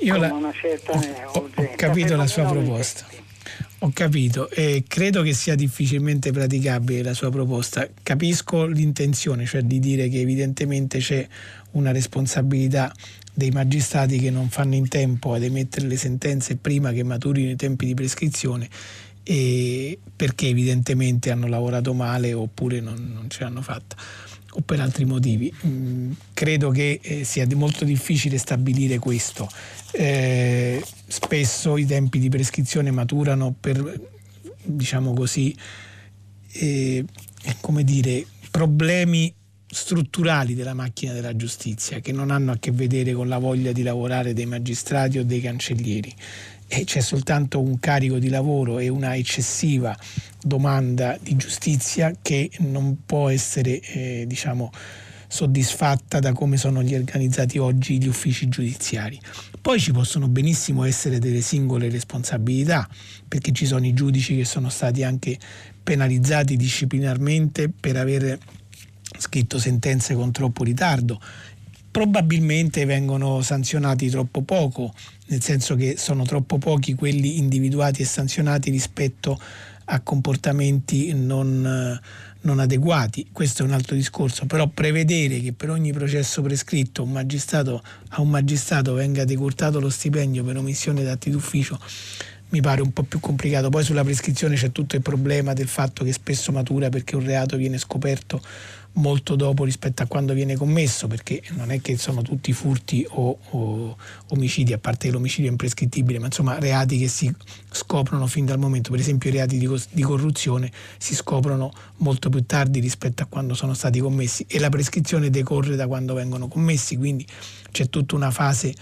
Io 0.00 0.16
la, 0.16 0.32
una 0.32 0.52
certa 0.52 0.92
ho, 0.92 1.50
ho 1.54 1.70
capito 1.76 2.16
la 2.16 2.26
sua 2.26 2.44
proposta. 2.44 3.06
Ho 3.80 3.90
capito 3.92 4.48
e 4.48 4.84
credo 4.88 5.20
che 5.22 5.34
sia 5.34 5.54
difficilmente 5.54 6.32
praticabile 6.32 7.02
la 7.02 7.14
sua 7.14 7.30
proposta. 7.30 7.86
Capisco 8.02 8.64
l'intenzione, 8.64 9.44
cioè 9.44 9.62
di 9.62 9.78
dire 9.78 10.08
che 10.08 10.20
evidentemente 10.20 10.98
c'è 10.98 11.26
una 11.72 11.92
responsabilità 11.92 12.92
dei 13.34 13.50
magistrati 13.50 14.18
che 14.18 14.30
non 14.30 14.48
fanno 14.48 14.74
in 14.76 14.88
tempo 14.88 15.34
ad 15.34 15.42
emettere 15.42 15.86
le 15.86 15.98
sentenze 15.98 16.56
prima 16.56 16.92
che 16.92 17.02
maturino 17.02 17.50
i 17.50 17.56
tempi 17.56 17.84
di 17.84 17.92
prescrizione 17.92 18.68
perché 19.26 20.46
evidentemente 20.46 21.32
hanno 21.32 21.48
lavorato 21.48 21.92
male 21.92 22.32
oppure 22.32 22.80
non, 22.80 23.10
non 23.12 23.28
ce 23.28 23.42
l'hanno 23.42 23.60
fatta 23.60 23.96
o 24.56 24.60
per 24.62 24.80
altri 24.80 25.04
motivi. 25.04 25.52
Mm, 25.66 26.12
credo 26.32 26.70
che 26.70 27.00
eh, 27.02 27.24
sia 27.24 27.46
molto 27.54 27.84
difficile 27.84 28.38
stabilire 28.38 28.98
questo. 28.98 29.48
Eh, 29.92 30.82
spesso 31.06 31.76
i 31.76 31.86
tempi 31.86 32.18
di 32.18 32.28
prescrizione 32.28 32.90
maturano 32.90 33.54
per, 33.58 34.00
diciamo 34.62 35.12
così, 35.12 35.54
eh, 36.52 37.04
come 37.60 37.84
dire, 37.84 38.24
problemi 38.50 39.32
strutturali 39.68 40.54
della 40.54 40.74
macchina 40.74 41.12
della 41.12 41.34
giustizia 41.34 41.98
che 41.98 42.12
non 42.12 42.30
hanno 42.30 42.52
a 42.52 42.56
che 42.56 42.70
vedere 42.70 43.12
con 43.12 43.28
la 43.28 43.38
voglia 43.38 43.72
di 43.72 43.82
lavorare 43.82 44.32
dei 44.32 44.46
magistrati 44.46 45.18
o 45.18 45.24
dei 45.24 45.40
cancellieri 45.40 46.14
e 46.68 46.84
c'è 46.84 47.00
soltanto 47.00 47.60
un 47.60 47.78
carico 47.78 48.18
di 48.18 48.28
lavoro 48.28 48.78
e 48.78 48.88
una 48.88 49.14
eccessiva 49.14 49.96
domanda 50.42 51.16
di 51.20 51.36
giustizia 51.36 52.12
che 52.20 52.50
non 52.58 52.98
può 53.06 53.28
essere 53.28 53.80
eh, 53.80 54.24
diciamo, 54.26 54.70
soddisfatta 55.28 56.18
da 56.20 56.32
come 56.32 56.56
sono 56.56 56.82
gli 56.82 56.94
organizzati 56.94 57.58
oggi 57.58 58.00
gli 58.00 58.06
uffici 58.06 58.48
giudiziari. 58.48 59.20
Poi 59.60 59.80
ci 59.80 59.92
possono 59.92 60.28
benissimo 60.28 60.84
essere 60.84 61.18
delle 61.18 61.40
singole 61.40 61.88
responsabilità, 61.88 62.88
perché 63.26 63.52
ci 63.52 63.66
sono 63.66 63.86
i 63.86 63.94
giudici 63.94 64.36
che 64.36 64.44
sono 64.44 64.68
stati 64.68 65.02
anche 65.02 65.38
penalizzati 65.82 66.56
disciplinarmente 66.56 67.68
per 67.68 67.96
aver 67.96 68.38
scritto 69.18 69.58
sentenze 69.58 70.14
con 70.14 70.30
troppo 70.30 70.62
ritardo. 70.62 71.20
Probabilmente 71.96 72.84
vengono 72.84 73.40
sanzionati 73.40 74.10
troppo 74.10 74.42
poco, 74.42 74.92
nel 75.28 75.42
senso 75.42 75.76
che 75.76 75.94
sono 75.96 76.24
troppo 76.24 76.58
pochi 76.58 76.94
quelli 76.94 77.38
individuati 77.38 78.02
e 78.02 78.04
sanzionati 78.04 78.70
rispetto 78.70 79.40
a 79.86 80.00
comportamenti 80.00 81.14
non, 81.14 81.98
non 82.42 82.58
adeguati. 82.58 83.28
Questo 83.32 83.62
è 83.62 83.64
un 83.64 83.72
altro 83.72 83.96
discorso, 83.96 84.44
però 84.44 84.66
prevedere 84.66 85.40
che 85.40 85.54
per 85.54 85.70
ogni 85.70 85.94
processo 85.94 86.42
prescritto 86.42 87.02
un 87.02 87.16
a 87.16 88.20
un 88.20 88.28
magistrato 88.28 88.92
venga 88.92 89.24
decurtato 89.24 89.80
lo 89.80 89.88
stipendio 89.88 90.44
per 90.44 90.58
omissione 90.58 91.02
d'atti 91.02 91.30
d'ufficio 91.30 91.80
mi 92.48 92.60
pare 92.60 92.80
un 92.80 92.92
po' 92.92 93.02
più 93.02 93.20
complicato. 93.20 93.70
Poi 93.70 93.82
sulla 93.82 94.04
prescrizione 94.04 94.54
c'è 94.54 94.70
tutto 94.70 94.96
il 94.96 95.02
problema 95.02 95.52
del 95.52 95.66
fatto 95.66 96.04
che 96.04 96.12
spesso 96.12 96.52
matura 96.52 96.90
perché 96.90 97.16
un 97.16 97.24
reato 97.24 97.56
viene 97.56 97.78
scoperto 97.78 98.40
molto 98.96 99.36
dopo 99.36 99.64
rispetto 99.64 100.02
a 100.02 100.06
quando 100.06 100.32
viene 100.34 100.56
commesso, 100.56 101.06
perché 101.06 101.42
non 101.50 101.70
è 101.70 101.80
che 101.80 101.96
sono 101.96 102.22
tutti 102.22 102.52
furti 102.52 103.06
o, 103.08 103.38
o 103.50 103.96
omicidi, 104.28 104.72
a 104.72 104.78
parte 104.78 105.06
che 105.06 105.12
l'omicidio 105.12 105.50
imprescrittibile, 105.50 106.18
ma 106.18 106.26
insomma 106.26 106.58
reati 106.58 106.98
che 106.98 107.08
si 107.08 107.32
scoprono 107.70 108.26
fin 108.26 108.44
dal 108.44 108.58
momento, 108.58 108.90
per 108.90 109.00
esempio 109.00 109.30
i 109.30 109.32
reati 109.32 109.58
di, 109.58 109.68
di 109.90 110.02
corruzione 110.02 110.70
si 110.98 111.14
scoprono 111.14 111.70
molto 111.98 112.28
più 112.28 112.44
tardi 112.44 112.80
rispetto 112.80 113.22
a 113.22 113.26
quando 113.26 113.54
sono 113.54 113.74
stati 113.74 114.00
commessi 114.00 114.44
e 114.48 114.58
la 114.58 114.68
prescrizione 114.68 115.30
decorre 115.30 115.76
da 115.76 115.86
quando 115.86 116.14
vengono 116.14 116.48
commessi, 116.48 116.96
quindi 116.96 117.26
c'è 117.70 117.88
tutta 117.88 118.14
una 118.14 118.30
fase 118.30 118.74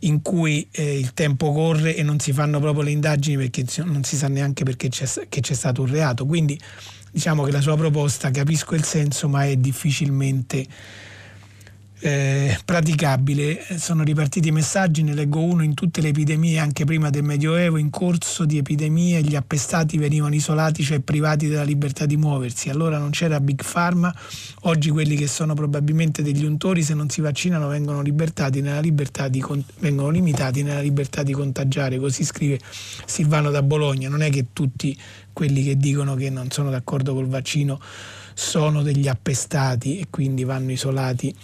in 0.00 0.22
cui 0.22 0.68
eh, 0.70 0.98
il 0.98 1.12
tempo 1.12 1.52
corre 1.52 1.96
e 1.96 2.02
non 2.02 2.20
si 2.20 2.32
fanno 2.32 2.60
proprio 2.60 2.84
le 2.84 2.90
indagini 2.90 3.36
perché 3.36 3.64
non 3.84 4.04
si 4.04 4.16
sa 4.16 4.28
neanche 4.28 4.62
perché 4.62 4.88
c'è, 4.88 5.06
c'è 5.28 5.54
stato 5.54 5.82
un 5.82 5.90
reato. 5.90 6.24
Quindi 6.26 6.58
diciamo 7.10 7.42
che 7.44 7.50
la 7.50 7.60
sua 7.60 7.76
proposta 7.76 8.30
capisco 8.30 8.74
il 8.74 8.84
senso 8.84 9.28
ma 9.28 9.44
è 9.44 9.56
difficilmente 9.56 10.66
eh, 12.00 12.58
praticabile. 12.64 13.64
Sono 13.78 14.02
ripartiti 14.02 14.48
i 14.48 14.52
messaggi, 14.52 15.02
ne 15.02 15.14
leggo 15.14 15.42
uno 15.42 15.62
in 15.62 15.74
tutte 15.74 16.00
le 16.00 16.08
epidemie, 16.08 16.58
anche 16.58 16.84
prima 16.84 17.10
del 17.10 17.22
Medioevo, 17.22 17.76
in 17.76 17.90
corso 17.90 18.44
di 18.44 18.58
epidemie 18.58 19.22
gli 19.22 19.34
appestati 19.34 19.98
venivano 19.98 20.34
isolati, 20.34 20.82
cioè 20.82 21.00
privati 21.00 21.48
della 21.48 21.64
libertà 21.64 22.06
di 22.06 22.16
muoversi. 22.16 22.70
Allora 22.70 22.98
non 22.98 23.10
c'era 23.10 23.40
Big 23.40 23.62
Pharma, 23.64 24.14
oggi 24.62 24.90
quelli 24.90 25.16
che 25.16 25.26
sono 25.26 25.54
probabilmente 25.54 26.22
degli 26.22 26.44
untori 26.44 26.82
se 26.82 26.94
non 26.94 27.08
si 27.08 27.20
vaccinano 27.20 27.68
vengono, 27.68 28.02
di, 28.02 28.14
vengono 29.78 30.10
limitati 30.10 30.62
nella 30.62 30.80
libertà 30.80 31.22
di 31.22 31.32
contagiare, 31.32 31.98
così 31.98 32.24
scrive 32.24 32.58
Silvano 33.06 33.50
da 33.50 33.62
Bologna. 33.62 34.08
Non 34.08 34.22
è 34.22 34.30
che 34.30 34.46
tutti 34.52 34.96
quelli 35.32 35.62
che 35.62 35.76
dicono 35.76 36.14
che 36.14 36.30
non 36.30 36.50
sono 36.50 36.70
d'accordo 36.70 37.14
col 37.14 37.28
vaccino 37.28 37.80
sono 38.34 38.82
degli 38.82 39.08
appestati 39.08 39.98
e 39.98 40.06
quindi 40.10 40.44
vanno 40.44 40.70
isolati 40.70 41.34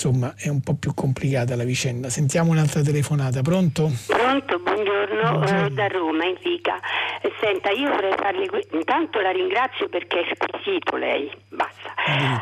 insomma 0.00 0.32
è 0.34 0.48
un 0.48 0.62
po' 0.62 0.74
più 0.74 0.94
complicata 0.94 1.54
la 1.56 1.64
vicenda. 1.64 2.08
Sentiamo 2.08 2.50
un'altra 2.52 2.80
telefonata, 2.80 3.42
pronto? 3.42 3.92
Pronto, 4.06 4.58
buongiorno, 4.58 5.30
buongiorno. 5.30 5.66
Eh, 5.66 5.70
da 5.70 5.86
Roma, 5.88 6.24
in 6.24 6.36
Fica. 6.40 6.76
Eh, 7.20 7.30
senta, 7.38 7.68
io 7.70 7.90
vorrei 7.90 8.14
farle... 8.16 8.48
Intanto 8.72 9.20
la 9.20 9.30
ringrazio 9.30 9.90
perché 9.90 10.20
è 10.20 10.34
squisito 10.34 10.96
lei, 10.96 11.30
basta. 11.48 11.92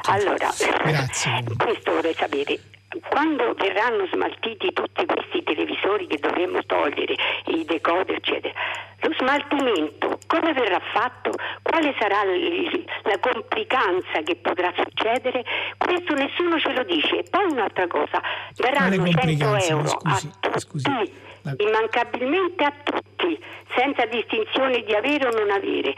Allora, 0.04 0.48
Grazie. 0.84 1.42
questo 1.58 1.92
vorrei 1.92 2.14
sapere 2.14 2.60
quando 3.10 3.54
verranno 3.54 4.06
smaltiti 4.12 4.72
tutti 4.72 5.04
questi 5.04 5.42
televisori 5.42 6.06
che 6.06 6.18
dovremmo 6.18 6.64
togliere, 6.64 7.14
i 7.46 7.64
decoder, 7.64 8.16
eccetera, 8.16 8.54
lo 9.00 9.12
smaltimento 9.18 10.18
come 10.28 10.52
verrà 10.52 10.80
fatto? 10.92 11.32
Quale 11.62 11.94
sarà 11.98 12.22
la 12.24 13.18
complicanza 13.18 14.20
che 14.22 14.36
potrà 14.36 14.72
succedere? 14.76 15.42
Questo 15.76 16.14
nessuno 16.14 16.58
ce 16.58 16.72
lo 16.72 16.84
dice. 16.84 17.18
E 17.18 17.24
poi 17.28 17.50
un'altra 17.50 17.86
cosa, 17.86 18.20
daranno 18.54 19.06
100 19.06 19.56
euro 19.68 19.88
scusi, 19.88 20.26
a 20.26 20.38
tutti, 20.40 20.60
scusi, 20.60 21.12
la... 21.42 21.54
immancabilmente 21.56 22.64
a 22.64 22.72
tutti, 22.82 23.42
senza 23.74 24.04
distinzione 24.06 24.82
di 24.82 24.94
avere 24.94 25.28
o 25.28 25.30
non 25.30 25.50
avere. 25.50 25.94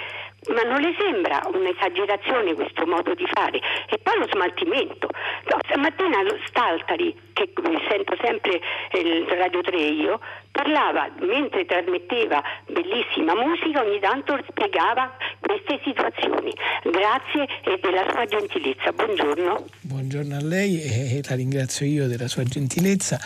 Ma 0.49 0.63
non 0.63 0.81
le 0.81 0.95
sembra 0.99 1.43
un'esagerazione 1.53 2.55
questo 2.55 2.87
modo 2.87 3.15
di 3.15 3.27
fare? 3.31 3.61
E 3.89 3.99
poi 3.99 4.19
lo 4.19 4.27
smaltimento. 4.31 5.09
No, 5.51 5.59
stamattina 5.69 6.19
Staltari, 6.47 7.15
che 7.35 7.53
sento 7.89 8.17
sempre 8.23 8.61
il 8.93 9.27
Radio 9.29 9.61
3 9.61 9.77
io, 9.77 10.21
parlava 10.51 11.11
mentre 11.21 11.67
trasmetteva 11.67 12.43
bellissima 12.67 13.35
musica, 13.35 13.83
ogni 13.83 14.01
tanto 14.01 14.39
spiegava 14.49 15.15
queste 15.41 15.79
situazioni. 15.85 16.53
Grazie 16.85 17.47
e 17.65 17.79
della 17.81 18.09
sua 18.11 18.25
gentilezza. 18.25 18.93
Buongiorno. 18.93 19.67
Buongiorno 19.81 20.37
a 20.37 20.43
lei 20.43 20.81
e 20.81 21.21
la 21.29 21.37
ringrazio 21.37 21.85
io 21.85 22.07
della 22.09 22.29
sua 22.29 22.45
gentilezza. 22.45 23.19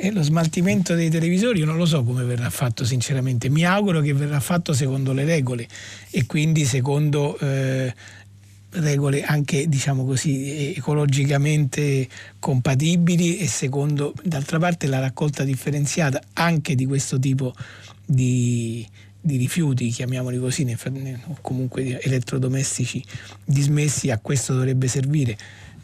E 0.00 0.12
lo 0.12 0.22
smaltimento 0.22 0.94
dei 0.94 1.10
televisori 1.10 1.58
io 1.58 1.64
non 1.64 1.76
lo 1.76 1.84
so 1.84 2.04
come 2.04 2.22
verrà 2.22 2.50
fatto 2.50 2.84
sinceramente, 2.84 3.48
mi 3.48 3.64
auguro 3.64 4.00
che 4.00 4.12
verrà 4.12 4.38
fatto 4.38 4.72
secondo 4.72 5.12
le 5.12 5.24
regole 5.24 5.66
e 6.10 6.24
quindi 6.24 6.64
secondo 6.64 7.36
eh, 7.36 7.92
regole 8.70 9.24
anche 9.24 9.68
diciamo 9.68 10.04
così 10.04 10.72
ecologicamente 10.76 12.06
compatibili 12.38 13.38
e 13.38 13.48
secondo 13.48 14.14
d'altra 14.22 14.60
parte 14.60 14.86
la 14.86 15.00
raccolta 15.00 15.42
differenziata 15.42 16.20
anche 16.34 16.76
di 16.76 16.86
questo 16.86 17.18
tipo 17.18 17.52
di, 18.06 18.86
di 19.20 19.36
rifiuti, 19.36 19.88
chiamiamoli 19.90 20.38
così, 20.38 20.76
o 21.26 21.38
comunque 21.40 22.00
elettrodomestici 22.00 23.02
dismessi, 23.44 24.12
a 24.12 24.18
questo 24.18 24.54
dovrebbe 24.54 24.86
servire 24.86 25.36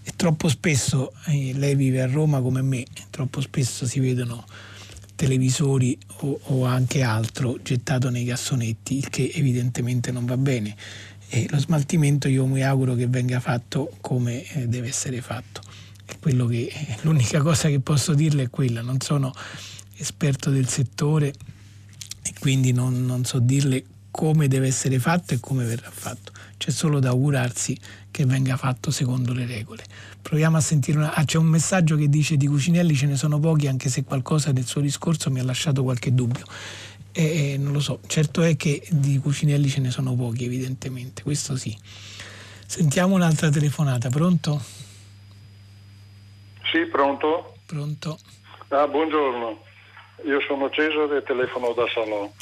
e 0.06 0.12
troppo 0.16 0.48
spesso, 0.48 1.12
eh, 1.26 1.54
lei 1.54 1.74
vive 1.74 2.02
a 2.02 2.06
Roma 2.06 2.42
come 2.42 2.60
me, 2.60 2.84
troppo 3.08 3.40
spesso 3.40 3.86
si 3.86 4.00
vedono 4.00 4.44
televisori 5.14 5.96
o, 6.20 6.38
o, 6.42 6.64
anche 6.66 7.02
altro 7.02 7.58
gettato 7.62 8.10
nei 8.10 8.26
cassonetti, 8.26 8.98
il 8.98 9.08
che 9.08 9.30
evidentemente 9.34 10.12
non 10.12 10.26
va 10.26 10.36
bene. 10.36 10.76
E 11.28 11.46
lo 11.48 11.58
smaltimento 11.58 12.28
io 12.28 12.44
mi 12.44 12.62
auguro 12.62 12.94
che 12.94 13.06
venga 13.06 13.40
fatto 13.40 13.96
come 14.02 14.44
eh, 14.52 14.68
deve 14.68 14.88
essere 14.88 15.22
fatto. 15.22 15.62
Che, 16.04 16.18
eh, 16.20 16.96
l'unica 17.00 17.40
cosa 17.40 17.68
che 17.68 17.80
posso 17.80 18.12
dirle 18.12 18.44
è 18.44 18.50
quella, 18.50 18.82
non 18.82 19.00
sono 19.00 19.32
esperto 19.96 20.50
del 20.50 20.68
settore 20.68 21.32
e 22.22 22.32
quindi 22.38 22.72
non, 22.72 23.06
non 23.06 23.24
so 23.24 23.38
dirle 23.38 23.84
come 24.10 24.48
deve 24.48 24.66
essere 24.66 24.98
fatto 24.98 25.32
e 25.32 25.40
come 25.40 25.64
verrà 25.64 25.90
fatto. 25.90 26.32
C'è 26.58 26.70
solo 26.70 27.00
da 27.00 27.08
augurarsi 27.08 27.76
che 28.14 28.24
venga 28.26 28.56
fatto 28.56 28.92
secondo 28.92 29.32
le 29.32 29.44
regole. 29.44 29.82
Proviamo 30.22 30.56
a 30.56 30.60
sentire 30.60 30.98
una... 30.98 31.14
Ah, 31.14 31.24
c'è 31.24 31.36
un 31.36 31.46
messaggio 31.46 31.96
che 31.96 32.08
dice 32.08 32.36
di 32.36 32.46
Cucinelli 32.46 32.94
ce 32.94 33.06
ne 33.06 33.16
sono 33.16 33.40
pochi 33.40 33.66
anche 33.66 33.88
se 33.88 34.04
qualcosa 34.04 34.52
del 34.52 34.64
suo 34.64 34.80
discorso 34.80 35.32
mi 35.32 35.40
ha 35.40 35.42
lasciato 35.42 35.82
qualche 35.82 36.14
dubbio. 36.14 36.44
E, 37.10 37.56
non 37.58 37.72
lo 37.72 37.80
so, 37.80 37.98
certo 38.06 38.42
è 38.42 38.54
che 38.54 38.86
di 38.88 39.18
Cucinelli 39.18 39.68
ce 39.68 39.80
ne 39.80 39.90
sono 39.90 40.14
pochi 40.14 40.44
evidentemente, 40.44 41.24
questo 41.24 41.56
sì. 41.56 41.76
Sentiamo 42.66 43.16
un'altra 43.16 43.50
telefonata, 43.50 44.08
pronto? 44.10 44.62
Sì, 46.70 46.86
pronto? 46.86 47.56
Pronto. 47.66 48.16
Ah, 48.68 48.86
buongiorno, 48.86 49.58
io 50.26 50.40
sono 50.46 50.70
Cesare 50.70 51.18
e 51.18 51.22
telefono 51.24 51.72
da 51.72 51.84
Salò. 51.92 52.32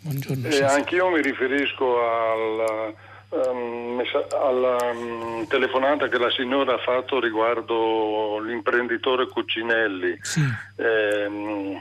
Buongiorno. 0.00 0.48
E 0.48 0.64
anch'io 0.64 1.08
mi 1.10 1.22
riferisco 1.22 2.00
al 2.00 2.94
um, 3.30 4.02
alla 4.32 4.76
um, 4.92 5.46
telefonata 5.46 6.08
che 6.08 6.18
la 6.18 6.30
signora 6.30 6.74
ha 6.74 6.78
fatto 6.78 7.20
riguardo 7.20 8.38
l'imprenditore 8.40 9.26
Cucinelli. 9.28 10.18
Sì. 10.20 10.42
Eh, 10.76 11.80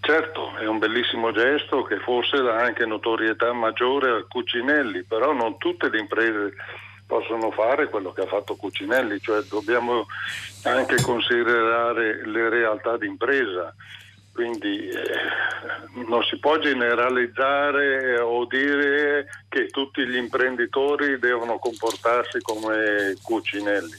certo, 0.00 0.56
è 0.56 0.66
un 0.66 0.78
bellissimo 0.78 1.32
gesto 1.32 1.82
che 1.82 1.98
forse 1.98 2.40
dà 2.42 2.56
anche 2.56 2.86
notorietà 2.86 3.52
maggiore 3.52 4.10
a 4.10 4.24
Cucinelli, 4.28 5.02
però 5.04 5.32
non 5.32 5.58
tutte 5.58 5.88
le 5.88 5.98
imprese 5.98 6.54
possono 7.06 7.50
fare 7.52 7.88
quello 7.88 8.12
che 8.12 8.22
ha 8.22 8.26
fatto 8.26 8.56
Cucinelli, 8.56 9.20
cioè 9.20 9.42
dobbiamo 9.42 10.06
anche 10.64 11.00
considerare 11.02 12.26
le 12.26 12.48
realtà 12.48 12.96
d'impresa. 12.96 13.74
Quindi 14.36 14.88
eh, 14.90 16.04
non 16.06 16.22
si 16.24 16.38
può 16.38 16.58
generalizzare 16.58 18.18
o 18.20 18.44
dire 18.44 19.26
che 19.48 19.68
tutti 19.68 20.06
gli 20.06 20.16
imprenditori 20.16 21.18
devono 21.18 21.58
comportarsi 21.58 22.40
come 22.42 23.16
Cucinelli. 23.22 23.96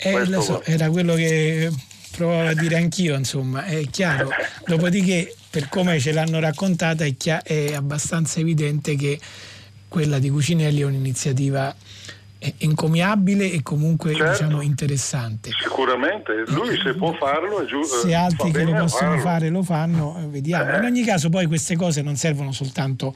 Eh, 0.00 0.40
so, 0.42 0.62
era 0.64 0.90
quello 0.90 1.14
che 1.14 1.70
provavo 2.14 2.48
a 2.48 2.54
dire 2.54 2.76
anch'io, 2.76 3.16
insomma, 3.16 3.64
è 3.64 3.88
chiaro. 3.88 4.28
Dopodiché, 4.66 5.34
per 5.48 5.70
come 5.70 5.98
ce 5.98 6.12
l'hanno 6.12 6.40
raccontata, 6.40 7.06
è, 7.06 7.16
chiaro, 7.16 7.44
è 7.44 7.72
abbastanza 7.72 8.40
evidente 8.40 8.96
che 8.96 9.18
quella 9.88 10.18
di 10.18 10.28
Cucinelli 10.28 10.82
è 10.82 10.84
un'iniziativa 10.84 11.74
encomiabile 12.58 13.50
e 13.50 13.62
comunque 13.62 14.14
certo. 14.14 14.44
diciamo, 14.44 14.62
interessante. 14.62 15.50
Sicuramente, 15.60 16.44
lui 16.48 16.78
se 16.80 16.94
può 16.94 17.12
farlo 17.14 17.60
è 17.60 17.66
giusto. 17.66 18.00
Se 18.00 18.14
altri 18.14 18.52
che 18.52 18.64
lo 18.64 18.72
possono 18.72 19.10
farlo. 19.10 19.22
fare 19.22 19.48
lo 19.48 19.62
fanno, 19.62 20.16
eh, 20.18 20.26
vediamo. 20.26 20.72
Eh. 20.72 20.78
In 20.78 20.84
ogni 20.84 21.04
caso 21.04 21.28
poi 21.28 21.46
queste 21.46 21.76
cose 21.76 22.02
non 22.02 22.16
servono 22.16 22.52
soltanto 22.52 23.12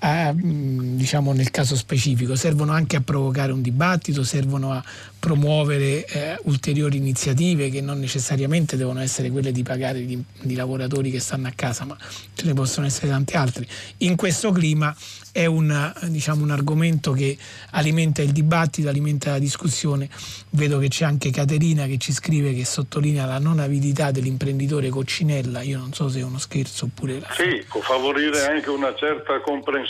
a, 0.00 0.32
mm, 0.32 0.96
diciamo 0.96 1.32
nel 1.32 1.50
caso 1.50 1.76
specifico, 1.76 2.34
servono 2.34 2.72
anche 2.72 2.96
a 2.96 3.00
provocare 3.00 3.52
un 3.52 3.62
dibattito, 3.62 4.22
servono 4.24 4.72
a 4.72 4.82
promuovere 5.18 6.06
eh, 6.06 6.38
ulteriori 6.44 6.96
iniziative 6.96 7.68
che 7.68 7.80
non 7.80 7.98
necessariamente 7.98 8.76
devono 8.76 9.00
essere 9.00 9.30
quelle 9.30 9.52
di 9.52 9.62
pagare 9.62 10.04
di, 10.04 10.22
di 10.40 10.54
lavoratori 10.54 11.10
che 11.10 11.20
stanno 11.20 11.48
a 11.48 11.52
casa, 11.54 11.84
ma 11.84 11.96
ce 12.34 12.46
ne 12.46 12.54
possono 12.54 12.86
essere 12.86 13.08
tanti 13.08 13.36
altri. 13.36 13.66
In 13.98 14.16
questo 14.16 14.50
clima 14.52 14.94
è 15.32 15.46
un, 15.46 15.92
diciamo, 16.08 16.42
un 16.42 16.50
argomento 16.50 17.12
che 17.12 17.36
alimenta 17.70 18.22
il 18.22 18.32
dibattito, 18.32 18.88
alimenta 18.88 19.32
la 19.32 19.38
discussione. 19.38 20.08
Vedo 20.50 20.78
che 20.78 20.88
c'è 20.88 21.04
anche 21.04 21.30
Caterina 21.30 21.86
che 21.86 21.98
ci 21.98 22.12
scrive 22.12 22.52
che 22.54 22.64
sottolinea 22.64 23.26
la 23.26 23.38
non 23.38 23.58
avidità 23.58 24.10
dell'imprenditore 24.10 24.88
Coccinella. 24.88 25.62
Io 25.62 25.78
non 25.78 25.92
so 25.92 26.08
se 26.08 26.20
è 26.20 26.22
uno 26.22 26.38
scherzo 26.38 26.86
oppure... 26.86 27.20
La... 27.20 27.28
Sì, 27.32 27.64
può 27.68 27.80
favorire 27.80 28.38
sì. 28.38 28.46
anche 28.46 28.70
una 28.70 28.94
certa 28.96 29.40
comprensione, 29.40 29.88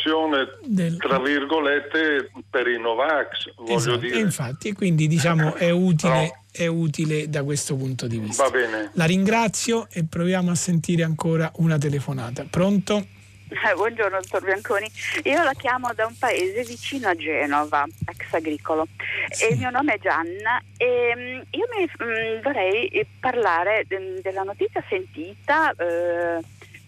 Del... 0.64 0.97
tra 0.97 1.18
virgolette, 1.18 2.31
per 2.48 2.66
i 2.66 2.78
Novax, 2.78 3.55
voglio 3.56 3.77
esatto. 3.77 3.97
dire. 3.98 4.16
E 4.16 4.20
infatti, 4.20 4.72
quindi 4.72 5.06
diciamo 5.06 5.55
è 5.55 5.70
utile... 5.70 6.22
No 6.22 6.39
è 6.52 6.66
utile 6.66 7.28
da 7.28 7.44
questo 7.44 7.77
punto 7.77 8.09
di 8.09 8.18
vista. 8.18 8.43
Va 8.43 8.51
bene. 8.51 8.90
La 8.94 9.05
ringrazio 9.05 9.86
e 9.89 10.05
proviamo 10.05 10.51
a 10.51 10.56
sentire 10.56 11.05
ancora 11.05 11.51
una 11.56 11.78
telefonata. 11.78 12.44
Pronto? 12.51 13.06
Eh, 13.51 13.74
buongiorno 13.74 14.20
dottor 14.20 14.44
Bianconi, 14.44 14.89
io 15.24 15.43
la 15.43 15.55
chiamo 15.55 15.93
da 15.93 16.06
un 16.06 16.16
paese 16.16 16.62
vicino 16.62 17.09
a 17.09 17.16
Genova, 17.16 17.85
ex 18.06 18.32
agricolo, 18.32 18.86
sì. 19.28 19.44
e 19.44 19.52
il 19.55 19.59
mio 19.59 19.70
nome 19.70 19.94
è 19.94 19.98
Gianna 19.98 20.62
e 20.77 21.12
mm, 21.16 21.40
io 21.51 21.66
mi, 21.77 21.85
mh, 21.85 22.05
mm, 22.05 22.43
vorrei 22.43 23.06
parlare 23.18 23.86
de, 23.89 24.20
della 24.22 24.44
notizia 24.44 24.85
sentita 24.89 25.72
eh, 25.72 26.40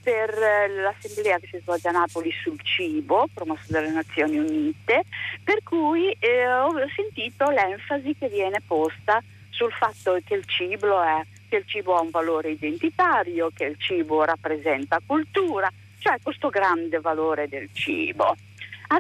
per 0.03 0.37
l'assemblea 0.37 1.39
che 1.39 1.49
si 1.51 1.59
svolge 1.61 1.89
a 1.89 1.93
Napoli 1.93 2.33
sul 2.43 2.61
cibo, 2.63 3.29
promossa 3.33 3.65
dalle 3.69 3.91
Nazioni 3.91 4.39
Unite, 4.39 5.05
per 5.45 5.63
cui 5.63 6.11
eh, 6.19 6.47
ho 6.47 6.73
sentito 6.95 7.51
l'enfasi 7.51 8.17
che 8.19 8.29
viene 8.29 8.61
posta 8.67 9.23
sul 9.51 9.73
fatto 9.73 10.19
che 10.25 10.35
il 10.35 10.45
cibo 10.47 11.01
è 11.03 11.25
che 11.53 11.59
il 11.59 11.67
cibo 11.67 11.97
ha 11.97 12.01
un 12.01 12.09
valore 12.09 12.53
identitario, 12.53 13.51
che 13.55 13.65
il 13.65 13.77
cibo 13.79 14.25
rappresenta 14.25 14.99
cultura, 15.05 15.71
cioè 15.99 16.19
questo 16.23 16.49
grande 16.49 16.99
valore 16.99 17.47
del 17.47 17.69
cibo, 17.73 18.35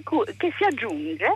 cui, 0.02 0.24
che 0.36 0.52
si 0.58 0.64
aggiunge 0.64 1.32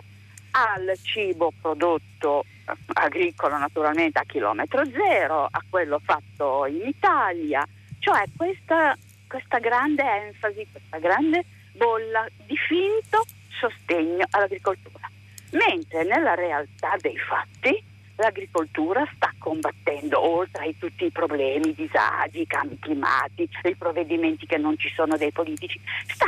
al 0.51 0.95
cibo 1.01 1.51
prodotto 1.59 2.45
eh, 2.65 2.73
agricolo 2.93 3.57
naturalmente 3.57 4.19
a 4.19 4.23
chilometro 4.25 4.85
zero, 4.85 5.47
a 5.49 5.63
quello 5.67 5.99
fatto 6.03 6.67
in 6.67 6.85
Italia, 6.85 7.67
cioè 7.97 8.23
questa, 8.35 8.95
questa 9.27 9.59
grande 9.59 10.03
enfasi, 10.03 10.67
questa 10.71 10.97
grande 10.99 11.45
bolla 11.73 12.27
di 12.45 12.57
finto 12.57 13.25
sostegno 13.59 14.25
all'agricoltura. 14.31 15.09
Mentre 15.51 16.03
nella 16.03 16.33
realtà 16.33 16.95
dei 16.99 17.17
fatti 17.17 17.83
l'agricoltura 18.17 19.07
sta 19.15 19.31
combattendo, 19.37 20.19
oltre 20.19 20.67
a 20.67 20.71
tutti 20.77 21.05
i 21.05 21.11
problemi, 21.11 21.69
i 21.69 21.75
disagi, 21.75 22.41
i 22.41 22.47
cambi 22.47 22.77
climatici, 22.79 23.57
i 23.63 23.75
provvedimenti 23.75 24.45
che 24.45 24.57
non 24.57 24.77
ci 24.77 24.91
sono 24.93 25.17
dei 25.17 25.31
politici, 25.31 25.79
sta, 26.07 26.27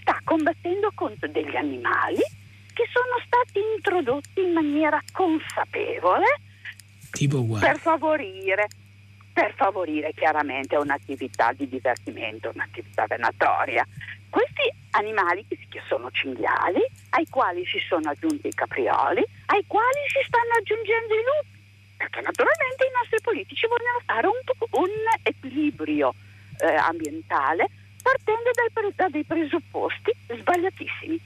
sta 0.00 0.20
combattendo 0.22 0.90
contro 0.94 1.28
degli 1.28 1.56
animali 1.56 2.22
che 2.72 2.86
sono 2.92 3.18
stati 3.24 3.60
introdotti 3.74 4.42
in 4.42 4.52
maniera 4.52 5.02
consapevole 5.12 6.26
per 7.58 7.78
favorire 7.78 8.68
per 9.32 9.54
favorire 9.54 10.12
chiaramente 10.12 10.76
un'attività 10.76 11.52
di 11.52 11.68
divertimento, 11.68 12.50
un'attività 12.54 13.06
venatoria. 13.06 13.86
Questi 14.28 14.72
animali 14.90 15.44
che 15.48 15.82
sono 15.88 16.10
cinghiali, 16.10 16.80
ai 17.10 17.26
quali 17.28 17.64
si 17.66 17.78
sono 17.88 18.10
aggiunti 18.10 18.48
i 18.48 18.54
caprioli, 18.54 19.24
ai 19.46 19.64
quali 19.66 20.00
si 20.06 20.20
stanno 20.26 20.54
aggiungendo 20.58 21.14
i 21.14 21.24
lupi, 21.24 21.58
perché 21.96 22.20
naturalmente 22.20 22.84
i 22.84 22.92
nostri 22.94 23.20
politici 23.22 23.66
vogliono 23.66 24.00
fare 24.04 24.26
un, 24.26 24.82
un 24.82 24.90
equilibrio 25.22 26.14
eh, 26.58 26.74
ambientale 26.74 27.68
partendo 28.02 28.50
dai, 28.54 28.92
da 28.94 29.08
dei 29.08 29.24
presupposti 29.24 30.12
sbagliatissimi. 30.28 31.20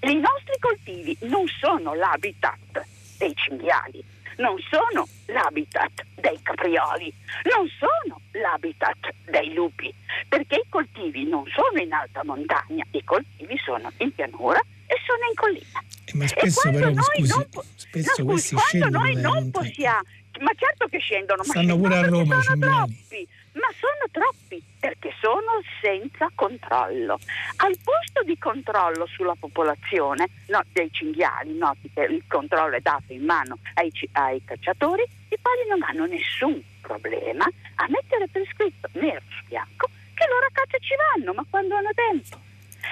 I 0.00 0.14
nostri 0.14 0.58
coltivi 0.60 1.16
non 1.22 1.46
sono 1.46 1.94
l'habitat 1.94 2.84
dei 3.18 3.34
cinghiali, 3.34 4.02
non 4.38 4.56
sono 4.70 5.06
l'habitat 5.26 6.04
dei 6.16 6.38
caprioli, 6.42 7.12
non 7.54 7.68
sono 7.78 8.20
l'habitat 8.32 9.14
dei 9.30 9.52
lupi, 9.52 9.92
perché 10.28 10.56
i 10.56 10.68
coltivi 10.68 11.24
non 11.28 11.44
sono 11.46 11.80
in 11.80 11.92
alta 11.92 12.24
montagna, 12.24 12.84
i 12.92 13.04
coltivi 13.04 13.56
sono 13.64 13.90
in 13.98 14.12
pianura 14.14 14.60
e 14.86 14.96
sono 15.04 15.24
in 15.28 15.34
collina. 15.34 15.82
Eh, 16.04 16.16
ma 16.16 16.26
spesso 16.26 16.70
però, 16.70 16.92
scusi, 16.94 17.34
non, 17.34 17.46
spesso 17.74 18.22
no, 18.22 18.36
scusi, 18.38 18.54
quando 18.54 18.98
noi 18.98 19.14
non 19.16 19.50
possiamo, 19.50 20.02
ma 20.40 20.52
certo 20.56 20.86
che 20.86 20.98
scendono, 20.98 21.42
Stanno 21.42 21.76
ma 21.76 21.82
pure 21.82 21.96
a 21.96 22.06
Roma, 22.06 22.42
sono 22.42 22.58
troppi 22.58 23.28
ma 23.60 23.68
sono 23.78 24.06
troppi 24.10 24.62
perché 24.78 25.12
sono 25.20 25.60
senza 25.80 26.30
controllo. 26.34 27.18
Al 27.56 27.76
posto 27.82 28.22
di 28.22 28.38
controllo 28.38 29.06
sulla 29.06 29.34
popolazione 29.38 30.28
no, 30.46 30.62
dei 30.72 30.90
cinghiali, 30.92 31.58
che 31.92 32.02
il 32.02 32.24
controllo 32.26 32.76
è 32.76 32.80
dato 32.80 33.12
in 33.12 33.24
mano 33.24 33.58
ai, 33.74 33.92
ai 34.12 34.42
cacciatori, 34.44 35.02
i 35.02 35.36
quali 35.40 35.68
non 35.68 35.82
hanno 35.82 36.06
nessun 36.06 36.62
problema 36.80 37.44
a 37.44 37.86
mettere 37.88 38.28
per 38.28 38.46
scritto 38.52 38.88
nero 38.92 39.20
su 39.28 39.44
bianco 39.46 39.90
che 40.14 40.26
loro 40.28 40.46
a 40.46 40.50
caccia 40.52 40.78
ci 40.78 40.94
vanno, 40.96 41.32
ma 41.32 41.44
quando 41.48 41.76
hanno 41.76 41.90
tempo. 41.94 42.38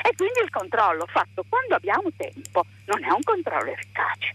E 0.03 0.15
quindi 0.17 0.41
il 0.43 0.51
controllo 0.51 1.07
fatto 1.07 1.45
quando 1.49 1.75
abbiamo 1.75 2.11
tempo 2.17 2.65
non 2.87 3.03
è 3.03 3.11
un 3.11 3.23
controllo 3.23 3.71
efficace. 3.71 4.33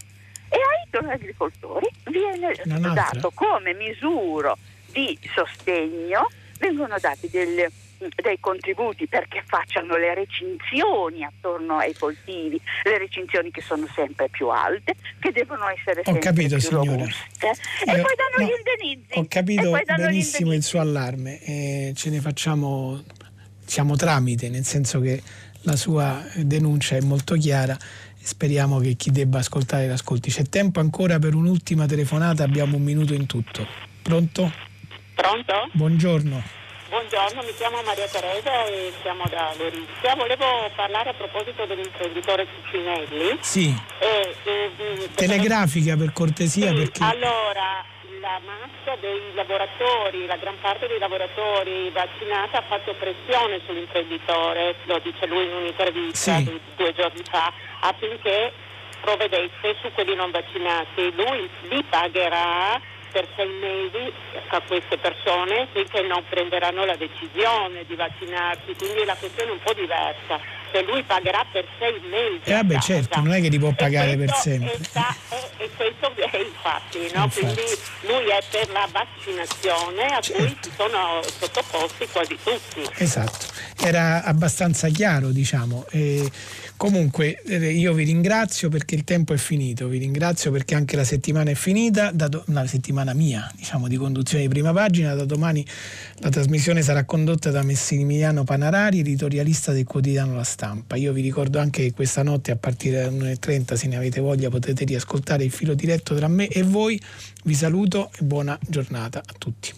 E 0.50 0.58
ai 0.58 1.14
agricoltori 1.14 1.90
viene 2.06 2.54
dato 2.94 3.32
come 3.34 3.74
misura 3.74 4.54
di 4.92 5.18
sostegno 5.34 6.30
vengono 6.60 6.96
dati 7.00 7.28
delle, 7.30 7.72
dei 8.22 8.40
contributi 8.40 9.08
perché 9.08 9.44
facciano 9.46 9.98
le 9.98 10.14
recinzioni 10.14 11.24
attorno 11.24 11.78
ai 11.78 11.94
coltivi, 11.98 12.62
le 12.84 12.98
recinzioni 12.98 13.52
che 13.52 13.62
sono 13.62 13.88
sempre 13.94 14.30
più 14.30 14.48
alte, 14.50 14.96
che 15.20 15.32
devono 15.32 15.68
essere 15.68 16.02
sempre 16.04 16.14
ho 16.14 16.20
capito, 16.20 16.56
più 16.56 16.66
signora. 16.66 16.92
robuste. 16.92 17.48
E 17.48 17.92
eh, 17.92 18.02
poi 18.02 18.16
danno 18.16 18.38
no, 18.38 18.46
gli 18.46 18.52
indennizzi. 18.58 19.20
Ho 19.20 19.26
capito 19.28 19.78
benissimo 19.98 20.54
il 20.54 20.64
suo 20.64 20.80
allarme, 20.80 21.42
eh, 21.42 21.94
ce 21.96 22.10
ne 22.10 22.22
facciamo, 22.22 23.04
siamo 23.66 23.96
tramite, 23.96 24.50
nel 24.50 24.66
senso 24.66 25.00
che 25.00 25.22
la 25.64 25.76
sua 25.76 26.24
denuncia 26.36 26.96
è 26.96 27.02
molto 27.02 27.36
chiara 27.36 27.78
speriamo 28.24 28.78
che 28.78 28.94
chi 28.94 29.10
debba 29.10 29.40
ascoltare 29.40 29.88
l'ascolti. 29.88 30.30
C'è 30.30 30.44
tempo 30.44 30.80
ancora 30.80 31.18
per 31.18 31.34
un'ultima 31.34 31.88
telefonata, 31.88 32.44
abbiamo 32.44 32.78
un 32.78 32.84
minuto 32.84 33.16
in 33.16 33.26
tutto. 33.26 33.66
Pronto? 34.04 34.70
Pronto? 35.22 35.70
Buongiorno. 35.74 36.42
Buongiorno, 36.90 37.44
mi 37.44 37.54
chiamo 37.56 37.80
Maria 37.84 38.08
Teresa 38.08 38.66
e 38.66 38.92
siamo 39.04 39.24
da 39.30 39.54
Lorizia. 39.56 40.16
Volevo 40.16 40.68
parlare 40.76 41.12
a 41.12 41.14
proposito 41.14 41.64
dell'imprenditore 41.68 42.48
Cucinelli. 42.48 43.38
Sì. 43.40 43.72
E, 44.00 44.36
e, 44.44 45.10
Telegrafica 45.14 45.96
per 45.96 46.12
cortesia 46.12 46.70
sì, 46.70 46.74
perché... 46.74 47.04
Allora, 47.04 47.86
la 48.20 48.42
massa 48.44 48.98
dei 49.00 49.32
lavoratori, 49.36 50.26
la 50.26 50.38
gran 50.38 50.56
parte 50.60 50.88
dei 50.88 50.98
lavoratori 50.98 51.92
vaccinati 51.92 52.56
ha 52.56 52.64
fatto 52.68 52.96
pressione 52.96 53.62
sull'imprenditore, 53.68 54.76
lo 54.86 55.00
dice 55.04 55.28
lui 55.28 55.46
in 55.46 55.54
un'intervista 55.54 56.38
sì. 56.38 56.60
due 56.76 56.94
giorni 56.96 57.22
fa, 57.30 57.54
affinché 57.82 58.52
provvedesse 59.02 59.76
su 59.82 59.92
quelli 59.94 60.16
non 60.16 60.32
vaccinati. 60.32 61.14
Lui 61.14 61.48
li 61.70 61.84
pagherà 61.84 62.82
per 63.12 63.28
sei 63.36 63.50
mesi 63.60 64.12
a 64.50 64.62
queste 64.62 64.98
persone 64.98 65.68
finché 65.74 66.02
non 66.02 66.24
prenderanno 66.28 66.86
la 66.86 66.96
decisione 66.96 67.86
di 67.86 67.96
vaccinarsi, 67.96 68.74
quindi 68.78 69.06
la 69.06 69.16
questione 69.16 69.50
è 69.50 69.54
un 69.54 69.60
po' 69.64 69.74
diversa. 69.74 70.40
Se 70.72 70.82
lui 70.84 71.04
pagherà 71.04 71.46
per 71.52 71.66
sei 71.78 72.00
mesi. 72.10 72.50
Eh 72.50 72.54
vabbè 72.54 72.80
certo, 72.80 73.20
non 73.20 73.34
è 73.34 73.42
che 73.42 73.50
li 73.50 73.60
può 73.60 73.74
pagare 73.74 74.16
per 74.16 74.34
sempre. 74.34 74.82
Sta, 74.82 75.14
e, 75.30 75.64
e, 75.64 75.70
questo 75.76 76.14
è 76.16 76.38
infatti, 76.38 77.00
no? 77.14 77.24
infatti, 77.26 77.40
quindi 77.42 77.62
lui 78.02 78.30
è 78.30 78.40
per 78.50 78.72
la 78.72 78.88
vaccinazione 78.90 80.06
a 80.06 80.22
certo. 80.22 80.44
cui 80.44 80.58
si 80.62 80.72
sono 80.78 81.20
sottoposti 81.24 82.08
quasi 82.08 82.38
tutti. 82.42 82.90
Esatto, 82.96 83.48
era 83.84 84.24
abbastanza 84.24 84.88
chiaro 84.88 85.32
diciamo. 85.32 85.86
E 85.92 86.30
Comunque 86.82 87.40
eh, 87.44 87.74
io 87.74 87.94
vi 87.94 88.06
ringrazio 88.06 88.68
perché 88.68 88.96
il 88.96 89.04
tempo 89.04 89.36
è 89.36 89.38
finito, 89.38 89.88
vi 89.88 90.00
ringrazio 90.00 90.50
perché 90.50 90.74
anche 90.74 90.96
la 90.96 91.04
settimana 91.04 91.52
è 91.52 91.54
finita, 91.54 92.10
do- 92.10 92.44
la 92.48 92.66
settimana 92.66 93.14
mia 93.14 93.48
diciamo, 93.56 93.88
di 93.88 93.98
conduzione 93.98 94.46
di 94.46 94.50
prima 94.50 94.74
pagina, 94.74 95.14
da 95.14 95.26
domani 95.26 95.64
la 96.22 96.30
trasmissione 96.30 96.82
sarà 96.82 97.04
condotta 97.04 97.52
da 97.52 97.62
Messimiliano 97.62 98.44
Panarari, 98.46 99.02
editorialista 99.02 99.74
del 99.74 99.86
quotidiano 99.86 100.34
La 100.34 100.44
Stampa. 100.44 100.96
Io 100.96 101.14
vi 101.14 101.22
ricordo 101.22 101.60
anche 101.60 101.84
che 101.84 101.94
questa 101.94 102.24
notte 102.24 102.50
a 102.50 102.56
partire 102.56 103.04
dalle 103.04 103.34
1.30 103.34 103.76
se 103.76 103.86
ne 103.86 103.98
avete 103.98 104.20
voglia 104.20 104.50
potete 104.50 104.84
riascoltare 104.84 105.44
il 105.44 105.52
filo 105.52 105.76
diretto 105.76 106.16
tra 106.16 106.28
me 106.28 106.48
e 106.48 106.64
voi. 106.64 107.00
Vi 107.44 107.54
saluto 107.54 108.10
e 108.18 108.24
buona 108.24 108.58
giornata 108.68 109.20
a 109.20 109.34
tutti. 109.38 109.72